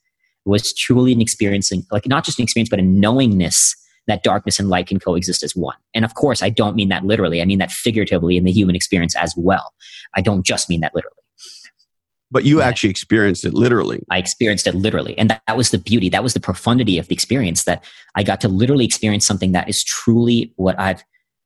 was 0.44 0.74
truly 0.74 1.12
an 1.12 1.20
experiencing, 1.20 1.84
like 1.90 2.06
not 2.06 2.24
just 2.24 2.38
an 2.38 2.42
experience, 2.42 2.68
but 2.68 2.78
a 2.78 2.82
knowingness 2.82 3.74
that 4.06 4.22
darkness 4.22 4.58
and 4.58 4.68
light 4.68 4.86
can 4.86 4.98
coexist 4.98 5.42
as 5.42 5.56
one. 5.56 5.76
And 5.94 6.04
of 6.04 6.14
course, 6.14 6.42
I 6.42 6.50
don't 6.50 6.76
mean 6.76 6.90
that 6.90 7.04
literally. 7.04 7.40
I 7.40 7.44
mean 7.44 7.58
that 7.58 7.70
figuratively 7.70 8.36
in 8.36 8.44
the 8.44 8.52
human 8.52 8.76
experience 8.76 9.16
as 9.16 9.34
well. 9.36 9.72
I 10.14 10.20
don't 10.20 10.44
just 10.44 10.68
mean 10.68 10.80
that 10.80 10.94
literally. 10.94 11.16
But 12.30 12.44
you 12.44 12.60
actually 12.60 12.90
experienced 12.90 13.44
it 13.44 13.54
literally. 13.54 14.02
I 14.10 14.18
experienced 14.18 14.66
it 14.66 14.74
literally. 14.74 15.16
And 15.16 15.30
that, 15.30 15.42
that, 15.46 15.56
was 15.56 15.70
the 15.70 15.78
beauty. 15.78 16.08
That 16.08 16.22
was 16.22 16.34
the 16.34 16.40
profundity 16.40 16.98
of 16.98 17.06
the 17.06 17.14
experience 17.14 17.64
that 17.64 17.84
I 18.16 18.22
got 18.22 18.40
to 18.40 18.48
literally 18.48 18.84
experience 18.84 19.24
something 19.24 19.52
that 19.52 19.68
is 19.68 19.84
truly 19.84 20.52
what 20.56 20.78
I've 20.78 21.04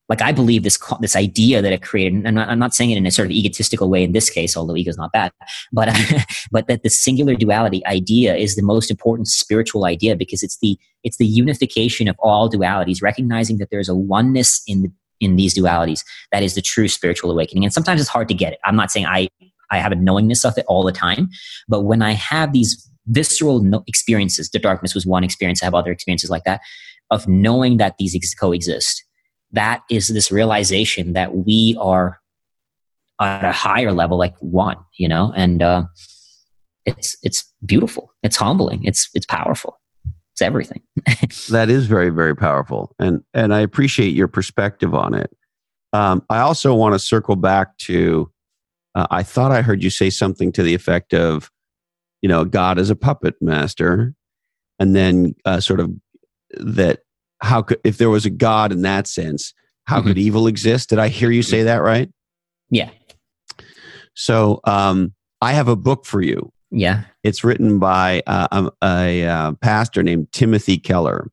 like 0.09 0.23
I 0.23 0.33
believe 0.33 0.63
this 0.63 0.79
this 1.01 1.15
idea 1.15 1.61
that 1.61 1.73
it 1.73 1.83
created. 1.83 2.15
And 2.15 2.29
I'm 2.29 2.35
not, 2.35 2.49
I'm 2.49 2.59
not 2.59 2.75
saying 2.75 2.91
it 2.91 2.97
in 2.97 3.07
a 3.07 3.11
sort 3.11 3.27
of 3.27 3.33
egotistical 3.33 3.91
way 3.91 4.03
in 4.03 4.13
this 4.13 4.31
case, 4.31 4.57
although 4.57 4.77
ego 4.77 4.89
is 4.89 4.97
not 4.97 5.13
bad, 5.13 5.33
but 5.73 5.95
but 6.51 6.67
that 6.69 6.83
the 6.83 6.91
singular 6.91 7.35
duality 7.35 7.85
idea 7.87 8.35
is 8.35 8.57
the 8.57 8.63
most 8.63 8.91
important 8.91 9.29
spiritual 9.29 9.85
idea 9.85 10.17
because 10.17 10.43
it's 10.43 10.59
the 10.59 10.79
it's 11.05 11.19
the 11.19 11.27
unification 11.27 12.09
of 12.09 12.17
all 12.21 12.51
dualities, 12.51 13.03
recognizing 13.03 13.59
that 13.59 13.69
there's 13.71 13.89
a 13.89 13.95
oneness 13.95 14.63
in 14.67 14.83
the, 14.83 14.93
in 15.21 15.37
these 15.37 15.55
dualities 15.55 16.01
that 16.33 16.43
is 16.43 16.55
the 16.55 16.63
true 16.63 16.89
spiritual 16.89 17.31
awakening. 17.31 17.65
And 17.65 17.73
sometimes 17.73 18.01
it's 18.01 18.11
hard 18.11 18.29
to 18.29 18.35
get 18.35 18.53
it. 18.55 18.59
I'm 18.65 18.77
not 18.77 18.91
saying 18.91 19.07
I 19.07 19.29
I 19.71 19.79
have 19.79 19.93
a 19.93 19.97
knowingness 19.97 20.45
of 20.45 20.57
it 20.57 20.65
all 20.69 20.85
the 20.85 20.93
time, 20.93 21.29
but 21.69 21.83
when 21.83 22.01
I 22.01 22.13
have 22.13 22.55
these 22.55 22.89
visceral 23.09 23.85
experiences, 23.87 24.49
the 24.51 24.59
darkness 24.59 24.95
was 24.95 25.07
one 25.07 25.25
experience. 25.25 25.63
I 25.63 25.67
have 25.67 25.75
other 25.75 25.93
experiences 25.93 26.31
like 26.31 26.45
that 26.45 26.61
of 27.11 27.27
knowing 27.27 27.79
that 27.79 27.97
these 27.99 28.15
coexist 28.39 29.05
that 29.53 29.83
is 29.91 30.09
this 30.09 30.31
realization 30.31 31.15
that 31.15 31.35
we 31.35 31.77
are 31.81 32.21
at 33.21 33.45
a 33.45 33.53
higher 33.53 33.93
level, 33.93 34.19
like 34.19 34.37
one, 34.39 34.77
you 34.97 35.09
know, 35.09 35.33
and 35.35 35.63
uh, 35.63 35.85
it's 36.85 37.17
it's 37.23 37.53
beautiful, 37.65 38.13
it's 38.23 38.37
humbling, 38.37 38.85
it's 38.85 39.09
it's 39.15 39.27
powerful, 39.27 39.81
it's 40.33 40.43
everything. 40.43 40.83
that 41.51 41.69
is 41.69 41.87
very 41.87 42.11
very 42.11 42.37
powerful, 42.37 42.95
and 42.99 43.23
and 43.35 43.55
I 43.55 43.61
appreciate 43.61 44.15
your 44.15 44.29
perspective 44.29 44.95
on 44.95 45.15
it. 45.15 45.31
Um, 45.93 46.23
I 46.29 46.41
also 46.41 46.75
want 46.75 46.95
to 46.95 46.99
circle 46.99 47.37
back 47.37 47.77
to. 47.79 48.31
Uh, 48.95 49.07
I 49.11 49.23
thought 49.23 49.53
I 49.53 49.63
heard 49.63 49.83
you 49.83 49.91
say 49.91 50.11
something 50.11 50.51
to 50.53 50.63
the 50.63 50.75
effect 50.75 51.15
of, 51.15 51.51
you 52.23 52.29
know, 52.29 52.45
God 52.45 52.79
is 52.79 52.91
a 52.91 52.97
puppet 52.97 53.35
master, 53.41 54.15
and 54.79 54.95
then 54.95 55.35
uh, 55.45 55.61
sort 55.61 55.81
of 55.81 55.93
that 56.59 57.01
how 57.41 57.63
could 57.63 57.81
if 57.85 57.99
there 57.99 58.11
was 58.11 58.27
a 58.27 58.31
god 58.31 58.73
in 58.73 58.83
that 58.83 59.07
sense 59.07 59.55
how 59.85 59.99
mm-hmm. 59.99 60.09
could 60.09 60.19
evil 60.19 60.47
exist? 60.47 60.91
Did 60.91 60.99
i 60.99 61.09
hear 61.09 61.31
you 61.31 61.43
say 61.43 61.63
that 61.63 61.79
right? 61.79 62.11
Yeah. 62.71 62.91
So 64.15 64.61
um, 64.65 65.15
i 65.41 65.53
have 65.53 65.69
a 65.69 65.77
book 65.77 66.05
for 66.05 66.21
you. 66.21 66.53
Yeah. 66.71 67.05
It's 67.25 67.43
written 67.45 67.79
by 67.79 68.23
uh, 68.27 68.49
a, 68.51 68.87
a, 68.87 69.23
a, 69.25 69.27
uh, 69.27 69.53
pastor 69.53 70.03
named 70.03 70.31
timothy 70.33 70.79
keller. 70.79 71.31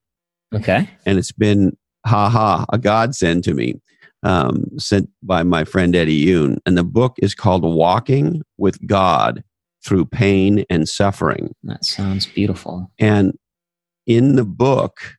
Okay. 0.54 0.90
And 1.06 1.18
it's 1.18 1.34
been 1.34 1.76
ha 2.06 2.30
ha 2.30 2.66
a 2.72 2.78
godsend 2.78 3.44
to 3.46 3.54
me 3.54 3.82
um, 4.24 4.66
sent 4.78 5.10
by 5.22 5.44
my 5.44 5.64
friend 5.64 5.96
eddie 5.96 6.26
yoon. 6.26 6.58
And 6.66 6.78
the 6.78 6.84
book 6.84 7.18
is 7.22 7.36
called 7.36 7.64
walking 7.64 8.42
with 8.58 8.86
god 8.88 9.44
through 9.86 10.06
pain 10.06 10.66
and 10.70 10.88
suffering. 10.90 11.54
That 11.64 11.86
sounds 11.86 12.26
beautiful. 12.26 12.92
And 12.98 13.38
in 14.08 14.36
the 14.36 14.46
book 14.46 15.15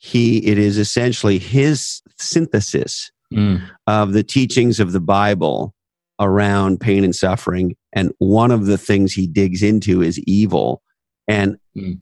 he 0.00 0.38
it 0.46 0.58
is 0.58 0.78
essentially 0.78 1.38
his 1.38 2.00
synthesis 2.18 3.12
mm. 3.32 3.62
of 3.86 4.14
the 4.14 4.22
teachings 4.22 4.80
of 4.80 4.92
the 4.92 5.00
bible 5.00 5.74
around 6.18 6.80
pain 6.80 7.04
and 7.04 7.14
suffering 7.14 7.76
and 7.92 8.10
one 8.18 8.50
of 8.50 8.66
the 8.66 8.78
things 8.78 9.12
he 9.12 9.26
digs 9.26 9.62
into 9.62 10.02
is 10.02 10.18
evil 10.20 10.82
and 11.28 11.58
mm. 11.76 12.00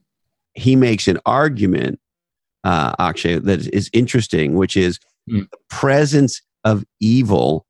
he 0.53 0.77
makes 0.77 1.09
an 1.09 1.19
argument 1.25 1.99
uh 2.63 2.93
akshay 2.99 3.37
that 3.37 3.67
is 3.67 3.89
interesting 3.91 4.55
which 4.55 4.77
is 4.77 4.97
mm. 5.29 5.47
the 5.51 5.57
presence 5.69 6.41
of 6.63 6.85
evil 7.01 7.65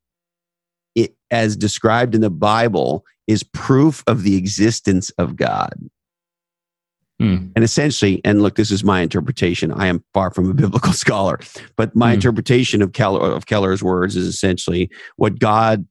it, 0.94 1.16
as 1.32 1.58
described 1.58 2.14
in 2.14 2.22
the 2.22 2.30
bible 2.30 3.04
is 3.26 3.42
proof 3.42 4.04
of 4.06 4.22
the 4.22 4.36
existence 4.38 5.10
of 5.18 5.36
god 5.36 5.74
Mm. 7.22 7.52
And 7.56 7.64
essentially, 7.64 8.22
and 8.24 8.42
look, 8.42 8.56
this 8.56 8.72
is 8.72 8.84
my 8.84 9.02
interpretation. 9.02 9.72
I 9.74 9.88
am 9.88 10.04
far 10.14 10.32
from 10.32 10.50
a 10.50 10.54
biblical 10.56 10.94
scholar, 10.94 11.40
but 11.76 11.96
my 11.96 12.12
mm. 12.12 12.16
interpretation 12.16 12.82
of 12.82 12.94
Keller 12.94 13.32
of 13.32 13.46
Keller's 13.46 13.84
words 13.84 14.16
is 14.16 14.28
essentially 14.28 14.90
what 15.18 15.40
God 15.40 15.86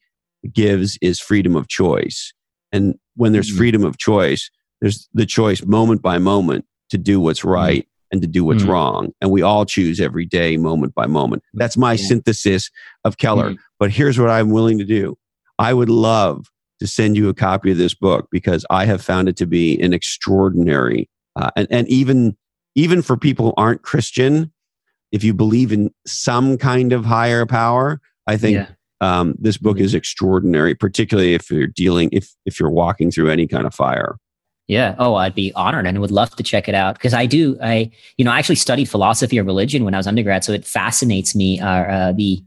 gives 0.52 0.98
is 1.02 1.20
freedom 1.20 1.56
of 1.56 1.68
choice. 1.68 2.32
And 2.72 2.94
when 3.16 3.32
there's 3.32 3.52
mm. 3.52 3.56
freedom 3.56 3.84
of 3.84 3.98
choice, 3.98 4.50
there's 4.80 5.08
the 5.12 5.26
choice 5.26 5.64
moment 5.64 6.02
by 6.02 6.18
moment 6.18 6.64
to 6.90 6.98
do 6.98 7.20
what's 7.20 7.40
hmm. 7.40 7.48
right 7.48 7.88
and 8.10 8.22
to 8.22 8.28
do 8.28 8.44
what's 8.44 8.62
hmm. 8.62 8.70
wrong. 8.70 9.12
And 9.20 9.30
we 9.30 9.42
all 9.42 9.66
choose 9.66 10.00
every 10.00 10.24
day, 10.24 10.56
moment 10.56 10.94
by 10.94 11.06
moment. 11.06 11.42
That's 11.52 11.76
my 11.76 11.92
yeah. 11.92 12.06
synthesis 12.06 12.70
of 13.04 13.18
Keller. 13.18 13.50
Hmm. 13.50 13.56
But 13.78 13.90
here's 13.90 14.18
what 14.18 14.30
I'm 14.30 14.50
willing 14.50 14.78
to 14.78 14.84
do. 14.84 15.16
I 15.58 15.74
would 15.74 15.90
love 15.90 16.46
to 16.80 16.86
send 16.86 17.16
you 17.16 17.28
a 17.28 17.34
copy 17.34 17.72
of 17.72 17.78
this 17.78 17.94
book 17.94 18.28
because 18.30 18.64
I 18.70 18.84
have 18.84 19.02
found 19.02 19.28
it 19.28 19.36
to 19.38 19.46
be 19.46 19.78
an 19.80 19.92
extraordinary 19.92 21.08
uh, 21.38 21.50
and, 21.56 21.66
and 21.70 21.88
even 21.88 22.36
even 22.74 23.02
for 23.02 23.16
people 23.16 23.46
who 23.46 23.54
aren't 23.56 23.82
Christian, 23.82 24.52
if 25.12 25.24
you 25.24 25.32
believe 25.34 25.72
in 25.72 25.90
some 26.06 26.58
kind 26.58 26.92
of 26.92 27.04
higher 27.04 27.46
power, 27.46 28.00
I 28.26 28.36
think 28.36 28.54
Yeah. 28.56 28.66
um, 29.00 29.34
this 29.38 29.56
book 29.56 29.80
is 29.80 29.94
extraordinary, 29.94 30.74
particularly 30.74 31.34
if 31.34 31.50
you're 31.50 31.66
dealing 31.66 32.10
if 32.12 32.30
if 32.44 32.60
you're 32.60 32.70
walking 32.70 33.10
through 33.10 33.30
any 33.30 33.46
kind 33.46 33.66
of 33.66 33.74
fire. 33.74 34.16
Yeah. 34.68 34.94
Oh, 34.98 35.14
I'd 35.14 35.34
be 35.34 35.50
honored 35.54 35.86
and 35.86 35.98
would 35.98 36.10
love 36.10 36.36
to 36.36 36.42
check 36.42 36.68
it 36.68 36.74
out 36.74 36.96
because 36.96 37.14
I 37.14 37.24
do. 37.24 37.56
I, 37.62 37.90
you 38.18 38.24
know, 38.24 38.30
I 38.30 38.38
actually 38.38 38.56
studied 38.56 38.84
philosophy 38.84 39.38
of 39.38 39.46
religion 39.46 39.82
when 39.82 39.94
I 39.94 39.96
was 39.96 40.06
undergrad, 40.06 40.44
so 40.44 40.52
it 40.52 40.66
fascinates 40.66 41.34
me. 41.34 41.58
Uh, 41.58 41.66
uh, 41.68 42.12
the 42.12 42.42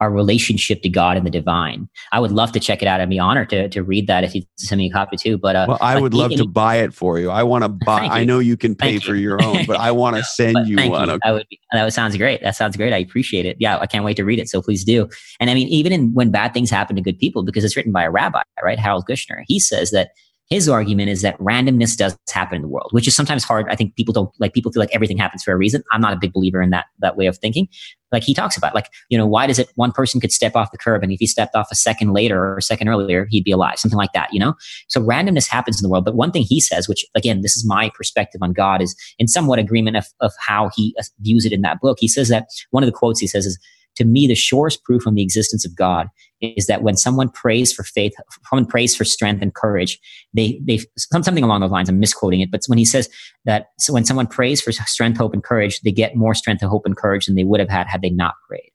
our 0.00 0.10
relationship 0.10 0.82
to 0.82 0.88
God 0.88 1.16
and 1.16 1.26
the 1.26 1.30
divine. 1.30 1.88
I 2.12 2.20
would 2.20 2.32
love 2.32 2.52
to 2.52 2.60
check 2.60 2.82
it 2.82 2.88
out. 2.88 3.00
I'd 3.00 3.08
be 3.08 3.18
honored 3.18 3.50
to 3.50 3.68
to 3.68 3.82
read 3.82 4.06
that 4.08 4.24
if 4.24 4.34
you 4.34 4.42
send 4.56 4.78
me 4.78 4.90
a 4.90 4.92
copy 4.92 5.16
too. 5.16 5.38
But 5.38 5.56
uh, 5.56 5.66
Well, 5.68 5.78
I 5.80 5.98
would 5.98 6.14
love 6.14 6.32
to 6.32 6.46
buy 6.46 6.76
it 6.76 6.92
for 6.92 7.18
you. 7.18 7.30
I 7.30 7.42
want 7.42 7.64
to 7.64 7.68
buy. 7.86 8.00
I 8.00 8.24
know 8.24 8.38
you 8.38 8.56
can 8.56 8.74
pay 8.74 8.98
for 8.98 9.14
you. 9.14 9.22
your 9.22 9.42
own, 9.42 9.64
but 9.66 9.76
I 9.76 9.90
want 9.92 10.16
to 10.16 10.24
send 10.24 10.68
you 10.68 10.76
thank 10.76 10.92
one. 10.92 11.08
You. 11.08 11.18
That 11.24 11.32
would 11.32 11.46
be, 11.48 11.60
that 11.72 11.92
sounds 11.92 12.16
great. 12.16 12.42
That 12.42 12.56
sounds 12.56 12.76
great. 12.76 12.92
I 12.92 12.98
appreciate 12.98 13.46
it. 13.46 13.56
Yeah, 13.58 13.78
I 13.78 13.86
can't 13.86 14.04
wait 14.04 14.16
to 14.18 14.24
read 14.24 14.38
it. 14.38 14.48
So 14.48 14.60
please 14.60 14.84
do. 14.84 15.08
And 15.40 15.50
I 15.50 15.54
mean, 15.54 15.68
even 15.68 15.92
in 15.92 16.12
when 16.12 16.30
bad 16.30 16.52
things 16.52 16.70
happen 16.70 16.96
to 16.96 17.02
good 17.02 17.18
people, 17.18 17.42
because 17.42 17.64
it's 17.64 17.76
written 17.76 17.92
by 17.92 18.04
a 18.04 18.10
rabbi, 18.10 18.42
right? 18.62 18.78
Harold 18.78 19.06
Kushner. 19.08 19.42
He 19.46 19.58
says 19.58 19.90
that 19.90 20.10
his 20.48 20.68
argument 20.68 21.08
is 21.08 21.22
that 21.22 21.38
randomness 21.38 21.96
does 21.96 22.16
happen 22.32 22.56
in 22.56 22.62
the 22.62 22.68
world, 22.68 22.88
which 22.92 23.08
is 23.08 23.16
sometimes 23.16 23.42
hard. 23.42 23.66
I 23.68 23.74
think 23.74 23.96
people 23.96 24.12
don't 24.12 24.30
like 24.38 24.52
people 24.52 24.70
feel 24.70 24.80
like 24.80 24.94
everything 24.94 25.18
happens 25.18 25.42
for 25.42 25.52
a 25.52 25.56
reason. 25.56 25.82
I'm 25.92 26.00
not 26.00 26.12
a 26.12 26.16
big 26.16 26.32
believer 26.32 26.62
in 26.62 26.70
that 26.70 26.86
that 27.00 27.16
way 27.16 27.26
of 27.26 27.36
thinking. 27.38 27.68
Like 28.12 28.22
he 28.22 28.32
talks 28.32 28.56
about, 28.56 28.74
like 28.74 28.88
you 29.08 29.18
know, 29.18 29.26
why 29.26 29.48
does 29.48 29.58
it 29.58 29.68
one 29.74 29.90
person 29.90 30.20
could 30.20 30.30
step 30.30 30.54
off 30.54 30.70
the 30.70 30.78
curb 30.78 31.02
and 31.02 31.10
if 31.10 31.18
he 31.18 31.26
stepped 31.26 31.56
off 31.56 31.68
a 31.72 31.74
second 31.74 32.12
later 32.12 32.40
or 32.40 32.58
a 32.58 32.62
second 32.62 32.88
earlier, 32.88 33.26
he'd 33.28 33.42
be 33.44 33.50
alive, 33.50 33.78
something 33.78 33.98
like 33.98 34.12
that, 34.12 34.32
you 34.32 34.38
know? 34.38 34.54
So 34.88 35.00
randomness 35.00 35.48
happens 35.48 35.80
in 35.80 35.82
the 35.82 35.90
world. 35.90 36.04
But 36.04 36.14
one 36.14 36.30
thing 36.30 36.42
he 36.42 36.60
says, 36.60 36.88
which 36.88 37.04
again, 37.16 37.40
this 37.40 37.56
is 37.56 37.66
my 37.66 37.90
perspective 37.94 38.40
on 38.42 38.52
God, 38.52 38.80
is 38.80 38.94
in 39.18 39.26
somewhat 39.26 39.58
agreement 39.58 39.96
of, 39.96 40.06
of 40.20 40.32
how 40.38 40.70
he 40.76 40.94
uh, 40.98 41.02
views 41.20 41.44
it 41.44 41.52
in 41.52 41.62
that 41.62 41.80
book. 41.80 41.98
He 42.00 42.08
says 42.08 42.28
that 42.28 42.46
one 42.70 42.84
of 42.84 42.86
the 42.86 42.96
quotes 42.96 43.18
he 43.18 43.26
says 43.26 43.46
is, 43.46 43.58
to 43.96 44.04
me, 44.04 44.26
the 44.26 44.34
surest 44.34 44.84
proof 44.84 45.06
on 45.06 45.14
the 45.14 45.22
existence 45.22 45.64
of 45.64 45.74
God 45.74 46.08
is 46.40 46.66
that 46.66 46.82
when 46.82 46.96
someone 46.96 47.30
prays 47.30 47.72
for 47.72 47.82
faith, 47.82 48.12
someone 48.48 48.66
prays 48.66 48.94
for 48.94 49.04
strength 49.04 49.42
and 49.42 49.54
courage, 49.54 49.98
they, 50.34 50.60
they, 50.64 50.80
something 50.96 51.42
along 51.42 51.60
those 51.60 51.70
lines, 51.70 51.88
I'm 51.88 51.98
misquoting 51.98 52.40
it, 52.40 52.50
but 52.50 52.60
when 52.66 52.78
he 52.78 52.84
says 52.84 53.08
that 53.44 53.68
so 53.78 53.92
when 53.92 54.04
someone 54.04 54.26
prays 54.26 54.60
for 54.60 54.72
strength, 54.72 55.18
hope, 55.18 55.32
and 55.32 55.42
courage, 55.42 55.80
they 55.80 55.92
get 55.92 56.14
more 56.14 56.34
strength 56.34 56.62
hope 56.62 56.84
and 56.84 56.96
courage 56.96 57.26
than 57.26 57.36
they 57.36 57.44
would 57.44 57.60
have 57.60 57.70
had 57.70 57.86
had 57.86 58.02
they 58.02 58.10
not 58.10 58.34
prayed. 58.48 58.70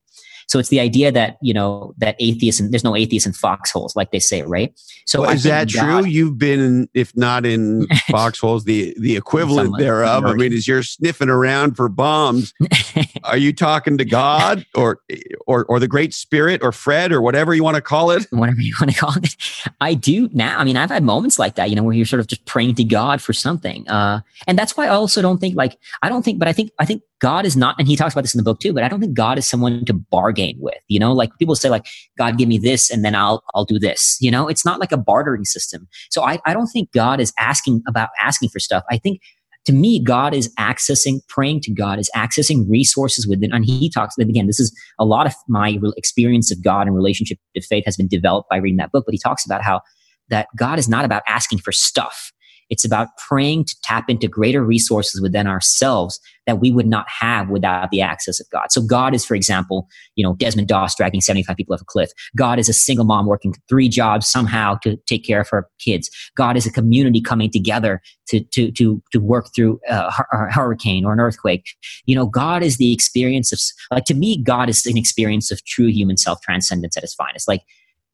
So 0.52 0.60
it's 0.60 0.68
the 0.68 0.82
idea 0.82 1.14
that, 1.14 1.38
you 1.42 1.54
know, 1.54 1.94
that 2.00 2.18
atheists 2.20 2.60
and 2.60 2.74
there's 2.74 2.84
no 2.84 2.94
atheists 2.94 3.26
in 3.26 3.32
foxholes, 3.32 3.96
like 3.96 4.12
they 4.12 4.20
say, 4.20 4.42
right? 4.42 4.78
So 5.06 5.22
Well, 5.22 5.30
is 5.30 5.44
that 5.44 5.72
God- 5.72 6.02
true? 6.02 6.12
You've 6.12 6.38
been, 6.38 6.90
if 6.94 7.16
not 7.16 7.46
in 7.46 7.88
foxholes, 8.10 8.66
the 8.66 8.94
the 9.00 9.16
equivalent 9.16 9.78
thereof. 9.78 10.26
I 10.26 10.34
mean, 10.34 10.52
as 10.52 10.68
you're 10.68 10.84
sniffing 10.84 11.30
around 11.30 11.78
for 11.78 11.88
bombs, 11.88 12.54
are 13.24 13.38
you 13.38 13.54
talking 13.54 13.98
to 13.98 14.04
God 14.04 14.66
or 14.76 15.00
or 15.48 15.64
or 15.68 15.80
the 15.80 15.88
Great 15.88 16.14
Spirit 16.14 16.60
or 16.62 16.74
Fred 16.74 17.14
or 17.14 17.22
whatever 17.22 17.54
you 17.54 17.64
want 17.64 17.76
to 17.76 17.82
call 17.82 18.12
it? 18.12 18.28
whatever 18.32 18.60
you 18.60 18.74
want 18.82 18.92
to 18.92 19.00
call 19.00 19.16
it. 19.16 19.38
I 19.80 19.94
do 19.94 20.28
now. 20.34 20.60
I 20.60 20.66
mean, 20.66 20.76
I've 20.76 20.90
had 20.90 21.02
moments 21.04 21.40
like 21.40 21.56
that, 21.56 21.70
you 21.70 21.78
know, 21.78 21.84
where 21.84 21.94
you're 21.94 22.06
sort 22.06 22.20
of 22.20 22.28
just 22.28 22.44
praying 22.44 22.76
to 22.76 22.84
God 22.84 23.22
for 23.22 23.32
something. 23.32 23.88
Uh, 23.88 24.20
and 24.48 24.60
that's 24.60 24.76
why 24.76 24.88
I 24.88 24.90
also 24.90 25.22
don't 25.22 25.38
think 25.40 25.56
like, 25.56 25.78
I 26.02 26.10
don't 26.10 26.24
think, 26.26 26.40
but 26.40 26.50
I 26.50 26.54
think, 26.54 26.72
I 26.78 26.84
think 26.84 27.04
God 27.22 27.46
is 27.46 27.56
not, 27.56 27.76
and 27.78 27.88
he 27.88 27.96
talks 27.96 28.14
about 28.14 28.22
this 28.24 28.34
in 28.34 28.40
the 28.40 28.44
book 28.44 28.60
too, 28.60 28.74
but 28.74 28.84
I 28.84 28.88
don't 28.88 29.00
think 29.00 29.14
God 29.14 29.38
is 29.38 29.48
someone 29.48 29.86
to 29.86 29.94
bargain 29.94 30.56
with, 30.60 30.80
you 30.88 31.00
know, 31.00 31.14
like 31.14 31.30
people 31.38 31.56
say 31.56 31.70
like, 31.70 31.86
God, 32.18 32.38
give 32.38 32.50
me 32.50 32.58
this 32.58 32.90
and 32.90 33.06
then 33.06 33.14
I'll, 33.14 33.44
I'll 33.54 33.66
do 33.66 33.78
this, 33.80 34.18
you 34.20 34.32
know, 34.32 34.48
it's 34.48 34.66
not 34.66 34.80
like 34.80 34.92
a 34.92 34.98
bartering 34.98 35.46
system. 35.46 35.88
So 36.10 36.24
I, 36.24 36.40
I 36.46 36.54
don't 36.54 36.68
think 36.68 36.92
God 36.92 37.20
is 37.20 37.32
asking 37.40 37.84
about 37.88 38.10
asking 38.22 38.50
for 38.50 38.60
stuff. 38.60 38.84
I 38.90 38.98
think 38.98 39.22
to 39.66 39.74
me, 39.74 40.04
God 40.04 40.34
is 40.34 40.52
accessing, 40.56 41.20
praying 41.28 41.62
to 41.62 41.72
God 41.72 42.00
is 42.00 42.10
accessing 42.16 42.68
resources 42.68 43.28
within, 43.28 43.54
and 43.54 43.64
he 43.64 43.92
talks, 43.92 44.16
and 44.18 44.28
again, 44.28 44.48
this 44.48 44.60
is 44.60 44.76
a 44.98 45.06
lot 45.06 45.28
of 45.28 45.36
my 45.48 45.78
experience 45.96 46.52
of 46.52 46.64
God 46.64 46.88
and 46.88 46.96
relationship 46.96 47.38
to 47.56 47.62
faith 47.62 47.86
has 47.86 47.96
been 47.96 48.08
developed 48.08 48.50
by 48.50 48.58
reading 48.58 48.78
that 48.78 48.92
book, 48.92 49.06
but 49.06 49.14
he 49.14 49.20
talks 49.20 49.46
about 49.46 49.62
how 49.62 49.82
that 50.30 50.48
God 50.56 50.80
is 50.80 50.90
not 50.90 51.06
about 51.06 51.22
asking 51.28 51.60
for 51.60 51.72
stuff. 51.72 52.32
It's 52.72 52.86
about 52.86 53.10
praying 53.28 53.66
to 53.66 53.76
tap 53.84 54.10
into 54.10 54.30
greater 54.30 54.64
resources 54.64 55.22
within 55.22 55.46
ourselves 55.46 56.20
that 56.48 56.60
we 56.60 56.72
would 56.72 56.88
not 56.88 57.06
have 57.08 57.50
without 57.50 57.92
the 57.92 58.02
access 58.02 58.40
of 58.40 58.50
God. 58.50 58.68
So 58.72 58.82
God 58.82 59.14
is, 59.14 59.26
for 59.26 59.36
example, 59.36 59.90
you 60.16 60.24
know, 60.24 60.36
Desmond 60.36 60.70
Doss 60.70 60.96
dragging 60.96 61.20
75 61.20 61.56
people 61.58 61.76
off 61.76 61.82
a 61.82 61.86
cliff. 61.86 62.12
God 62.36 62.60
is 62.60 62.70
a 62.70 62.74
single 62.74 63.04
mom 63.04 63.26
working 63.26 63.54
three 63.68 63.90
jobs 63.90 64.32
somehow 64.32 64.78
to 64.84 64.96
take 65.06 65.26
care 65.26 65.42
of 65.42 65.50
her 65.50 65.68
kids. 65.80 66.10
God 66.38 66.56
is 66.56 66.66
a 66.66 66.72
community 66.72 67.22
coming 67.22 67.52
together 67.52 68.02
to, 68.30 68.40
to, 68.54 68.72
to, 68.72 69.04
to 69.12 69.20
work 69.20 69.50
through 69.54 69.82
a, 69.90 70.10
hurricane 70.32 71.04
or 71.04 71.12
an 71.12 71.20
earthquake. 71.20 71.66
You 72.06 72.16
know, 72.16 72.26
God 72.26 72.64
is 72.64 72.78
the 72.78 72.94
experience 72.94 73.52
of, 73.52 73.60
like, 73.94 74.06
to 74.06 74.14
me, 74.14 74.42
God 74.42 74.70
is 74.70 74.86
an 74.86 74.98
experience 74.98 75.52
of 75.52 75.64
true 75.66 75.88
human 75.88 76.16
self 76.16 76.40
transcendence 76.42 76.96
at 76.96 77.04
its 77.04 77.14
finest. 77.14 77.50
Like, 77.50 77.64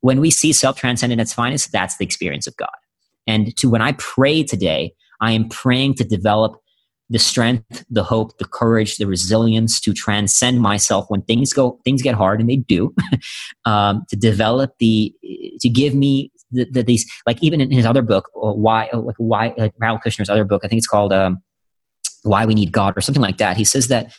when 0.01 0.19
we 0.19 0.31
see 0.31 0.51
self 0.51 0.77
transcendent 0.77 1.19
at 1.19 1.23
its 1.23 1.33
finest, 1.33 1.71
that's 1.71 1.97
the 1.97 2.05
experience 2.05 2.47
of 2.47 2.57
God. 2.57 2.69
And 3.27 3.55
to 3.57 3.69
when 3.69 3.81
I 3.81 3.93
pray 3.93 4.43
today, 4.43 4.93
I 5.21 5.31
am 5.31 5.49
praying 5.49 5.95
to 5.95 6.03
develop 6.03 6.57
the 7.09 7.19
strength, 7.19 7.85
the 7.89 8.03
hope, 8.03 8.37
the 8.37 8.45
courage, 8.45 8.97
the 8.97 9.07
resilience 9.07 9.79
to 9.81 9.93
transcend 9.93 10.61
myself 10.61 11.05
when 11.07 11.21
things 11.21 11.53
go, 11.53 11.79
things 11.85 12.01
get 12.01 12.15
hard, 12.15 12.39
and 12.41 12.49
they 12.49 12.57
do. 12.57 12.93
um, 13.65 14.05
to 14.09 14.15
develop 14.15 14.73
the, 14.79 15.13
to 15.61 15.69
give 15.69 15.95
me 15.95 16.31
the, 16.51 16.65
the, 16.65 16.83
these, 16.83 17.05
like 17.25 17.41
even 17.41 17.61
in 17.61 17.71
his 17.71 17.85
other 17.85 18.01
book, 18.01 18.29
why, 18.33 18.89
like 18.93 19.15
why, 19.17 19.53
like 19.57 19.73
Harold 19.81 20.01
Kushner's 20.05 20.29
other 20.29 20.43
book, 20.43 20.61
I 20.63 20.67
think 20.67 20.79
it's 20.79 20.87
called 20.87 21.13
um, 21.13 21.41
"Why 22.23 22.45
We 22.45 22.55
Need 22.55 22.71
God" 22.71 22.97
or 22.97 23.01
something 23.01 23.21
like 23.21 23.37
that. 23.37 23.57
He 23.57 23.65
says 23.65 23.87
that 23.87 24.13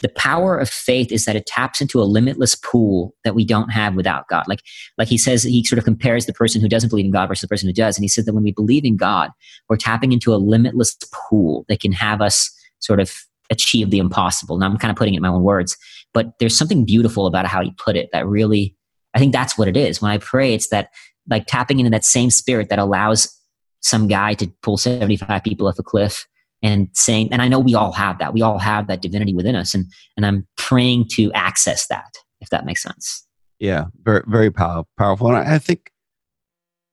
the 0.00 0.08
power 0.10 0.56
of 0.56 0.68
faith 0.68 1.10
is 1.10 1.24
that 1.24 1.36
it 1.36 1.46
taps 1.46 1.80
into 1.80 2.00
a 2.00 2.04
limitless 2.04 2.54
pool 2.54 3.14
that 3.24 3.34
we 3.34 3.44
don't 3.44 3.70
have 3.70 3.94
without 3.94 4.28
God. 4.28 4.46
Like, 4.46 4.62
like 4.96 5.08
he 5.08 5.18
says, 5.18 5.42
he 5.42 5.64
sort 5.64 5.78
of 5.78 5.84
compares 5.84 6.26
the 6.26 6.32
person 6.32 6.60
who 6.60 6.68
doesn't 6.68 6.88
believe 6.88 7.06
in 7.06 7.10
God 7.10 7.28
versus 7.28 7.42
the 7.42 7.48
person 7.48 7.68
who 7.68 7.72
does. 7.72 7.96
And 7.96 8.04
he 8.04 8.08
said 8.08 8.24
that 8.26 8.34
when 8.34 8.44
we 8.44 8.52
believe 8.52 8.84
in 8.84 8.96
God, 8.96 9.30
we're 9.68 9.76
tapping 9.76 10.12
into 10.12 10.32
a 10.32 10.36
limitless 10.36 10.96
pool 11.12 11.64
that 11.68 11.80
can 11.80 11.92
have 11.92 12.20
us 12.20 12.50
sort 12.78 13.00
of 13.00 13.12
achieve 13.50 13.90
the 13.90 13.98
impossible. 13.98 14.58
Now 14.58 14.66
I'm 14.66 14.78
kind 14.78 14.90
of 14.90 14.96
putting 14.96 15.14
it 15.14 15.18
in 15.18 15.22
my 15.22 15.28
own 15.28 15.42
words, 15.42 15.76
but 16.14 16.32
there's 16.38 16.56
something 16.56 16.84
beautiful 16.84 17.26
about 17.26 17.46
how 17.46 17.62
he 17.62 17.72
put 17.72 17.96
it 17.96 18.10
that 18.12 18.26
really, 18.26 18.76
I 19.14 19.18
think 19.18 19.32
that's 19.32 19.58
what 19.58 19.68
it 19.68 19.76
is. 19.76 20.00
When 20.00 20.10
I 20.10 20.18
pray, 20.18 20.54
it's 20.54 20.68
that 20.68 20.90
like 21.28 21.46
tapping 21.46 21.80
into 21.80 21.90
that 21.90 22.04
same 22.04 22.30
spirit 22.30 22.68
that 22.68 22.78
allows 22.78 23.34
some 23.80 24.06
guy 24.06 24.34
to 24.34 24.46
pull 24.62 24.76
75 24.76 25.42
people 25.42 25.66
off 25.66 25.78
a 25.78 25.82
cliff 25.82 26.26
and 26.62 26.88
saying, 26.94 27.28
and 27.32 27.40
I 27.40 27.48
know 27.48 27.60
we 27.60 27.74
all 27.74 27.92
have 27.92 28.18
that. 28.18 28.34
We 28.34 28.42
all 28.42 28.58
have 28.58 28.86
that 28.88 29.02
divinity 29.02 29.34
within 29.34 29.54
us. 29.54 29.74
And, 29.74 29.86
and 30.16 30.26
I'm 30.26 30.46
praying 30.56 31.06
to 31.12 31.32
access 31.32 31.86
that, 31.88 32.14
if 32.40 32.50
that 32.50 32.64
makes 32.66 32.82
sense. 32.82 33.26
Yeah, 33.60 33.86
very 34.02 34.22
very 34.26 34.50
pow- 34.50 34.86
powerful. 34.96 35.28
And 35.28 35.36
I, 35.36 35.54
I 35.54 35.58
think 35.58 35.90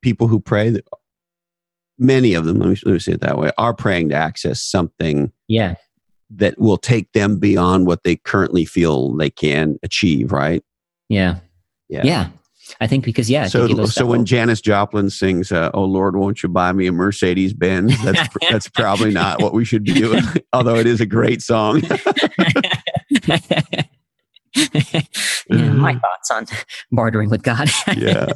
people 0.01 0.27
who 0.27 0.39
pray, 0.39 0.69
that 0.69 0.87
many 1.97 2.33
of 2.33 2.45
them, 2.45 2.59
let 2.59 2.69
me, 2.69 2.77
let 2.85 2.93
me 2.93 2.99
say 2.99 3.13
it 3.13 3.21
that 3.21 3.37
way, 3.37 3.51
are 3.57 3.73
praying 3.73 4.09
to 4.09 4.15
access 4.15 4.61
something 4.61 5.31
Yeah. 5.47 5.75
that 6.29 6.59
will 6.59 6.77
take 6.77 7.11
them 7.13 7.39
beyond 7.39 7.87
what 7.87 8.03
they 8.03 8.15
currently 8.15 8.65
feel 8.65 9.15
they 9.15 9.29
can 9.29 9.77
achieve. 9.83 10.31
Right? 10.31 10.63
Yeah. 11.09 11.37
Yeah. 11.89 12.01
Yeah. 12.03 12.27
I 12.81 12.87
think 12.87 13.05
because, 13.05 13.29
yeah. 13.29 13.43
I 13.43 13.47
So, 13.47 13.85
so 13.85 14.05
when 14.05 14.21
hope. 14.21 14.27
Janis 14.27 14.61
Joplin 14.61 15.09
sings, 15.09 15.51
uh, 15.51 15.69
"Oh 15.73 15.83
Lord, 15.83 16.15
won't 16.15 16.41
you 16.43 16.49
buy 16.49 16.71
me 16.71 16.87
a 16.87 16.91
Mercedes 16.91 17.53
Benz?" 17.53 18.01
That's 18.03 18.29
that's 18.49 18.69
probably 18.69 19.11
not 19.11 19.41
what 19.41 19.53
we 19.53 19.65
should 19.65 19.83
be 19.83 19.93
doing. 19.93 20.23
Although 20.53 20.75
it 20.75 20.87
is 20.87 21.01
a 21.01 21.05
great 21.05 21.41
song. 21.41 21.81
yeah, 23.11 23.29
my 25.47 25.93
thoughts 25.93 26.31
on 26.31 26.47
bartering 26.91 27.29
with 27.29 27.43
God. 27.43 27.69
yeah. 27.95 28.27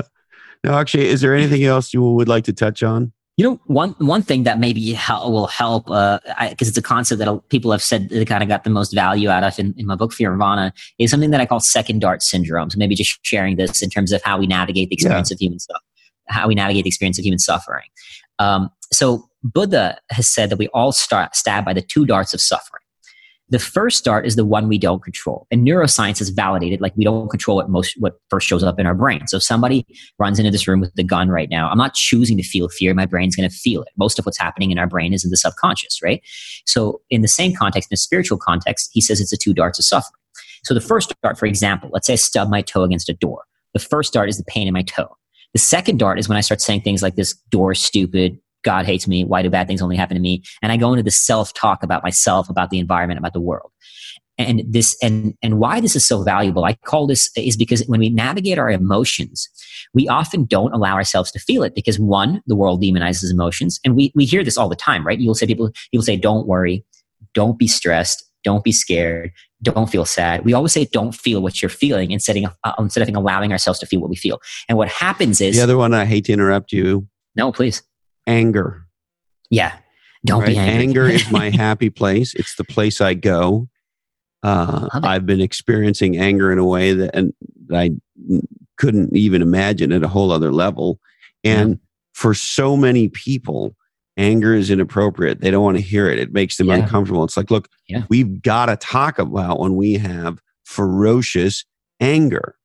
Now, 0.64 0.78
actually, 0.78 1.08
is 1.08 1.22
there 1.22 1.34
anything 1.34 1.64
else 1.64 1.94
you 1.94 2.02
would 2.02 2.28
like 2.28 2.44
to 2.46 2.54
touch 2.54 2.84
on? 2.84 3.14
You 3.40 3.46
know, 3.46 3.60
one 3.68 3.96
one 4.00 4.22
thing 4.22 4.44
that 4.44 4.60
maybe 4.60 4.92
hel- 4.92 5.32
will 5.32 5.48
help, 5.48 5.86
because 5.86 6.68
it's 6.68 6.78
a 6.78 6.82
concept 6.82 7.20
that 7.20 7.42
people 7.48 7.72
have 7.72 7.82
said 7.82 8.10
they 8.10 8.26
kind 8.26 8.44
of 8.44 8.50
got 8.50 8.66
the 8.66 8.70
most 8.70 8.94
value 8.94 9.30
out 9.30 9.46
of 9.46 9.58
in, 9.58 9.74
in 9.78 9.86
my 9.86 9.96
book 9.96 10.12
Fearvana, 10.12 10.74
is 10.98 11.10
something 11.10 11.32
that 11.32 11.40
I 11.40 11.46
call 11.46 11.62
second 11.62 12.00
dart 12.00 12.22
syndrome. 12.22 12.70
So 12.70 12.78
maybe 12.78 12.96
just 12.96 13.18
sharing 13.22 13.56
this 13.56 13.82
in 13.82 13.90
terms 13.90 14.12
of 14.12 14.22
how 14.24 14.38
we 14.38 14.46
navigate 14.46 14.90
the 14.90 14.96
experience 14.96 15.32
of 15.32 15.40
human 15.40 15.58
stuff, 15.60 15.82
how 16.28 16.50
we 16.50 16.56
navigate 16.56 16.84
the 16.84 16.90
experience 16.90 17.18
of 17.18 17.24
human 17.24 17.40
suffering. 17.40 17.86
Um, 18.40 18.72
so 18.92 19.30
Buddha 19.42 20.00
has 20.10 20.30
said 20.34 20.50
that 20.50 20.58
we 20.58 20.68
all 20.74 20.92
start 20.92 21.34
stabbed 21.34 21.64
by 21.64 21.72
the 21.72 21.82
two 21.82 22.06
darts 22.06 22.34
of 22.34 22.42
suffering. 22.42 22.84
The 23.52 23.60
first 23.60 24.06
dart 24.06 24.28
is 24.28 24.36
the 24.36 24.46
one 24.46 24.68
we 24.68 24.78
don't 24.78 25.02
control, 25.02 25.48
and 25.50 25.68
neuroscience 25.68 26.20
has 26.20 26.30
validated 26.30 26.82
like 26.82 26.96
we 26.96 27.04
don't 27.04 27.30
control 27.30 27.58
what 27.58 27.70
most 27.70 27.96
what 28.00 28.20
first 28.30 28.48
shows 28.48 28.64
up 28.64 28.80
in 28.80 28.86
our 28.86 28.94
brain. 28.94 29.28
So 29.28 29.38
if 29.38 29.44
somebody 29.44 29.86
runs 30.20 30.38
into 30.38 30.52
this 30.52 30.68
room 30.68 30.80
with 30.80 30.94
the 30.94 31.04
gun 31.04 31.30
right 31.30 31.50
now, 31.50 31.70
I'm 31.70 31.78
not 31.78 31.96
choosing 31.96 32.38
to 32.38 32.44
feel 32.44 32.70
fear. 32.70 32.94
My 32.94 33.08
brain's 33.08 33.36
going 33.36 33.50
to 33.50 33.56
feel 33.56 33.82
it. 33.82 33.90
Most 33.98 34.20
of 34.20 34.26
what's 34.26 34.38
happening 34.38 34.70
in 34.70 34.78
our 34.78 34.88
brain 34.88 35.14
is 35.14 35.24
in 35.24 35.32
the 35.32 35.38
subconscious, 35.38 36.00
right? 36.04 36.22
So 36.66 37.02
in 37.10 37.22
the 37.22 37.28
same 37.28 37.56
context, 37.56 37.90
in 37.92 37.96
a 37.96 37.98
spiritual 37.98 38.38
context, 38.38 38.92
he 38.94 39.02
says 39.02 39.20
it's 39.20 39.32
the 39.32 39.38
two 39.38 39.54
darts 39.54 39.80
of 39.80 39.86
suffering. 39.86 40.20
So 40.64 40.74
the 40.74 40.82
first 40.82 41.14
dart, 41.24 41.38
for 41.38 41.46
example, 41.46 41.90
let's 41.92 42.08
say 42.08 42.14
I 42.14 42.18
stub 42.18 42.50
my 42.50 42.62
toe 42.62 42.84
against 42.84 43.10
a 43.10 43.14
door. 43.14 43.44
The 43.74 43.80
first 43.80 44.14
dart 44.14 44.30
is 44.30 44.38
the 44.38 44.44
pain 44.44 44.68
in 44.68 44.74
my 44.74 44.84
toe. 44.84 45.16
The 45.54 45.60
second 45.60 45.98
dart 45.98 46.20
is 46.20 46.30
when 46.30 46.38
I 46.38 46.42
start 46.42 46.62
saying 46.62 46.82
things 46.82 47.02
like 47.02 47.16
this 47.16 47.34
door 47.50 47.74
stupid, 47.74 48.40
God 48.64 48.86
hates 48.86 49.08
me, 49.08 49.24
why 49.24 49.42
do 49.42 49.50
bad 49.50 49.68
things 49.68 49.82
only 49.82 49.96
happen 49.96 50.16
to 50.16 50.22
me? 50.22 50.44
And 50.62 50.72
I 50.72 50.78
go 50.78 50.92
into 50.92 51.04
the 51.04 51.12
self 51.12 51.54
talk 51.54 51.84
about 51.84 52.04
myself, 52.04 52.50
about 52.50 52.70
the 52.70 52.80
environment, 52.80 53.20
about 53.20 53.34
the 53.34 53.42
world. 53.42 53.72
and 54.38 54.64
this 54.68 54.96
and 55.02 55.34
and 55.42 55.60
why 55.60 55.82
this 55.82 55.96
is 55.98 56.08
so 56.08 56.24
valuable 56.24 56.64
i 56.64 56.74
call 56.86 57.08
this 57.08 57.30
is 57.36 57.58
because 57.58 57.82
when 57.88 58.00
we 58.00 58.10
navigate 58.10 58.58
our 58.58 58.72
emotions 58.72 59.50
we 59.94 60.08
often 60.08 60.46
don't 60.46 60.74
allow 60.74 60.96
ourselves 60.96 61.32
to 61.32 61.40
feel 61.40 61.64
it 61.64 61.76
because 61.76 62.00
one 62.00 62.42
the 62.48 62.56
world 62.56 62.82
demonizes 62.82 63.32
emotions. 63.32 63.80
And 63.84 63.96
we 63.96 64.12
we 64.16 64.26
hear 64.26 64.44
this 64.44 64.58
all 64.58 64.70
the 64.70 64.76
time 64.76 65.06
right? 65.06 65.20
You'll 65.20 65.36
say 65.36 65.48
people 65.48 65.72
people 65.92 66.04
say 66.04 66.18
don't 66.18 66.48
worry. 66.48 66.86
Don't 67.34 67.58
be 67.58 67.68
stressed. 67.68 68.24
Don't 68.44 68.64
be 68.64 68.72
scared. 68.72 69.32
Don't 69.62 69.90
feel 69.90 70.06
sad. 70.06 70.46
We 70.46 70.54
always 70.54 70.72
say 70.72 70.86
don't 70.86 71.14
feel 71.14 71.42
what 71.42 71.62
you're 71.62 71.70
feeling 71.70 72.12
instead 72.12 72.38
of, 72.38 72.56
uh, 72.64 72.72
instead 72.80 73.08
of 73.08 73.14
allowing 73.14 73.52
ourselves 73.52 73.80
to 73.80 73.86
feel 73.86 74.00
what 74.00 74.10
we 74.10 74.16
feel. 74.16 74.40
And 74.70 74.78
what 74.78 74.88
happens 74.88 75.42
is 75.42 75.58
the 75.58 75.64
other 75.64 75.78
one 75.78 75.94
i 75.94 76.06
hate 76.06 76.26
to 76.26 76.34
interrupt 76.34 76.72
you. 76.72 77.08
No 77.36 77.52
please 77.52 77.84
anger 78.30 78.86
yeah 79.50 79.78
don't 80.26 80.42
right? 80.42 80.50
be 80.50 80.58
angry. 80.58 80.84
anger 80.84 81.06
is 81.08 81.32
my 81.32 81.50
happy 81.56 81.90
place 81.90 82.34
it's 82.36 82.56
the 82.56 82.64
place 82.64 83.02
i 83.02 83.14
go 83.14 83.68
uh, 84.44 84.88
I've 84.94 85.26
been 85.26 85.42
experiencing 85.42 86.18
anger 86.18 86.52
in 86.52 86.60
a 86.60 86.66
way 86.66 86.94
that, 86.94 87.14
and 87.14 87.34
I 87.74 87.92
couldn't 88.78 89.16
even 89.16 89.42
imagine 89.42 89.92
at 89.92 90.04
a 90.04 90.08
whole 90.08 90.32
other 90.32 90.52
level. 90.52 91.00
And 91.44 91.72
yeah. 91.72 91.76
for 92.14 92.34
so 92.34 92.78
many 92.78 93.10
people, 93.10 93.76
anger 94.18 94.54
is 94.54 94.70
inappropriate. 94.70 95.42
They 95.42 95.52
don't 95.52 95.64
want 95.64 95.78
to 95.78 95.84
hear 95.84 96.10
it. 96.10 96.20
It 96.20 96.32
makes 96.32 96.58
them 96.58 96.68
yeah. 96.68 96.76
uncomfortable. 96.76 97.24
It's 97.24 97.38
like, 97.38 97.52
look, 97.52 97.68
yeah. 97.88 98.04
we've 98.10 98.42
got 98.42 98.68
to 98.68 98.78
talk 98.78 99.20
about 99.20 99.60
when 99.60 99.76
we 99.76 99.96
have 99.96 100.40
ferocious 100.64 101.66
anger. 102.00 102.56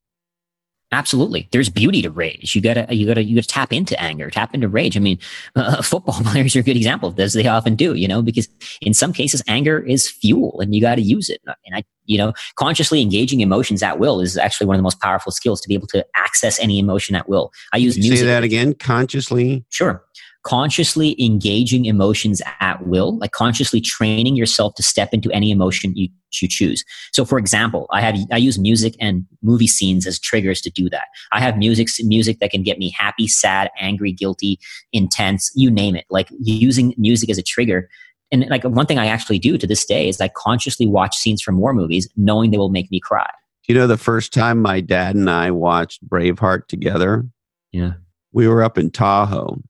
Absolutely, 0.91 1.49
there's 1.51 1.69
beauty 1.69 2.01
to 2.03 2.09
rage. 2.09 2.55
You 2.55 2.61
gotta, 2.61 2.85
you 2.93 3.07
gotta, 3.07 3.23
you 3.23 3.35
gotta 3.35 3.47
tap 3.47 3.73
into 3.73 3.99
anger, 3.99 4.29
tap 4.29 4.53
into 4.53 4.67
rage. 4.69 4.95
I 4.95 4.99
mean, 4.99 5.17
uh, 5.55 5.81
football 5.81 6.21
players 6.21 6.55
are 6.55 6.59
a 6.59 6.63
good 6.63 6.77
example 6.77 7.09
of 7.09 7.15
this. 7.15 7.33
They 7.33 7.47
often 7.47 7.75
do, 7.75 7.95
you 7.95 8.07
know, 8.07 8.21
because 8.21 8.47
in 8.81 8.93
some 8.93 9.11
cases, 9.11 9.41
anger 9.47 9.79
is 9.79 10.09
fuel, 10.09 10.59
and 10.61 10.75
you 10.75 10.81
got 10.81 10.95
to 10.95 11.01
use 11.01 11.29
it. 11.29 11.41
And 11.45 11.75
I, 11.75 11.83
you 12.05 12.17
know, 12.17 12.33
consciously 12.55 13.01
engaging 13.01 13.41
emotions 13.41 13.81
at 13.81 13.99
will 13.99 14.21
is 14.21 14.37
actually 14.37 14.67
one 14.67 14.75
of 14.75 14.79
the 14.79 14.83
most 14.83 15.01
powerful 15.01 15.31
skills 15.31 15.59
to 15.61 15.67
be 15.67 15.73
able 15.73 15.87
to 15.87 16.05
access 16.15 16.59
any 16.59 16.77
emotion 16.79 17.15
at 17.15 17.27
will. 17.27 17.51
I 17.73 17.77
use 17.77 17.97
music. 17.97 18.19
Say 18.19 18.25
that 18.25 18.43
again. 18.43 18.73
Consciously. 18.75 19.65
Sure 19.69 20.04
consciously 20.45 21.15
engaging 21.19 21.85
emotions 21.85 22.41
at 22.61 22.85
will, 22.87 23.17
like 23.17 23.31
consciously 23.31 23.81
training 23.81 24.35
yourself 24.35 24.75
to 24.75 24.83
step 24.83 25.09
into 25.11 25.31
any 25.31 25.51
emotion 25.51 25.91
you, 25.95 26.07
you 26.39 26.47
choose. 26.47 26.83
So, 27.11 27.25
for 27.25 27.39
example, 27.39 27.87
I 27.91 28.01
have 28.01 28.15
I 28.31 28.37
use 28.37 28.59
music 28.59 28.93
and 28.99 29.25
movie 29.41 29.67
scenes 29.67 30.05
as 30.05 30.19
triggers 30.19 30.61
to 30.61 30.69
do 30.69 30.89
that. 30.89 31.07
I 31.31 31.41
have 31.41 31.57
music 31.57 31.87
music 32.01 32.39
that 32.39 32.51
can 32.51 32.61
get 32.61 32.77
me 32.77 32.91
happy, 32.91 33.27
sad, 33.27 33.71
angry, 33.79 34.11
guilty, 34.11 34.59
intense, 34.93 35.51
you 35.55 35.71
name 35.71 35.95
it. 35.95 36.05
Like 36.09 36.29
using 36.39 36.93
music 36.97 37.29
as 37.29 37.37
a 37.37 37.43
trigger. 37.43 37.89
And 38.31 38.45
like 38.49 38.63
one 38.63 38.85
thing 38.85 38.99
I 38.99 39.07
actually 39.07 39.39
do 39.39 39.57
to 39.57 39.65
this 39.67 39.85
day 39.85 40.07
is 40.07 40.21
I 40.21 40.29
consciously 40.29 40.85
watch 40.85 41.15
scenes 41.15 41.41
from 41.41 41.57
war 41.57 41.73
movies, 41.73 42.07
knowing 42.15 42.51
they 42.51 42.57
will 42.57 42.69
make 42.69 42.91
me 42.91 42.99
cry. 42.99 43.29
You 43.67 43.73
know, 43.73 43.87
the 43.87 43.97
first 43.97 44.31
time 44.31 44.61
my 44.61 44.79
dad 44.79 45.15
and 45.15 45.29
I 45.29 45.49
watched 45.49 46.07
Braveheart 46.07 46.67
together, 46.67 47.25
yeah, 47.71 47.93
we 48.31 48.47
were 48.47 48.61
up 48.61 48.77
in 48.77 48.91
Tahoe 48.91 49.61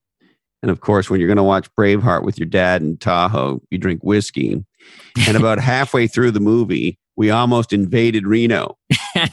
and 0.65 0.71
of 0.71 0.79
course, 0.79 1.11
when 1.11 1.19
you're 1.19 1.27
going 1.27 1.37
to 1.37 1.43
watch 1.43 1.71
Braveheart 1.75 2.23
with 2.23 2.39
your 2.39 2.47
dad 2.47 2.81
in 2.81 2.97
Tahoe, 2.97 3.61
you 3.69 3.77
drink 3.77 4.03
whiskey. 4.03 4.65
And 5.27 5.37
about 5.37 5.59
halfway 5.63 6.07
through 6.07 6.31
the 6.31 6.39
movie, 6.39 6.97
we 7.15 7.29
almost 7.29 7.71
invaded 7.71 8.25
Reno. 8.25 8.75
I 8.89 9.29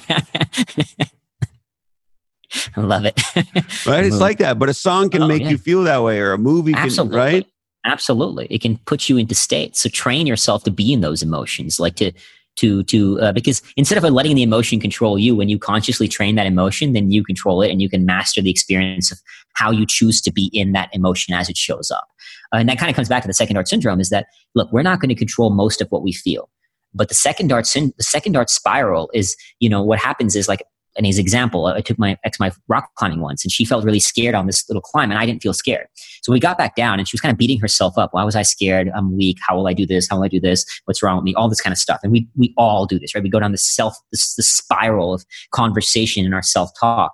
love 2.77 3.07
it. 3.07 3.19
right? 3.87 4.05
It's 4.05 4.21
like 4.21 4.37
that. 4.41 4.59
But 4.59 4.69
a 4.69 4.75
song 4.75 5.09
can 5.09 5.23
oh, 5.23 5.27
make 5.27 5.41
yeah. 5.41 5.49
you 5.49 5.57
feel 5.57 5.85
that 5.85 6.03
way, 6.03 6.19
or 6.19 6.33
a 6.33 6.39
movie 6.39 6.75
Absolutely. 6.75 7.17
can, 7.17 7.19
right? 7.19 7.47
Absolutely. 7.87 8.47
It 8.51 8.61
can 8.61 8.77
put 8.85 9.09
you 9.09 9.17
into 9.17 9.35
states. 9.35 9.81
So 9.81 9.89
train 9.89 10.27
yourself 10.27 10.65
to 10.65 10.71
be 10.71 10.93
in 10.93 11.01
those 11.01 11.23
emotions, 11.23 11.81
like 11.81 11.97
to 11.97 12.13
to 12.57 12.83
to 12.85 13.21
uh, 13.21 13.33
because 13.33 13.63
instead 13.77 14.03
of 14.03 14.05
letting 14.13 14.35
the 14.35 14.43
emotion 14.43 14.79
control 14.79 15.19
you 15.19 15.35
when 15.35 15.49
you 15.49 15.59
consciously 15.59 16.07
train 16.07 16.35
that 16.35 16.47
emotion 16.47 16.93
then 16.93 17.11
you 17.11 17.25
control 17.25 17.63
it 17.63 17.71
and 17.71 17.81
you 17.81 17.89
can 17.89 18.05
master 18.05 18.43
the 18.43 18.51
experience 18.51 19.11
of 19.11 19.19
how 19.55 19.71
you 19.71 19.87
choose 19.89 20.21
to 20.21 20.33
be 20.33 20.51
in 20.53 20.73
that 20.73 20.89
emotion 20.93 21.35
as 21.35 21.49
it 21.49 21.57
shows 21.57 21.91
up. 21.91 22.09
Uh, 22.53 22.59
and 22.59 22.69
that 22.69 22.79
kind 22.79 22.91
of 22.91 22.97
comes 22.97 23.09
back 23.09 23.23
to 23.23 23.29
the 23.29 23.35
second 23.35 23.55
dart 23.55 23.69
syndrome 23.69 24.01
is 24.01 24.11
that 24.11 24.27
look 24.55 24.71
we're 24.73 24.83
not 24.83 25.01
going 25.01 25.09
to 25.09 25.15
control 25.15 25.51
most 25.51 25.81
of 25.81 25.89
what 25.89 26.03
we 26.03 26.13
feel. 26.13 26.49
But 26.95 27.09
the 27.09 27.15
second 27.15 27.49
dart 27.49 27.65
the 27.65 27.93
second 28.01 28.33
dart 28.33 28.51
spiral 28.51 29.11
is 29.15 29.37
you 29.61 29.69
know 29.69 29.83
what 29.83 29.99
happens 29.99 30.37
is 30.37 30.49
like 30.49 30.63
and 30.97 31.07
his 31.07 31.19
example, 31.19 31.67
I 31.67 31.81
took 31.81 31.99
my 31.99 32.19
ex 32.25 32.39
my 32.39 32.53
rock 32.69 32.91
climbing 32.97 33.21
once, 33.21 33.45
and 33.45 33.53
she 33.53 33.65
felt 33.65 33.85
really 33.85 34.01
scared 34.01 34.35
on 34.35 34.47
this 34.47 34.69
little 34.69 34.83
climb, 34.83 35.11
and 35.11 35.19
I 35.19 35.27
didn't 35.27 35.43
feel 35.43 35.55
scared. 35.55 35.87
So 36.23 36.33
we 36.33 36.41
got 36.41 36.59
back 36.59 36.77
down, 36.77 36.99
and 36.99 37.09
she 37.09 37.15
was 37.15 37.21
kind 37.21 37.33
of 37.33 37.39
beating 37.39 37.59
herself 37.59 37.97
up. 37.97 38.11
Why 38.13 38.25
was 38.25 38.37
I 38.37 38.43
scared? 38.43 38.91
I'm 38.95 39.17
weak. 39.17 39.39
How 39.47 39.57
will 39.57 39.67
I 39.67 39.73
do 39.73 39.87
this? 39.87 40.07
How 40.09 40.17
will 40.17 40.25
I 40.25 40.29
do 40.29 40.41
this? 40.41 40.65
What's 40.85 41.03
wrong 41.03 41.17
with 41.17 41.25
me? 41.25 41.35
All 41.35 41.49
this 41.49 41.61
kind 41.61 41.73
of 41.73 41.79
stuff. 41.79 42.01
And 42.03 42.13
we 42.13 42.29
we 42.37 42.53
all 42.57 42.87
do 42.87 42.99
this, 42.99 43.15
right? 43.15 43.25
We 43.25 43.31
go 43.31 43.41
down 43.41 43.53
the 43.53 43.59
self 43.59 43.97
this 44.11 44.35
spiral 44.39 45.15
of 45.15 45.25
conversation 45.53 46.25
and 46.25 46.35
our 46.35 46.43
self 46.43 46.71
talk. 46.79 47.13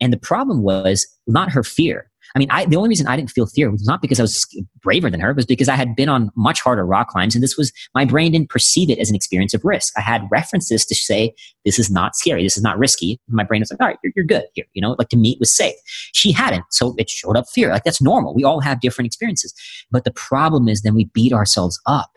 And 0.00 0.12
the 0.12 0.18
problem 0.18 0.62
was 0.62 1.06
not 1.26 1.52
her 1.52 1.62
fear. 1.62 2.10
I 2.34 2.38
mean, 2.38 2.50
I, 2.50 2.64
the 2.64 2.76
only 2.76 2.88
reason 2.88 3.06
I 3.06 3.16
didn't 3.16 3.30
feel 3.30 3.46
fear 3.46 3.70
was 3.70 3.84
not 3.86 4.00
because 4.00 4.18
I 4.18 4.22
was 4.22 4.46
braver 4.82 5.10
than 5.10 5.20
her, 5.20 5.30
it 5.30 5.36
was 5.36 5.46
because 5.46 5.68
I 5.68 5.76
had 5.76 5.94
been 5.94 6.08
on 6.08 6.30
much 6.36 6.60
harder 6.60 6.84
rock 6.86 7.08
climbs. 7.08 7.34
And 7.34 7.42
this 7.42 7.56
was, 7.56 7.72
my 7.94 8.04
brain 8.04 8.32
didn't 8.32 8.48
perceive 8.48 8.90
it 8.90 8.98
as 8.98 9.10
an 9.10 9.16
experience 9.16 9.54
of 9.54 9.64
risk. 9.64 9.92
I 9.96 10.00
had 10.00 10.26
references 10.30 10.84
to 10.86 10.94
say, 10.94 11.34
this 11.64 11.78
is 11.78 11.90
not 11.90 12.16
scary. 12.16 12.42
This 12.42 12.56
is 12.56 12.62
not 12.62 12.78
risky. 12.78 13.20
My 13.28 13.44
brain 13.44 13.60
was 13.60 13.70
like, 13.70 13.80
all 13.80 13.86
right, 13.86 13.98
you're, 14.02 14.12
you're 14.16 14.24
good 14.24 14.44
here. 14.54 14.66
You 14.72 14.82
know, 14.82 14.96
like 14.98 15.08
to 15.10 15.16
me, 15.16 15.32
it 15.32 15.40
was 15.40 15.54
safe. 15.56 15.74
She 16.12 16.32
hadn't. 16.32 16.64
So 16.70 16.94
it 16.98 17.10
showed 17.10 17.36
up 17.36 17.44
fear. 17.54 17.70
Like 17.70 17.84
that's 17.84 18.02
normal. 18.02 18.34
We 18.34 18.44
all 18.44 18.60
have 18.60 18.80
different 18.80 19.06
experiences. 19.06 19.54
But 19.90 20.04
the 20.04 20.12
problem 20.12 20.68
is 20.68 20.82
then 20.82 20.94
we 20.94 21.06
beat 21.12 21.32
ourselves 21.32 21.80
up. 21.86 22.10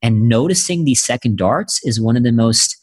And 0.00 0.28
noticing 0.28 0.84
these 0.84 1.04
second 1.04 1.38
darts 1.38 1.80
is 1.82 2.00
one 2.00 2.16
of 2.16 2.22
the 2.22 2.32
most 2.32 2.76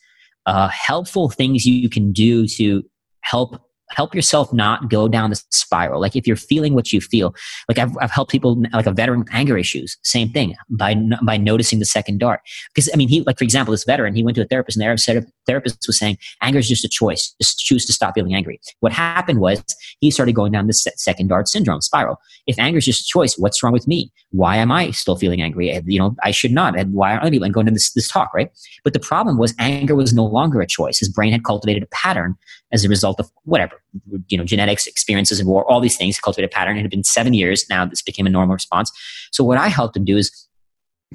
uh, 0.45 0.67
helpful 0.67 1.29
things 1.29 1.65
you 1.65 1.89
can 1.89 2.11
do 2.11 2.45
to 2.57 2.83
help 3.21 3.61
help 3.95 4.13
yourself 4.13 4.51
not 4.53 4.89
go 4.89 5.07
down 5.07 5.29
the 5.29 5.41
spiral. 5.51 6.01
Like 6.01 6.15
if 6.15 6.27
you're 6.27 6.35
feeling 6.35 6.73
what 6.73 6.91
you 6.91 7.01
feel, 7.01 7.33
like 7.67 7.79
I've, 7.79 7.95
I've 7.99 8.11
helped 8.11 8.31
people, 8.31 8.61
like 8.73 8.85
a 8.85 8.91
veteran 8.91 9.19
with 9.19 9.29
anger 9.31 9.57
issues, 9.57 9.97
same 10.03 10.29
thing 10.29 10.55
by, 10.69 10.95
by 11.23 11.37
noticing 11.37 11.79
the 11.79 11.85
second 11.85 12.19
dart. 12.19 12.41
Because 12.73 12.89
I 12.93 12.97
mean, 12.97 13.09
he, 13.09 13.21
like 13.21 13.37
for 13.37 13.43
example, 13.43 13.71
this 13.71 13.85
veteran, 13.85 14.15
he 14.15 14.23
went 14.23 14.35
to 14.35 14.41
a 14.41 14.45
therapist 14.45 14.77
and 14.77 14.81
the 14.81 14.85
therapist 14.85 15.34
was 15.47 15.97
saying, 15.97 16.17
anger 16.41 16.59
is 16.59 16.67
just 16.67 16.85
a 16.85 16.89
choice. 16.89 17.35
Just 17.41 17.59
choose 17.59 17.85
to 17.85 17.93
stop 17.93 18.13
feeling 18.15 18.35
angry. 18.35 18.59
What 18.79 18.91
happened 18.91 19.39
was 19.39 19.63
he 19.99 20.11
started 20.11 20.33
going 20.33 20.51
down 20.51 20.67
this 20.67 20.85
second 20.97 21.27
dart 21.27 21.47
syndrome 21.47 21.81
spiral. 21.81 22.17
If 22.47 22.59
anger 22.59 22.77
is 22.77 22.85
just 22.85 23.01
a 23.01 23.05
choice, 23.05 23.37
what's 23.37 23.61
wrong 23.63 23.73
with 23.73 23.87
me? 23.87 24.11
Why 24.31 24.57
am 24.57 24.71
I 24.71 24.91
still 24.91 25.15
feeling 25.15 25.41
angry? 25.41 25.81
You 25.85 25.99
know, 25.99 26.15
I 26.23 26.31
should 26.31 26.51
not. 26.51 26.77
And 26.77 26.93
why 26.93 27.11
aren't 27.11 27.23
other 27.23 27.31
people? 27.31 27.49
Going 27.49 27.67
into 27.67 27.75
this, 27.75 27.93
this 27.93 28.07
talk, 28.09 28.33
right? 28.33 28.49
But 28.83 28.93
the 28.93 28.99
problem 28.99 29.37
was 29.37 29.53
anger 29.59 29.95
was 29.95 30.13
no 30.13 30.25
longer 30.25 30.61
a 30.61 30.67
choice. 30.67 30.99
His 30.99 31.09
brain 31.09 31.31
had 31.31 31.43
cultivated 31.43 31.83
a 31.83 31.87
pattern 31.87 32.35
as 32.71 32.83
a 32.83 32.89
result 32.89 33.19
of 33.19 33.31
whatever, 33.43 33.81
you 34.27 34.37
know, 34.37 34.43
genetics, 34.43 34.87
experiences 34.87 35.39
in 35.39 35.47
war, 35.47 35.69
all 35.69 35.79
these 35.79 35.95
things, 35.95 36.19
cultivated 36.19 36.51
a 36.51 36.53
pattern. 36.53 36.77
It 36.77 36.81
had 36.81 36.91
been 36.91 37.03
seven 37.03 37.33
years. 37.33 37.65
Now 37.69 37.85
this 37.85 38.01
became 38.01 38.25
a 38.25 38.29
normal 38.29 38.53
response. 38.53 38.91
So 39.31 39.43
what 39.43 39.57
I 39.57 39.67
helped 39.67 39.95
him 39.95 40.03
do 40.05 40.17
is 40.17 40.47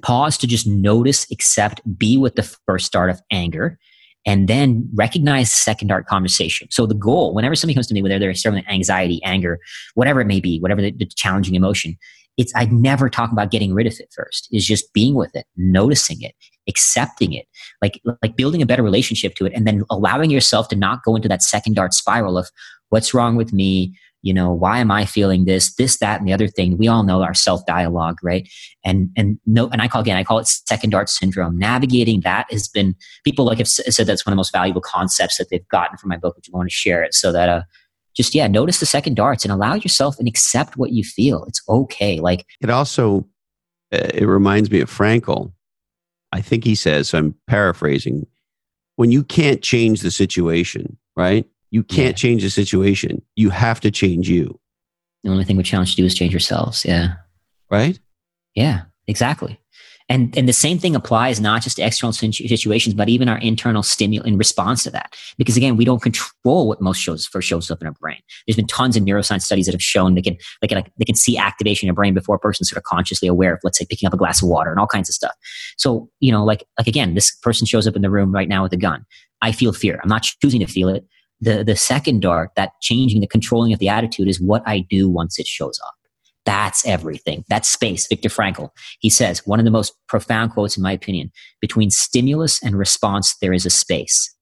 pause 0.02 0.38
to 0.38 0.46
just 0.46 0.66
notice, 0.66 1.26
accept, 1.30 1.80
be 1.98 2.16
with 2.16 2.36
the 2.36 2.42
first 2.66 2.86
start 2.86 3.10
of 3.10 3.20
anger, 3.30 3.78
and 4.26 4.48
then 4.48 4.88
recognize 4.94 5.52
second 5.52 5.88
dart 5.88 6.06
conversation. 6.06 6.68
So 6.70 6.86
the 6.86 6.94
goal, 6.94 7.34
whenever 7.34 7.54
somebody 7.54 7.74
comes 7.74 7.86
to 7.88 7.94
me, 7.94 8.02
whether 8.02 8.18
they're 8.18 8.34
struggling 8.34 8.64
with 8.64 8.72
anxiety, 8.72 9.20
anger, 9.24 9.58
whatever 9.94 10.20
it 10.20 10.26
may 10.26 10.40
be, 10.40 10.58
whatever 10.60 10.82
the, 10.82 10.92
the 10.92 11.06
challenging 11.06 11.54
emotion, 11.54 11.96
it's 12.36 12.52
I 12.54 12.66
never 12.66 13.08
talk 13.08 13.32
about 13.32 13.50
getting 13.50 13.74
rid 13.74 13.86
of 13.86 13.94
it 13.98 14.08
first. 14.14 14.48
Is 14.52 14.66
just 14.66 14.92
being 14.92 15.14
with 15.14 15.34
it, 15.34 15.46
noticing 15.56 16.22
it, 16.22 16.34
accepting 16.68 17.32
it, 17.32 17.46
like 17.82 18.00
like 18.22 18.36
building 18.36 18.62
a 18.62 18.66
better 18.66 18.82
relationship 18.82 19.34
to 19.36 19.46
it, 19.46 19.52
and 19.54 19.66
then 19.66 19.84
allowing 19.90 20.30
yourself 20.30 20.68
to 20.68 20.76
not 20.76 21.02
go 21.02 21.16
into 21.16 21.28
that 21.28 21.42
second 21.42 21.74
dart 21.74 21.92
spiral 21.92 22.38
of 22.38 22.48
what's 22.88 23.14
wrong 23.14 23.36
with 23.36 23.52
me, 23.52 23.94
you 24.22 24.34
know, 24.34 24.52
why 24.52 24.78
am 24.78 24.90
I 24.90 25.04
feeling 25.04 25.44
this, 25.44 25.74
this, 25.74 25.98
that, 25.98 26.18
and 26.18 26.28
the 26.28 26.32
other 26.32 26.48
thing. 26.48 26.76
We 26.76 26.88
all 26.88 27.02
know 27.02 27.22
our 27.22 27.34
self 27.34 27.64
dialogue, 27.66 28.18
right? 28.22 28.48
And 28.84 29.10
and 29.16 29.38
no, 29.46 29.68
and 29.68 29.80
I 29.80 29.88
call 29.88 30.02
again, 30.02 30.16
I 30.16 30.24
call 30.24 30.38
it 30.38 30.46
second 30.46 30.90
dart 30.90 31.08
syndrome. 31.08 31.58
Navigating 31.58 32.20
that 32.22 32.46
has 32.50 32.68
been 32.68 32.94
people 33.24 33.44
like 33.44 33.58
have 33.58 33.68
said 33.68 34.06
that's 34.06 34.26
one 34.26 34.32
of 34.32 34.36
the 34.36 34.40
most 34.40 34.52
valuable 34.52 34.82
concepts 34.82 35.38
that 35.38 35.48
they've 35.50 35.68
gotten 35.68 35.96
from 35.96 36.08
my 36.08 36.16
book, 36.16 36.36
which 36.36 36.48
you 36.48 36.52
want 36.52 36.68
to 36.68 36.74
share 36.74 37.02
it 37.02 37.14
so 37.14 37.32
that 37.32 37.48
uh 37.48 37.62
just 38.16 38.34
yeah 38.34 38.48
notice 38.48 38.80
the 38.80 38.86
second 38.86 39.14
darts 39.14 39.44
and 39.44 39.52
allow 39.52 39.74
yourself 39.74 40.18
and 40.18 40.26
accept 40.26 40.76
what 40.76 40.90
you 40.90 41.04
feel 41.04 41.44
it's 41.44 41.62
okay 41.68 42.18
like 42.18 42.44
it 42.60 42.68
also 42.68 43.20
uh, 43.92 44.10
it 44.12 44.26
reminds 44.26 44.68
me 44.68 44.80
of 44.80 44.90
Frankl 44.90 45.52
I 46.32 46.40
think 46.40 46.64
he 46.64 46.74
says, 46.74 47.08
so 47.08 47.18
I'm 47.18 47.34
paraphrasing, 47.46 48.26
when 48.96 49.10
you 49.10 49.24
can't 49.24 49.62
change 49.62 50.00
the 50.00 50.10
situation, 50.10 50.96
right? 51.16 51.46
You 51.70 51.82
can't 51.82 52.08
yeah. 52.08 52.12
change 52.12 52.42
the 52.42 52.50
situation. 52.50 53.22
You 53.36 53.50
have 53.50 53.80
to 53.80 53.90
change 53.90 54.28
you. 54.28 54.58
The 55.22 55.30
only 55.30 55.44
thing 55.44 55.56
we 55.56 55.62
challenge 55.62 55.90
you 55.90 55.96
to 55.96 56.02
do 56.02 56.06
is 56.06 56.14
change 56.14 56.32
yourselves. 56.32 56.84
Yeah. 56.84 57.14
Right? 57.70 57.98
Yeah, 58.54 58.82
exactly. 59.06 59.60
And, 60.08 60.36
and 60.36 60.48
the 60.48 60.52
same 60.52 60.78
thing 60.80 60.96
applies 60.96 61.40
not 61.40 61.62
just 61.62 61.76
to 61.76 61.82
external 61.82 62.12
situations, 62.12 62.94
but 62.94 63.08
even 63.08 63.28
our 63.28 63.38
internal 63.38 63.84
stimuli 63.84 64.26
in 64.26 64.36
response 64.36 64.82
to 64.82 64.90
that. 64.90 65.14
Because 65.38 65.56
again, 65.56 65.76
we 65.76 65.84
don't 65.84 66.02
control 66.02 66.66
what 66.66 66.80
most 66.80 66.98
shows 66.98 67.26
first 67.26 67.46
shows 67.46 67.70
up 67.70 67.80
in 67.80 67.86
our 67.86 67.92
brain. 67.92 68.18
There's 68.44 68.56
been 68.56 68.66
tons 68.66 68.96
of 68.96 69.04
neuroscience 69.04 69.42
studies 69.42 69.66
that 69.66 69.72
have 69.72 69.80
shown 69.80 70.16
they 70.16 70.22
can, 70.22 70.36
they 70.60 70.66
can, 70.66 70.82
they 70.98 71.04
can 71.04 71.14
see 71.14 71.38
activation 71.38 71.86
in 71.86 71.90
your 71.90 71.94
brain 71.94 72.12
before 72.12 72.34
a 72.34 72.40
person's 72.40 72.68
sort 72.70 72.78
of 72.78 72.82
consciously 72.82 73.28
aware 73.28 73.54
of, 73.54 73.60
let's 73.62 73.78
say, 73.78 73.86
picking 73.88 74.08
up 74.08 74.12
a 74.12 74.16
glass 74.16 74.42
of 74.42 74.48
water 74.48 74.72
and 74.72 74.80
all 74.80 74.88
kinds 74.88 75.08
of 75.08 75.14
stuff. 75.14 75.36
So, 75.78 76.10
you 76.18 76.32
know, 76.32 76.44
like, 76.44 76.64
like 76.76 76.88
again, 76.88 77.14
this 77.14 77.30
person 77.36 77.64
shows 77.64 77.86
up 77.86 77.94
in 77.94 78.02
the 78.02 78.10
room 78.10 78.32
right 78.32 78.48
now 78.48 78.64
with 78.64 78.72
a 78.72 78.76
gun. 78.76 79.06
I 79.42 79.52
feel 79.52 79.72
fear. 79.72 80.00
I'm 80.02 80.08
not 80.08 80.24
choosing 80.24 80.58
to 80.58 80.66
feel 80.66 80.88
it. 80.88 81.06
The, 81.40 81.64
the 81.64 81.76
second 81.76 82.20
dart, 82.20 82.50
that 82.56 82.72
changing, 82.82 83.20
the 83.20 83.26
controlling 83.26 83.72
of 83.72 83.78
the 83.78 83.88
attitude 83.88 84.28
is 84.28 84.40
what 84.40 84.62
I 84.66 84.80
do 84.80 85.08
once 85.08 85.38
it 85.38 85.46
shows 85.46 85.78
up. 85.86 85.94
That's 86.44 86.86
everything. 86.86 87.44
That's 87.48 87.68
space. 87.68 88.06
Viktor 88.08 88.28
Frankl. 88.28 88.70
He 88.98 89.10
says, 89.10 89.46
one 89.46 89.58
of 89.58 89.64
the 89.64 89.70
most 89.70 89.94
profound 90.08 90.52
quotes, 90.52 90.76
in 90.76 90.82
my 90.82 90.92
opinion, 90.92 91.30
between 91.60 91.90
stimulus 91.90 92.62
and 92.62 92.76
response, 92.76 93.36
there 93.40 93.52
is 93.52 93.66
a 93.66 93.70
space. 93.70 94.34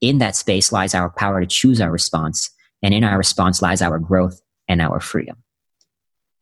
In 0.00 0.18
that 0.18 0.36
space 0.36 0.72
lies 0.72 0.94
our 0.94 1.10
power 1.10 1.40
to 1.40 1.46
choose 1.46 1.80
our 1.80 1.90
response. 1.90 2.50
And 2.82 2.94
in 2.94 3.02
our 3.02 3.18
response 3.18 3.62
lies 3.62 3.82
our 3.82 3.98
growth 3.98 4.40
and 4.68 4.80
our 4.80 5.00
freedom. 5.00 5.42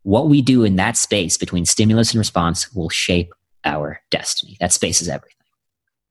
What 0.03 0.29
we 0.29 0.43
do 0.43 0.65
in 0.65 0.77
that 0.77 0.97
space 0.97 1.37
between 1.37 1.65
stimulus 1.65 2.13
and 2.13 2.19
response 2.19 2.73
will 2.73 2.91
shape 2.91 3.33
our 3.65 4.01
destiny. 4.11 4.57
That 4.61 4.73
space 4.73 5.03
is 5.03 5.09
everything. 5.09 5.33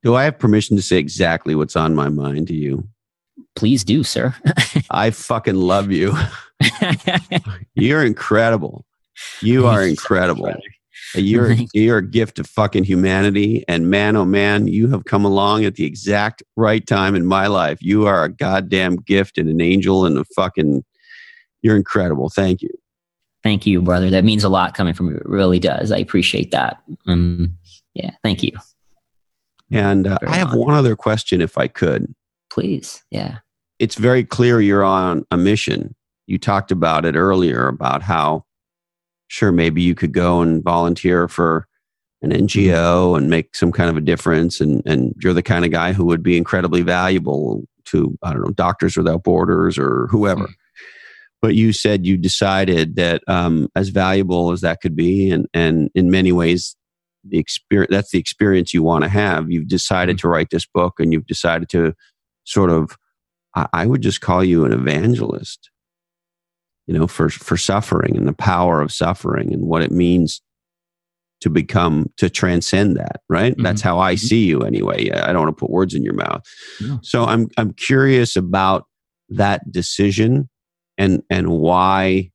Do 0.03 0.15
I 0.15 0.23
have 0.25 0.37
permission 0.37 0.75
to 0.75 0.83
say 0.83 0.97
exactly 0.97 1.55
what's 1.55 1.75
on 1.75 1.95
my 1.95 2.09
mind 2.09 2.47
to 2.47 2.55
you? 2.55 2.87
Please 3.55 3.83
do, 3.83 4.03
sir. 4.03 4.35
I 4.89 5.11
fucking 5.11 5.55
love 5.55 5.91
you. 5.91 6.13
you're 7.75 8.03
incredible. 8.03 8.85
You 9.41 9.67
are 9.67 9.83
incredible. 9.83 10.53
You're 11.13 11.55
you're 11.73 11.99
a 11.99 12.05
gift 12.05 12.39
of 12.39 12.47
fucking 12.47 12.83
humanity, 12.83 13.63
and 13.67 13.89
man, 13.89 14.15
oh 14.15 14.25
man, 14.25 14.67
you 14.67 14.89
have 14.89 15.05
come 15.05 15.23
along 15.23 15.63
at 15.63 15.75
the 15.75 15.85
exact 15.85 16.43
right 16.57 16.85
time 16.85 17.15
in 17.15 17.25
my 17.25 17.47
life. 17.47 17.77
You 17.81 18.05
are 18.07 18.25
a 18.25 18.29
goddamn 18.29 18.97
gift 18.97 19.37
and 19.37 19.49
an 19.49 19.61
angel 19.61 20.05
and 20.05 20.17
a 20.17 20.25
fucking. 20.35 20.83
You're 21.61 21.77
incredible. 21.77 22.29
Thank 22.29 22.61
you. 22.61 22.69
Thank 23.43 23.65
you, 23.65 23.81
brother. 23.81 24.09
That 24.09 24.25
means 24.25 24.43
a 24.43 24.49
lot 24.49 24.73
coming 24.73 24.93
from 24.93 25.09
you. 25.09 25.17
It 25.17 25.25
really 25.25 25.59
does. 25.59 25.91
I 25.91 25.97
appreciate 25.97 26.51
that. 26.51 26.81
Um, 27.07 27.57
yeah, 27.93 28.11
thank 28.23 28.43
you. 28.43 28.51
And 29.71 30.07
uh, 30.07 30.17
I 30.27 30.35
have 30.37 30.53
one 30.53 30.73
other 30.73 30.95
question, 30.95 31.41
if 31.41 31.57
I 31.57 31.67
could. 31.67 32.13
Please. 32.49 33.03
Yeah. 33.11 33.39
It's 33.79 33.95
very 33.95 34.23
clear 34.23 34.61
you're 34.61 34.83
on 34.83 35.25
a 35.31 35.37
mission 35.37 35.95
you 36.27 36.37
talked 36.37 36.71
about 36.71 37.05
it 37.05 37.15
earlier 37.15 37.67
about 37.67 38.01
how 38.01 38.45
sure 39.27 39.51
maybe 39.51 39.81
you 39.81 39.95
could 39.95 40.11
go 40.11 40.41
and 40.41 40.63
volunteer 40.63 41.27
for 41.27 41.67
an 42.21 42.31
NGO 42.31 42.71
mm-hmm. 42.71 43.17
and 43.17 43.29
make 43.29 43.55
some 43.55 43.71
kind 43.71 43.89
of 43.89 43.97
a 43.97 44.01
difference 44.01 44.59
and 44.59 44.81
and 44.85 45.13
you're 45.21 45.33
the 45.33 45.43
kind 45.43 45.65
of 45.65 45.71
guy 45.71 45.93
who 45.93 46.05
would 46.05 46.23
be 46.23 46.37
incredibly 46.37 46.81
valuable 46.81 47.63
to 47.85 48.17
I 48.23 48.31
don't 48.31 48.43
know 48.43 48.51
Doctors 48.51 48.97
Without 48.97 49.23
Borders 49.23 49.77
or 49.77 50.07
whoever. 50.07 50.43
Mm-hmm. 50.43 50.51
But 51.41 51.53
you 51.53 51.73
said 51.73 52.07
you 52.07 52.17
decided 52.17 52.95
that 52.95 53.21
um, 53.27 53.67
as 53.75 53.89
valuable 53.89 54.51
as 54.51 54.61
that 54.61 54.81
could 54.81 54.95
be, 54.95 55.29
and 55.29 55.47
and 55.53 55.91
in 55.93 56.09
many 56.09 56.31
ways, 56.31 56.75
the 57.23 57.37
experience 57.37 57.91
that's 57.91 58.09
the 58.09 58.17
experience 58.17 58.73
you 58.73 58.81
want 58.81 59.03
to 59.03 59.09
have. 59.09 59.51
You've 59.51 59.67
decided 59.67 60.15
mm-hmm. 60.15 60.21
to 60.21 60.29
write 60.29 60.49
this 60.49 60.65
book, 60.65 60.93
and 60.97 61.13
you've 61.13 61.27
decided 61.27 61.69
to 61.69 61.93
sort 62.45 62.71
of 62.71 62.97
I, 63.55 63.67
I 63.73 63.85
would 63.85 64.01
just 64.01 64.21
call 64.21 64.43
you 64.43 64.65
an 64.65 64.73
evangelist 64.73 65.69
you 66.87 66.97
know, 66.97 67.07
for, 67.07 67.29
for 67.29 67.57
suffering 67.57 68.15
and 68.15 68.27
the 68.27 68.33
power 68.33 68.81
of 68.81 68.91
suffering 68.91 69.53
and 69.53 69.65
what 69.65 69.81
it 69.81 69.91
means 69.91 70.41
to 71.41 71.49
become, 71.49 72.11
to 72.17 72.29
transcend 72.29 72.95
that, 72.97 73.21
right? 73.29 73.53
Mm-hmm. 73.53 73.63
That's 73.63 73.81
how 73.81 73.99
I 73.99 74.13
mm-hmm. 74.13 74.25
see 74.25 74.45
you 74.45 74.61
anyway. 74.61 75.09
I 75.11 75.33
don't 75.33 75.45
want 75.45 75.57
to 75.57 75.59
put 75.59 75.71
words 75.71 75.93
in 75.93 76.03
your 76.03 76.13
mouth. 76.13 76.43
No. 76.81 76.99
So 77.01 77.25
I'm, 77.25 77.49
I'm 77.57 77.73
curious 77.73 78.35
about 78.35 78.85
that 79.29 79.71
decision 79.71 80.49
and, 80.97 81.23
and 81.29 81.49
why 81.49 82.31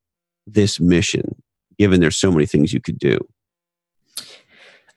this 0.47 0.80
mission, 0.80 1.42
given 1.78 2.01
there's 2.01 2.18
so 2.18 2.30
many 2.30 2.47
things 2.47 2.72
you 2.72 2.80
could 2.80 2.98
do. 2.98 3.18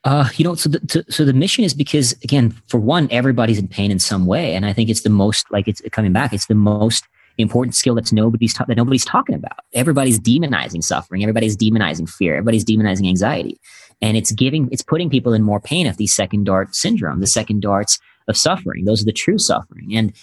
Uh, 0.03 0.27
you 0.35 0.43
know, 0.43 0.55
so 0.55 0.69
the 0.69 0.79
to, 0.81 1.05
so 1.09 1.23
the 1.23 1.33
mission 1.33 1.63
is 1.63 1.73
because 1.73 2.11
again, 2.23 2.51
for 2.67 2.79
one, 2.79 3.07
everybody's 3.09 3.57
in 3.57 3.67
pain 3.67 3.89
in 3.89 3.99
some 3.99 4.25
way, 4.25 4.53
and 4.53 4.65
I 4.65 4.73
think 4.73 4.89
it's 4.89 5.01
the 5.01 5.09
most 5.09 5.45
like 5.49 5.67
it's 5.67 5.81
coming 5.91 6.11
back. 6.11 6.33
It's 6.33 6.47
the 6.47 6.55
most 6.55 7.07
important 7.37 7.73
skill 7.75 7.95
that's 7.95 8.11
nobody's 8.11 8.53
ta- 8.53 8.65
that 8.67 8.75
nobody's 8.75 9.05
talking 9.05 9.33
about. 9.33 9.59
Everybody's 9.73 10.19
demonizing 10.19 10.83
suffering. 10.83 11.23
Everybody's 11.23 11.55
demonizing 11.55 12.09
fear. 12.09 12.35
Everybody's 12.35 12.65
demonizing 12.65 13.07
anxiety, 13.07 13.57
and 14.01 14.17
it's 14.17 14.33
giving 14.33 14.67
it's 14.71 14.83
putting 14.83 15.09
people 15.09 15.33
in 15.33 15.41
more 15.41 15.61
pain 15.61 15.87
of 15.87 15.95
the 15.95 16.07
second 16.07 16.43
dart 16.43 16.75
syndrome, 16.75 17.21
the 17.21 17.27
second 17.27 17.61
darts 17.61 17.97
of 18.27 18.35
suffering. 18.35 18.83
Those 18.83 19.01
are 19.01 19.05
the 19.05 19.13
true 19.13 19.37
suffering, 19.39 19.95
and 19.95 20.13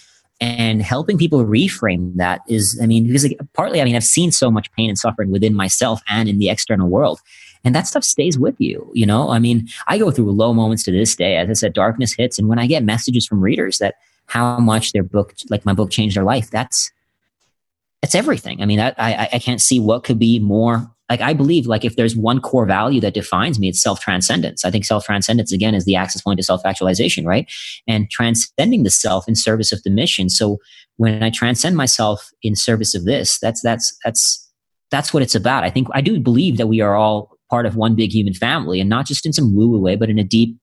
and 0.41 0.81
helping 0.81 1.19
people 1.19 1.45
reframe 1.45 2.15
that 2.15 2.41
is, 2.47 2.77
I 2.81 2.87
mean, 2.87 3.05
because 3.05 3.23
like, 3.23 3.37
partly, 3.53 3.79
I 3.79 3.83
mean, 3.83 3.95
I've 3.95 4.03
seen 4.03 4.31
so 4.31 4.49
much 4.49 4.71
pain 4.73 4.89
and 4.89 4.97
suffering 4.97 5.31
within 5.31 5.53
myself 5.53 6.01
and 6.09 6.27
in 6.27 6.39
the 6.39 6.49
external 6.49 6.89
world. 6.89 7.19
And 7.63 7.75
that 7.75 7.87
stuff 7.87 8.03
stays 8.03 8.39
with 8.39 8.55
you, 8.59 8.89
you 8.93 9.05
know? 9.05 9.29
I 9.29 9.39
mean, 9.39 9.67
I 9.87 9.97
go 9.97 10.11
through 10.11 10.31
low 10.31 10.53
moments 10.53 10.83
to 10.83 10.91
this 10.91 11.15
day. 11.15 11.37
As 11.37 11.49
I 11.49 11.53
said, 11.53 11.73
darkness 11.73 12.13
hits. 12.17 12.39
And 12.39 12.47
when 12.47 12.59
I 12.59 12.67
get 12.67 12.83
messages 12.83 13.27
from 13.27 13.41
readers 13.41 13.77
that 13.77 13.95
how 14.27 14.57
much 14.57 14.91
their 14.93 15.03
book, 15.03 15.35
like 15.49 15.65
my 15.65 15.73
book 15.73 15.91
changed 15.91 16.15
their 16.15 16.23
life, 16.23 16.49
that's, 16.49 16.91
it's 18.01 18.15
everything. 18.15 18.61
I 18.61 18.65
mean, 18.65 18.79
I, 18.79 18.93
I, 18.97 19.29
I 19.33 19.39
can't 19.39 19.61
see 19.61 19.79
what 19.79 20.03
could 20.03 20.17
be 20.17 20.39
more 20.39 20.91
like 21.11 21.19
I 21.19 21.33
believe 21.33 21.67
like 21.67 21.83
if 21.83 21.97
there's 21.97 22.15
one 22.15 22.39
core 22.39 22.65
value 22.65 23.01
that 23.01 23.13
defines 23.13 23.59
me, 23.59 23.67
it's 23.67 23.83
self 23.83 23.99
transcendence. 23.99 24.63
I 24.63 24.71
think 24.71 24.85
self 24.85 25.03
transcendence 25.03 25.51
again 25.51 25.75
is 25.75 25.83
the 25.83 25.97
access 25.97 26.21
point 26.21 26.39
to 26.39 26.43
self 26.43 26.65
actualization, 26.65 27.25
right? 27.25 27.51
And 27.85 28.09
transcending 28.09 28.83
the 28.83 28.89
self 28.89 29.27
in 29.27 29.35
service 29.35 29.73
of 29.73 29.83
the 29.83 29.89
mission. 29.89 30.29
So 30.29 30.59
when 30.95 31.21
I 31.21 31.29
transcend 31.29 31.75
myself 31.75 32.31
in 32.43 32.55
service 32.55 32.95
of 32.95 33.03
this, 33.03 33.37
that's 33.39 33.61
that's 33.61 33.93
that's 34.05 34.49
that's 34.89 35.13
what 35.13 35.21
it's 35.21 35.35
about. 35.35 35.65
I 35.65 35.69
think 35.69 35.89
I 35.93 35.99
do 35.99 36.17
believe 36.17 36.55
that 36.55 36.67
we 36.67 36.79
are 36.79 36.95
all 36.95 37.30
part 37.51 37.67
of 37.67 37.75
one 37.75 37.95
big 37.95 38.11
human 38.11 38.33
family, 38.33 38.79
and 38.79 38.89
not 38.89 39.05
just 39.05 39.25
in 39.25 39.33
some 39.33 39.55
woo 39.55 39.69
woo 39.69 39.79
way, 39.79 39.95
but 39.95 40.09
in 40.09 40.17
a 40.17 40.23
deep 40.23 40.57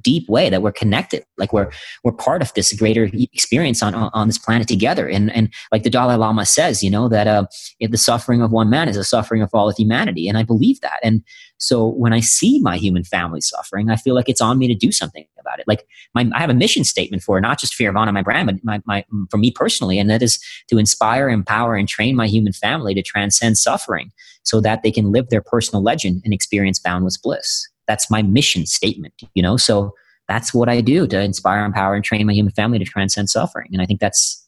deep 0.00 0.28
way 0.28 0.48
that 0.48 0.62
we're 0.62 0.70
connected 0.70 1.24
like 1.38 1.52
we're 1.52 1.68
we're 2.04 2.12
part 2.12 2.40
of 2.40 2.54
this 2.54 2.72
greater 2.72 3.10
experience 3.34 3.82
on 3.82 3.94
on 3.94 4.28
this 4.28 4.38
planet 4.38 4.68
together. 4.68 5.08
And 5.08 5.32
and 5.32 5.52
like 5.72 5.82
the 5.82 5.90
dalai 5.90 6.14
lama 6.14 6.46
says 6.46 6.84
you 6.84 6.90
know 6.90 7.08
that 7.08 7.26
uh 7.26 7.46
the 7.80 7.98
suffering 7.98 8.40
of 8.40 8.52
one 8.52 8.70
man 8.70 8.88
is 8.88 8.94
the 8.96 9.02
suffering 9.02 9.42
of 9.42 9.50
all 9.52 9.68
of 9.68 9.76
humanity 9.76 10.28
and 10.28 10.38
i 10.38 10.44
believe 10.44 10.80
that. 10.82 11.00
And 11.02 11.24
so 11.58 11.88
when 11.88 12.12
i 12.12 12.20
see 12.20 12.60
my 12.60 12.76
human 12.76 13.02
family 13.02 13.40
suffering 13.40 13.90
i 13.90 13.96
feel 13.96 14.14
like 14.14 14.28
it's 14.28 14.40
on 14.40 14.58
me 14.58 14.68
to 14.68 14.74
do 14.74 14.92
something 14.92 15.26
about 15.48 15.58
it 15.58 15.66
like 15.66 15.86
my 16.14 16.28
i 16.34 16.40
have 16.40 16.50
a 16.50 16.54
mission 16.54 16.84
statement 16.84 17.22
for 17.22 17.40
not 17.40 17.58
just 17.58 17.74
Fear 17.74 17.90
of 17.90 17.96
Fearvana 17.96 18.12
my 18.12 18.22
brand 18.22 18.46
but 18.46 18.56
my, 18.62 18.80
my 18.86 19.04
for 19.30 19.38
me 19.38 19.50
personally 19.50 19.98
and 19.98 20.10
that 20.10 20.22
is 20.22 20.38
to 20.68 20.78
inspire 20.78 21.28
empower 21.28 21.74
and 21.74 21.88
train 21.88 22.16
my 22.16 22.26
human 22.26 22.52
family 22.52 22.94
to 22.94 23.02
transcend 23.02 23.56
suffering 23.56 24.10
so 24.42 24.60
that 24.60 24.82
they 24.82 24.90
can 24.90 25.12
live 25.12 25.28
their 25.30 25.42
personal 25.42 25.82
legend 25.82 26.20
and 26.24 26.34
experience 26.34 26.78
boundless 26.78 27.16
bliss 27.16 27.68
that's 27.88 28.10
my 28.10 28.22
mission 28.22 28.66
statement, 28.66 29.14
you 29.34 29.42
know? 29.42 29.56
So 29.56 29.94
that's 30.28 30.54
what 30.54 30.68
I 30.68 30.80
do 30.80 31.08
to 31.08 31.20
inspire, 31.20 31.64
empower, 31.64 31.94
and 31.94 32.04
train 32.04 32.26
my 32.26 32.34
human 32.34 32.52
family 32.52 32.78
to 32.78 32.84
transcend 32.84 33.30
suffering. 33.30 33.70
And 33.72 33.82
I 33.82 33.86
think 33.86 33.98
that's, 33.98 34.46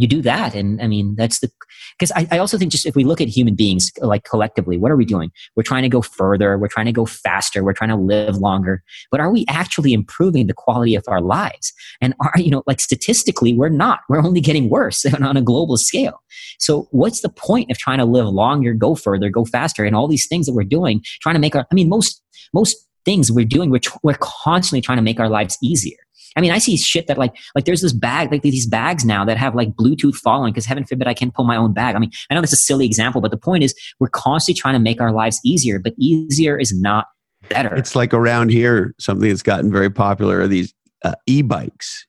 you 0.00 0.08
do 0.08 0.22
that. 0.22 0.54
And 0.54 0.80
I 0.80 0.86
mean, 0.86 1.14
that's 1.14 1.40
the, 1.40 1.50
because 1.98 2.10
I, 2.16 2.26
I 2.30 2.38
also 2.38 2.56
think 2.56 2.72
just 2.72 2.86
if 2.86 2.96
we 2.96 3.04
look 3.04 3.20
at 3.20 3.28
human 3.28 3.54
beings 3.54 3.90
like 4.00 4.24
collectively, 4.24 4.78
what 4.78 4.90
are 4.90 4.96
we 4.96 5.04
doing? 5.04 5.30
We're 5.56 5.62
trying 5.62 5.82
to 5.82 5.88
go 5.88 6.00
further. 6.00 6.56
We're 6.56 6.68
trying 6.68 6.86
to 6.86 6.92
go 6.92 7.04
faster. 7.04 7.62
We're 7.62 7.74
trying 7.74 7.90
to 7.90 7.96
live 7.96 8.36
longer. 8.36 8.82
But 9.10 9.20
are 9.20 9.30
we 9.30 9.44
actually 9.48 9.92
improving 9.92 10.46
the 10.46 10.54
quality 10.54 10.94
of 10.94 11.04
our 11.06 11.20
lives? 11.20 11.72
And 12.00 12.14
are, 12.20 12.32
you 12.36 12.50
know, 12.50 12.62
like 12.66 12.80
statistically, 12.80 13.52
we're 13.52 13.68
not. 13.68 14.00
We're 14.08 14.24
only 14.24 14.40
getting 14.40 14.70
worse 14.70 15.04
on 15.20 15.36
a 15.36 15.42
global 15.42 15.76
scale. 15.76 16.22
So 16.58 16.88
what's 16.92 17.20
the 17.20 17.28
point 17.28 17.70
of 17.70 17.76
trying 17.76 17.98
to 17.98 18.04
live 18.04 18.26
longer, 18.26 18.72
go 18.72 18.94
further, 18.94 19.28
go 19.28 19.44
faster, 19.44 19.84
and 19.84 19.94
all 19.94 20.08
these 20.08 20.26
things 20.28 20.46
that 20.46 20.54
we're 20.54 20.64
doing, 20.64 21.02
trying 21.20 21.34
to 21.34 21.40
make 21.40 21.54
our, 21.54 21.66
I 21.70 21.74
mean, 21.74 21.88
most 21.88 22.22
most 22.52 22.74
things 23.04 23.30
we're 23.30 23.44
doing, 23.44 23.70
we're, 23.70 23.80
we're 24.02 24.16
constantly 24.20 24.80
trying 24.80 24.98
to 24.98 25.02
make 25.02 25.20
our 25.20 25.28
lives 25.28 25.56
easier. 25.62 25.96
I 26.36 26.40
mean, 26.40 26.52
I 26.52 26.58
see 26.58 26.76
shit 26.76 27.06
that 27.08 27.18
like, 27.18 27.34
like 27.54 27.64
there's 27.64 27.80
this 27.80 27.92
bag, 27.92 28.30
like 28.30 28.42
these 28.42 28.66
bags 28.66 29.04
now 29.04 29.24
that 29.24 29.36
have 29.36 29.54
like 29.54 29.70
Bluetooth 29.74 30.14
following 30.14 30.52
because 30.52 30.66
heaven 30.66 30.84
forbid 30.84 31.08
I 31.08 31.14
can't 31.14 31.34
pull 31.34 31.44
my 31.44 31.56
own 31.56 31.72
bag. 31.72 31.96
I 31.96 31.98
mean, 31.98 32.10
I 32.30 32.34
know 32.34 32.40
that's 32.40 32.52
a 32.52 32.56
silly 32.56 32.86
example, 32.86 33.20
but 33.20 33.30
the 33.30 33.36
point 33.36 33.64
is 33.64 33.74
we're 33.98 34.08
constantly 34.08 34.60
trying 34.60 34.74
to 34.74 34.80
make 34.80 35.00
our 35.00 35.12
lives 35.12 35.40
easier, 35.44 35.78
but 35.78 35.94
easier 35.98 36.58
is 36.58 36.72
not 36.78 37.06
better. 37.48 37.74
It's 37.74 37.96
like 37.96 38.14
around 38.14 38.50
here, 38.50 38.94
something 38.98 39.28
that's 39.28 39.42
gotten 39.42 39.72
very 39.72 39.90
popular 39.90 40.40
are 40.40 40.48
these 40.48 40.72
uh, 41.04 41.14
e-bikes. 41.26 42.06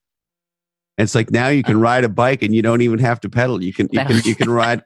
It's 0.98 1.16
like 1.16 1.32
now 1.32 1.48
you 1.48 1.64
can 1.64 1.80
ride 1.80 2.04
a 2.04 2.10
bike 2.10 2.44
and 2.44 2.54
you 2.54 2.62
don't 2.62 2.82
even 2.82 3.00
have 3.00 3.20
to 3.22 3.30
pedal. 3.30 3.64
You 3.64 3.74
can, 3.74 3.90
you 3.92 4.00
can, 4.06 4.22
you 4.24 4.36
can 4.36 4.50
ride 4.52 4.84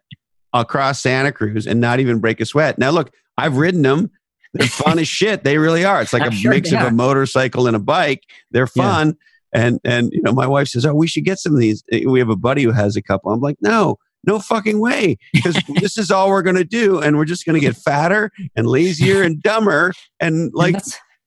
across 0.54 1.02
Santa 1.02 1.32
Cruz 1.32 1.68
and 1.68 1.82
not 1.82 2.00
even 2.00 2.20
break 2.20 2.40
a 2.40 2.46
sweat. 2.46 2.78
Now, 2.78 2.92
look, 2.92 3.12
I've 3.38 3.58
ridden 3.58 3.82
them 3.82 4.12
they're 4.56 4.68
fun 4.68 5.00
as 5.00 5.08
shit. 5.08 5.44
They 5.44 5.58
really 5.58 5.84
are. 5.84 6.02
It's 6.02 6.14
like 6.14 6.22
I'm 6.22 6.32
a 6.32 6.36
sure 6.36 6.52
mix 6.52 6.72
of 6.72 6.80
are. 6.80 6.88
a 6.88 6.92
motorcycle 6.92 7.68
and 7.68 7.76
a 7.76 7.80
bike. 7.80 8.24
They're 8.52 8.68
fun. 8.68 9.08
Yeah. 9.54 9.62
And 9.62 9.80
and 9.84 10.10
you 10.14 10.22
know, 10.22 10.32
my 10.32 10.48
wife 10.48 10.70
says, 10.70 10.86
"Oh, 10.86 10.96
we 10.96 11.08
should 11.08 11.26
get 11.26 11.40
some 11.40 11.54
of 11.54 11.60
these." 11.60 11.84
Eh, 11.92 12.06
we 12.06 12.20
have 12.20 12.30
a 12.30 12.38
buddy 12.38 12.64
who 12.64 12.72
has 12.72 12.96
a 12.96 13.02
couple. 13.02 13.32
I'm 13.32 13.42
like, 13.42 13.58
"No, 13.62 13.98
no 14.24 14.40
fucking 14.40 14.80
way," 14.80 15.18
because 15.34 15.58
this 15.82 15.98
is 15.98 16.10
all 16.10 16.30
we're 16.30 16.42
going 16.42 16.56
to 16.56 16.64
do, 16.64 17.02
and 17.02 17.18
we're 17.18 17.26
just 17.26 17.46
going 17.46 17.60
to 17.60 17.66
get 17.66 17.76
fatter 17.76 18.32
and 18.56 18.66
lazier 18.66 19.24
and 19.24 19.42
dumber. 19.42 19.92
And 20.20 20.52
like, 20.54 20.76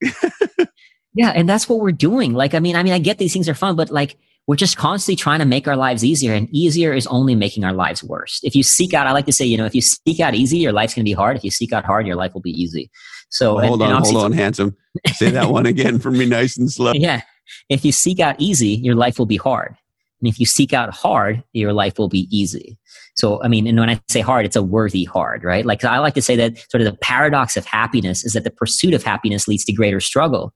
and 0.01 0.67
yeah, 1.13 1.29
and 1.29 1.47
that's 1.47 1.69
what 1.69 1.79
we're 1.79 1.91
doing. 1.91 2.33
Like, 2.33 2.55
I 2.55 2.59
mean, 2.59 2.75
I 2.75 2.81
mean, 2.81 2.93
I 2.93 2.99
get 2.99 3.19
these 3.19 3.33
things 3.33 3.47
are 3.47 3.55
fun, 3.55 3.75
but 3.75 3.91
like 3.91 4.17
we're 4.49 4.55
just 4.55 4.77
constantly 4.77 5.15
trying 5.15 5.37
to 5.37 5.45
make 5.45 5.67
our 5.67 5.75
lives 5.75 6.03
easier 6.03 6.33
and 6.33 6.49
easier 6.51 6.91
is 6.91 7.05
only 7.05 7.35
making 7.35 7.63
our 7.63 7.71
lives 7.71 8.03
worse. 8.03 8.39
If 8.41 8.55
you 8.55 8.63
seek 8.63 8.95
out, 8.95 9.05
I 9.05 9.11
like 9.11 9.27
to 9.27 9.31
say, 9.31 9.45
you 9.45 9.57
know, 9.57 9.65
if 9.65 9.75
you 9.75 9.81
seek 9.81 10.19
out 10.19 10.33
easy, 10.33 10.57
your 10.57 10.71
life's 10.71 10.95
going 10.95 11.03
to 11.05 11.09
be 11.09 11.13
hard. 11.13 11.37
If 11.37 11.43
you 11.43 11.51
seek 11.51 11.71
out 11.71 11.85
hard, 11.85 12.07
your 12.07 12.15
life 12.15 12.33
will 12.33 12.41
be 12.41 12.49
easy. 12.49 12.89
So 13.29 13.55
well, 13.55 13.67
hold 13.67 13.81
and, 13.81 13.91
on, 13.91 13.97
and 13.97 14.05
hold 14.05 14.25
on, 14.25 14.31
handsome. 14.31 14.75
Say 15.13 15.29
that 15.31 15.49
one 15.49 15.65
again 15.65 15.99
for 15.99 16.11
me, 16.11 16.25
nice 16.25 16.57
and 16.57 16.71
slow. 16.71 16.93
Yeah. 16.95 17.21
If 17.67 17.83
you 17.83 17.91
seek 17.91 18.19
out 18.19 18.35
easy, 18.37 18.69
your 18.69 18.95
life 18.95 19.17
will 19.17 19.25
be 19.25 19.37
hard. 19.37 19.75
And 20.21 20.27
if 20.27 20.39
you 20.39 20.45
seek 20.45 20.71
out 20.73 20.93
hard, 20.93 21.43
your 21.53 21.73
life 21.73 21.97
will 21.97 22.09
be 22.09 22.27
easy. 22.29 22.77
So, 23.15 23.41
I 23.41 23.47
mean, 23.47 23.67
and 23.67 23.79
when 23.79 23.89
I 23.89 23.99
say 24.07 24.21
hard, 24.21 24.45
it's 24.45 24.55
a 24.55 24.63
worthy 24.63 25.03
hard, 25.03 25.43
right? 25.43 25.65
Like 25.65 25.83
I 25.83 25.99
like 25.99 26.13
to 26.13 26.21
say 26.21 26.35
that 26.35 26.57
sort 26.69 26.81
of 26.81 26.85
the 26.85 26.97
paradox 26.97 27.57
of 27.57 27.65
happiness 27.65 28.23
is 28.23 28.33
that 28.33 28.43
the 28.43 28.51
pursuit 28.51 28.93
of 28.93 29.03
happiness 29.03 29.47
leads 29.47 29.65
to 29.65 29.73
greater 29.73 29.99
struggle, 29.99 30.53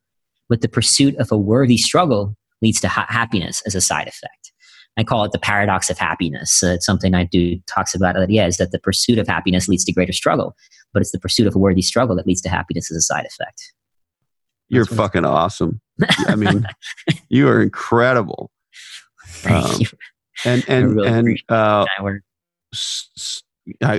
but 0.49 0.61
the 0.61 0.69
pursuit 0.69 1.15
of 1.17 1.31
a 1.31 1.37
worthy 1.37 1.77
struggle 1.77 2.35
leads 2.61 2.79
to 2.81 2.87
ha- 2.87 3.07
happiness 3.09 3.61
as 3.65 3.75
a 3.75 3.81
side 3.81 4.07
effect. 4.07 4.52
I 4.97 5.03
call 5.03 5.23
it 5.23 5.31
the 5.31 5.39
paradox 5.39 5.89
of 5.89 5.97
happiness. 5.97 6.61
Uh, 6.63 6.73
it's 6.73 6.85
something 6.85 7.15
I 7.15 7.23
do 7.23 7.57
talks 7.67 7.95
about 7.95 8.15
that. 8.15 8.29
Yeah, 8.29 8.45
is 8.45 8.57
that 8.57 8.71
the 8.71 8.79
pursuit 8.79 9.17
of 9.17 9.27
happiness 9.27 9.67
leads 9.67 9.83
to 9.85 9.93
greater 9.93 10.13
struggle, 10.13 10.55
but 10.93 11.01
it's 11.01 11.11
the 11.11 11.19
pursuit 11.19 11.47
of 11.47 11.55
a 11.55 11.59
worthy 11.59 11.81
struggle 11.81 12.15
that 12.15 12.27
leads 12.27 12.41
to 12.41 12.49
happiness 12.49 12.91
as 12.91 12.97
a 12.97 13.01
side 13.01 13.25
effect. 13.25 13.73
You're 14.69 14.85
fucking 14.85 15.25
awesome. 15.25 15.81
I 16.27 16.35
mean, 16.35 16.67
you 17.29 17.47
are 17.47 17.61
incredible. 17.61 18.51
Thank 19.27 19.65
um, 19.65 19.81
you. 19.81 19.87
And 20.45 20.65
and 20.67 20.95
really 20.95 21.07
and 21.07 21.39
uh, 21.49 21.85
I, 21.97 22.01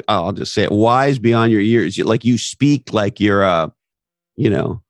will 0.09 0.33
just 0.33 0.53
say 0.53 0.65
it. 0.65 0.73
Wise 0.73 1.19
beyond 1.19 1.53
your 1.53 1.61
years. 1.61 1.99
Like 1.99 2.25
you 2.25 2.39
speak 2.39 2.93
like 2.93 3.21
you're 3.21 3.43
a, 3.43 3.73
you 4.37 4.51
know, 4.51 4.83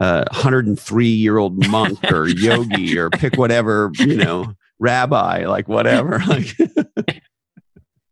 a 0.00 0.24
103 0.30 1.06
year 1.06 1.38
old 1.38 1.66
monk 1.68 1.98
or 2.10 2.28
yogi 2.28 2.98
or 2.98 3.10
pick 3.10 3.36
whatever 3.36 3.90
you 3.98 4.16
know 4.16 4.52
rabbi, 4.78 5.46
like 5.46 5.68
whatever. 5.68 6.22
Like 6.26 7.22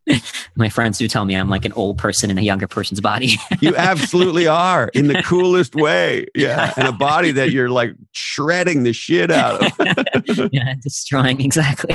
My 0.56 0.68
friends 0.68 0.98
do 0.98 1.08
tell 1.08 1.24
me 1.24 1.34
I'm 1.34 1.48
like 1.48 1.64
an 1.64 1.72
old 1.72 1.98
person 1.98 2.30
in 2.30 2.38
a 2.38 2.42
younger 2.42 2.66
person's 2.66 3.00
body. 3.00 3.36
you 3.60 3.74
absolutely 3.76 4.46
are 4.46 4.88
in 4.88 5.08
the 5.08 5.22
coolest 5.22 5.74
way. 5.74 6.26
Yeah. 6.34 6.72
And 6.76 6.86
a 6.86 6.92
body 6.92 7.32
that 7.32 7.50
you're 7.50 7.70
like 7.70 7.94
shredding 8.12 8.82
the 8.82 8.92
shit 8.92 9.30
out 9.30 9.62
of. 9.62 10.52
yeah, 10.52 10.74
destroying. 10.82 11.40
Exactly. 11.40 11.94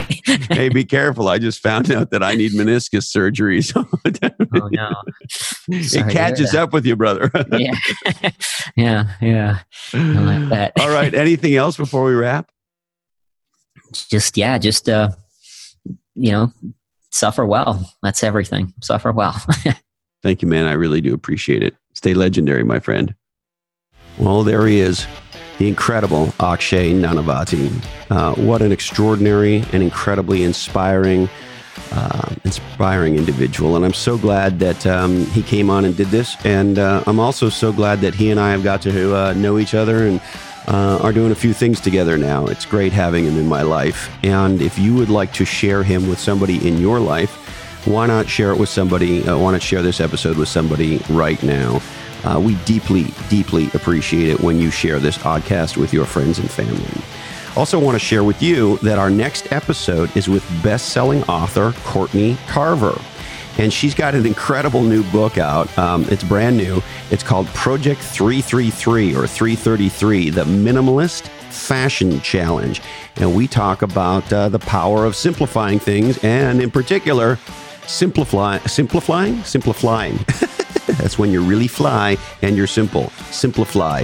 hey, 0.49 0.69
be 0.69 0.85
careful. 0.85 1.27
I 1.27 1.37
just 1.37 1.61
found 1.61 1.91
out 1.91 2.11
that 2.11 2.23
I 2.23 2.35
need 2.35 2.53
meniscus 2.53 3.03
surgery. 3.03 3.61
So 3.61 3.85
oh, 3.93 4.69
no. 4.71 4.89
Sorry 5.29 6.09
it 6.09 6.11
catches 6.11 6.55
up 6.55 6.73
with 6.73 6.85
you, 6.85 6.95
brother. 6.95 7.31
yeah. 7.51 7.75
Yeah. 8.75 9.11
Yeah. 9.21 9.59
I 9.93 9.97
like 9.97 10.49
that. 10.49 10.73
All 10.79 10.89
right. 10.89 11.13
Anything 11.13 11.55
else 11.55 11.77
before 11.77 12.03
we 12.03 12.13
wrap? 12.13 12.49
Just, 13.91 14.38
yeah, 14.38 14.57
just, 14.57 14.90
uh, 14.90 15.10
you 16.16 16.32
know, 16.32 16.52
suffer 17.11 17.45
well. 17.45 17.91
That's 18.03 18.24
everything. 18.24 18.74
Suffer 18.82 19.11
well. 19.11 19.34
Thank 20.24 20.41
you, 20.41 20.48
man. 20.48 20.68
I 20.68 20.74
really 20.74 21.02
do 21.02 21.14
appreciate 21.14 21.64
it. 21.64 21.76
Stay 21.94 22.14
legendary, 22.14 22.64
my 22.64 22.80
friend. 22.80 23.16
Well, 24.18 24.44
there 24.44 24.68
he 24.68 24.80
is, 24.80 25.07
the 25.60 25.68
incredible 25.68 26.34
Akshay 26.40 26.94
Nanavati. 26.94 27.72
Uh, 28.10 28.34
what 28.36 28.61
an 28.61 28.72
extraordinary 28.72 29.64
and 29.72 29.82
incredibly 29.82 30.44
inspiring, 30.44 31.30
uh, 31.94 32.36
inspiring 32.44 33.16
individual. 33.16 33.78
And 33.78 33.86
I'm 33.86 33.94
so 33.94 34.18
glad 34.18 34.60
that 34.60 34.86
um, 34.86 35.26
he 35.28 35.41
came 35.41 35.70
on 35.70 35.86
and 35.86 35.95
did 35.95 36.07
this. 36.07 36.36
And 36.45 36.78
uh, 36.80 37.02
I'm 37.07 37.20
also 37.20 37.48
so 37.48 37.72
glad 37.72 38.02
that 38.02 38.14
he 38.14 38.30
and 38.30 38.40
I 38.40 38.52
have 38.52 38.64
got 38.64 38.82
to 38.82 39.16
uh, 39.16 39.34
know 39.34 39.57
each 39.57 39.74
other 39.74 40.06
and 40.06 40.22
uh, 40.69 40.99
are 41.01 41.11
doing 41.11 41.31
a 41.31 41.35
few 41.35 41.53
things 41.53 41.81
together 41.81 42.17
now. 42.17 42.45
It's 42.45 42.65
great 42.65 42.93
having 42.93 43.25
him 43.25 43.37
in 43.37 43.47
my 43.47 43.63
life. 43.63 44.09
And 44.23 44.61
if 44.61 44.77
you 44.77 44.95
would 44.95 45.09
like 45.09 45.33
to 45.33 45.45
share 45.45 45.83
him 45.83 46.07
with 46.07 46.19
somebody 46.19 46.65
in 46.67 46.77
your 46.77 46.99
life, 46.99 47.35
why 47.85 48.05
not 48.05 48.29
share 48.29 48.51
it 48.51 48.59
with 48.59 48.69
somebody? 48.69 49.27
Uh, 49.27 49.37
why 49.37 49.51
not 49.51 49.61
share 49.61 49.81
this 49.81 49.99
episode 49.99 50.37
with 50.37 50.47
somebody 50.47 51.01
right 51.09 51.41
now? 51.41 51.81
Uh, 52.23 52.39
we 52.39 52.55
deeply, 52.65 53.05
deeply 53.29 53.67
appreciate 53.73 54.29
it 54.29 54.39
when 54.41 54.59
you 54.59 54.69
share 54.69 54.99
this 54.99 55.17
podcast 55.17 55.77
with 55.77 55.93
your 55.93 56.05
friends 56.05 56.37
and 56.37 56.51
family. 56.51 57.01
Also, 57.55 57.79
want 57.79 57.95
to 57.95 57.99
share 57.99 58.23
with 58.23 58.41
you 58.43 58.77
that 58.77 58.99
our 58.99 59.09
next 59.09 59.51
episode 59.51 60.15
is 60.15 60.29
with 60.29 60.45
best 60.61 60.89
selling 60.89 61.23
author 61.23 61.73
Courtney 61.83 62.37
Carver 62.47 62.99
and 63.60 63.73
she's 63.73 63.94
got 63.94 64.15
an 64.15 64.26
incredible 64.26 64.81
new 64.81 65.03
book 65.11 65.38
out. 65.38 65.77
Um, 65.77 66.06
it's 66.10 66.23
brand 66.23 66.56
new. 66.56 66.81
It's 67.11 67.23
called 67.23 67.45
Project 67.48 67.99
333 68.02 69.14
or 69.14 69.27
333 69.27 70.30
The 70.30 70.45
Minimalist 70.45 71.27
Fashion 71.52 72.22
Challenge. 72.22 72.81
And 73.18 73.36
we 73.36 73.48
talk 73.48 73.81
about 73.81 74.31
uh, 74.31 74.48
the 74.48 74.60
power 74.60 75.03
of 75.03 75.14
simplifying 75.14 75.77
things 75.77 76.23
and, 76.23 76.61
in 76.61 76.72
particular, 76.72 77.38
simplify, 77.86 78.60
simplifying? 78.60 79.44
Simplifying. 79.44 80.18
That's 80.98 81.19
when 81.19 81.30
you 81.30 81.44
really 81.44 81.68
fly 81.68 82.18
and 82.41 82.56
you're 82.56 82.65
simple. 82.65 83.10
Simplify. 83.30 84.03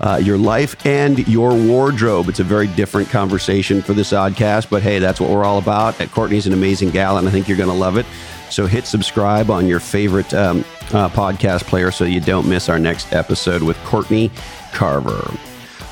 Uh, 0.00 0.20
your 0.22 0.36
life 0.36 0.84
and 0.84 1.26
your 1.28 1.54
wardrobe. 1.54 2.28
It's 2.28 2.40
a 2.40 2.44
very 2.44 2.66
different 2.66 3.08
conversation 3.08 3.82
for 3.82 3.94
this 3.94 4.12
oddcast, 4.12 4.68
but 4.68 4.82
hey, 4.82 4.98
that's 4.98 5.18
what 5.18 5.30
we're 5.30 5.44
all 5.44 5.56
about. 5.56 5.98
Courtney's 6.10 6.46
an 6.46 6.52
amazing 6.52 6.90
gal, 6.90 7.16
and 7.16 7.26
I 7.26 7.30
think 7.30 7.48
you're 7.48 7.56
going 7.56 7.70
to 7.70 7.74
love 7.74 7.96
it. 7.96 8.04
So 8.50 8.66
hit 8.66 8.86
subscribe 8.86 9.50
on 9.50 9.66
your 9.66 9.80
favorite 9.80 10.32
um, 10.34 10.60
uh, 10.92 11.08
podcast 11.08 11.64
player 11.64 11.90
so 11.90 12.04
you 12.04 12.20
don't 12.20 12.48
miss 12.48 12.68
our 12.68 12.78
next 12.78 13.12
episode 13.12 13.62
with 13.62 13.76
Courtney 13.84 14.30
Carver. 14.72 15.32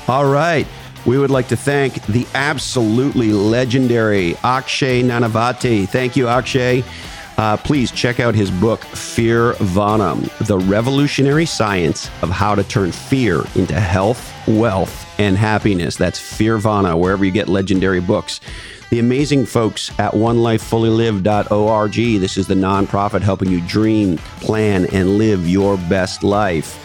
All 0.07 0.25
right. 0.25 0.67
We 1.05 1.19
would 1.19 1.29
like 1.29 1.47
to 1.49 1.57
thank 1.57 2.03
the 2.07 2.25
absolutely 2.33 3.31
legendary 3.31 4.35
Akshay 4.37 5.03
Nanavati. 5.03 5.87
Thank 5.87 6.15
you, 6.15 6.27
Akshay. 6.27 6.83
Uh, 7.37 7.57
please 7.57 7.91
check 7.91 8.19
out 8.19 8.33
his 8.33 8.49
book, 8.49 8.79
Fearvana 8.81 10.47
The 10.47 10.57
Revolutionary 10.57 11.45
Science 11.45 12.09
of 12.21 12.29
How 12.29 12.55
to 12.55 12.63
Turn 12.63 12.91
Fear 12.91 13.43
into 13.55 13.79
Health, 13.79 14.33
Wealth, 14.47 15.05
and 15.19 15.37
Happiness. 15.37 15.97
That's 15.97 16.19
Fearvana, 16.19 16.97
wherever 16.97 17.25
you 17.25 17.31
get 17.31 17.49
legendary 17.49 17.99
books 17.99 18.39
the 18.89 18.99
amazing 18.99 19.45
folks 19.45 19.89
at 19.99 20.11
onelifefullylived.org. 20.13 21.93
This 22.21 22.37
is 22.37 22.47
the 22.47 22.55
nonprofit 22.55 23.21
helping 23.21 23.49
you 23.49 23.61
dream, 23.61 24.17
plan, 24.41 24.85
and 24.93 25.17
live 25.17 25.47
your 25.47 25.77
best 25.89 26.23
life. 26.23 26.81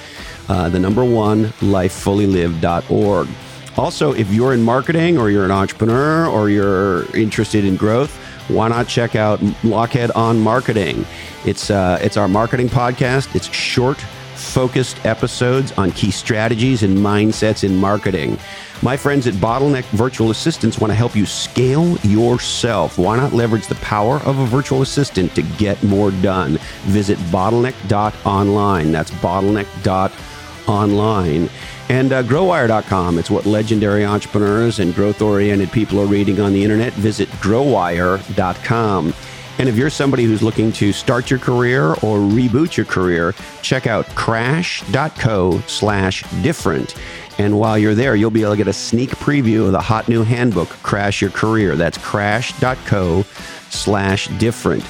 Uh, 0.49 0.69
the 0.69 0.79
number 0.79 1.05
one, 1.05 1.47
lifefullylive.org. 1.61 3.29
Also, 3.77 4.13
if 4.13 4.31
you're 4.33 4.53
in 4.53 4.63
marketing 4.63 5.17
or 5.17 5.31
you're 5.31 5.45
an 5.45 5.51
entrepreneur 5.51 6.27
or 6.27 6.51
you're 6.51 7.05
interested 7.17 7.65
in 7.65 7.77
growth, 7.77 8.17
why 8.49 8.67
not 8.69 8.89
check 8.89 9.15
out 9.15 9.39
Lochhead 9.63 10.11
on 10.17 10.41
Marketing? 10.41 11.07
It's 11.45 11.71
uh, 11.71 11.99
it's 12.03 12.17
our 12.17 12.27
marketing 12.27 12.69
podcast. 12.69 13.35
It's 13.37 13.49
short, 13.53 14.01
focused 14.35 15.05
episodes 15.07 15.71
on 15.73 15.93
key 15.93 16.11
strategies 16.11 16.83
and 16.83 16.99
mindsets 16.99 17.63
in 17.63 17.77
marketing. 17.77 18.39
My 18.83 18.97
friends 18.97 19.27
at 19.27 19.35
Bottleneck 19.35 19.85
Virtual 19.91 20.31
Assistants 20.31 20.79
want 20.79 20.91
to 20.91 20.95
help 20.95 21.15
you 21.15 21.27
scale 21.27 21.99
yourself. 21.99 22.97
Why 22.97 23.19
not 23.19 23.35
leverage 23.35 23.67
the 23.67 23.75
power 23.77 24.17
of 24.21 24.39
a 24.39 24.47
virtual 24.47 24.81
assistant 24.81 25.35
to 25.35 25.43
get 25.43 25.83
more 25.83 26.11
done? 26.11 26.59
Visit 26.85 27.19
bottleneck.online. 27.19 28.91
That's 28.91 29.11
bottleneck.online. 29.11 31.51
And 31.91 32.13
uh, 32.13 32.23
growwire.com. 32.23 33.19
It's 33.19 33.31
what 33.31 33.45
legendary 33.45 34.07
entrepreneurs 34.07 34.79
and 34.79 34.95
growth 34.95 35.21
oriented 35.21 35.71
people 35.73 36.01
are 36.01 36.07
reading 36.07 36.41
on 36.41 36.55
the 36.55 36.65
internet. 36.65 36.95
Visit 36.95 37.29
growwire.com. 37.33 39.13
And 39.59 39.69
if 39.69 39.77
you're 39.77 39.91
somebody 39.91 40.25
who's 40.25 40.43
looking 40.43 40.73
to 40.73 40.91
start 40.91 41.29
your 41.29 41.39
career 41.39 41.91
or 41.91 42.17
reboot 42.17 42.79
your 42.79 42.87
career, 42.87 43.35
check 43.61 43.87
out 43.87 44.07
crash.co 44.15 45.61
slash 45.67 46.23
different. 46.43 46.95
And 47.41 47.59
while 47.59 47.79
you're 47.79 47.95
there, 47.95 48.15
you'll 48.15 48.31
be 48.31 48.43
able 48.43 48.51
to 48.53 48.59
get 48.59 48.69
a 48.69 48.73
sneak 48.75 49.09
preview 49.13 49.65
of 49.65 49.73
the 49.73 49.81
hot 49.81 50.11
new 50.11 50.23
handbook, 50.25 50.69
Crash 50.83 51.23
Your 51.23 51.31
Career. 51.31 51.75
That's 51.75 51.97
crash.co 51.97 53.23
slash 53.71 54.27
different. 54.37 54.85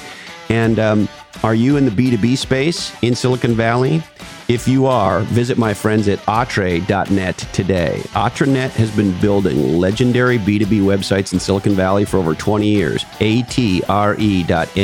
And 0.49 0.77
um, 0.77 1.07
are 1.43 1.55
you 1.55 1.77
in 1.77 1.85
the 1.85 1.91
B2B 1.91 2.37
space 2.37 2.91
in 3.03 3.15
Silicon 3.15 3.53
Valley? 3.53 4.03
If 4.49 4.67
you 4.67 4.85
are, 4.85 5.21
visit 5.21 5.57
my 5.57 5.73
friends 5.73 6.09
at 6.09 6.19
atre.net 6.25 7.37
today. 7.53 8.01
Atrenet 8.07 8.71
has 8.71 8.93
been 8.93 9.17
building 9.21 9.79
legendary 9.79 10.37
B2B 10.37 10.81
websites 10.81 11.31
in 11.31 11.39
Silicon 11.39 11.73
Valley 11.73 12.03
for 12.03 12.17
over 12.17 12.35
20 12.35 12.67
years. 12.67 13.05
A-T-R-E.net. 13.21 14.75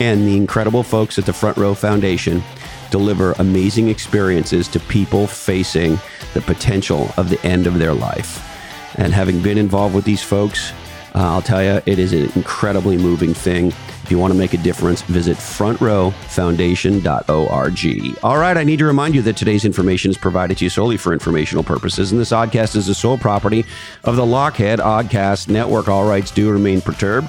And 0.00 0.26
the 0.26 0.36
incredible 0.36 0.82
folks 0.82 1.16
at 1.16 1.26
the 1.26 1.32
Front 1.32 1.58
Row 1.58 1.74
Foundation 1.74 2.42
deliver 2.90 3.32
amazing 3.38 3.88
experiences 3.88 4.66
to 4.68 4.80
people 4.80 5.28
facing 5.28 5.98
the 6.36 6.42
potential 6.42 7.10
of 7.16 7.30
the 7.30 7.42
end 7.46 7.66
of 7.66 7.78
their 7.78 7.94
life. 7.94 8.42
And 8.96 9.14
having 9.14 9.40
been 9.40 9.56
involved 9.56 9.94
with 9.94 10.04
these 10.04 10.22
folks, 10.22 10.72
uh, 11.14 11.32
I'll 11.32 11.40
tell 11.40 11.62
you, 11.62 11.80
it 11.86 11.98
is 11.98 12.12
an 12.12 12.30
incredibly 12.34 12.98
moving 12.98 13.32
thing. 13.32 13.72
If 14.06 14.12
you 14.12 14.20
want 14.20 14.32
to 14.32 14.38
make 14.38 14.54
a 14.54 14.58
difference, 14.58 15.02
visit 15.02 15.36
frontrowfoundation.org. 15.36 18.18
All 18.22 18.38
right, 18.38 18.56
I 18.56 18.62
need 18.62 18.78
to 18.78 18.84
remind 18.84 19.16
you 19.16 19.22
that 19.22 19.36
today's 19.36 19.64
information 19.64 20.12
is 20.12 20.16
provided 20.16 20.58
to 20.58 20.64
you 20.64 20.70
solely 20.70 20.96
for 20.96 21.12
informational 21.12 21.64
purposes, 21.64 22.12
and 22.12 22.20
this 22.20 22.30
oddcast 22.30 22.76
is 22.76 22.86
the 22.86 22.94
sole 22.94 23.18
property 23.18 23.66
of 24.04 24.14
the 24.14 24.22
Lochhead 24.22 24.78
Oddcast 24.78 25.48
Network. 25.48 25.88
All 25.88 26.08
rights 26.08 26.30
do 26.30 26.52
remain 26.52 26.80
perturbed. 26.80 27.28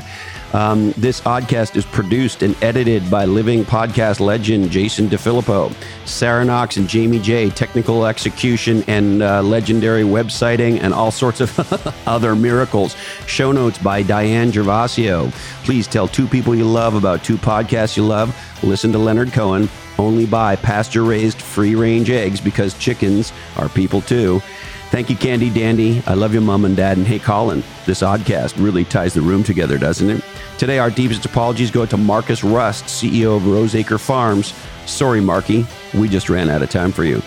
Um, 0.54 0.94
this 0.98 1.22
oddcast 1.22 1.76
is 1.76 1.86
produced 1.86 2.42
and 2.42 2.56
edited 2.64 3.10
by 3.12 3.26
living 3.26 3.66
podcast 3.66 4.20
legend 4.20 4.72
Jason 4.72 5.10
DeFilippo, 5.10 5.74
Sarah 6.06 6.46
Knox 6.46 6.78
and 6.78 6.88
Jamie 6.88 7.20
J, 7.20 7.50
technical 7.50 8.06
execution 8.06 8.84
and 8.88 9.22
uh, 9.22 9.42
legendary 9.42 10.04
websiting 10.04 10.82
and 10.82 10.94
all 10.94 11.12
sorts 11.12 11.42
of 11.42 11.98
other 12.08 12.36
miracles. 12.36 12.96
Show 13.28 13.52
notes 13.52 13.78
by 13.78 14.04
Diane 14.04 14.52
Gervasio. 14.52 15.32
Please 15.66 15.86
tell 15.86 16.08
two 16.08 16.28
people 16.28 16.56
you 16.56 16.66
love 16.68 16.96
about 16.96 17.24
two 17.24 17.38
podcasts 17.38 17.98
you 17.98 18.06
love. 18.06 18.38
Listen 18.64 18.92
to 18.92 18.98
Leonard 18.98 19.34
Cohen. 19.34 19.70
Only 19.98 20.26
buy 20.26 20.56
pasture 20.56 21.04
raised 21.04 21.42
free 21.42 21.76
range 21.76 22.10
eggs 22.10 22.40
because 22.40 22.78
chickens 22.78 23.34
are 23.58 23.70
people 23.70 24.02
too. 24.02 24.42
Thank 24.90 25.10
you, 25.10 25.18
Candy 25.18 25.50
Dandy. 25.50 26.02
I 26.08 26.14
love 26.14 26.32
your 26.32 26.42
mom 26.42 26.64
and 26.64 26.78
dad. 26.78 26.98
And 26.98 27.06
hey, 27.06 27.20
Colin, 27.20 27.62
this 27.86 28.02
oddcast 28.02 28.64
really 28.64 28.86
ties 28.86 29.14
the 29.14 29.22
room 29.22 29.44
together, 29.44 29.78
doesn't 29.78 30.10
it? 30.10 30.24
Today, 30.58 30.80
our 30.80 30.90
deepest 30.90 31.26
apologies 31.26 31.72
go 31.72 31.86
to 31.86 31.98
Marcus 31.98 32.44
Rust, 32.44 32.86
CEO 32.86 33.36
of 33.36 33.48
Roseacre 33.48 33.98
Farms. 33.98 34.54
Sorry, 34.86 35.20
Marky, 35.20 35.66
we 35.94 36.08
just 36.08 36.30
ran 36.30 36.50
out 36.50 36.62
of 36.62 36.70
time 36.70 36.94
for 36.94 37.04
you. 37.04 37.22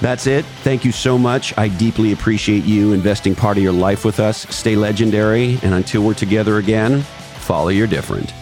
That's 0.00 0.26
it. 0.26 0.44
Thank 0.62 0.84
you 0.84 0.92
so 0.92 1.18
much. 1.18 1.56
I 1.58 1.68
deeply 1.68 2.12
appreciate 2.12 2.64
you 2.64 2.92
investing 2.92 3.34
part 3.34 3.56
of 3.56 3.62
your 3.62 3.72
life 3.72 4.04
with 4.04 4.18
us. 4.18 4.46
Stay 4.54 4.74
legendary, 4.74 5.58
and 5.62 5.74
until 5.74 6.02
we're 6.02 6.14
together 6.14 6.56
again, 6.56 7.02
follow 7.02 7.68
your 7.68 7.86
different. 7.86 8.32